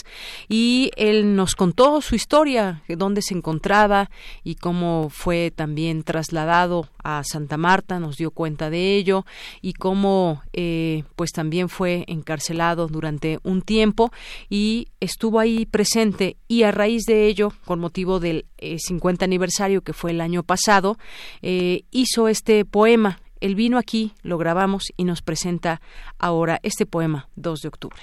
y 0.49 0.91
él 0.97 1.37
nos 1.37 1.55
contó 1.55 2.01
su 2.01 2.15
historia, 2.15 2.83
dónde 2.89 3.23
se 3.23 3.35
encontraba 3.35 4.11
y 4.43 4.57
cómo 4.57 5.09
fue 5.11 5.51
también 5.55 6.03
trasladado 6.03 6.89
a 7.03 7.23
Santa 7.25 7.57
Marta, 7.57 7.99
nos 8.01 8.17
dio 8.17 8.31
cuenta 8.31 8.71
de 8.71 8.97
ello, 8.97 9.27
y 9.61 9.75
cómo 9.75 10.43
eh, 10.53 11.05
pues 11.17 11.33
también 11.33 11.69
fue 11.69 12.05
encarcelado 12.09 12.89
durante 12.89 13.39
un 13.43 13.63
tiempo 13.63 14.11
y 14.49 14.89
estuvo 15.01 15.41
ahí 15.41 15.67
presente. 15.67 16.37
Y 16.49 16.63
a 16.63 16.73
raíz 16.73 17.05
de 17.05 17.27
ello, 17.27 17.53
con 17.65 17.81
motivo 17.81 18.21
del 18.21 18.47
50 18.59 19.25
eh, 19.25 19.27
aniversario 19.27 19.83
que 19.83 19.93
fue 19.93 20.13
el 20.13 20.21
año 20.21 20.43
pasado, 20.43 20.97
eh, 21.43 21.85
hizo 21.91 22.29
este 22.29 22.44
poema. 22.71 23.21
Él 23.41 23.55
vino 23.55 23.79
aquí, 23.79 24.13
lo 24.23 24.39
grabamos 24.39 24.93
y 24.97 25.05
nos 25.05 25.23
presenta 25.23 25.81
ahora 26.19 26.61
este 26.63 26.87
poema 26.87 27.29
2 27.37 27.63
de 27.63 27.69
octubre. 27.69 28.03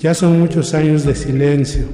Ya 0.00 0.12
son 0.12 0.38
muchos 0.38 0.74
años 0.74 1.04
de 1.04 1.14
silencio, 1.14 1.86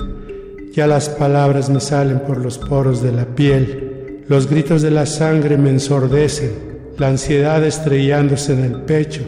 ya 0.72 0.86
las 0.86 1.08
palabras 1.08 1.70
me 1.70 1.80
salen 1.80 2.20
por 2.20 2.38
los 2.38 2.58
poros 2.58 3.02
de 3.02 3.12
la 3.12 3.24
piel, 3.24 4.24
los 4.26 4.48
gritos 4.48 4.82
de 4.82 4.90
la 4.90 5.06
sangre 5.06 5.56
me 5.56 5.70
ensordecen, 5.70 6.50
la 6.98 7.08
ansiedad 7.08 7.64
estrellándose 7.64 8.52
en 8.52 8.64
el 8.64 8.82
pecho. 8.82 9.22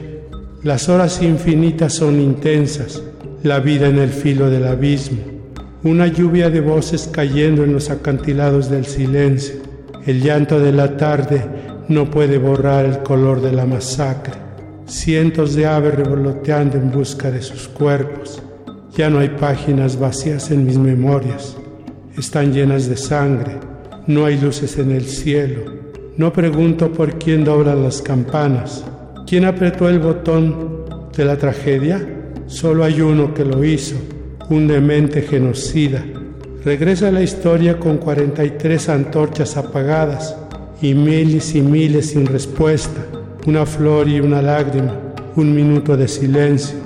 Las 0.63 0.89
horas 0.89 1.23
infinitas 1.23 1.95
son 1.95 2.21
intensas, 2.21 3.03
la 3.43 3.61
vida 3.61 3.89
en 3.89 3.99
el 3.99 4.11
filo 4.11 4.51
del 4.51 4.67
abismo, 4.67 5.32
una 5.85 6.07
lluvia 6.07 6.49
de 6.49 6.61
voces 6.61 7.09
cayendo 7.13 7.65
en 7.65 7.73
los 7.73 7.91
acantilados 7.91 8.71
del 8.71 8.87
silencio. 8.87 9.57
El 10.07 10.23
llanto 10.23 10.61
de 10.61 10.73
la 10.73 10.97
tarde 10.97 11.45
no 11.89 12.11
puede 12.11 12.39
borrar 12.39 12.85
el 12.85 12.99
color 12.99 13.41
de 13.41 13.53
la 13.53 13.67
masacre. 13.67 14.35
Cientos 14.87 15.55
de 15.55 15.67
aves 15.67 15.95
revoloteando 15.95 16.77
en 16.77 16.91
busca 16.91 17.31
de 17.31 17.43
sus 17.43 17.67
cuerpos. 17.69 18.43
Ya 18.97 19.11
no 19.11 19.19
hay 19.19 19.31
páginas 19.31 19.99
vacías 19.99 20.51
en 20.51 20.65
mis 20.65 20.79
memorias. 20.79 21.57
Están 22.17 22.53
llenas 22.53 22.89
de 22.89 22.97
sangre. 22.97 23.59
No 24.07 24.25
hay 24.25 24.39
luces 24.39 24.79
en 24.79 24.93
el 24.93 25.05
cielo. 25.05 25.83
No 26.17 26.33
pregunto 26.33 26.93
por 26.93 27.19
quién 27.19 27.43
doblan 27.43 27.83
las 27.83 28.03
campanas, 28.03 28.85
quién 29.27 29.47
apretó 29.47 29.89
el 29.89 29.99
botón 29.99 30.85
de 31.17 31.25
la 31.25 31.39
tragedia. 31.39 32.07
Solo 32.47 32.85
hay 32.85 33.01
uno 33.01 33.33
que 33.33 33.47
lo 33.47 33.65
hizo, 33.65 33.97
un 34.49 34.69
demente 34.69 35.23
genocida. 35.23 36.05
Regresa 36.65 37.09
a 37.09 37.13
la 37.13 37.23
historia 37.23 37.79
con 37.79 37.99
43 37.99 38.89
antorchas 38.89 39.57
apagadas 39.57 40.37
y 40.81 40.95
miles 40.95 41.55
y 41.55 41.61
miles 41.61 42.11
sin 42.11 42.27
respuesta, 42.27 43.01
una 43.47 43.67
flor 43.67 44.09
y 44.09 44.21
una 44.21 44.43
lágrima, 44.43 44.95
un 45.37 45.55
minuto 45.55 45.97
de 45.97 46.09
silencio. 46.09 46.77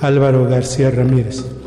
Álvaro 0.00 0.48
García 0.48 0.90
Ramírez. 0.90 1.57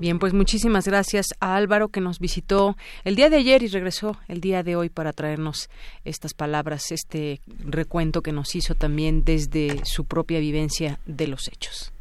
Bien, 0.00 0.18
pues 0.18 0.32
muchísimas 0.32 0.86
gracias 0.86 1.26
a 1.40 1.56
Álvaro 1.56 1.88
que 1.88 2.00
nos 2.00 2.20
visitó 2.20 2.74
el 3.04 3.16
día 3.16 3.28
de 3.28 3.36
ayer 3.36 3.62
y 3.62 3.66
regresó 3.66 4.16
el 4.28 4.40
día 4.40 4.62
de 4.62 4.74
hoy 4.74 4.88
para 4.88 5.12
traernos 5.12 5.68
estas 6.06 6.32
palabras, 6.32 6.90
este 6.90 7.42
recuento 7.58 8.22
que 8.22 8.32
nos 8.32 8.54
hizo 8.54 8.74
también 8.74 9.24
desde 9.24 9.84
su 9.84 10.06
propia 10.06 10.40
vivencia 10.40 11.00
de 11.04 11.26
los 11.26 11.48
hechos. 11.48 11.92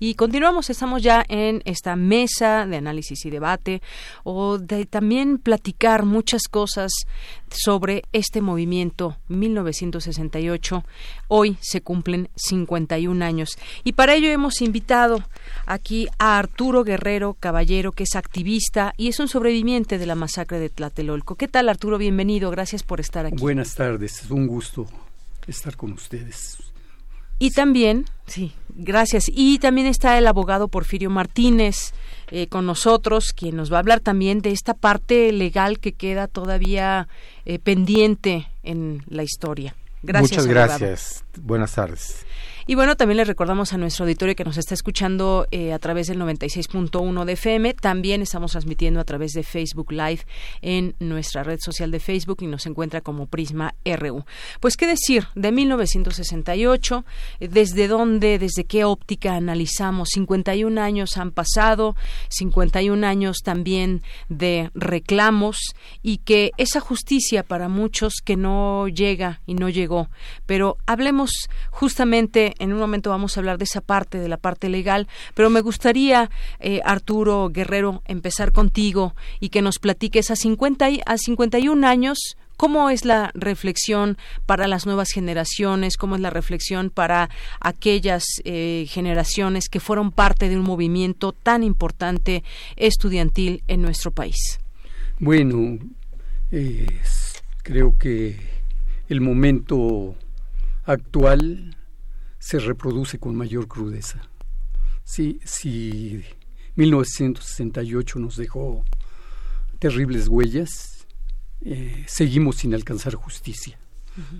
Y 0.00 0.14
continuamos, 0.14 0.70
estamos 0.70 1.02
ya 1.02 1.24
en 1.28 1.60
esta 1.64 1.96
mesa 1.96 2.66
de 2.66 2.76
análisis 2.76 3.26
y 3.26 3.30
debate 3.30 3.82
o 4.22 4.58
de 4.58 4.86
también 4.86 5.38
platicar 5.38 6.04
muchas 6.04 6.42
cosas 6.48 6.92
sobre 7.50 8.04
este 8.12 8.40
movimiento 8.40 9.16
1968. 9.26 10.84
Hoy 11.26 11.58
se 11.60 11.80
cumplen 11.80 12.28
51 12.36 13.24
años 13.24 13.58
y 13.82 13.94
para 13.94 14.14
ello 14.14 14.28
hemos 14.28 14.62
invitado 14.62 15.24
aquí 15.66 16.08
a 16.18 16.38
Arturo 16.38 16.84
Guerrero 16.84 17.34
Caballero, 17.34 17.90
que 17.90 18.04
es 18.04 18.14
activista 18.14 18.94
y 18.96 19.08
es 19.08 19.18
un 19.18 19.26
sobreviviente 19.26 19.98
de 19.98 20.06
la 20.06 20.14
masacre 20.14 20.60
de 20.60 20.70
Tlatelolco. 20.70 21.34
¿Qué 21.34 21.48
tal 21.48 21.68
Arturo? 21.68 21.98
Bienvenido, 21.98 22.52
gracias 22.52 22.84
por 22.84 23.00
estar 23.00 23.26
aquí. 23.26 23.36
Buenas 23.36 23.74
tardes, 23.74 24.22
es 24.22 24.30
un 24.30 24.46
gusto 24.46 24.86
estar 25.48 25.76
con 25.76 25.92
ustedes. 25.92 26.58
Y 27.38 27.50
también, 27.50 28.04
sí, 28.26 28.52
gracias. 28.74 29.24
Y 29.28 29.58
también 29.58 29.86
está 29.86 30.18
el 30.18 30.26
abogado 30.26 30.68
Porfirio 30.68 31.10
Martínez 31.10 31.92
eh, 32.30 32.46
con 32.48 32.66
nosotros, 32.66 33.32
quien 33.32 33.56
nos 33.56 33.72
va 33.72 33.76
a 33.76 33.80
hablar 33.80 34.00
también 34.00 34.40
de 34.40 34.50
esta 34.50 34.74
parte 34.74 35.32
legal 35.32 35.78
que 35.78 35.92
queda 35.92 36.26
todavía 36.26 37.08
eh, 37.44 37.58
pendiente 37.58 38.48
en 38.62 39.02
la 39.08 39.22
historia. 39.22 39.74
Gracias. 40.02 40.30
Muchas 40.30 40.46
gracias. 40.46 41.24
Buenas 41.40 41.74
tardes. 41.74 42.26
Y 42.70 42.74
bueno, 42.74 42.98
también 42.98 43.16
le 43.16 43.24
recordamos 43.24 43.72
a 43.72 43.78
nuestro 43.78 44.04
auditorio 44.04 44.36
que 44.36 44.44
nos 44.44 44.58
está 44.58 44.74
escuchando 44.74 45.46
eh, 45.52 45.72
a 45.72 45.78
través 45.78 46.08
del 46.08 46.20
96.1 46.20 47.24
de 47.24 47.32
FM. 47.32 47.72
También 47.72 48.20
estamos 48.20 48.52
transmitiendo 48.52 49.00
a 49.00 49.04
través 49.04 49.32
de 49.32 49.42
Facebook 49.42 49.90
Live 49.90 50.26
en 50.60 50.94
nuestra 50.98 51.42
red 51.42 51.56
social 51.64 51.90
de 51.90 51.98
Facebook 51.98 52.42
y 52.42 52.46
nos 52.46 52.66
encuentra 52.66 53.00
como 53.00 53.24
Prisma 53.24 53.74
RU. 53.86 54.22
Pues 54.60 54.76
qué 54.76 54.86
decir 54.86 55.28
de 55.34 55.50
1968, 55.50 57.06
desde 57.40 57.88
dónde, 57.88 58.38
desde 58.38 58.64
qué 58.64 58.84
óptica 58.84 59.34
analizamos. 59.34 60.10
51 60.12 60.78
años 60.78 61.16
han 61.16 61.30
pasado, 61.30 61.96
51 62.28 63.06
años 63.06 63.38
también 63.42 64.02
de 64.28 64.70
reclamos 64.74 65.56
y 66.02 66.18
que 66.18 66.50
esa 66.58 66.80
justicia 66.80 67.44
para 67.44 67.70
muchos 67.70 68.16
que 68.22 68.36
no 68.36 68.88
llega 68.88 69.40
y 69.46 69.54
no 69.54 69.70
llegó. 69.70 70.10
Pero 70.44 70.76
hablemos 70.84 71.30
justamente 71.70 72.56
en 72.58 72.72
un 72.72 72.78
momento 72.78 73.10
vamos 73.10 73.36
a 73.36 73.40
hablar 73.40 73.58
de 73.58 73.64
esa 73.64 73.80
parte, 73.80 74.18
de 74.18 74.28
la 74.28 74.36
parte 74.36 74.68
legal, 74.68 75.08
pero 75.34 75.50
me 75.50 75.60
gustaría, 75.60 76.30
eh, 76.60 76.80
Arturo 76.84 77.48
Guerrero, 77.52 78.02
empezar 78.06 78.52
contigo 78.52 79.14
y 79.40 79.48
que 79.48 79.62
nos 79.62 79.78
platiques 79.78 80.30
a, 80.30 80.36
50 80.36 80.90
y, 80.90 81.00
a 81.06 81.18
51 81.18 81.86
años, 81.86 82.36
¿Cómo 82.58 82.90
es 82.90 83.04
la 83.04 83.30
reflexión 83.34 84.18
para 84.44 84.66
las 84.66 84.84
nuevas 84.84 85.10
generaciones? 85.12 85.96
¿Cómo 85.96 86.16
es 86.16 86.20
la 86.20 86.30
reflexión 86.30 86.90
para 86.90 87.30
aquellas 87.60 88.24
eh, 88.42 88.84
generaciones 88.88 89.68
que 89.68 89.78
fueron 89.78 90.10
parte 90.10 90.48
de 90.48 90.56
un 90.56 90.64
movimiento 90.64 91.30
tan 91.30 91.62
importante 91.62 92.42
estudiantil 92.74 93.62
en 93.68 93.80
nuestro 93.80 94.10
país? 94.10 94.58
Bueno, 95.20 95.78
creo 97.62 97.96
que 97.96 98.40
el 99.08 99.20
momento 99.20 100.16
actual 100.84 101.76
se 102.38 102.58
reproduce 102.58 103.18
con 103.18 103.34
mayor 103.34 103.68
crudeza. 103.68 104.20
Sí, 105.04 105.40
si 105.44 106.22
1968 106.76 108.18
nos 108.18 108.36
dejó 108.36 108.84
terribles 109.78 110.28
huellas, 110.28 111.06
eh, 111.60 112.04
seguimos 112.06 112.56
sin 112.56 112.74
alcanzar 112.74 113.14
justicia. 113.14 113.78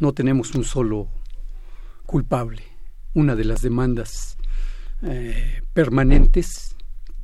No 0.00 0.12
tenemos 0.12 0.54
un 0.54 0.64
solo 0.64 1.08
culpable. 2.04 2.62
Una 3.14 3.34
de 3.34 3.44
las 3.44 3.62
demandas 3.62 4.36
eh, 5.02 5.62
permanentes 5.72 6.76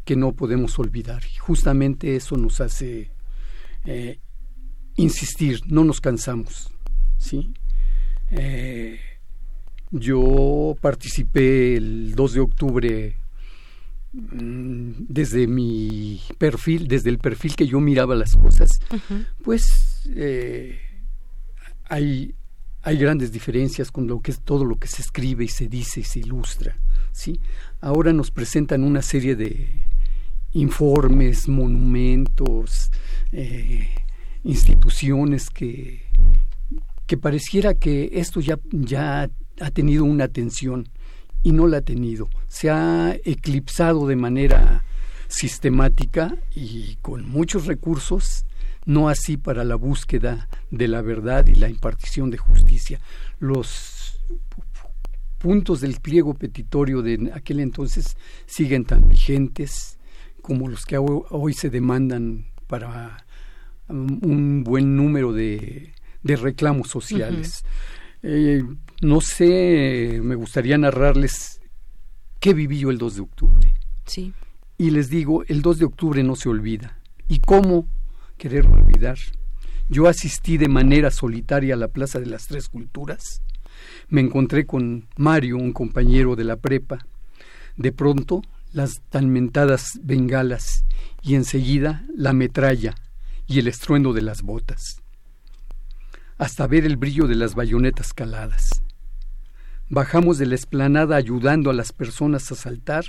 que 0.04 0.16
no 0.16 0.32
podemos 0.32 0.78
olvidar. 0.78 1.22
Y 1.32 1.36
justamente 1.36 2.16
eso 2.16 2.36
nos 2.36 2.60
hace 2.60 3.10
eh, 3.84 4.20
insistir, 4.96 5.60
no 5.66 5.84
nos 5.84 6.00
cansamos. 6.00 6.72
¿sí? 7.18 7.52
Yo 9.96 10.74
participé 10.80 11.76
el 11.76 12.16
2 12.16 12.32
de 12.32 12.40
octubre 12.40 13.16
mm, 14.12 14.90
desde 15.08 15.46
mi 15.46 16.20
perfil, 16.36 16.88
desde 16.88 17.10
el 17.10 17.18
perfil 17.18 17.54
que 17.54 17.68
yo 17.68 17.78
miraba 17.78 18.16
las 18.16 18.34
cosas, 18.34 18.80
pues 19.44 20.10
eh, 20.16 20.80
hay, 21.84 22.34
hay 22.82 22.98
grandes 22.98 23.30
diferencias 23.30 23.92
con 23.92 24.08
lo 24.08 24.20
que 24.20 24.32
es 24.32 24.40
todo 24.40 24.64
lo 24.64 24.80
que 24.80 24.88
se 24.88 25.00
escribe 25.00 25.44
y 25.44 25.48
se 25.48 25.68
dice 25.68 26.00
y 26.00 26.04
se 26.04 26.18
ilustra. 26.18 26.76
¿sí? 27.12 27.38
Ahora 27.80 28.12
nos 28.12 28.32
presentan 28.32 28.82
una 28.82 29.00
serie 29.00 29.36
de 29.36 29.68
informes, 30.54 31.46
monumentos, 31.46 32.90
eh, 33.30 33.90
instituciones 34.42 35.50
que, 35.50 36.02
que 37.06 37.16
pareciera 37.16 37.74
que 37.74 38.10
esto 38.14 38.40
ya, 38.40 38.58
ya 38.72 39.30
ha 39.60 39.70
tenido 39.70 40.04
una 40.04 40.24
atención 40.24 40.88
y 41.42 41.52
no 41.52 41.66
la 41.66 41.78
ha 41.78 41.82
tenido. 41.82 42.28
Se 42.48 42.70
ha 42.70 43.16
eclipsado 43.24 44.06
de 44.06 44.16
manera 44.16 44.84
sistemática 45.28 46.36
y 46.54 46.96
con 47.02 47.28
muchos 47.28 47.66
recursos, 47.66 48.44
no 48.86 49.08
así 49.08 49.36
para 49.36 49.64
la 49.64 49.74
búsqueda 49.74 50.48
de 50.70 50.88
la 50.88 51.02
verdad 51.02 51.46
y 51.46 51.54
la 51.54 51.68
impartición 51.68 52.30
de 52.30 52.38
justicia. 52.38 53.00
Los 53.38 54.20
puntos 55.38 55.82
del 55.82 56.00
pliego 56.00 56.34
petitorio 56.34 57.02
de 57.02 57.30
aquel 57.34 57.60
entonces 57.60 58.16
siguen 58.46 58.84
tan 58.84 59.08
vigentes 59.08 59.98
como 60.40 60.68
los 60.68 60.86
que 60.86 60.96
hoy 60.98 61.52
se 61.52 61.68
demandan 61.68 62.46
para 62.66 63.24
um, 63.88 64.20
un 64.22 64.64
buen 64.64 64.96
número 64.96 65.32
de, 65.32 65.92
reclamos 66.22 66.88
sociales. 66.88 67.64
No 69.00 69.20
sé, 69.20 70.20
me 70.22 70.34
gustaría 70.34 70.78
narrarles 70.78 71.60
qué 72.40 72.54
viví 72.54 72.80
yo 72.80 72.90
el 72.90 72.98
2 72.98 73.16
de 73.16 73.20
octubre. 73.20 73.74
Sí. 74.06 74.32
Y 74.78 74.90
les 74.90 75.08
digo, 75.08 75.44
el 75.46 75.62
2 75.62 75.78
de 75.78 75.84
octubre 75.84 76.22
no 76.22 76.36
se 76.36 76.48
olvida. 76.48 76.98
¿Y 77.28 77.40
cómo 77.40 77.86
querer 78.38 78.66
olvidar? 78.66 79.18
Yo 79.88 80.08
asistí 80.08 80.56
de 80.56 80.68
manera 80.68 81.10
solitaria 81.10 81.74
a 81.74 81.78
la 81.78 81.88
Plaza 81.88 82.20
de 82.20 82.26
las 82.26 82.46
Tres 82.46 82.68
Culturas. 82.68 83.42
Me 84.08 84.20
encontré 84.20 84.66
con 84.66 85.08
Mario, 85.16 85.56
un 85.56 85.72
compañero 85.72 86.36
de 86.36 86.44
la 86.44 86.56
prepa. 86.56 87.06
De 87.76 87.92
pronto, 87.92 88.42
las 88.72 89.02
tan 89.10 89.30
mentadas 89.30 90.00
bengalas 90.02 90.84
y 91.22 91.34
enseguida 91.34 92.04
la 92.14 92.32
metralla 92.32 92.94
y 93.46 93.58
el 93.58 93.68
estruendo 93.68 94.12
de 94.12 94.22
las 94.22 94.42
botas, 94.42 95.00
hasta 96.38 96.66
ver 96.66 96.84
el 96.84 96.96
brillo 96.96 97.26
de 97.26 97.34
las 97.34 97.54
bayonetas 97.54 98.12
caladas. 98.12 98.83
Bajamos 99.90 100.38
de 100.38 100.46
la 100.46 100.54
esplanada 100.54 101.16
ayudando 101.16 101.68
a 101.68 101.74
las 101.74 101.92
personas 101.92 102.50
a 102.50 102.54
saltar. 102.54 103.04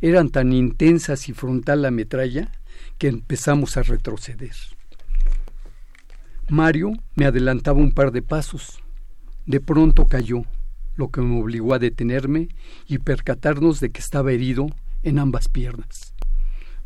Eran 0.00 0.30
tan 0.30 0.52
intensas 0.52 1.28
y 1.28 1.32
frontal 1.32 1.82
la 1.82 1.92
metralla 1.92 2.50
que 2.98 3.06
empezamos 3.06 3.76
a 3.76 3.82
retroceder. 3.82 4.54
Mario 6.48 6.92
me 7.14 7.26
adelantaba 7.26 7.78
un 7.78 7.92
par 7.92 8.10
de 8.10 8.22
pasos. 8.22 8.82
De 9.46 9.60
pronto 9.60 10.06
cayó, 10.06 10.42
lo 10.96 11.10
que 11.10 11.20
me 11.20 11.40
obligó 11.40 11.74
a 11.74 11.78
detenerme 11.78 12.48
y 12.88 12.98
percatarnos 12.98 13.78
de 13.78 13.90
que 13.90 14.00
estaba 14.00 14.32
herido 14.32 14.66
en 15.04 15.20
ambas 15.20 15.46
piernas. 15.46 16.12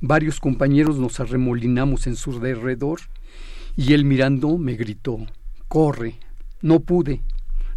Varios 0.03 0.39
compañeros 0.39 0.99
nos 0.99 1.19
arremolinamos 1.19 2.07
en 2.07 2.17
su 2.17 2.41
derredor 2.41 3.01
y 3.75 3.95
él 3.95 4.05
mirando 4.05 4.59
me 4.59 4.75
gritó 4.75 5.19
Corre. 5.69 6.17
No 6.61 6.81
pude. 6.81 7.23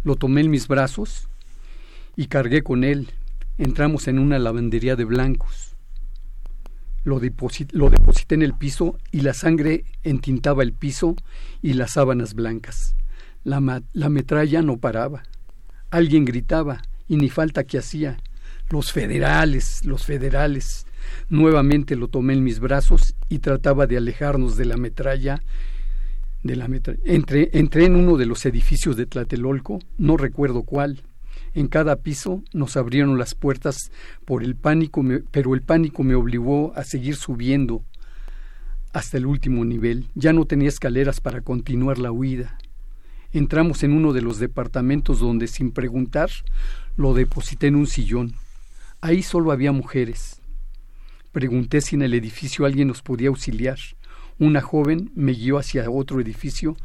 Lo 0.02 0.16
tomé 0.16 0.42
en 0.42 0.50
mis 0.50 0.68
brazos 0.68 1.28
y 2.16 2.26
cargué 2.26 2.62
con 2.62 2.84
él. 2.84 3.10
Entramos 3.58 4.08
en 4.08 4.18
una 4.18 4.38
lavandería 4.38 4.96
de 4.96 5.04
blancos. 5.04 5.76
Lo, 7.04 7.20
lo 7.72 7.90
deposité 7.90 8.34
en 8.34 8.42
el 8.42 8.54
piso 8.54 8.98
y 9.12 9.20
la 9.20 9.34
sangre 9.34 9.84
entintaba 10.02 10.62
el 10.62 10.72
piso 10.72 11.16
y 11.62 11.74
las 11.74 11.92
sábanas 11.92 12.34
blancas. 12.34 12.96
La, 13.44 13.82
la 13.92 14.08
metralla 14.08 14.62
no 14.62 14.78
paraba. 14.78 15.22
Alguien 15.90 16.24
gritaba 16.24 16.82
y 17.06 17.16
ni 17.16 17.28
falta 17.28 17.64
que 17.64 17.78
hacía. 17.78 18.16
Los 18.70 18.92
federales, 18.92 19.84
los 19.84 20.06
federales. 20.06 20.86
Nuevamente 21.28 21.94
lo 21.94 22.08
tomé 22.08 22.32
en 22.32 22.42
mis 22.42 22.58
brazos 22.58 23.14
y 23.28 23.40
trataba 23.40 23.86
de 23.86 23.98
alejarnos 23.98 24.56
de 24.56 24.64
la 24.64 24.78
metralla. 24.78 25.42
De 26.42 26.56
la. 26.56 26.68
Entré, 27.04 27.50
entré 27.52 27.84
en 27.84 27.96
uno 27.96 28.16
de 28.16 28.26
los 28.26 28.44
edificios 28.46 28.96
de 28.96 29.06
Tlatelolco, 29.06 29.78
no 29.98 30.16
recuerdo 30.16 30.62
cuál 30.62 31.02
En 31.54 31.68
cada 31.68 31.96
piso 31.96 32.42
nos 32.52 32.76
abrieron 32.76 33.16
las 33.16 33.36
puertas 33.36 33.92
por 34.24 34.42
el 34.42 34.56
pánico, 34.56 35.04
pero 35.30 35.54
el 35.54 35.62
pánico 35.62 36.02
me 36.02 36.16
obligó 36.16 36.72
a 36.74 36.82
seguir 36.82 37.14
subiendo 37.14 37.84
hasta 38.92 39.18
el 39.18 39.26
último 39.26 39.64
nivel. 39.64 40.08
Ya 40.16 40.32
no 40.32 40.46
tenía 40.46 40.68
escaleras 40.68 41.20
para 41.20 41.42
continuar 41.42 41.98
la 41.98 42.10
huida. 42.10 42.58
Entramos 43.32 43.84
en 43.84 43.92
uno 43.92 44.12
de 44.12 44.22
los 44.22 44.40
departamentos 44.40 45.20
donde, 45.20 45.46
sin 45.46 45.70
preguntar, 45.70 46.30
lo 46.96 47.14
deposité 47.14 47.68
en 47.68 47.76
un 47.76 47.86
sillón. 47.86 48.34
Ahí 49.00 49.22
solo 49.22 49.52
había 49.52 49.70
mujeres. 49.70 50.40
Pregunté 51.30 51.80
si 51.80 51.94
en 51.94 52.02
el 52.02 52.14
edificio 52.14 52.66
alguien 52.66 52.88
nos 52.88 53.02
podía 53.02 53.28
auxiliar. 53.28 53.78
Una 54.40 54.60
joven 54.60 55.12
me 55.14 55.32
guió 55.32 55.58
hacia 55.58 55.88
otro 55.88 56.20
edificio 56.20 56.76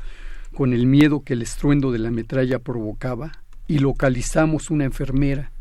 con 0.54 0.74
el 0.74 0.86
miedo 0.86 1.24
que 1.24 1.34
el 1.34 1.42
estruendo 1.42 1.92
de 1.92 2.00
la 2.00 2.12
metralla 2.12 2.60
provocaba 2.60 3.32
y 3.70 3.78
localizamos 3.78 4.72
una 4.72 4.84
enfermera 4.84 5.52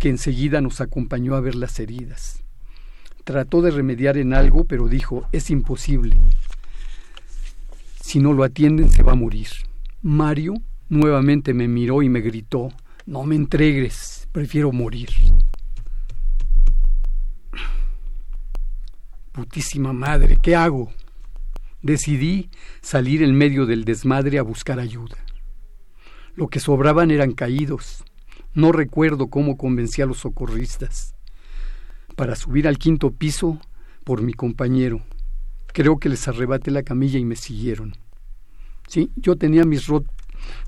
que 0.00 0.08
enseguida 0.08 0.60
nos 0.60 0.80
acompañó 0.80 1.36
a 1.36 1.40
ver 1.40 1.54
las 1.54 1.78
heridas. 1.78 2.42
Trató 3.22 3.62
de 3.62 3.70
remediar 3.70 4.18
en 4.18 4.34
algo, 4.34 4.64
pero 4.64 4.88
dijo, 4.88 5.26
es 5.30 5.48
imposible. 5.48 6.18
Si 8.00 8.18
no 8.18 8.32
lo 8.32 8.42
atienden, 8.42 8.90
se 8.90 9.04
va 9.04 9.12
a 9.12 9.14
morir. 9.14 9.46
Mario 10.02 10.54
nuevamente 10.88 11.54
me 11.54 11.68
miró 11.68 12.02
y 12.02 12.08
me 12.08 12.20
gritó, 12.20 12.70
no 13.06 13.22
me 13.22 13.36
entregues, 13.36 14.28
prefiero 14.32 14.72
morir. 14.72 15.08
Putísima 19.30 19.92
madre, 19.92 20.36
¿qué 20.42 20.56
hago? 20.56 20.92
Decidí 21.80 22.50
salir 22.80 23.22
en 23.22 23.36
medio 23.36 23.66
del 23.66 23.84
desmadre 23.84 24.38
a 24.40 24.42
buscar 24.42 24.80
ayuda. 24.80 25.23
Lo 26.36 26.48
que 26.48 26.60
sobraban 26.60 27.10
eran 27.10 27.32
caídos. 27.32 28.04
No 28.54 28.72
recuerdo 28.72 29.28
cómo 29.28 29.56
convencí 29.56 30.02
a 30.02 30.06
los 30.06 30.18
socorristas. 30.18 31.14
Para 32.16 32.36
subir 32.36 32.68
al 32.68 32.78
quinto 32.78 33.10
piso 33.10 33.60
por 34.04 34.22
mi 34.22 34.32
compañero. 34.32 35.02
Creo 35.72 35.98
que 35.98 36.08
les 36.08 36.28
arrebaté 36.28 36.70
la 36.70 36.82
camilla 36.82 37.18
y 37.18 37.24
me 37.24 37.36
siguieron. 37.36 37.94
Sí, 38.86 39.10
yo 39.16 39.36
tenía 39.36 39.64
mis 39.64 39.86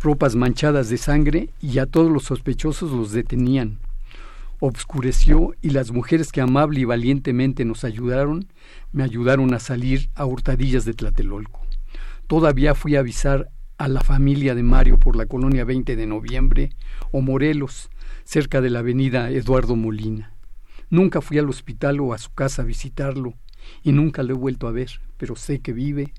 ropas 0.01 0.35
manchadas 0.37 0.89
de 0.89 0.97
sangre 0.97 1.51
y 1.61 1.79
a 1.79 1.87
todos 1.87 2.11
los 2.11 2.25
sospechosos 2.25 2.91
los 2.93 3.13
detenían 3.13 3.79
obscureció 4.61 5.55
y 5.61 5.71
las 5.71 5.93
mujeres 5.93 6.33
que 6.33 6.41
amable 6.41 6.81
y 6.81 6.85
valientemente 6.85 7.65
nos 7.65 7.85
ayudaron 7.85 8.47
me 8.93 9.03
ayudaron 9.03 9.53
a 9.55 9.59
salir 9.59 10.09
a 10.15 10.25
hurtadillas 10.25 10.85
de 10.85 10.95
Tlatelolco. 10.95 11.61
Todavía 12.27 12.75
fui 12.75 12.97
a 12.97 13.01
avisar 13.01 13.51
a 13.79 13.89
la 13.89 14.01
familia 14.01 14.55
de 14.55 14.63
Mario 14.63 14.99
por 14.99 15.17
la 15.17 15.27
colonia 15.27 15.65
20 15.65 15.97
de 15.97 16.07
noviembre 16.07 16.71
o 17.11 17.21
Morelos, 17.21 17.91
cerca 18.25 18.61
de 18.61 18.71
la 18.71 18.81
avenida 18.81 19.31
Eduardo 19.31 19.77
Molina. 19.77 20.33
Nunca 20.89 21.21
fui 21.21 21.39
al 21.39 21.49
hospital 21.49 22.01
o 22.01 22.15
a 22.15 22.19
su 22.19 22.33
casa 22.33 22.63
a 22.63 22.65
visitarlo 22.65 23.35
y 23.83 23.93
nunca 23.93 24.23
lo 24.23 24.35
he 24.35 24.39
vuelto 24.39 24.69
a 24.69 24.73
ver, 24.73 25.01
pero 25.17 25.37
sé 25.37 25.61
que 25.61 25.73
vive 25.73 26.13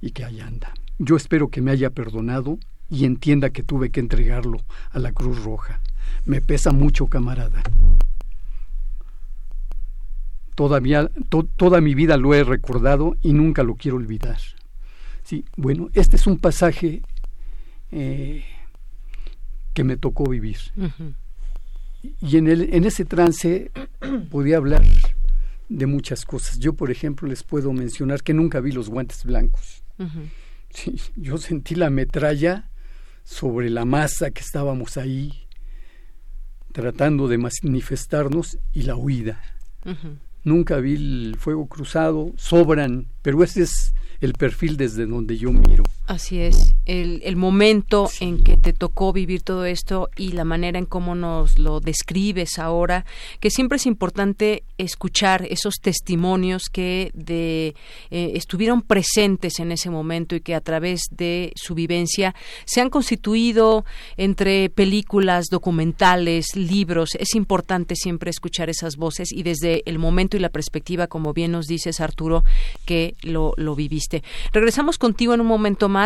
y 0.00 0.12
que 0.12 0.24
allá 0.24 0.46
anda. 0.46 0.72
Yo 0.98 1.16
espero 1.16 1.48
que 1.48 1.60
me 1.60 1.70
haya 1.70 1.90
perdonado 1.90 2.58
y 2.88 3.04
entienda 3.04 3.50
que 3.50 3.62
tuve 3.62 3.90
que 3.90 4.00
entregarlo 4.00 4.58
a 4.90 4.98
la 4.98 5.12
Cruz 5.12 5.42
Roja. 5.42 5.80
Me 6.24 6.40
pesa 6.40 6.72
mucho, 6.72 7.06
camarada. 7.08 7.62
Todavía, 10.54 11.10
toda 11.56 11.80
mi 11.80 11.94
vida 11.94 12.16
lo 12.16 12.34
he 12.34 12.42
recordado 12.42 13.16
y 13.22 13.32
nunca 13.32 13.62
lo 13.62 13.76
quiero 13.76 13.96
olvidar. 13.96 14.38
Sí, 15.28 15.44
bueno, 15.58 15.90
este 15.92 16.16
es 16.16 16.26
un 16.26 16.38
pasaje 16.38 17.02
eh, 17.92 18.46
que 19.74 19.84
me 19.84 19.98
tocó 19.98 20.24
vivir. 20.24 20.56
Y 22.22 22.38
en, 22.38 22.48
el, 22.48 22.72
en 22.72 22.84
ese 22.84 23.04
trance 23.04 23.70
podía 24.30 24.56
hablar 24.56 24.82
de 25.68 25.84
muchas 25.84 26.24
cosas. 26.24 26.58
Yo, 26.60 26.72
por 26.72 26.90
ejemplo, 26.90 27.28
les 27.28 27.42
puedo 27.42 27.74
mencionar 27.74 28.22
que 28.22 28.32
nunca 28.32 28.60
vi 28.60 28.72
los 28.72 28.88
guantes 28.88 29.22
blancos. 29.24 29.82
yo 31.16 31.36
sentí 31.36 31.74
la 31.74 31.90
metralla 31.90 32.70
sobre 33.22 33.68
la 33.68 33.84
masa 33.84 34.30
que 34.30 34.40
estábamos 34.40 34.96
ahí 34.96 35.46
tratando 36.72 37.28
de 37.28 37.36
manifestarnos 37.36 38.56
y 38.72 38.84
la 38.84 38.96
huida. 38.96 39.42
Nunca 40.42 40.78
vi 40.78 40.94
el 40.94 41.36
fuego 41.38 41.66
cruzado, 41.66 42.32
sobran, 42.38 43.08
pero 43.20 43.44
ese 43.44 43.64
es 43.64 43.92
el 44.20 44.32
perfil 44.32 44.76
desde 44.76 45.06
donde 45.06 45.36
yo 45.36 45.52
miro. 45.52 45.84
Así 46.08 46.40
es, 46.40 46.74
el, 46.86 47.20
el 47.22 47.36
momento 47.36 48.08
en 48.20 48.42
que 48.42 48.56
te 48.56 48.72
tocó 48.72 49.12
vivir 49.12 49.42
todo 49.42 49.66
esto 49.66 50.08
y 50.16 50.32
la 50.32 50.44
manera 50.44 50.78
en 50.78 50.86
cómo 50.86 51.14
nos 51.14 51.58
lo 51.58 51.80
describes 51.80 52.58
ahora, 52.58 53.04
que 53.40 53.50
siempre 53.50 53.76
es 53.76 53.84
importante 53.84 54.62
escuchar 54.78 55.46
esos 55.50 55.74
testimonios 55.82 56.70
que 56.72 57.10
de, 57.12 57.74
eh, 58.10 58.32
estuvieron 58.36 58.80
presentes 58.80 59.58
en 59.58 59.70
ese 59.70 59.90
momento 59.90 60.34
y 60.34 60.40
que 60.40 60.54
a 60.54 60.62
través 60.62 61.02
de 61.10 61.52
su 61.56 61.74
vivencia 61.74 62.34
se 62.64 62.80
han 62.80 62.88
constituido 62.88 63.84
entre 64.16 64.70
películas, 64.70 65.48
documentales, 65.50 66.56
libros. 66.56 67.16
Es 67.16 67.34
importante 67.34 67.96
siempre 67.96 68.30
escuchar 68.30 68.70
esas 68.70 68.96
voces 68.96 69.30
y 69.30 69.42
desde 69.42 69.82
el 69.84 69.98
momento 69.98 70.38
y 70.38 70.40
la 70.40 70.48
perspectiva, 70.48 71.06
como 71.06 71.34
bien 71.34 71.52
nos 71.52 71.66
dices, 71.66 72.00
Arturo, 72.00 72.44
que 72.86 73.14
lo, 73.20 73.52
lo 73.58 73.74
viviste. 73.74 74.22
Regresamos 74.54 74.96
contigo 74.96 75.34
en 75.34 75.42
un 75.42 75.46
momento 75.46 75.90
más 75.90 75.97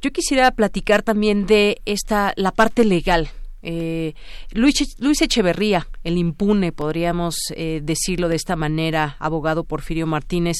yo 0.00 0.10
quisiera 0.12 0.50
platicar 0.50 1.02
también 1.02 1.46
de 1.46 1.80
esta 1.84 2.32
la 2.36 2.52
parte 2.52 2.84
legal. 2.84 3.30
Eh, 3.62 4.14
Luis, 4.52 5.20
Echeverría, 5.20 5.86
el 6.02 6.16
impune, 6.16 6.72
podríamos 6.72 7.36
eh, 7.54 7.80
decirlo 7.82 8.28
de 8.28 8.36
esta 8.36 8.56
manera, 8.56 9.16
abogado 9.18 9.64
Porfirio 9.64 10.06
Martínez, 10.06 10.58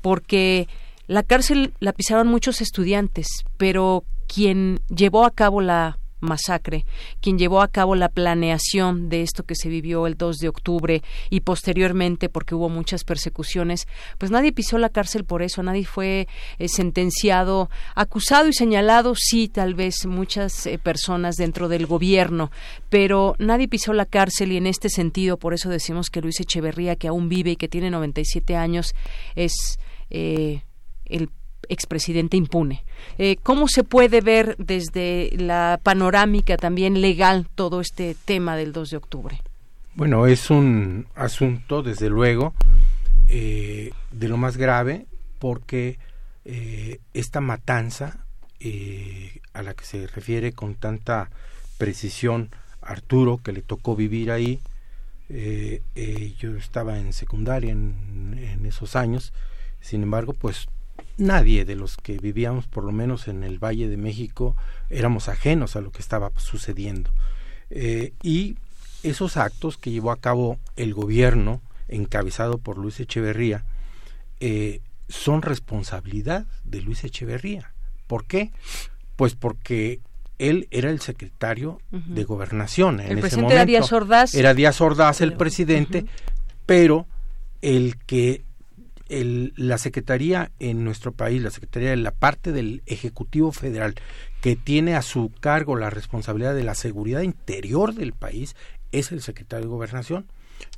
porque 0.00 0.68
la 1.06 1.22
cárcel 1.22 1.72
la 1.80 1.92
pisaron 1.92 2.28
muchos 2.28 2.60
estudiantes, 2.60 3.26
pero 3.56 4.04
quien 4.26 4.80
llevó 4.88 5.24
a 5.24 5.30
cabo 5.30 5.60
la 5.60 5.98
masacre, 6.22 6.86
quien 7.20 7.38
llevó 7.38 7.60
a 7.60 7.68
cabo 7.68 7.94
la 7.94 8.08
planeación 8.08 9.08
de 9.08 9.22
esto 9.22 9.42
que 9.42 9.54
se 9.54 9.68
vivió 9.68 10.06
el 10.06 10.16
2 10.16 10.38
de 10.38 10.48
octubre 10.48 11.02
y 11.28 11.40
posteriormente 11.40 12.28
porque 12.28 12.54
hubo 12.54 12.68
muchas 12.68 13.04
persecuciones, 13.04 13.86
pues 14.18 14.30
nadie 14.30 14.52
pisó 14.52 14.78
la 14.78 14.88
cárcel 14.88 15.24
por 15.24 15.42
eso, 15.42 15.62
nadie 15.62 15.84
fue 15.84 16.28
eh, 16.58 16.68
sentenciado, 16.68 17.68
acusado 17.94 18.48
y 18.48 18.52
señalado, 18.52 19.14
sí, 19.16 19.48
tal 19.48 19.74
vez 19.74 20.06
muchas 20.06 20.66
eh, 20.66 20.78
personas 20.78 21.36
dentro 21.36 21.68
del 21.68 21.86
gobierno, 21.86 22.50
pero 22.88 23.34
nadie 23.38 23.68
pisó 23.68 23.92
la 23.92 24.06
cárcel 24.06 24.52
y 24.52 24.56
en 24.56 24.66
este 24.66 24.88
sentido, 24.88 25.36
por 25.36 25.54
eso 25.54 25.68
decimos 25.68 26.08
que 26.08 26.20
Luis 26.20 26.40
Echeverría, 26.40 26.96
que 26.96 27.08
aún 27.08 27.28
vive 27.28 27.52
y 27.52 27.56
que 27.56 27.68
tiene 27.68 27.90
97 27.90 28.56
años, 28.56 28.94
es 29.34 29.78
eh, 30.10 30.62
el 31.04 31.28
expresidente 31.68 32.36
impune. 32.36 32.84
Eh, 33.18 33.36
¿Cómo 33.42 33.68
se 33.68 33.84
puede 33.84 34.20
ver 34.20 34.56
desde 34.58 35.30
la 35.36 35.80
panorámica 35.82 36.56
también 36.56 37.00
legal 37.00 37.46
todo 37.54 37.80
este 37.80 38.16
tema 38.24 38.56
del 38.56 38.72
2 38.72 38.90
de 38.90 38.96
octubre? 38.96 39.40
Bueno, 39.94 40.26
es 40.26 40.50
un 40.50 41.06
asunto, 41.14 41.82
desde 41.82 42.08
luego, 42.08 42.54
eh, 43.28 43.90
de 44.10 44.28
lo 44.28 44.36
más 44.36 44.56
grave, 44.56 45.06
porque 45.38 45.98
eh, 46.44 47.00
esta 47.14 47.40
matanza 47.40 48.18
a 49.54 49.62
la 49.62 49.74
que 49.74 49.84
se 49.84 50.06
refiere 50.06 50.52
con 50.52 50.76
tanta 50.76 51.30
precisión 51.78 52.50
Arturo, 52.80 53.40
que 53.42 53.52
le 53.52 53.60
tocó 53.60 53.96
vivir 53.96 54.30
ahí, 54.30 54.60
yo 55.28 56.56
estaba 56.56 56.98
en 56.98 57.12
secundaria 57.12 57.72
en, 57.72 58.38
en 58.38 58.64
esos 58.64 58.94
años, 58.94 59.32
sin 59.80 60.04
embargo, 60.04 60.32
pues 60.32 60.68
nadie 61.16 61.64
de 61.64 61.76
los 61.76 61.96
que 61.96 62.18
vivíamos 62.18 62.66
por 62.66 62.84
lo 62.84 62.92
menos 62.92 63.28
en 63.28 63.42
el 63.42 63.58
Valle 63.58 63.88
de 63.88 63.96
México 63.96 64.56
éramos 64.90 65.28
ajenos 65.28 65.76
a 65.76 65.80
lo 65.80 65.90
que 65.90 66.00
estaba 66.00 66.30
sucediendo. 66.36 67.10
Eh, 67.70 68.12
y 68.22 68.56
esos 69.02 69.36
actos 69.36 69.78
que 69.78 69.90
llevó 69.90 70.12
a 70.12 70.20
cabo 70.20 70.58
el 70.76 70.94
gobierno, 70.94 71.60
encabezado 71.88 72.58
por 72.58 72.78
Luis 72.78 73.00
Echeverría, 73.00 73.64
eh, 74.40 74.80
son 75.08 75.42
responsabilidad 75.42 76.46
de 76.64 76.82
Luis 76.82 77.04
Echeverría. 77.04 77.72
¿Por 78.06 78.24
qué? 78.24 78.50
Pues 79.16 79.34
porque 79.34 80.00
él 80.38 80.68
era 80.70 80.90
el 80.90 81.00
secretario 81.00 81.80
de 81.90 82.24
gobernación 82.24 83.00
en 83.00 83.18
ese 83.18 83.36
momento. 83.36 83.54
Era 83.54 83.64
Díaz 83.64 83.92
Ordaz. 83.92 84.34
Era 84.34 84.54
Díaz 84.54 84.80
Ordaz 84.80 85.20
el 85.20 85.34
presidente, 85.34 86.06
pero 86.66 87.06
el 87.60 87.96
que 87.98 88.42
la 89.12 89.78
Secretaría 89.78 90.50
en 90.58 90.84
nuestro 90.84 91.12
país, 91.12 91.42
la 91.42 91.50
Secretaría 91.50 91.90
de 91.90 91.96
la 91.96 92.12
parte 92.12 92.52
del 92.52 92.82
Ejecutivo 92.86 93.52
Federal, 93.52 93.94
que 94.40 94.56
tiene 94.56 94.94
a 94.94 95.02
su 95.02 95.30
cargo 95.40 95.76
la 95.76 95.90
responsabilidad 95.90 96.54
de 96.54 96.64
la 96.64 96.74
seguridad 96.74 97.22
interior 97.22 97.94
del 97.94 98.12
país, 98.12 98.56
es 98.90 99.12
el 99.12 99.22
secretario 99.22 99.66
de 99.66 99.70
Gobernación. 99.70 100.26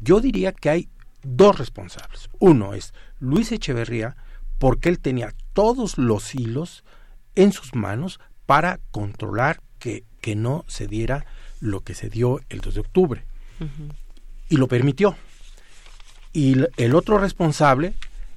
Yo 0.01 0.21
diría 0.21 0.53
que 0.53 0.71
hay 0.71 0.89
dos 1.23 1.59
responsables. 1.59 2.29
Uno 2.39 2.75
es 2.75 2.93
Luis 3.21 3.53
Echeverría, 3.53 4.17
porque 4.59 4.89
él 4.89 4.99
tenía 4.99 5.35
todos 5.53 5.99
los 5.99 6.35
hilos 6.35 6.85
en 7.35 7.53
sus 7.53 7.75
manos 7.75 8.21
para 8.47 8.81
controlar 8.91 9.61
que, 9.79 10.05
que 10.21 10.37
no 10.37 10.65
se 10.69 10.87
diera 10.87 11.27
lo 11.61 11.81
que 11.81 11.95
se 11.95 12.09
dio 12.09 12.41
el 12.49 12.61
2 12.61 12.75
de 12.75 12.81
octubre. 12.81 13.25
Y 14.49 14.57
lo 14.57 14.69
permitió. 14.69 15.17
Y 16.33 16.57
el 16.77 16.95
otro 16.95 17.19
responsable 17.19 17.95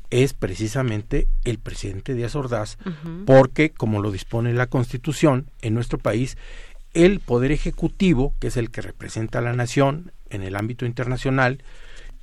es 0.10 0.34
precisamente 0.34 1.28
el 1.44 1.60
presidente 1.60 2.14
Díaz 2.14 2.36
Ordaz, 2.36 2.78
porque, 3.26 3.72
como 3.72 4.02
lo 4.02 4.12
dispone 4.12 4.54
la 4.54 4.68
Constitución, 4.68 5.50
en 5.62 5.74
nuestro 5.74 5.98
país, 5.98 6.38
el 6.94 7.20
Poder 7.20 7.52
Ejecutivo, 7.52 8.34
que 8.40 8.48
es 8.48 8.58
el 8.58 8.72
que 8.72 8.82
representa 8.82 9.40
a 9.40 9.42
la 9.42 9.54
nación 9.54 10.12
en 10.30 10.44
el 10.44 10.56
ámbito 10.56 10.86
internacional, 10.86 11.64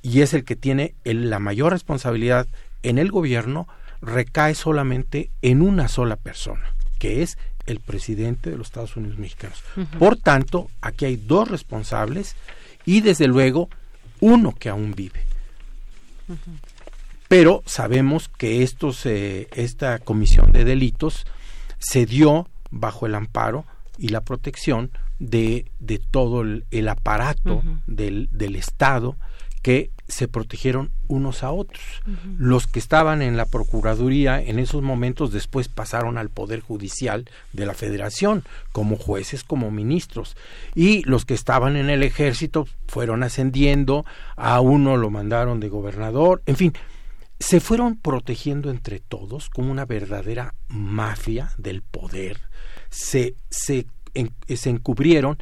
y 0.01 0.21
es 0.21 0.33
el 0.33 0.43
que 0.43 0.55
tiene 0.55 0.95
la 1.03 1.39
mayor 1.39 1.71
responsabilidad 1.71 2.47
en 2.83 2.97
el 2.97 3.11
gobierno, 3.11 3.67
recae 4.01 4.55
solamente 4.55 5.31
en 5.41 5.61
una 5.61 5.87
sola 5.87 6.15
persona, 6.15 6.75
que 6.99 7.23
es 7.23 7.37
el 7.65 7.79
presidente 7.79 8.51
de 8.51 8.57
los 8.57 8.67
Estados 8.67 8.95
Unidos 8.95 9.17
mexicanos. 9.17 9.63
Por 9.97 10.17
tanto, 10.17 10.69
aquí 10.81 11.05
hay 11.05 11.15
dos 11.15 11.49
responsables 11.49 12.35
y 12.85 13.01
desde 13.01 13.27
luego 13.27 13.69
uno 14.19 14.53
que 14.53 14.69
aún 14.69 14.93
vive. 14.93 15.23
Pero 17.27 17.63
sabemos 17.65 18.29
que 18.29 18.63
estos, 18.63 19.05
eh, 19.05 19.47
esta 19.55 19.99
comisión 19.99 20.51
de 20.51 20.63
delitos 20.63 21.25
se 21.79 22.05
dio 22.05 22.47
bajo 22.71 23.05
el 23.05 23.15
amparo 23.15 23.65
y 23.97 24.09
la 24.09 24.21
protección 24.21 24.91
de, 25.19 25.65
de 25.79 25.99
todo 25.99 26.41
el, 26.41 26.87
aparato 26.89 27.63
del, 27.87 28.29
del 28.31 28.55
Estado 28.55 29.15
que 29.61 29.89
se 30.07 30.27
protegieron 30.27 30.91
unos 31.07 31.41
a 31.41 31.51
otros. 31.51 31.83
Los 32.37 32.67
que 32.67 32.77
estaban 32.77 33.23
en 33.23 33.35
la 33.35 33.45
Procuraduría 33.45 34.39
en 34.39 34.59
esos 34.59 34.83
momentos 34.83 35.31
después 35.31 35.69
pasaron 35.69 36.19
al 36.19 36.29
Poder 36.29 36.59
Judicial 36.59 37.27
de 37.53 37.65
la 37.65 37.73
Federación, 37.73 38.43
como 38.71 38.95
jueces, 38.97 39.43
como 39.43 39.71
ministros. 39.71 40.37
Y 40.75 41.01
los 41.05 41.25
que 41.25 41.33
estaban 41.33 41.77
en 41.77 41.89
el 41.89 42.03
ejército 42.03 42.67
fueron 42.87 43.23
ascendiendo, 43.23 44.05
a 44.35 44.59
uno 44.59 44.97
lo 44.97 45.09
mandaron 45.09 45.59
de 45.59 45.69
gobernador, 45.69 46.43
en 46.45 46.57
fin, 46.57 46.73
se 47.39 47.59
fueron 47.59 47.97
protegiendo 47.97 48.69
entre 48.69 48.99
todos 48.99 49.49
como 49.49 49.71
una 49.71 49.85
verdadera 49.85 50.53
mafia 50.67 51.51
del 51.57 51.81
poder. 51.81 52.39
Se, 52.89 53.35
se, 53.49 53.87
se 54.47 54.69
encubrieron 54.69 55.37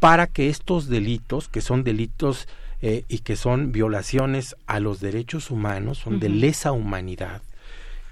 para 0.00 0.26
que 0.26 0.48
estos 0.48 0.88
delitos, 0.88 1.48
que 1.48 1.60
son 1.60 1.84
delitos 1.84 2.48
eh, 2.82 3.04
y 3.08 3.20
que 3.20 3.36
son 3.36 3.72
violaciones 3.72 4.56
a 4.66 4.80
los 4.80 5.00
derechos 5.00 5.50
humanos, 5.50 5.98
son 5.98 6.20
de 6.20 6.28
lesa 6.28 6.72
humanidad, 6.72 7.42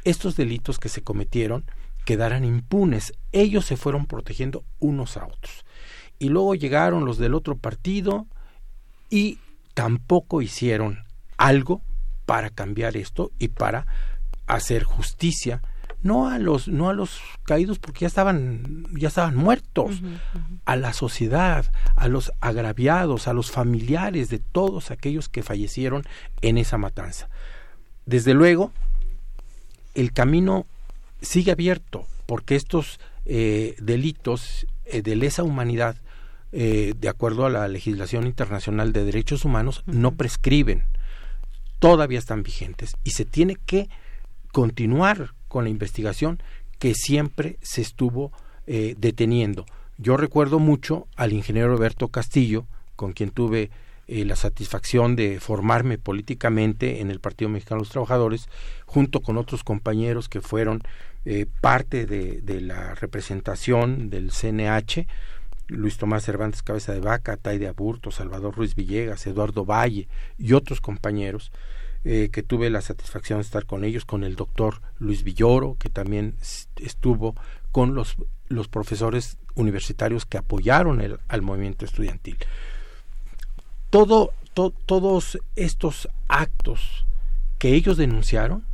estos 0.05 0.37
delitos 0.37 0.79
que 0.79 0.89
se 0.89 1.03
cometieron 1.03 1.65
quedaran 2.05 2.45
impunes. 2.45 3.13
Ellos 3.33 3.65
se 3.65 3.77
fueron 3.77 4.07
protegiendo 4.07 4.65
unos 4.81 5.17
a 5.17 5.27
otros. 5.27 5.65
Y 6.19 6.29
luego 6.29 6.55
llegaron 6.55 7.05
los 7.05 7.19
del 7.19 7.35
otro 7.35 7.57
partido 7.57 8.27
y 9.11 9.39
tampoco 9.75 10.43
hicieron 10.43 11.05
algo 11.37 11.83
para 12.27 12.51
cambiar 12.51 12.97
esto 12.97 13.33
y 13.39 13.49
para 13.49 13.87
hacer 14.47 14.85
justicia. 14.85 15.63
No 16.03 16.29
a 16.29 16.39
los 16.41 16.67
no 16.67 16.89
a 16.89 16.95
los 16.95 17.21
caídos 17.45 17.79
porque 17.79 18.01
ya 18.01 18.07
estaban 18.09 18.87
ya 18.93 19.09
estaban 19.09 19.37
muertos. 19.37 20.03
A 20.65 20.77
la 20.77 20.93
sociedad 20.93 21.73
a 21.97 22.09
los 22.09 22.33
agraviados 22.41 23.29
a 23.29 23.33
los 23.33 23.51
familiares 23.51 24.29
de 24.29 24.39
todos 24.39 24.91
aquellos 24.91 25.29
que 25.29 25.43
fallecieron 25.43 26.05
en 26.41 26.59
esa 26.59 26.79
matanza. 26.79 27.29
Desde 28.05 28.35
luego 28.35 28.73
el 29.95 30.13
camino 30.13 30.67
sigue 31.21 31.53
abierto 31.53 32.07
porque 32.27 32.57
estos 32.57 32.99
eh, 33.25 33.77
delitos 33.81 34.67
eh, 34.85 35.03
de 35.03 35.15
lesa 35.15 35.45
humanidad 35.45 35.97
eh, 36.51 36.95
de 36.97 37.09
acuerdo 37.09 37.47
a 37.47 37.51
la 37.51 37.69
legislación 37.69 38.27
internacional 38.27 38.93
de 38.93 39.05
derechos 39.05 39.45
humanos 39.45 39.85
no 39.87 40.17
prescriben 40.17 40.85
todavía 41.83 42.21
están 42.21 42.45
vigentes 42.45 42.95
y 43.03 43.11
se 43.11 43.25
tiene 43.25 43.57
que 43.57 43.89
continuar 44.53 45.35
con 45.49 45.65
la 45.65 45.71
investigación 45.71 46.41
que 46.79 46.95
siempre 46.95 47.59
se 47.61 47.83
estuvo 47.83 48.31
eh, 48.69 48.95
deteniendo. 48.99 49.67
Yo 49.99 50.17
recuerdo 50.17 50.61
mucho 50.61 51.09
al 51.17 51.33
ingeniero 51.33 51.71
Roberto 51.71 52.07
Castillo, 52.07 52.67
con 52.95 53.13
quien 53.13 53.31
tuve 53.31 53.71
eh, 54.07 54.25
la 54.25 54.37
satisfacción 54.37 55.17
de 55.17 55.41
formarme 55.41 55.99
políticamente 55.99 57.01
en 57.01 57.11
el 57.11 57.19
Partido 57.19 57.49
Mexicano 57.49 57.81
de 57.81 57.87
los 57.87 57.91
Trabajadores, 57.93 58.49
junto 58.87 59.21
con 59.21 59.37
otros 59.37 59.65
compañeros 59.65 60.29
que 60.29 60.41
fueron 60.41 60.83
eh, 61.25 61.47
parte 61.61 62.07
de, 62.07 62.43
de, 62.43 62.61
la 62.61 62.95
representación 62.95 64.09
del 64.09 64.31
CNH, 64.31 65.09
Luis 65.73 65.97
Tomás 65.97 66.25
Cervantes 66.25 66.63
Cabeza 66.63 66.93
de 66.93 67.01
Vaca, 67.01 67.37
Taide 67.37 67.69
Aburto, 67.69 68.11
Salvador 68.11 68.55
Ruiz 68.55 68.75
Villegas, 68.75 69.27
Eduardo 69.27 69.65
Valle 69.65 70.09
y 70.39 70.53
otros 70.53 70.81
compañeros 70.81 71.53
eh, 72.05 72.31
que 72.33 72.43
tuve 72.43 72.69
la 72.69 72.81
satisfacción 72.81 73.39
de 73.39 73.43
estar 73.43 73.65
con 73.65 73.85
ellos, 73.85 74.05
con 74.05 74.25
el 74.25 74.35
doctor 74.37 74.83
Luis 74.99 75.23
Villoro, 75.23 75.77
que 75.79 75.89
también 75.89 76.35
estuvo 76.77 77.37
con 77.71 77.95
los, 77.95 78.17
los 78.49 78.69
profesores 78.69 79.39
universitarios 79.55 80.27
que 80.27 80.39
apoyaron 80.39 81.01
el, 81.01 81.19
al 81.29 81.43
movimiento 81.43 81.85
estudiantil. 81.85 82.39
Todo, 83.91 84.33
todos 84.55 85.39
estos 85.55 86.09
actos 86.29 87.07
que 87.59 87.75
ellos 87.75 87.97
denunciaron, 87.97 88.65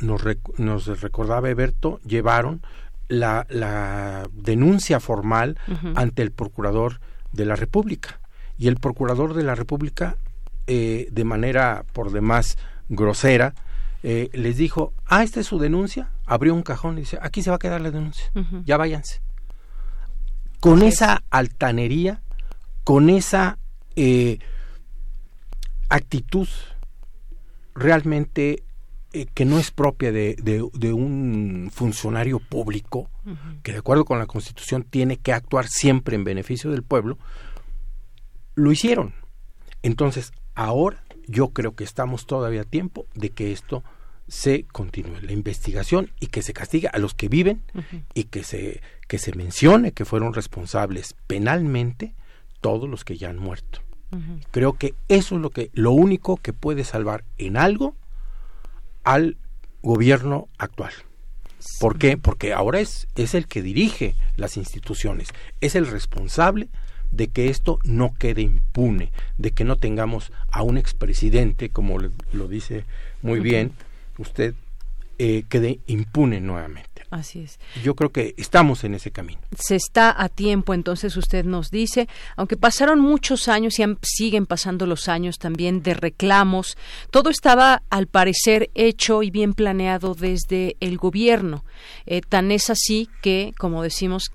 nos, 0.00 0.22
nos 0.58 1.00
recordaba 1.00 1.50
Eberto, 1.50 2.00
llevaron 2.04 2.62
la, 3.08 3.46
la 3.48 4.28
denuncia 4.32 5.00
formal 5.00 5.58
ante 5.94 6.22
el 6.22 6.30
procurador 6.30 7.00
de 7.32 7.44
la 7.44 7.56
República. 7.56 8.20
Y 8.56 8.68
el 8.68 8.76
procurador 8.76 9.34
de 9.34 9.42
la 9.42 9.54
República 9.54 10.16
eh, 10.66 11.08
de 11.10 11.24
manera 11.24 11.84
por 11.92 12.10
demás 12.10 12.56
grosera, 12.88 13.54
eh, 14.02 14.30
les 14.32 14.56
dijo, 14.56 14.94
ah, 15.04 15.22
esta 15.22 15.40
es 15.40 15.46
su 15.46 15.58
denuncia, 15.58 16.10
abrió 16.24 16.54
un 16.54 16.62
cajón 16.62 16.96
y 16.96 17.00
dice, 17.00 17.18
aquí 17.20 17.42
se 17.42 17.50
va 17.50 17.56
a 17.56 17.58
quedar 17.58 17.82
la 17.82 17.90
denuncia, 17.90 18.30
ya 18.64 18.78
váyanse. 18.78 19.20
Con 20.60 20.80
esa 20.80 21.22
altanería, 21.28 22.22
con 22.82 23.10
esa 23.10 23.58
eh, 23.94 24.38
actitud 25.90 26.48
realmente 27.74 28.62
que 29.34 29.44
no 29.44 29.58
es 29.58 29.70
propia 29.70 30.12
de, 30.12 30.36
de, 30.36 30.92
un 30.92 31.70
funcionario 31.72 32.40
público, 32.40 33.10
que 33.62 33.72
de 33.72 33.78
acuerdo 33.78 34.04
con 34.04 34.18
la 34.18 34.26
Constitución 34.26 34.82
tiene 34.82 35.16
que 35.16 35.32
actuar 35.32 35.66
siempre 35.68 36.16
en 36.16 36.24
beneficio 36.24 36.70
del 36.70 36.82
pueblo, 36.82 37.18
lo 38.54 38.72
hicieron. 38.72 39.14
Entonces, 39.82 40.32
Ahora 40.54 41.02
yo 41.26 41.48
creo 41.48 41.74
que 41.74 41.84
estamos 41.84 42.26
todavía 42.26 42.62
a 42.62 42.64
tiempo 42.64 43.06
de 43.14 43.30
que 43.30 43.52
esto 43.52 43.82
se 44.28 44.64
continúe 44.64 45.20
la 45.20 45.32
investigación 45.32 46.10
y 46.20 46.28
que 46.28 46.42
se 46.42 46.52
castigue 46.52 46.88
a 46.88 46.98
los 46.98 47.14
que 47.14 47.28
viven 47.28 47.62
y 48.14 48.24
que 48.24 48.44
se 48.44 48.80
que 49.08 49.18
se 49.18 49.34
mencione 49.34 49.92
que 49.92 50.04
fueron 50.04 50.32
responsables 50.32 51.14
penalmente 51.26 52.14
todos 52.60 52.88
los 52.88 53.04
que 53.04 53.18
ya 53.18 53.30
han 53.30 53.38
muerto. 53.38 53.80
Creo 54.52 54.74
que 54.74 54.94
eso 55.08 55.34
es 55.34 55.40
lo 55.40 55.50
que 55.50 55.70
lo 55.72 55.90
único 55.90 56.36
que 56.36 56.52
puede 56.52 56.84
salvar 56.84 57.24
en 57.36 57.56
algo 57.56 57.96
al 59.04 59.36
gobierno 59.82 60.48
actual. 60.58 60.92
¿Por 61.80 61.98
qué? 61.98 62.16
Porque 62.16 62.52
ahora 62.52 62.80
es, 62.80 63.06
es 63.16 63.34
el 63.34 63.46
que 63.46 63.62
dirige 63.62 64.14
las 64.36 64.56
instituciones, 64.56 65.28
es 65.60 65.74
el 65.74 65.86
responsable 65.86 66.68
de 67.10 67.28
que 67.28 67.48
esto 67.48 67.78
no 67.84 68.14
quede 68.18 68.42
impune, 68.42 69.12
de 69.38 69.52
que 69.52 69.64
no 69.64 69.76
tengamos 69.76 70.32
a 70.50 70.62
un 70.62 70.76
expresidente, 70.78 71.68
como 71.68 71.98
lo 71.98 72.48
dice 72.48 72.84
muy 73.22 73.40
bien 73.40 73.72
usted, 74.18 74.54
eh, 75.18 75.44
quede 75.48 75.80
impune 75.86 76.40
nuevamente. 76.40 76.93
Así 77.14 77.42
es. 77.42 77.60
Yo 77.84 77.94
creo 77.94 78.10
que 78.10 78.34
estamos 78.38 78.82
en 78.82 78.94
ese 78.94 79.12
camino. 79.12 79.40
Se 79.56 79.76
está 79.76 80.20
a 80.20 80.28
tiempo, 80.28 80.74
entonces 80.74 81.16
usted 81.16 81.44
nos 81.44 81.70
dice, 81.70 82.08
aunque 82.34 82.56
pasaron 82.56 82.98
muchos 82.98 83.46
años 83.46 83.78
y 83.78 83.84
siguen 84.02 84.46
pasando 84.46 84.84
los 84.84 85.06
años 85.08 85.38
también 85.38 85.84
de 85.84 85.94
reclamos, 85.94 86.76
todo 87.12 87.30
estaba 87.30 87.84
al 87.88 88.08
parecer 88.08 88.68
hecho 88.74 89.22
y 89.22 89.30
bien 89.30 89.54
planeado 89.54 90.16
desde 90.16 90.76
el 90.80 90.96
gobierno. 90.96 91.64
Eh, 92.04 92.20
tan 92.20 92.50
es 92.50 92.68
así 92.68 93.08
que, 93.22 93.52
como 93.58 93.84
decimos, 93.84 94.32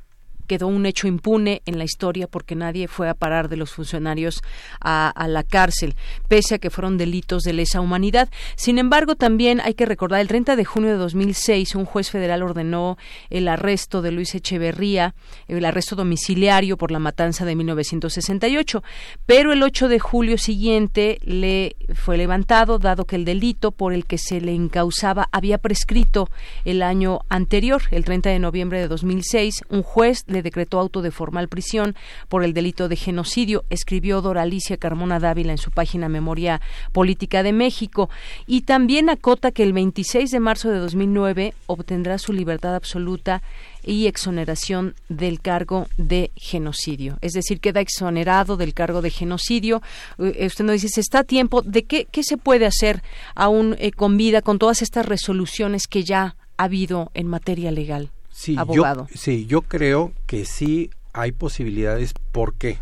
quedó 0.49 0.67
un 0.67 0.87
hecho 0.87 1.07
impune 1.07 1.61
en 1.67 1.77
la 1.77 1.83
historia 1.83 2.27
porque 2.27 2.55
nadie 2.55 2.87
fue 2.87 3.07
a 3.07 3.13
parar 3.13 3.49
de 3.49 3.55
los 3.55 3.71
funcionarios 3.71 4.41
a, 4.81 5.13
la 5.27 5.43
cárcel, 5.43 5.95
pese 6.27 6.55
a 6.55 6.57
que 6.57 6.71
fueron 6.71 6.97
delitos 6.97 7.43
de 7.43 7.53
lesa 7.53 7.81
humanidad. 7.81 8.29
Sin 8.55 8.79
embargo, 8.79 9.15
también 9.15 9.61
hay 9.61 9.75
que 9.75 9.85
recordar, 9.85 10.19
el 10.21 10.27
30 10.27 10.55
de 10.55 10.65
junio 10.65 10.89
de 10.89 10.97
2006, 10.97 11.75
un 11.75 11.85
juez 11.85 12.09
federal 12.09 12.41
ordenó 12.41 12.97
el 13.29 13.47
arresto 13.47 14.01
de 14.01 14.11
Luis 14.11 14.33
Echeverría, 14.33 15.13
el 15.47 15.63
arresto 15.63 15.95
domiciliario 15.95 16.77
por 16.77 16.89
la 16.89 16.97
matanza 16.97 17.45
de 17.45 17.55
1968, 17.55 18.83
pero 19.27 19.53
el 19.53 19.61
8 19.61 19.87
de 19.87 19.99
julio 19.99 20.39
siguiente 20.39 21.19
le 21.21 21.75
fue 21.93 22.17
levantado, 22.17 22.79
dado 22.79 23.05
que 23.05 23.17
el 23.17 23.25
delito 23.25 23.71
por 23.71 23.93
el 23.93 24.07
que 24.07 24.17
se 24.17 24.41
le 24.41 24.55
encausaba 24.55 25.29
había 25.31 25.59
prescrito 25.59 26.27
el 26.65 26.81
año 26.81 27.19
anterior, 27.29 27.83
el 27.91 28.03
30 28.03 28.31
de 28.31 28.39
noviembre 28.39 28.79
de 28.79 28.87
2006, 28.87 29.61
un 29.69 29.83
juez 29.83 30.23
le 30.25 30.38
le 30.39 30.43
decretó 30.43 30.79
auto 30.79 31.01
de 31.01 31.11
formal 31.11 31.49
prisión 31.49 31.95
por 32.29 32.45
el 32.45 32.53
delito 32.53 32.87
de 32.87 32.95
genocidio, 32.95 33.65
escribió 33.69 34.21
Doralicia 34.21 34.77
Carmona 34.77 35.19
Dávila 35.19 35.51
en 35.51 35.57
su 35.57 35.71
página 35.71 36.07
Memoria 36.07 36.61
Política 36.93 37.43
de 37.43 37.51
México. 37.51 38.09
Y 38.47 38.61
también 38.61 39.09
acota 39.09 39.51
que 39.51 39.63
el 39.63 39.73
26 39.73 40.31
de 40.31 40.39
marzo 40.39 40.69
de 40.69 40.79
2009 40.79 41.53
obtendrá 41.67 42.17
su 42.17 42.31
libertad 42.31 42.75
absoluta 42.75 43.41
y 43.83 44.07
exoneración 44.07 44.95
del 45.09 45.41
cargo 45.41 45.87
de 45.97 46.31
genocidio. 46.35 47.17
Es 47.21 47.33
decir, 47.33 47.59
queda 47.59 47.81
exonerado 47.81 48.55
del 48.55 48.73
cargo 48.73 49.01
de 49.01 49.09
genocidio. 49.09 49.81
Eh, 50.17 50.45
usted 50.45 50.63
nos 50.63 50.73
dice, 50.73 50.87
¿se 50.89 51.01
está 51.01 51.19
a 51.19 51.23
tiempo? 51.23 51.61
¿De 51.61 51.83
qué, 51.83 52.07
qué 52.09 52.23
se 52.23 52.37
puede 52.37 52.65
hacer 52.65 53.03
aún 53.35 53.75
eh, 53.79 53.91
con 53.91 54.15
vida 54.15 54.41
con 54.41 54.59
todas 54.59 54.81
estas 54.81 55.05
resoluciones 55.05 55.87
que 55.87 56.03
ya 56.03 56.35
ha 56.57 56.63
habido 56.63 57.11
en 57.13 57.27
materia 57.27 57.71
legal? 57.71 58.11
Sí, 58.39 58.55
abogado. 58.57 59.05
Yo, 59.09 59.17
sí, 59.17 59.45
yo 59.47 59.63
creo 59.63 60.13
que 60.25 60.45
sí 60.45 60.91
hay 61.11 61.33
posibilidades. 61.33 62.13
¿Por 62.31 62.53
qué? 62.53 62.77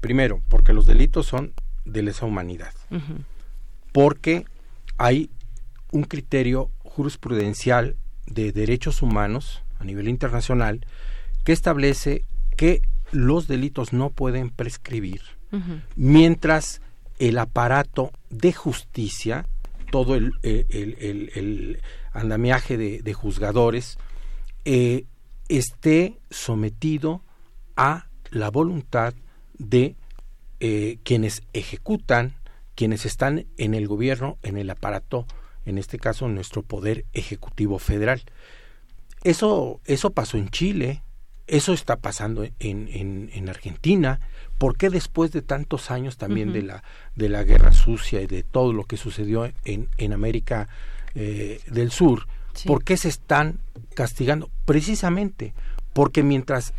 Primero, 0.00 0.40
porque 0.48 0.72
los 0.72 0.86
delitos 0.86 1.26
son 1.26 1.52
de 1.84 2.02
lesa 2.02 2.24
humanidad. 2.24 2.72
Porque 3.92 4.46
hay 4.96 5.28
un 5.92 6.04
criterio 6.04 6.70
jurisprudencial 6.78 7.96
de 8.24 8.52
derechos 8.52 9.02
humanos 9.02 9.62
a 9.80 9.84
nivel 9.84 10.08
internacional 10.08 10.80
que 11.44 11.52
establece 11.52 12.24
que 12.56 12.80
los 13.12 13.48
delitos 13.48 13.92
no 13.92 14.08
pueden 14.08 14.48
prescribir 14.48 15.20
mientras 15.94 16.80
el 17.18 17.36
aparato 17.36 18.12
de 18.30 18.54
justicia, 18.54 19.44
todo 19.90 20.14
el, 20.14 20.32
el, 20.42 21.82
andamiaje 22.14 22.78
de, 22.78 23.12
juzgadores, 23.12 23.98
eh, 24.64 25.04
esté 25.48 26.18
sometido 26.30 27.22
a 27.76 28.06
la 28.30 28.50
voluntad 28.50 29.14
de 29.58 29.96
eh, 30.60 30.98
quienes 31.02 31.42
ejecutan, 31.52 32.34
quienes 32.74 33.06
están 33.06 33.46
en 33.56 33.74
el 33.74 33.88
gobierno, 33.88 34.38
en 34.42 34.56
el 34.56 34.70
aparato, 34.70 35.26
en 35.66 35.78
este 35.78 35.98
caso 35.98 36.28
nuestro 36.28 36.62
poder 36.62 37.04
ejecutivo 37.12 37.78
federal. 37.78 38.22
Eso, 39.22 39.80
eso 39.84 40.10
pasó 40.10 40.38
en 40.38 40.48
Chile, 40.48 41.02
eso 41.46 41.72
está 41.72 41.96
pasando 41.96 42.44
en, 42.44 42.54
en, 42.58 43.30
en 43.32 43.48
Argentina. 43.48 44.20
¿Por 44.56 44.76
qué 44.76 44.88
después 44.88 45.32
de 45.32 45.42
tantos 45.42 45.90
años 45.90 46.16
también 46.16 46.52
de, 46.52 46.62
la, 46.62 46.84
de 47.16 47.28
la 47.28 47.42
guerra 47.42 47.72
sucia 47.72 48.20
y 48.20 48.26
de 48.26 48.42
todo 48.42 48.72
lo 48.72 48.84
que 48.84 48.96
sucedió 48.96 49.50
en, 49.64 49.88
en 49.96 50.12
América 50.12 50.68
eh, 51.14 51.60
del 51.66 51.90
Sur, 51.90 52.28
por 52.66 52.84
qué 52.84 52.96
se 52.96 53.08
están 53.08 53.60
castigando? 53.94 54.50
Precisamente 54.64 55.54
porque 55.92 56.22
mientras 56.22 56.74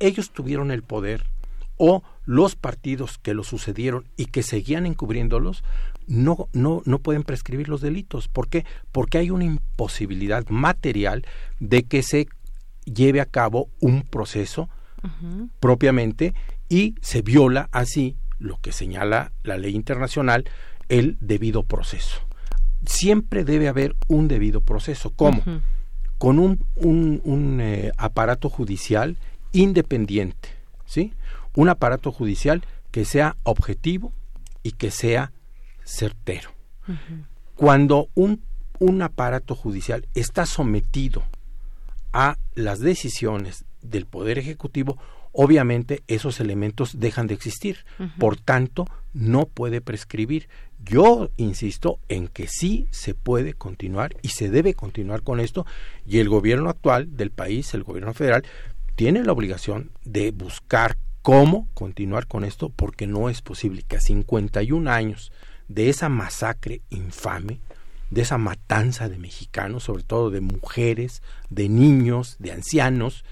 ellos 0.00 0.30
tuvieron 0.30 0.70
el 0.70 0.82
poder 0.82 1.24
o 1.76 2.02
los 2.24 2.56
partidos 2.56 3.18
que 3.18 3.34
lo 3.34 3.44
sucedieron 3.44 4.06
y 4.16 4.26
que 4.26 4.42
seguían 4.42 4.86
encubriéndolos, 4.86 5.64
no, 6.06 6.48
no, 6.52 6.82
no 6.84 6.98
pueden 6.98 7.24
prescribir 7.24 7.68
los 7.68 7.80
delitos. 7.80 8.28
¿Por 8.28 8.48
qué? 8.48 8.64
Porque 8.92 9.18
hay 9.18 9.30
una 9.30 9.44
imposibilidad 9.44 10.46
material 10.48 11.26
de 11.60 11.84
que 11.84 12.02
se 12.02 12.28
lleve 12.84 13.20
a 13.20 13.26
cabo 13.26 13.68
un 13.80 14.02
proceso 14.02 14.68
propiamente 15.60 16.32
y 16.70 16.94
se 17.02 17.20
viola 17.20 17.68
así 17.72 18.16
lo 18.38 18.58
que 18.60 18.72
señala 18.72 19.32
la 19.42 19.58
ley 19.58 19.74
internacional, 19.74 20.44
el 20.88 21.18
debido 21.20 21.62
proceso. 21.62 22.26
Siempre 22.86 23.44
debe 23.44 23.68
haber 23.68 23.94
un 24.08 24.28
debido 24.28 24.60
proceso. 24.60 25.10
¿Cómo? 25.10 25.42
Con 26.18 26.38
un, 26.38 26.64
un, 26.76 27.20
un 27.24 27.60
eh, 27.60 27.92
aparato 27.96 28.48
judicial 28.48 29.16
independiente, 29.52 30.48
¿sí? 30.86 31.12
Un 31.54 31.68
aparato 31.68 32.12
judicial 32.12 32.64
que 32.90 33.04
sea 33.04 33.36
objetivo 33.42 34.12
y 34.62 34.72
que 34.72 34.90
sea 34.90 35.32
certero. 35.84 36.50
Cuando 37.54 38.08
un, 38.14 38.42
un 38.78 39.02
aparato 39.02 39.54
judicial 39.54 40.06
está 40.14 40.46
sometido 40.46 41.22
a 42.12 42.36
las 42.54 42.80
decisiones 42.80 43.64
del 43.82 44.06
Poder 44.06 44.38
Ejecutivo, 44.38 44.98
obviamente 45.32 46.02
esos 46.08 46.40
elementos 46.40 46.98
dejan 46.98 47.26
de 47.26 47.34
existir. 47.34 47.84
Por 48.18 48.36
tanto, 48.36 48.86
no 49.12 49.46
puede 49.46 49.80
prescribir. 49.80 50.48
Yo 50.84 51.30
insisto 51.36 51.98
en 52.08 52.28
que 52.28 52.46
sí 52.46 52.88
se 52.90 53.14
puede 53.14 53.54
continuar 53.54 54.16
y 54.22 54.28
se 54.28 54.50
debe 54.50 54.74
continuar 54.74 55.22
con 55.22 55.40
esto 55.40 55.64
y 56.06 56.18
el 56.18 56.28
gobierno 56.28 56.68
actual 56.68 57.16
del 57.16 57.30
país, 57.30 57.72
el 57.74 57.84
gobierno 57.84 58.12
federal, 58.12 58.44
tiene 58.94 59.24
la 59.24 59.32
obligación 59.32 59.90
de 60.04 60.30
buscar 60.30 60.96
cómo 61.22 61.68
continuar 61.72 62.26
con 62.26 62.44
esto 62.44 62.68
porque 62.68 63.06
no 63.06 63.30
es 63.30 63.40
posible 63.40 63.82
que 63.82 63.96
a 63.96 64.00
51 64.00 64.90
años 64.90 65.32
de 65.68 65.88
esa 65.88 66.10
masacre 66.10 66.82
infame, 66.90 67.60
de 68.10 68.22
esa 68.22 68.36
matanza 68.36 69.08
de 69.08 69.18
mexicanos, 69.18 69.84
sobre 69.84 70.02
todo 70.02 70.30
de 70.30 70.42
mujeres, 70.42 71.22
de 71.48 71.70
niños, 71.70 72.36
de 72.38 72.52
ancianos, 72.52 73.24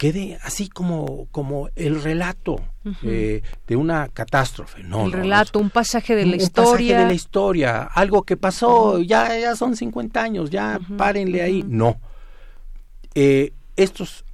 quede 0.00 0.38
así 0.40 0.70
como, 0.70 1.26
como 1.30 1.68
el 1.76 2.02
relato 2.02 2.56
eh, 3.02 3.42
de 3.66 3.76
una 3.76 4.08
catástrofe. 4.08 4.82
No, 4.82 5.04
el 5.04 5.12
relato, 5.12 5.58
un 5.58 5.68
pasaje 5.68 6.16
de 6.16 6.24
la 6.24 6.36
un 6.36 6.40
historia. 6.40 6.72
pasaje 6.72 6.94
de 6.94 7.04
la 7.04 7.12
historia, 7.12 7.82
algo 7.82 8.22
que 8.22 8.38
pasó, 8.38 8.98
ya, 9.00 9.38
ya 9.38 9.54
son 9.54 9.76
50 9.76 10.22
años, 10.22 10.48
ya 10.48 10.80
párenle 10.96 11.42
ahí. 11.42 11.62
No. 11.68 12.00
Eh, 13.14 13.52
estos 13.76 14.24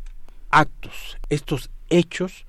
actos, 0.50 1.18
estos 1.30 1.68
hechos, 1.90 2.46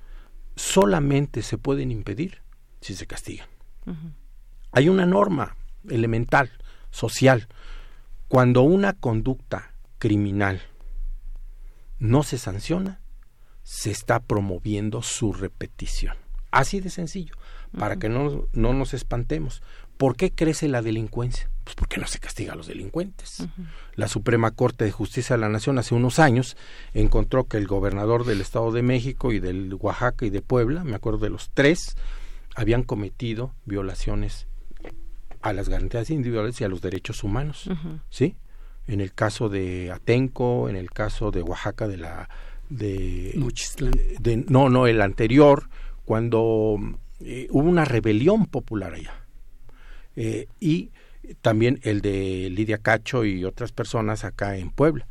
solamente 0.54 1.42
se 1.42 1.58
pueden 1.58 1.90
impedir 1.90 2.40
si 2.80 2.94
se 2.94 3.08
castigan. 3.08 3.48
Hay 4.70 4.88
una 4.88 5.06
norma 5.06 5.56
elemental, 5.88 6.52
social. 6.92 7.48
Cuando 8.28 8.62
una 8.62 8.92
conducta 8.92 9.72
criminal 9.98 10.62
no 11.98 12.22
se 12.22 12.38
sanciona, 12.38 13.00
se 13.68 13.90
está 13.90 14.20
promoviendo 14.20 15.02
su 15.02 15.34
repetición. 15.34 16.16
Así 16.50 16.80
de 16.80 16.88
sencillo, 16.88 17.34
para 17.78 17.96
que 17.96 18.08
no, 18.08 18.46
no, 18.54 18.72
nos 18.72 18.94
espantemos. 18.94 19.62
¿Por 19.98 20.16
qué 20.16 20.30
crece 20.30 20.68
la 20.68 20.80
delincuencia? 20.80 21.50
Pues 21.64 21.76
porque 21.76 22.00
no 22.00 22.06
se 22.06 22.18
castiga 22.18 22.54
a 22.54 22.56
los 22.56 22.68
delincuentes. 22.68 23.46
La 23.94 24.08
Suprema 24.08 24.52
Corte 24.52 24.86
de 24.86 24.90
Justicia 24.90 25.36
de 25.36 25.42
la 25.42 25.50
Nación 25.50 25.78
hace 25.78 25.94
unos 25.94 26.18
años 26.18 26.56
encontró 26.94 27.44
que 27.46 27.58
el 27.58 27.66
gobernador 27.66 28.24
del 28.24 28.40
Estado 28.40 28.72
de 28.72 28.80
México 28.80 29.32
y 29.32 29.38
del 29.38 29.74
Oaxaca 29.74 30.24
y 30.24 30.30
de 30.30 30.40
Puebla, 30.40 30.82
me 30.82 30.96
acuerdo 30.96 31.18
de 31.18 31.28
los 31.28 31.50
tres, 31.52 31.94
habían 32.56 32.84
cometido 32.84 33.52
violaciones 33.66 34.46
a 35.42 35.52
las 35.52 35.68
garantías 35.68 36.08
individuales 36.08 36.58
y 36.58 36.64
a 36.64 36.68
los 36.68 36.80
derechos 36.80 37.22
humanos, 37.22 37.68
¿sí? 38.08 38.34
En 38.86 39.02
el 39.02 39.12
caso 39.12 39.50
de 39.50 39.92
Atenco, 39.92 40.70
en 40.70 40.76
el 40.76 40.90
caso 40.90 41.30
de 41.30 41.42
Oaxaca 41.42 41.86
de 41.86 41.98
la 41.98 42.30
de, 42.68 43.38
de 44.20 44.44
no, 44.48 44.68
no, 44.68 44.86
el 44.86 45.00
anterior 45.00 45.68
cuando 46.04 46.78
eh, 47.20 47.48
hubo 47.50 47.68
una 47.68 47.84
rebelión 47.84 48.46
popular 48.46 48.94
allá. 48.94 49.14
Eh, 50.16 50.48
y 50.58 50.90
también 51.42 51.80
el 51.82 52.00
de 52.00 52.48
Lidia 52.50 52.78
Cacho 52.78 53.24
y 53.24 53.44
otras 53.44 53.72
personas 53.72 54.24
acá 54.24 54.56
en 54.56 54.70
Puebla. 54.70 55.06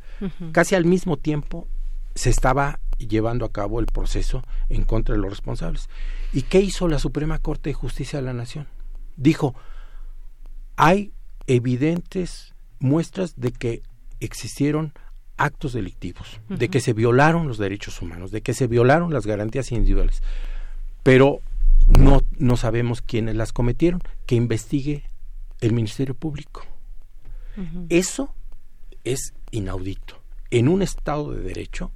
Casi 0.52 0.74
al 0.74 0.84
mismo 0.84 1.16
tiempo 1.16 1.68
se 2.14 2.30
estaba 2.30 2.80
llevando 2.98 3.44
a 3.44 3.52
cabo 3.52 3.78
el 3.78 3.86
proceso 3.86 4.42
en 4.68 4.84
contra 4.84 5.14
de 5.14 5.20
los 5.20 5.30
responsables. 5.30 5.88
¿Y 6.32 6.42
qué 6.42 6.60
hizo 6.60 6.88
la 6.88 6.98
Suprema 6.98 7.38
Corte 7.38 7.70
de 7.70 7.74
Justicia 7.74 8.18
de 8.18 8.24
la 8.24 8.32
Nación? 8.32 8.66
Dijo, 9.16 9.54
hay 10.76 11.12
evidentes 11.46 12.54
muestras 12.80 13.36
de 13.36 13.52
que 13.52 13.82
existieron 14.20 14.92
actos 15.38 15.72
delictivos, 15.72 16.40
de 16.48 16.68
que 16.68 16.80
se 16.80 16.92
violaron 16.92 17.48
los 17.48 17.58
derechos 17.58 18.02
humanos, 18.02 18.30
de 18.30 18.42
que 18.42 18.54
se 18.54 18.66
violaron 18.66 19.12
las 19.12 19.26
garantías 19.26 19.72
individuales, 19.72 20.22
pero 21.02 21.40
no, 21.86 22.20
no 22.36 22.56
sabemos 22.56 23.00
quiénes 23.00 23.36
las 23.36 23.52
cometieron, 23.52 24.02
que 24.26 24.34
investigue 24.34 25.04
el 25.60 25.72
Ministerio 25.72 26.14
Público. 26.14 26.66
Eso 27.88 28.34
es 29.02 29.32
inaudito. 29.50 30.22
En 30.50 30.68
un 30.68 30.82
Estado 30.82 31.32
de 31.32 31.42
Derecho, 31.42 31.90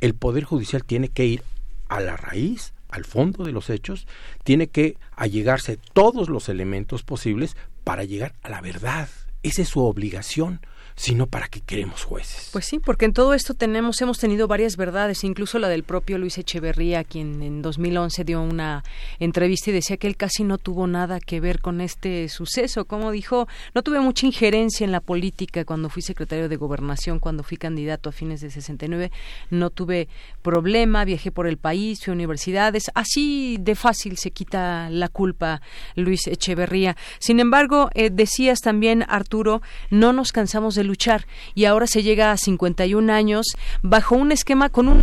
el 0.00 0.14
Poder 0.14 0.44
Judicial 0.44 0.84
tiene 0.84 1.08
que 1.08 1.26
ir 1.26 1.42
a 1.88 2.00
la 2.00 2.16
raíz 2.16 2.72
al 2.88 3.04
fondo 3.04 3.44
de 3.44 3.52
los 3.52 3.70
hechos, 3.70 4.06
tiene 4.44 4.68
que 4.68 4.96
allegarse 5.14 5.78
todos 5.92 6.28
los 6.28 6.48
elementos 6.48 7.02
posibles 7.02 7.56
para 7.84 8.04
llegar 8.04 8.34
a 8.42 8.48
la 8.48 8.60
verdad. 8.60 9.08
Esa 9.42 9.62
es 9.62 9.68
su 9.68 9.80
obligación 9.80 10.60
sino 10.98 11.26
para 11.28 11.46
que 11.46 11.60
queremos 11.60 12.02
jueces. 12.02 12.50
Pues 12.52 12.66
sí, 12.66 12.80
porque 12.80 13.04
en 13.04 13.12
todo 13.12 13.32
esto 13.32 13.54
tenemos, 13.54 14.02
hemos 14.02 14.18
tenido 14.18 14.48
varias 14.48 14.76
verdades, 14.76 15.22
incluso 15.22 15.60
la 15.60 15.68
del 15.68 15.84
propio 15.84 16.18
Luis 16.18 16.36
Echeverría, 16.38 17.04
quien 17.04 17.40
en 17.40 17.62
2011 17.62 18.24
dio 18.24 18.42
una 18.42 18.82
entrevista 19.20 19.70
y 19.70 19.74
decía 19.74 19.96
que 19.96 20.08
él 20.08 20.16
casi 20.16 20.42
no 20.42 20.58
tuvo 20.58 20.88
nada 20.88 21.20
que 21.20 21.38
ver 21.40 21.60
con 21.60 21.80
este 21.80 22.28
suceso. 22.28 22.84
Como 22.84 23.12
dijo, 23.12 23.46
no 23.76 23.82
tuve 23.82 24.00
mucha 24.00 24.26
injerencia 24.26 24.84
en 24.84 24.90
la 24.90 25.00
política 25.00 25.64
cuando 25.64 25.88
fui 25.88 26.02
secretario 26.02 26.48
de 26.48 26.56
gobernación, 26.56 27.20
cuando 27.20 27.44
fui 27.44 27.58
candidato 27.58 28.08
a 28.08 28.12
fines 28.12 28.40
de 28.40 28.50
69, 28.50 29.12
no 29.50 29.70
tuve 29.70 30.08
problema, 30.42 31.04
viajé 31.04 31.30
por 31.30 31.46
el 31.46 31.58
país, 31.58 32.00
fui 32.04 32.10
a 32.10 32.14
universidades, 32.14 32.90
así 32.94 33.56
de 33.60 33.76
fácil 33.76 34.16
se 34.16 34.32
quita 34.32 34.90
la 34.90 35.08
culpa 35.08 35.62
Luis 35.94 36.26
Echeverría. 36.26 36.96
Sin 37.20 37.38
embargo, 37.38 37.88
eh, 37.94 38.10
decías 38.10 38.58
también, 38.58 39.04
Arturo, 39.08 39.62
no 39.90 40.12
nos 40.12 40.32
cansamos 40.32 40.74
de 40.74 40.87
luchar. 40.88 41.26
Y 41.54 41.66
ahora 41.66 41.86
se 41.86 42.02
llega 42.02 42.32
a 42.32 42.36
51 42.36 43.12
años 43.12 43.46
bajo 43.82 44.16
un 44.16 44.32
esquema 44.32 44.68
con 44.68 44.88
un 44.88 45.02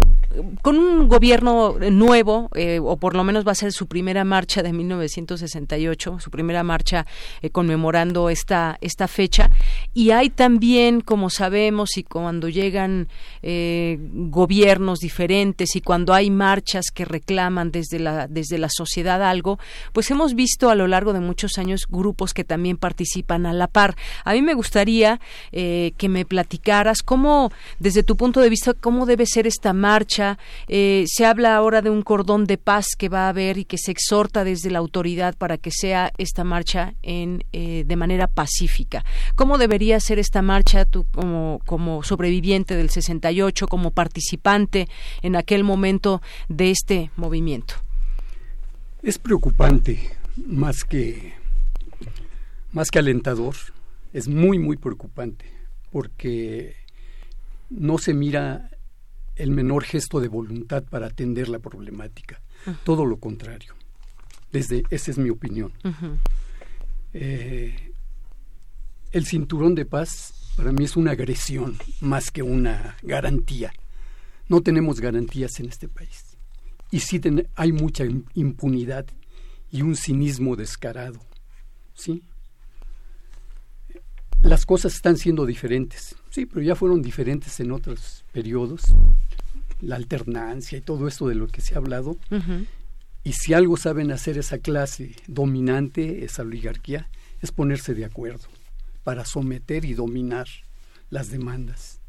con 0.61 0.77
un 0.77 1.07
gobierno 1.07 1.77
nuevo 1.91 2.49
eh, 2.55 2.79
o 2.83 2.97
por 2.97 3.15
lo 3.15 3.23
menos 3.23 3.47
va 3.47 3.53
a 3.53 3.55
ser 3.55 3.71
su 3.71 3.87
primera 3.87 4.23
marcha 4.23 4.63
de 4.63 4.73
1968 4.73 6.19
su 6.19 6.29
primera 6.29 6.63
marcha 6.63 7.05
eh, 7.41 7.49
conmemorando 7.49 8.29
esta 8.29 8.77
esta 8.81 9.07
fecha. 9.07 9.49
Y 9.93 10.11
hay 10.11 10.29
también 10.29 11.01
como 11.01 11.29
sabemos 11.29 11.97
y 11.97 12.03
cuando 12.03 12.49
llegan 12.49 13.07
eh, 13.41 13.97
gobiernos 13.99 14.99
diferentes 14.99 15.75
y 15.75 15.81
cuando 15.81 16.13
hay 16.13 16.29
marchas 16.29 16.85
que 16.93 17.05
reclaman 17.05 17.71
desde 17.71 17.99
la 17.99 18.27
desde 18.27 18.57
la 18.57 18.69
sociedad 18.69 19.23
algo 19.23 19.59
pues 19.93 20.11
hemos 20.11 20.35
visto 20.35 20.69
a 20.69 20.75
lo 20.75 20.87
largo 20.87 21.13
de 21.13 21.19
muchos 21.19 21.57
años 21.57 21.87
grupos 21.87 22.33
que 22.33 22.43
también 22.43 22.77
participan 22.77 23.45
a 23.45 23.53
la 23.53 23.67
par. 23.67 23.95
A 24.23 24.33
mí 24.33 24.41
me 24.41 24.53
gustaría 24.53 25.19
que 25.97 26.09
me 26.09 26.25
platicaras 26.25 27.01
cómo, 27.03 27.51
desde 27.79 28.03
tu 28.03 28.15
punto 28.15 28.39
de 28.41 28.49
vista, 28.49 28.73
cómo 28.73 29.05
debe 29.05 29.25
ser 29.25 29.47
esta 29.47 29.73
marcha. 29.73 30.37
Eh, 30.67 31.05
se 31.07 31.25
habla 31.25 31.55
ahora 31.55 31.81
de 31.81 31.89
un 31.89 32.01
cordón 32.01 32.45
de 32.45 32.57
paz 32.57 32.87
que 32.97 33.09
va 33.09 33.25
a 33.25 33.29
haber 33.29 33.57
y 33.57 33.65
que 33.65 33.77
se 33.77 33.91
exhorta 33.91 34.43
desde 34.43 34.71
la 34.71 34.79
autoridad 34.79 35.35
para 35.35 35.57
que 35.57 35.71
sea 35.71 36.11
esta 36.17 36.43
marcha 36.43 36.93
en, 37.01 37.43
eh, 37.53 37.83
de 37.85 37.95
manera 37.95 38.27
pacífica. 38.27 39.03
¿Cómo 39.35 39.57
debería 39.57 39.99
ser 39.99 40.19
esta 40.19 40.41
marcha 40.41 40.85
tú 40.85 41.05
como, 41.11 41.59
como 41.65 42.03
sobreviviente 42.03 42.75
del 42.75 42.89
68, 42.89 43.67
como 43.67 43.91
participante 43.91 44.87
en 45.21 45.35
aquel 45.35 45.63
momento 45.63 46.21
de 46.49 46.71
este 46.71 47.11
movimiento? 47.15 47.75
Es 49.01 49.19
preocupante 49.19 49.99
más 50.35 50.83
que 50.83 51.33
más 52.71 52.91
que 52.91 52.99
alentador, 52.99 53.55
es 54.11 54.27
muy 54.27 54.59
muy 54.59 54.75
preocupante 54.75 55.54
porque 55.95 56.75
no 57.69 57.97
se 57.97 58.13
mira 58.13 58.69
el 59.37 59.51
menor 59.51 59.85
gesto 59.85 60.19
de 60.19 60.27
voluntad 60.27 60.83
para 60.83 61.07
atender 61.07 61.47
la 61.47 61.59
problemática. 61.59 62.41
Todo 62.83 63.05
lo 63.05 63.15
contrario. 63.15 63.75
Desde, 64.51 64.83
esa 64.89 65.11
es 65.11 65.17
mi 65.17 65.29
opinión. 65.29 65.71
Eh, 67.13 67.93
el 69.13 69.25
cinturón 69.25 69.73
de 69.73 69.85
paz 69.85 70.33
para 70.57 70.73
mí 70.73 70.83
es 70.83 70.97
una 70.97 71.11
agresión 71.11 71.77
más 72.01 72.29
que 72.29 72.43
una 72.43 72.97
garantía. 73.01 73.71
No 74.49 74.59
tenemos 74.59 74.99
garantías 74.99 75.61
en 75.61 75.67
este 75.67 75.87
país. 75.87 76.35
Y 76.91 76.99
sí 76.99 77.21
hay 77.55 77.71
mucha 77.71 78.03
impunidad 78.33 79.05
y 79.71 79.81
un 79.81 79.95
cinismo 79.95 80.57
descarado. 80.57 81.21
¿Sí? 81.93 82.21
Las 84.45 84.65
cosas 84.65 84.93
están 84.93 85.17
siendo 85.17 85.45
diferentes. 85.45 86.15
Sí, 86.29 86.45
pero 86.45 86.61
ya 86.61 86.75
fueron 86.75 87.01
diferentes 87.01 87.59
en 87.59 87.71
otros 87.71 88.23
periodos. 88.31 88.81
La 89.81 89.95
alternancia 89.95 90.77
y 90.77 90.81
todo 90.81 91.07
esto 91.07 91.27
de 91.27 91.35
lo 91.35 91.47
que 91.47 91.61
se 91.61 91.73
ha 91.73 91.77
hablado. 91.77 92.17
Y 93.23 93.33
si 93.33 93.53
algo 93.53 93.75
saben 93.75 94.11
hacer 94.11 94.37
esa 94.37 94.59
clase 94.59 95.15
dominante, 95.27 96.23
esa 96.23 96.43
oligarquía, 96.43 97.09
es 97.41 97.51
ponerse 97.51 97.93
de 97.93 98.05
acuerdo 98.05 98.47
para 99.03 99.25
someter 99.25 99.83
y 99.83 99.93
dominar 99.93 100.47
las 101.09 101.29
demandas. 101.29 101.99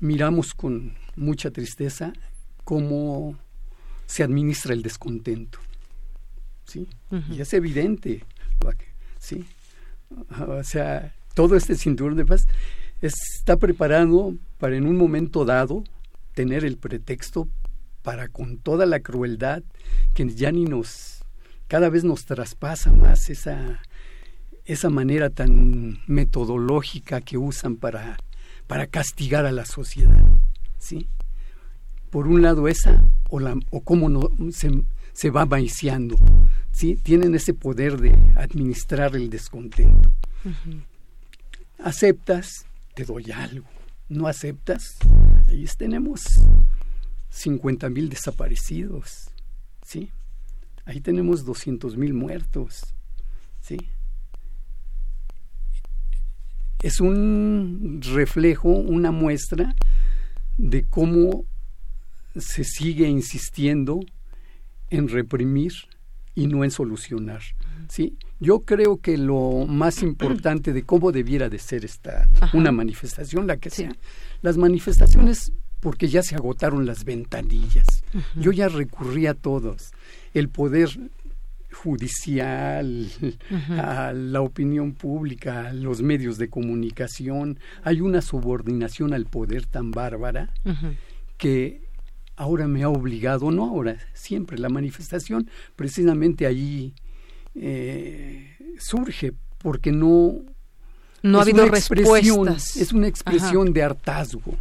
Miramos 0.00 0.54
con 0.54 0.96
mucha 1.16 1.50
tristeza 1.50 2.12
cómo 2.64 3.38
se 4.06 4.22
administra 4.22 4.74
el 4.74 4.82
descontento. 4.82 5.58
¿Sí? 6.66 6.88
Y 7.30 7.40
es 7.40 7.52
evidente. 7.54 8.24
¿Sí? 9.18 9.44
O 10.46 10.62
sea, 10.62 11.14
todo 11.34 11.56
este 11.56 11.74
cinturón 11.74 12.16
de 12.16 12.24
paz 12.24 12.46
está 13.02 13.56
preparado 13.56 14.34
para 14.58 14.76
en 14.76 14.86
un 14.86 14.96
momento 14.96 15.44
dado 15.44 15.84
tener 16.32 16.64
el 16.64 16.78
pretexto 16.78 17.48
para 18.02 18.28
con 18.28 18.58
toda 18.58 18.86
la 18.86 19.00
crueldad 19.00 19.62
que 20.14 20.28
ya 20.28 20.52
ni 20.52 20.64
nos 20.64 21.24
cada 21.68 21.90
vez 21.90 22.04
nos 22.04 22.24
traspasa 22.24 22.92
más 22.92 23.28
esa 23.30 23.82
esa 24.64 24.88
manera 24.88 25.28
tan 25.28 26.00
metodológica 26.06 27.20
que 27.20 27.36
usan 27.36 27.76
para 27.76 28.16
para 28.66 28.86
castigar 28.86 29.44
a 29.44 29.52
la 29.52 29.66
sociedad 29.66 30.24
sí 30.78 31.08
por 32.10 32.28
un 32.28 32.42
lado 32.42 32.68
esa 32.68 33.02
o 33.28 33.40
la 33.40 33.56
o 33.70 33.80
cómo 33.80 34.08
no 34.08 34.30
se, 34.52 34.70
se 35.12 35.30
va 35.30 35.46
maiciando 35.46 36.16
sí 36.70 36.96
tienen 36.96 37.34
ese 37.34 37.54
poder 37.54 38.00
de 38.00 38.14
administrar 38.36 39.16
el 39.16 39.30
descontento 39.30 40.12
Aceptas, 41.78 42.66
te 42.94 43.04
doy 43.04 43.30
algo. 43.30 43.66
No 44.08 44.26
aceptas, 44.26 44.96
ahí 45.48 45.66
tenemos 45.76 46.22
50 47.30 47.88
mil 47.90 48.08
desaparecidos, 48.08 49.30
¿sí? 49.82 50.10
Ahí 50.84 51.00
tenemos 51.00 51.44
200 51.44 51.96
mil 51.96 52.14
muertos, 52.14 52.94
¿sí? 53.60 53.78
Es 56.82 57.00
un 57.00 58.00
reflejo, 58.14 58.68
una 58.68 59.10
muestra 59.10 59.74
de 60.58 60.84
cómo 60.84 61.44
se 62.36 62.64
sigue 62.64 63.08
insistiendo 63.08 64.00
en 64.90 65.08
reprimir 65.08 65.72
y 66.34 66.46
no 66.46 66.64
en 66.64 66.70
solucionar. 66.70 67.42
¿sí? 67.88 68.16
Yo 68.40 68.60
creo 68.60 68.98
que 68.98 69.16
lo 69.16 69.66
más 69.66 70.02
importante 70.02 70.72
de 70.72 70.82
cómo 70.82 71.12
debiera 71.12 71.48
de 71.48 71.58
ser 71.58 71.84
esta 71.84 72.28
una 72.52 72.72
manifestación, 72.72 73.46
la 73.46 73.56
que 73.56 73.70
sea, 73.70 73.94
las 74.42 74.56
manifestaciones 74.56 75.52
porque 75.80 76.08
ya 76.08 76.22
se 76.22 76.34
agotaron 76.34 76.86
las 76.86 77.04
ventanillas. 77.04 77.86
Yo 78.36 78.52
ya 78.52 78.68
recurrí 78.68 79.26
a 79.26 79.34
todos. 79.34 79.92
El 80.32 80.48
poder 80.48 80.88
judicial, 81.74 83.06
a 83.70 84.12
la 84.14 84.40
opinión 84.40 84.92
pública, 84.92 85.68
a 85.68 85.72
los 85.74 86.00
medios 86.00 86.38
de 86.38 86.48
comunicación. 86.48 87.58
Hay 87.82 88.00
una 88.00 88.22
subordinación 88.22 89.12
al 89.12 89.26
poder 89.26 89.66
tan 89.66 89.90
bárbara 89.90 90.48
que 91.36 91.82
ahora 92.36 92.66
me 92.66 92.82
ha 92.82 92.88
obligado, 92.88 93.50
no 93.50 93.64
ahora, 93.64 93.98
siempre 94.12 94.58
la 94.58 94.68
manifestación, 94.68 95.48
precisamente 95.76 96.46
allí 96.46 96.94
eh, 97.54 98.56
surge 98.78 99.32
porque 99.58 99.92
no 99.92 100.42
no 101.22 101.38
ha 101.38 101.42
habido 101.42 101.66
respuestas. 101.66 102.76
es 102.76 102.92
una 102.92 103.08
expresión 103.08 103.72
de 103.72 103.82
hartazgo 103.82 104.56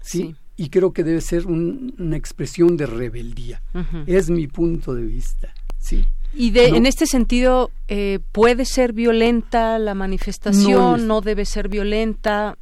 ¿sí? 0.00 0.34
y 0.56 0.70
creo 0.70 0.92
que 0.92 1.04
debe 1.04 1.20
ser 1.20 1.46
una 1.46 2.16
expresión 2.16 2.78
de 2.78 2.86
rebeldía. 2.86 3.62
Es 4.06 4.30
mi 4.30 4.46
punto 4.46 4.94
de 4.94 5.04
vista 5.04 5.52
sí 5.78 6.06
y 6.34 6.50
de, 6.50 6.68
en 6.68 6.86
este 6.86 7.06
sentido, 7.06 7.70
eh, 7.88 8.18
¿puede 8.32 8.64
ser 8.64 8.92
violenta 8.92 9.78
la 9.78 9.94
manifestación? 9.94 11.06
¿No 11.06 11.20
debe 11.20 11.44
ser 11.44 11.68
violenta? 11.68 12.56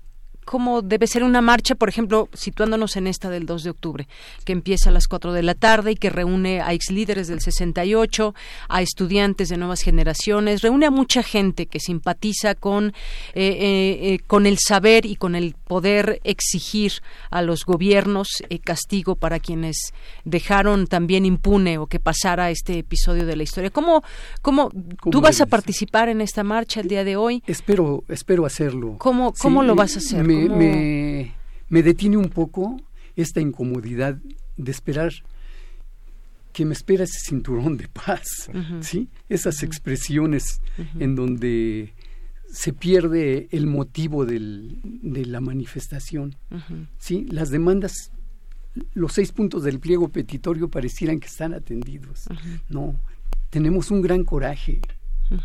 Cómo 0.50 0.82
debe 0.82 1.06
ser 1.06 1.22
una 1.22 1.40
marcha, 1.40 1.76
por 1.76 1.88
ejemplo, 1.88 2.28
situándonos 2.32 2.96
en 2.96 3.06
esta 3.06 3.30
del 3.30 3.46
2 3.46 3.62
de 3.62 3.70
octubre, 3.70 4.08
que 4.44 4.50
empieza 4.50 4.90
a 4.90 4.92
las 4.92 5.06
4 5.06 5.32
de 5.32 5.44
la 5.44 5.54
tarde 5.54 5.92
y 5.92 5.94
que 5.94 6.10
reúne 6.10 6.60
a 6.60 6.72
ex 6.72 6.90
líderes 6.90 7.28
del 7.28 7.40
68, 7.40 8.34
a 8.68 8.82
estudiantes 8.82 9.48
de 9.48 9.56
nuevas 9.58 9.80
generaciones, 9.82 10.62
reúne 10.62 10.86
a 10.86 10.90
mucha 10.90 11.22
gente 11.22 11.66
que 11.66 11.78
simpatiza 11.78 12.56
con, 12.56 12.88
eh, 12.88 12.92
eh, 13.34 13.98
eh, 14.02 14.18
con 14.26 14.44
el 14.44 14.58
saber 14.58 15.06
y 15.06 15.14
con 15.14 15.36
el 15.36 15.54
poder 15.54 16.20
exigir 16.24 16.94
a 17.30 17.42
los 17.42 17.64
gobiernos 17.64 18.42
castigo 18.64 19.14
para 19.14 19.38
quienes 19.38 19.76
dejaron 20.24 20.88
también 20.88 21.26
impune 21.26 21.78
o 21.78 21.86
que 21.86 22.00
pasara 22.00 22.50
este 22.50 22.78
episodio 22.78 23.24
de 23.24 23.36
la 23.36 23.44
historia. 23.44 23.70
¿Cómo, 23.70 24.02
cómo, 24.42 24.70
tú 25.12 25.20
vas 25.20 25.40
a 25.40 25.46
participar 25.46 26.08
en 26.08 26.20
esta 26.20 26.42
marcha 26.42 26.80
el 26.80 26.88
día 26.88 27.04
de 27.04 27.14
hoy? 27.14 27.40
Espero, 27.46 28.02
espero 28.08 28.46
hacerlo. 28.46 28.96
¿Cómo, 28.98 29.32
cómo 29.38 29.62
lo 29.62 29.76
vas 29.76 29.94
a 29.94 29.98
hacer? 30.00 30.24
me, 30.24 30.39
me, 30.48 31.82
detiene 31.82 32.16
un 32.16 32.28
poco 32.28 32.80
esta 33.16 33.40
incomodidad 33.40 34.18
de 34.56 34.70
esperar 34.70 35.12
que 36.52 36.64
me 36.64 36.72
espera 36.72 37.04
ese 37.04 37.18
cinturón 37.20 37.76
de 37.76 37.88
paz, 37.88 38.50
¿sí? 38.80 39.08
Esas 39.28 39.62
expresiones 39.62 40.60
en 40.98 41.14
donde 41.14 41.94
se 42.52 42.72
pierde 42.72 43.48
el 43.52 43.66
motivo 43.66 44.26
del, 44.26 44.80
de 44.82 45.24
la 45.24 45.40
manifestación. 45.40 46.36
¿sí? 46.98 47.26
Las 47.30 47.50
demandas, 47.50 48.10
los 48.92 49.12
seis 49.12 49.32
puntos 49.32 49.62
del 49.62 49.78
pliego 49.78 50.08
petitorio 50.08 50.68
parecieran 50.68 51.20
que 51.20 51.28
están 51.28 51.54
atendidos. 51.54 52.24
No, 52.68 52.96
tenemos 53.50 53.90
un 53.90 54.02
gran 54.02 54.24
coraje. 54.24 54.80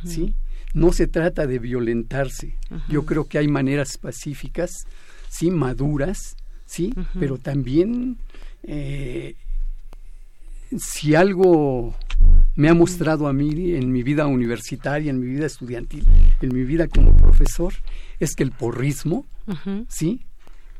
¿sí? 0.03 0.33
No 0.75 0.91
se 0.91 1.07
trata 1.07 1.47
de 1.47 1.57
violentarse. 1.57 2.55
Yo 2.89 3.05
creo 3.05 3.27
que 3.27 3.39
hay 3.39 3.47
maneras 3.47 3.97
pacíficas, 3.97 4.85
sí, 5.29 5.49
maduras, 5.49 6.35
sí, 6.65 6.93
pero 7.17 7.37
también 7.37 8.17
eh, 8.63 9.35
si 10.77 11.15
algo 11.15 11.95
me 12.55 12.69
ha 12.69 12.73
mostrado 12.73 13.27
a 13.27 13.33
mí 13.33 13.73
en 13.73 13.91
mi 13.91 14.03
vida 14.03 14.27
universitaria, 14.27 15.09
en 15.09 15.19
mi 15.19 15.27
vida 15.27 15.45
estudiantil, 15.45 16.05
en 16.41 16.53
mi 16.53 16.63
vida 16.63 16.87
como 16.87 17.15
profesor, 17.15 17.73
es 18.19 18.35
que 18.35 18.43
el 18.43 18.51
porrismo, 18.51 19.25
¿sí? 19.89 20.21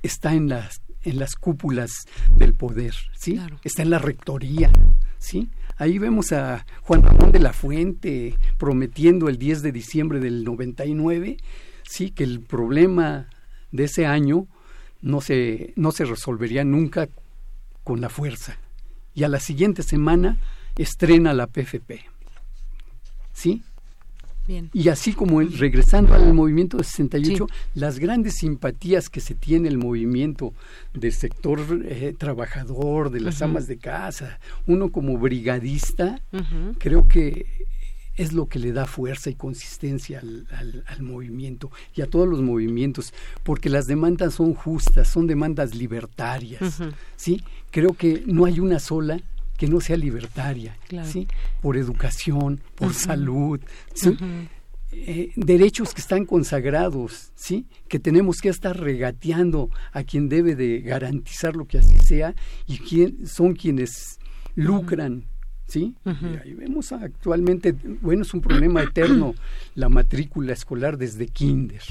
Está 0.04 0.34
en 0.34 0.50
las, 0.50 0.82
en 1.04 1.20
las 1.20 1.36
cúpulas 1.36 1.92
del 2.38 2.54
poder, 2.54 2.94
¿sí? 3.18 3.40
Está 3.64 3.82
en 3.82 3.90
la 3.90 4.00
rectoría, 4.00 4.72
¿sí? 5.20 5.50
Ahí 5.78 5.98
vemos 5.98 6.32
a 6.32 6.66
Juan 6.84 7.04
Ramón 7.04 7.32
de 7.32 7.40
la 7.40 7.52
Fuente 7.52 8.38
prometiendo 8.58 9.28
el 9.28 9.38
10 9.38 9.62
de 9.62 9.72
diciembre 9.72 10.20
del 10.20 10.44
99, 10.44 11.38
sí, 11.84 12.12
que 12.12 12.24
el 12.24 12.40
problema 12.42 13.28
de 13.72 13.84
ese 13.84 14.06
año 14.06 14.48
no 15.02 15.20
se, 15.22 15.74
no 15.76 15.92
se 15.92 16.06
resolvería 16.06 16.64
nunca 16.64 17.10
con 17.84 18.00
la 18.00 18.10
fuerza. 18.10 18.58
Y 19.14 19.24
a 19.24 19.30
la 19.30 19.40
siguiente 19.40 19.84
semana 19.84 20.38
estrena 20.78 21.34
la 21.34 21.48
PFP. 21.48 22.06
¿Sí? 23.34 23.64
Bien. 24.48 24.70
Y 24.74 24.90
así 24.90 25.14
como 25.14 25.42
el, 25.42 25.58
regresando 25.58 26.14
al 26.14 26.34
movimiento 26.34 26.78
de 26.78 26.84
68, 26.84 27.48
las 27.74 28.00
grandes 28.00 28.36
simpatías 28.36 29.10
que 29.10 29.20
se 29.20 29.34
tiene 29.34 29.68
el 29.68 29.78
movimiento 29.78 30.54
del 30.94 31.14
sector 31.14 31.60
eh, 31.86 32.14
trabajador, 32.18 33.10
de 33.10 33.22
las 33.22 33.42
amas 33.42 33.68
de 33.68 33.78
casa, 33.78 34.40
uno 34.68 34.92
como 34.92 35.18
brigadista, 35.18 36.22
creo 36.80 37.08
que 37.08 37.46
es 38.16 38.34
lo 38.34 38.48
que 38.48 38.60
le 38.60 38.72
da 38.72 38.86
fuerza 38.86 39.30
y 39.30 39.36
consistencia 39.36 40.20
al, 40.20 41.02
movimiento 41.02 41.72
y 41.94 42.02
a 42.02 42.08
todos 42.08 42.28
los 42.28 42.42
movimientos, 42.42 43.14
porque 43.44 43.70
las 43.70 43.88
demandas 43.88 44.36
son 44.36 44.54
justas, 44.54 45.08
son 45.08 45.28
demandas 45.28 45.76
libertarias, 45.76 46.82
¿sí? 47.16 47.44
Creo 47.72 47.94
que 47.94 48.24
no 48.26 48.46
hay 48.46 48.60
una 48.60 48.80
sola 48.80 49.20
que 49.58 49.68
no 49.68 49.80
sea 49.80 49.98
libertaria, 49.98 50.78
¿sí? 51.04 51.28
por 51.62 51.78
educación, 51.78 52.62
por 52.76 52.94
salud, 52.94 53.60
¿sí? 53.94 54.18
Eh, 54.92 55.32
derechos 55.36 55.94
que 55.94 56.00
están 56.00 56.26
consagrados, 56.26 57.32
¿sí? 57.36 57.66
que 57.90 58.00
tenemos 58.00 58.38
que 58.38 58.50
estar 58.50 58.80
regateando 58.80 59.70
a 59.92 60.04
quien 60.04 60.30
debe 60.30 60.56
de 60.56 60.80
garantizar 60.80 61.56
lo 61.56 61.66
que 61.66 61.80
así 61.80 61.98
sea 61.98 62.34
y 62.66 62.78
quién 62.78 63.28
son 63.28 63.56
quienes 63.56 64.20
lucran. 64.56 65.26
¿Sí? 65.68 65.96
y 66.06 66.38
ahí 66.38 66.54
vemos 66.54 66.92
actualmente, 66.92 67.76
bueno, 68.00 68.22
es 68.22 68.32
un 68.36 68.42
problema 68.42 68.84
eterno 68.84 69.34
la 69.74 69.90
matrícula 69.90 70.54
escolar 70.54 70.96
desde 70.96 71.28
kinder. 71.28 71.82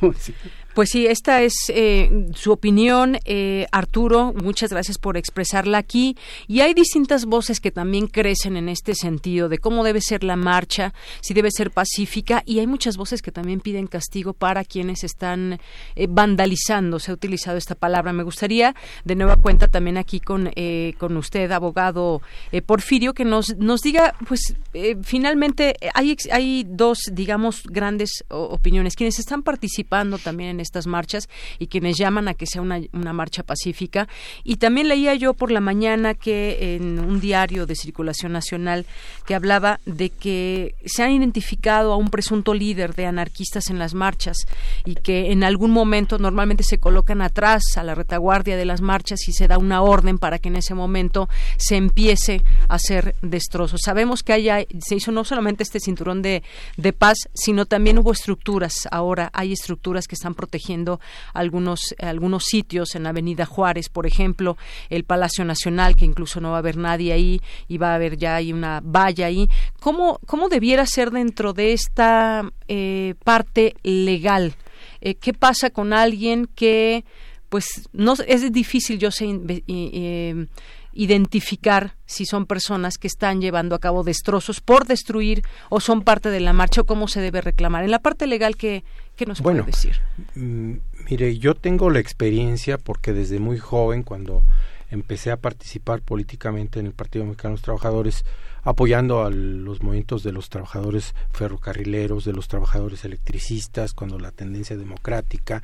Pues 0.78 0.90
sí, 0.90 1.08
esta 1.08 1.42
es 1.42 1.54
eh, 1.70 2.28
su 2.36 2.52
opinión, 2.52 3.18
eh, 3.24 3.66
Arturo. 3.72 4.32
Muchas 4.32 4.70
gracias 4.70 4.96
por 4.96 5.16
expresarla 5.16 5.76
aquí. 5.76 6.16
Y 6.46 6.60
hay 6.60 6.72
distintas 6.72 7.24
voces 7.24 7.58
que 7.58 7.72
también 7.72 8.06
crecen 8.06 8.56
en 8.56 8.68
este 8.68 8.94
sentido 8.94 9.48
de 9.48 9.58
cómo 9.58 9.82
debe 9.82 10.00
ser 10.00 10.22
la 10.22 10.36
marcha, 10.36 10.94
si 11.20 11.34
debe 11.34 11.50
ser 11.50 11.72
pacífica. 11.72 12.44
Y 12.46 12.60
hay 12.60 12.68
muchas 12.68 12.96
voces 12.96 13.22
que 13.22 13.32
también 13.32 13.58
piden 13.58 13.88
castigo 13.88 14.34
para 14.34 14.62
quienes 14.62 15.02
están 15.02 15.58
eh, 15.96 16.06
vandalizando. 16.08 17.00
Se 17.00 17.10
ha 17.10 17.14
utilizado 17.14 17.56
esta 17.56 17.74
palabra. 17.74 18.12
Me 18.12 18.22
gustaría, 18.22 18.76
de 19.04 19.16
nueva 19.16 19.34
cuenta, 19.34 19.66
también 19.66 19.96
aquí 19.96 20.20
con, 20.20 20.48
con 20.96 21.16
usted, 21.16 21.50
abogado 21.50 22.22
Porfirio, 22.66 23.14
que 23.14 23.24
nos, 23.24 23.56
nos 23.56 23.80
diga, 23.80 24.14
pues, 24.28 24.54
finalmente, 25.02 25.74
hay, 25.92 26.16
hay 26.30 26.64
dos, 26.68 27.00
digamos, 27.10 27.64
grandes 27.64 28.24
opiniones. 28.28 28.94
Quienes 28.94 29.18
están 29.18 29.42
participando 29.42 30.18
también 30.18 30.50
en 30.50 30.67
estas 30.68 30.86
marchas 30.86 31.28
y 31.58 31.66
quienes 31.66 31.96
llaman 31.96 32.28
a 32.28 32.34
que 32.34 32.46
sea 32.46 32.62
una, 32.62 32.80
una 32.92 33.12
marcha 33.12 33.42
pacífica. 33.42 34.08
Y 34.44 34.56
también 34.56 34.88
leía 34.88 35.14
yo 35.14 35.34
por 35.34 35.50
la 35.50 35.60
mañana 35.60 36.14
que 36.14 36.76
en 36.76 36.98
un 36.98 37.20
diario 37.20 37.66
de 37.66 37.74
circulación 37.74 38.32
nacional 38.32 38.86
que 39.26 39.34
hablaba 39.34 39.80
de 39.86 40.10
que 40.10 40.74
se 40.84 41.02
han 41.02 41.12
identificado 41.12 41.92
a 41.92 41.96
un 41.96 42.10
presunto 42.10 42.54
líder 42.54 42.94
de 42.94 43.06
anarquistas 43.06 43.70
en 43.70 43.78
las 43.78 43.94
marchas 43.94 44.36
y 44.84 44.94
que 44.94 45.32
en 45.32 45.42
algún 45.44 45.70
momento 45.70 46.18
normalmente 46.18 46.62
se 46.62 46.78
colocan 46.78 47.22
atrás 47.22 47.62
a 47.76 47.82
la 47.82 47.94
retaguardia 47.94 48.56
de 48.56 48.64
las 48.64 48.80
marchas 48.80 49.26
y 49.28 49.32
se 49.32 49.48
da 49.48 49.58
una 49.58 49.82
orden 49.82 50.18
para 50.18 50.38
que 50.38 50.48
en 50.48 50.56
ese 50.56 50.74
momento 50.74 51.28
se 51.56 51.76
empiece 51.76 52.42
a 52.68 52.74
hacer 52.74 53.14
destrozos. 53.22 53.80
Sabemos 53.84 54.22
que 54.22 54.32
haya, 54.32 54.58
se 54.80 54.96
hizo 54.96 55.12
no 55.12 55.24
solamente 55.24 55.62
este 55.62 55.80
cinturón 55.80 56.22
de, 56.22 56.42
de 56.76 56.92
paz, 56.92 57.16
sino 57.34 57.66
también 57.66 57.98
hubo 57.98 58.12
estructuras. 58.12 58.88
Ahora 58.90 59.30
hay 59.32 59.52
estructuras 59.52 60.06
que 60.06 60.14
están 60.14 60.34
protegiendo 60.34 60.57
protegiendo 60.58 61.00
algunos, 61.34 61.94
algunos 62.00 62.44
sitios 62.44 62.96
en 62.96 63.06
Avenida 63.06 63.46
Juárez, 63.46 63.88
por 63.88 64.06
ejemplo, 64.06 64.56
el 64.90 65.04
Palacio 65.04 65.44
Nacional, 65.44 65.94
que 65.94 66.04
incluso 66.04 66.40
no 66.40 66.50
va 66.50 66.56
a 66.56 66.58
haber 66.58 66.76
nadie 66.76 67.12
ahí 67.12 67.40
y 67.68 67.78
va 67.78 67.92
a 67.92 67.94
haber 67.94 68.16
ya 68.16 68.36
hay 68.36 68.52
una 68.52 68.80
valla 68.82 69.26
ahí. 69.26 69.48
¿Cómo, 69.80 70.18
cómo 70.26 70.48
debiera 70.48 70.84
ser 70.86 71.10
dentro 71.10 71.52
de 71.52 71.72
esta 71.72 72.50
eh, 72.66 73.14
parte 73.24 73.76
legal? 73.84 74.54
Eh, 75.00 75.14
¿Qué 75.14 75.32
pasa 75.32 75.70
con 75.70 75.92
alguien 75.92 76.48
que, 76.56 77.04
pues, 77.48 77.88
no 77.92 78.14
es 78.26 78.52
difícil, 78.52 78.98
yo 78.98 79.12
sé, 79.12 79.26
eh, 79.68 80.46
identificar 80.92 81.94
si 82.06 82.26
son 82.26 82.46
personas 82.46 82.98
que 82.98 83.06
están 83.06 83.40
llevando 83.40 83.76
a 83.76 83.78
cabo 83.78 84.02
destrozos 84.02 84.60
por 84.60 84.86
destruir 84.86 85.42
o 85.70 85.78
son 85.78 86.02
parte 86.02 86.30
de 86.30 86.40
la 86.40 86.52
marcha 86.52 86.80
o 86.80 86.84
cómo 86.84 87.06
se 87.06 87.20
debe 87.20 87.40
reclamar. 87.40 87.84
En 87.84 87.92
la 87.92 88.00
parte 88.00 88.26
legal, 88.26 88.56
¿qué, 88.56 88.82
qué 89.18 89.26
nos 89.26 89.42
puede 89.42 89.62
decir? 89.62 89.96
Mm, 90.36 90.74
mire, 91.10 91.38
yo 91.38 91.54
tengo 91.54 91.90
la 91.90 91.98
experiencia 91.98 92.78
porque 92.78 93.12
desde 93.12 93.40
muy 93.40 93.58
joven, 93.58 94.04
cuando 94.04 94.42
empecé 94.90 95.32
a 95.32 95.36
participar 95.36 96.00
políticamente 96.00 96.80
en 96.80 96.86
el 96.86 96.92
Partido 96.92 97.24
Mexicano 97.24 97.50
de 97.50 97.56
los 97.56 97.62
Trabajadores, 97.62 98.24
apoyando 98.62 99.24
a 99.24 99.30
los 99.30 99.82
movimientos 99.82 100.22
de 100.22 100.32
los 100.32 100.48
trabajadores 100.48 101.14
ferrocarrileros, 101.32 102.24
de 102.24 102.32
los 102.32 102.48
trabajadores 102.48 103.04
electricistas, 103.04 103.92
cuando 103.92 104.18
la 104.18 104.30
tendencia 104.30 104.76
democrática, 104.76 105.62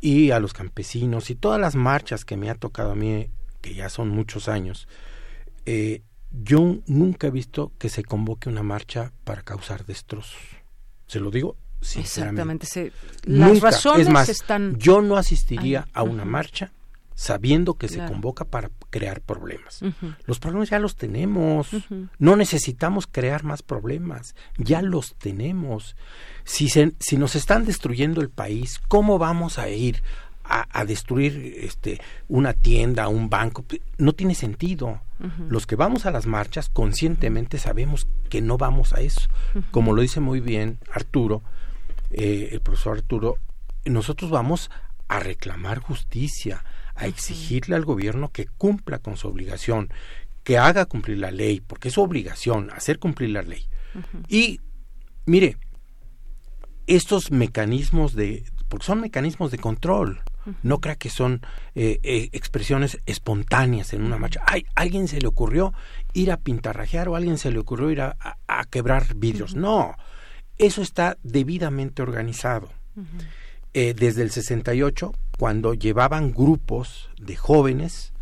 y 0.00 0.30
a 0.30 0.38
los 0.38 0.52
campesinos 0.52 1.30
y 1.30 1.34
todas 1.34 1.60
las 1.60 1.74
marchas 1.74 2.24
que 2.24 2.36
me 2.36 2.50
ha 2.50 2.54
tocado 2.54 2.92
a 2.92 2.94
mí 2.94 3.30
que 3.62 3.74
ya 3.74 3.88
son 3.88 4.10
muchos 4.10 4.48
años, 4.48 4.86
eh, 5.64 6.02
yo 6.30 6.78
nunca 6.86 7.26
he 7.26 7.30
visto 7.30 7.72
que 7.78 7.88
se 7.88 8.04
convoque 8.04 8.48
una 8.48 8.62
marcha 8.62 9.12
para 9.24 9.42
causar 9.42 9.86
destrozos. 9.86 10.38
Se 11.08 11.18
lo 11.18 11.30
digo 11.30 11.56
Exactamente. 11.80 12.92
las 13.24 13.60
razones 13.60 14.06
es 14.06 14.12
más, 14.12 14.28
están. 14.28 14.76
Yo 14.78 15.02
no 15.02 15.16
asistiría 15.16 15.86
a 15.92 16.02
una 16.02 16.24
marcha 16.24 16.72
sabiendo 17.14 17.74
que 17.74 17.88
se 17.88 18.04
convoca 18.04 18.44
para 18.44 18.70
crear 18.90 19.22
problemas. 19.22 19.80
Los 20.26 20.38
problemas 20.38 20.70
ya 20.70 20.78
los 20.78 20.96
tenemos. 20.96 21.68
No 22.18 22.36
necesitamos 22.36 23.06
crear 23.06 23.42
más 23.42 23.62
problemas. 23.62 24.34
Ya 24.58 24.82
los 24.82 25.14
tenemos. 25.14 25.96
Si, 26.44 26.68
se, 26.68 26.92
si 27.00 27.16
nos 27.16 27.34
están 27.34 27.64
destruyendo 27.64 28.20
el 28.20 28.28
país, 28.28 28.80
¿cómo 28.86 29.18
vamos 29.18 29.58
a 29.58 29.68
ir 29.70 30.02
a, 30.48 30.84
destruir 30.84 31.56
este, 31.58 32.00
una 32.28 32.52
tienda, 32.52 33.08
un 33.08 33.28
banco, 33.28 33.64
no 33.98 34.12
tiene 34.12 34.34
sentido. 34.34 35.00
Los 35.48 35.66
que 35.66 35.76
vamos 35.76 36.04
a 36.04 36.10
las 36.10 36.26
marchas 36.26 36.68
conscientemente 36.68 37.58
sabemos 37.58 38.06
que 38.28 38.42
no 38.42 38.58
vamos 38.58 38.92
a 38.92 39.00
eso. 39.00 39.22
Como 39.70 39.94
lo 39.94 40.02
dice 40.02 40.20
muy 40.20 40.40
bien 40.40 40.78
Arturo, 40.92 41.42
eh, 42.10 42.50
el 42.52 42.60
profesor 42.60 42.98
Arturo, 42.98 43.36
nosotros 43.84 44.30
vamos 44.30 44.70
a 45.08 45.20
reclamar 45.20 45.78
justicia, 45.78 46.64
a 46.94 47.06
exigirle 47.06 47.76
al 47.76 47.84
gobierno 47.84 48.30
que 48.32 48.46
cumpla 48.46 48.98
con 48.98 49.16
su 49.16 49.28
obligación, 49.28 49.90
que 50.42 50.58
haga 50.58 50.86
cumplir 50.86 51.18
la 51.18 51.30
ley, 51.30 51.60
porque 51.60 51.88
es 51.88 51.94
su 51.94 52.02
obligación 52.02 52.70
hacer 52.70 52.98
cumplir 52.98 53.30
la 53.30 53.42
ley. 53.42 53.66
Y 54.28 54.60
mire, 55.26 55.56
estos 56.86 57.30
mecanismos 57.30 58.14
de, 58.14 58.44
porque 58.68 58.86
son 58.86 59.00
mecanismos 59.00 59.50
de 59.50 59.58
control, 59.58 60.22
no 60.62 60.80
crea 60.80 60.96
que 60.96 61.10
son 61.10 61.40
eh, 61.74 61.98
eh, 62.02 62.28
expresiones 62.32 62.98
espontáneas 63.06 63.92
en 63.92 64.04
una 64.04 64.16
marcha. 64.16 64.42
Ay, 64.46 64.64
alguien 64.74 65.08
se 65.08 65.20
le 65.20 65.26
ocurrió 65.26 65.72
ir 66.12 66.30
a 66.30 66.36
pintarrajear 66.36 67.08
o 67.08 67.14
a 67.14 67.18
alguien 67.18 67.38
se 67.38 67.50
le 67.50 67.58
ocurrió 67.58 67.90
ir 67.90 68.00
a, 68.00 68.14
quebrar 68.70 69.14
vidrios. 69.16 69.56
No, 69.56 69.94
eso 70.58 70.82
está 70.82 71.18
debidamente 71.22 72.02
organizado. 72.02 72.70
Eh, 73.74 73.94
desde 73.94 74.22
el 74.22 74.30
68, 74.30 75.12
cuando 75.38 75.74
llevaban 75.74 76.32
grupos 76.32 77.10
de 77.20 77.36
jóvenes 77.36 78.12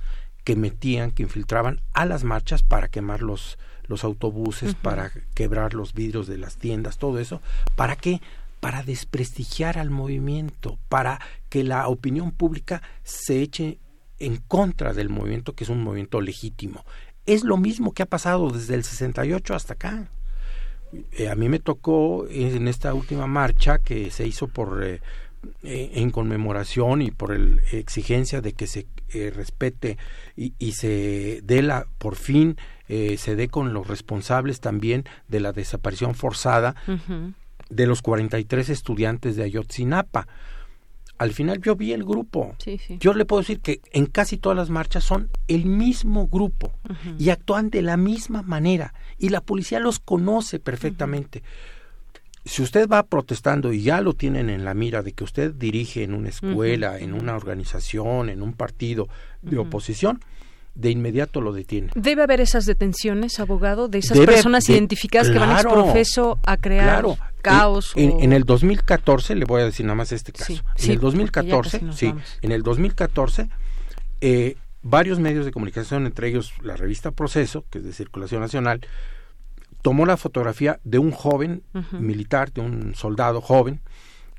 que 0.43 0.56
metían, 0.56 1.12
que 1.12 1.23
infiltraban 1.23 1.81
a 1.93 2.06
las 2.06 2.24
marchas 2.24 2.62
para 2.62 2.89
quemar 2.89 3.23
los, 3.23 3.56
los 3.86 4.02
autobuses, 4.02 4.74
para 4.74 5.12
quebrar 5.35 5.74
los 5.74 5.94
vidrios 5.94 6.27
de 6.27 6.39
las 6.39 6.56
tiendas, 6.56 6.98
todo 6.98 7.19
eso. 7.20 7.40
¿Para 7.77 7.97
qué? 7.97 8.20
para 8.65 8.82
desprestigiar 8.82 9.77
al 9.77 9.90
movimiento, 9.90 10.78
para 10.89 11.20
que 11.51 11.65
la 11.65 11.86
opinión 11.86 12.31
pública 12.31 12.81
se 13.02 13.43
eche 13.43 13.77
en 14.19 14.39
contra 14.39 14.94
del 14.94 15.11
movimiento, 15.11 15.52
que 15.52 15.65
es 15.65 15.70
un 15.70 15.82
movimiento 15.82 16.23
legítimo. 16.23 16.82
Es 17.27 17.44
lo 17.44 17.59
mismo 17.59 17.93
que 17.93 18.05
ha 18.05 18.06
pasado 18.06 18.48
desde 18.48 18.74
el 18.74 18.82
68 18.82 19.55
hasta 19.55 19.74
acá. 19.74 20.09
Eh, 21.12 21.29
a 21.29 21.35
mí 21.35 21.49
me 21.49 21.59
tocó 21.59 22.27
en 22.29 22.69
esta 22.69 22.95
última 22.95 23.27
marcha 23.27 23.79
que 23.79 24.11
se 24.11 24.27
hizo 24.27 24.49
por 24.49 24.85
eh, 24.85 25.01
eh, 25.62 25.91
en 25.95 26.11
conmemoración 26.11 27.03
y 27.03 27.11
por 27.11 27.33
el, 27.33 27.61
exigencia 27.73 28.41
de 28.41 28.53
que 28.53 28.66
se 28.66 28.87
respete 29.35 29.97
y, 30.37 30.55
y, 30.59 30.73
se 30.73 31.41
dé 31.45 31.62
la 31.62 31.87
por 31.99 32.16
fin 32.16 32.57
se 32.89 33.37
dé 33.37 33.49
con 33.49 33.73
los 33.73 33.87
responsables 33.87 34.61
también 34.61 35.05
de 35.29 35.39
la 35.39 35.53
desaparición 35.53 36.16
forzada 36.16 36.75
de 37.71 37.87
los 37.87 38.03
43 38.03 38.69
estudiantes 38.71 39.37
de 39.37 39.45
Ayotzinapa 39.45 40.27
al 41.19 41.32
final 41.32 41.61
yo 41.61 41.77
vi 41.77 41.93
el 41.93 42.05
grupo. 42.05 42.55
Yo 42.99 43.15
le 43.15 43.24
puedo 43.24 43.41
decir 43.41 43.61
que 43.61 43.81
en 43.93 44.07
casi 44.07 44.36
todas 44.36 44.57
las 44.57 44.70
marchas 44.70 45.05
son 45.05 45.31
el 45.49 45.66
mismo 45.66 46.27
grupo 46.27 46.73
y 47.19 47.31
actúan 47.31 47.70
de 47.70 47.82
la 47.82 47.97
misma 47.97 48.43
manera 48.43 48.95
y 49.19 49.28
la 49.28 49.41
policía 49.41 49.81
los 49.81 49.99
conoce 50.01 50.59
perfectamente. 50.59 51.43
Si 52.45 52.62
usted 52.62 52.89
va 52.89 53.05
protestando 53.05 53.73
y 53.73 53.82
ya 53.82 54.01
lo 54.03 54.12
tienen 54.12 54.51
en 54.51 54.65
la 54.65 54.74
mira 54.74 55.03
de 55.03 55.12
que 55.12 55.24
usted 55.24 55.55
dirige 55.55 56.03
en 56.03 56.12
una 56.12 56.28
escuela, 56.28 56.99
en 56.99 57.15
una 57.15 57.36
organización, 57.36 58.28
en 58.28 58.43
un 58.43 58.53
partido 58.53 59.09
de 59.41 59.57
oposición, 59.57 60.20
de 60.75 60.91
inmediato 60.91 61.41
lo 61.41 61.53
detiene. 61.53 61.91
¿Debe 61.95 62.23
haber 62.23 62.41
esas 62.41 62.67
detenciones, 62.67 63.39
abogado, 63.41 63.89
de 63.89 63.99
esas 63.99 64.19
personas 64.19 64.69
identificadas 64.69 65.31
que 65.31 65.39
van 65.39 65.53
a 65.53 65.63
profeso 65.63 66.39
a 66.45 66.57
crear 66.57 67.05
caos? 67.43 67.93
En, 67.97 68.33
el 68.33 68.45
2014, 68.45 69.37
le 69.37 69.45
voy 69.45 69.63
a 69.63 69.65
decir 69.65 69.87
nada 69.87 69.97
más 69.97 70.13
este 70.13 70.33
caso. 70.33 70.53
en 70.79 70.91
el 70.91 70.99
2014, 70.99 71.81
sí, 71.93 72.13
en 72.43 72.53
el 72.53 72.63
2014, 72.63 73.49
eh, 74.21 74.57
varios 74.83 75.19
medios 75.19 75.45
de 75.45 75.53
comunicación, 75.53 76.07
entre 76.07 76.29
ellos 76.29 76.53
la 76.63 76.77
revista 76.77 77.11
Proceso, 77.11 77.65
que 77.71 77.79
es 77.79 77.85
de 77.85 77.93
circulación 77.93 78.41
nacional, 78.41 78.81
tomó 79.83 80.07
la 80.07 80.17
fotografía 80.17 80.81
de 80.83 80.99
un 80.99 81.11
joven 81.11 81.63
militar, 81.93 82.53
de 82.53 82.63
un 82.63 82.95
soldado 82.95 83.41
joven, 83.41 83.81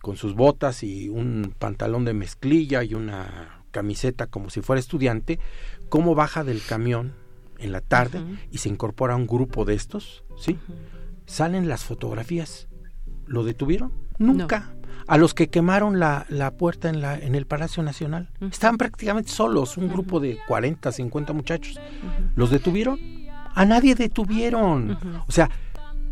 con 0.02 0.18
sus 0.18 0.36
botas 0.36 0.84
y 0.84 1.10
un 1.10 1.56
pantalón 1.57 2.06
de 2.06 2.14
mezclilla 2.14 2.84
y 2.84 2.94
una 2.94 3.64
camiseta 3.72 4.28
como 4.28 4.49
si 4.49 4.62
fuera 4.62 4.80
estudiante, 4.80 5.40
cómo 5.95 6.13
baja 6.13 6.43
del 6.43 6.61
camión 6.61 7.13
en 7.57 7.72
la 7.72 7.80
tarde 7.80 8.22
y 8.51 8.57
se 8.57 8.67
incorpora 8.67 9.13
a 9.13 9.15
un 9.15 9.27
grupo 9.27 9.63
de 9.63 9.76
estos, 9.76 10.26
¿sí? 10.38 10.59
Salen 11.26 11.69
las 11.69 11.85
fotografías. 11.85 12.67
¿Lo 13.27 13.45
detuvieron? 13.45 13.93
Nunca. 14.17 14.76
A 15.07 15.17
los 15.17 15.34
que 15.34 15.47
quemaron 15.47 15.97
la, 15.97 16.26
la 16.27 16.51
puerta 16.51 16.89
en, 16.89 16.99
la, 16.99 17.17
en 17.17 17.34
el 17.34 17.47
Palacio 17.47 17.81
Nacional. 17.81 18.30
Estaban 18.41 18.77
prácticamente 18.77 19.31
solos, 19.31 19.77
un 19.77 19.88
grupo 19.88 20.19
de 20.19 20.38
40, 20.49 20.91
50 20.91 21.31
muchachos. 21.31 21.80
¿Los 22.35 22.49
detuvieron? 22.49 22.99
A 23.53 23.63
nadie 23.63 23.95
detuvieron. 23.95 24.99
O 25.30 25.31
sea, 25.31 25.49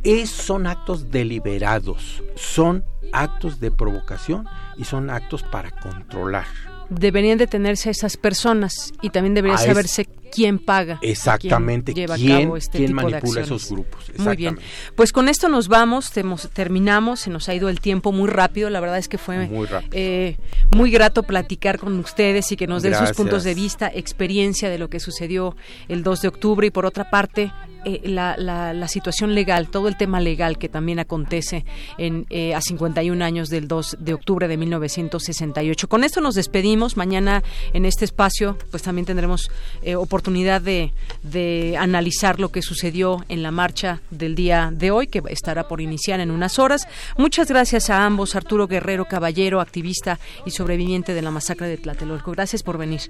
es, 0.01 0.29
son 0.29 0.65
actos 0.65 1.11
deliberados, 1.11 2.23
son 2.35 2.85
actos 3.11 3.59
de 3.59 3.69
provocación 3.69 4.45
y 4.77 4.85
son 4.85 5.09
actos 5.09 5.43
para 5.43 5.71
controlar 5.71 6.45
deberían 6.93 7.37
detenerse 7.37 7.89
a 7.89 7.91
esas 7.91 8.17
personas 8.17 8.93
y 9.01 9.09
también 9.09 9.33
debería 9.33 9.57
saberse 9.57 10.07
quién 10.33 10.59
paga. 10.59 10.99
Exactamente, 11.01 11.93
quién, 11.93 12.07
lleva 12.17 12.57
este 12.57 12.87
manipula 12.89 13.41
esos 13.41 13.69
grupos. 13.69 14.11
Muy 14.17 14.35
bien. 14.35 14.59
Pues 14.95 15.11
con 15.11 15.29
esto 15.29 15.47
nos 15.49 15.67
vamos, 15.67 16.11
terminamos, 16.53 17.21
se 17.21 17.29
nos 17.29 17.49
ha 17.49 17.53
ido 17.53 17.69
el 17.69 17.79
tiempo 17.79 18.11
muy 18.11 18.29
rápido, 18.29 18.69
la 18.69 18.79
verdad 18.79 18.97
es 18.97 19.07
que 19.07 19.17
fue 19.17 19.47
muy, 19.47 19.67
eh, 19.91 20.37
muy 20.75 20.91
grato 20.91 21.23
platicar 21.23 21.79
con 21.79 21.97
ustedes 21.99 22.51
y 22.51 22.55
que 22.55 22.67
nos 22.67 22.83
den 22.83 22.95
sus 22.95 23.11
puntos 23.11 23.43
de 23.43 23.53
vista, 23.53 23.91
experiencia 23.93 24.69
de 24.69 24.77
lo 24.77 24.89
que 24.89 24.99
sucedió 24.99 25.55
el 25.87 26.03
2 26.03 26.21
de 26.21 26.27
octubre 26.27 26.67
y 26.67 26.71
por 26.71 26.85
otra 26.85 27.09
parte 27.09 27.51
eh, 27.85 28.01
la, 28.05 28.37
la, 28.37 28.87
situación 28.87 29.35
legal, 29.35 29.67
todo 29.67 29.87
el 29.89 29.97
tema 29.97 30.21
legal 30.21 30.57
que 30.57 30.69
también 30.69 30.99
acontece 30.99 31.65
en, 31.97 32.25
eh, 32.29 32.53
a 32.53 32.61
51 32.61 33.23
años 33.23 33.49
del 33.49 33.67
2 33.67 33.97
de 33.99 34.13
octubre 34.13 34.47
de 34.47 34.55
1968. 34.55 35.89
Con 35.89 36.03
esto 36.03 36.21
nos 36.21 36.35
despedimos. 36.35 36.95
Mañana 36.95 37.43
en 37.73 37.85
este 37.85 38.05
espacio 38.05 38.57
pues 38.71 38.83
también 38.83 39.05
tendremos 39.05 39.51
eh, 39.81 39.95
oportunidad 39.95 40.22
de, 40.23 40.93
de 41.23 41.75
analizar 41.77 42.39
lo 42.39 42.49
que 42.49 42.61
sucedió 42.61 43.23
en 43.29 43.43
la 43.43 43.51
marcha 43.51 44.01
del 44.09 44.35
día 44.35 44.71
de 44.73 44.91
hoy, 44.91 45.07
que 45.07 45.21
estará 45.29 45.67
por 45.67 45.81
iniciar 45.81 46.19
en 46.19 46.31
unas 46.31 46.59
horas. 46.59 46.87
Muchas 47.17 47.47
gracias 47.47 47.89
a 47.89 48.05
ambos, 48.05 48.35
Arturo 48.35 48.67
Guerrero 48.67 49.05
Caballero, 49.05 49.61
activista 49.61 50.19
y 50.45 50.51
sobreviviente 50.51 51.13
de 51.13 51.21
la 51.21 51.31
masacre 51.31 51.67
de 51.67 51.77
Tlatelolco. 51.77 52.31
Gracias 52.31 52.63
por 52.63 52.77
venir. 52.77 53.01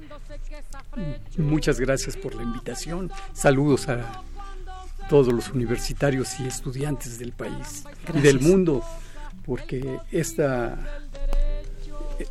Muchas 1.37 1.79
gracias 1.79 2.15
por 2.15 2.35
la 2.35 2.43
invitación. 2.43 3.11
Saludos 3.33 3.89
a 3.89 4.23
todos 5.09 5.33
los 5.33 5.49
universitarios 5.49 6.39
y 6.39 6.47
estudiantes 6.47 7.19
del 7.19 7.31
país 7.31 7.83
y 8.13 8.19
del 8.19 8.39
mundo, 8.39 8.83
porque 9.45 9.99
esta, 10.11 10.77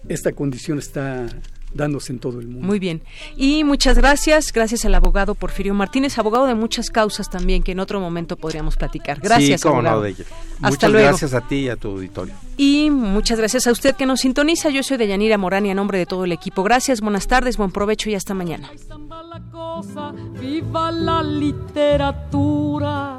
esta 0.09 0.33
condición 0.33 0.79
está 0.79 1.27
dándose 1.74 2.12
en 2.12 2.19
todo 2.19 2.40
el 2.40 2.47
mundo. 2.49 2.66
Muy 2.66 2.78
bien. 2.78 3.03
Y 3.36 3.65
muchas 3.65 3.97
gracias, 3.99 4.53
gracias 4.53 4.85
al 4.85 4.94
abogado 4.94 5.35
Porfirio 5.35 5.74
Martínez, 5.74 6.19
abogado 6.19 6.47
de 6.47 6.55
muchas 6.55 6.90
causas 6.90 7.31
también 7.31 7.62
que 7.62 7.73
en 7.73 7.81
otro 7.81 8.01
momento 8.01 8.36
podríamos 8.36 8.77
platicar. 8.77 9.20
Gracias, 9.20 9.61
sí, 9.61 9.69
abogado. 9.69 10.03
de 10.03 10.11
Hasta 10.12 10.69
muchas 10.70 10.90
luego. 10.90 11.09
gracias 11.09 11.35
a 11.35 11.40
ti 11.40 11.57
y 11.57 11.69
a 11.69 11.77
tu 11.77 11.89
auditorio. 11.90 12.35
Y 12.57 12.90
muchas 12.90 13.39
gracias 13.39 13.66
a 13.66 13.73
usted 13.73 13.94
que 13.97 14.07
nos 14.07 14.20
sintoniza. 14.20 14.70
Yo 14.70 14.82
soy 14.82 14.97
Deyanira 14.97 15.39
Morán 15.39 15.66
y 15.66 15.70
a 15.70 15.74
nombre 15.74 15.99
de 15.99 16.07
todo 16.07 16.24
el 16.24 16.32
equipo. 16.32 16.62
Gracias, 16.62 17.01
buenas 17.01 17.27
tardes, 17.27 17.57
buen 17.57 17.73
provecho 17.73 18.11
y 18.11 18.15
hasta 18.15 18.35
mañana. 18.35 18.70
Viva 20.40 20.90
la 20.93 21.23
literatura. 21.23 23.19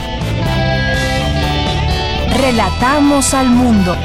Relatamos 2.37 3.33
al 3.33 3.49
mundo. 3.49 3.95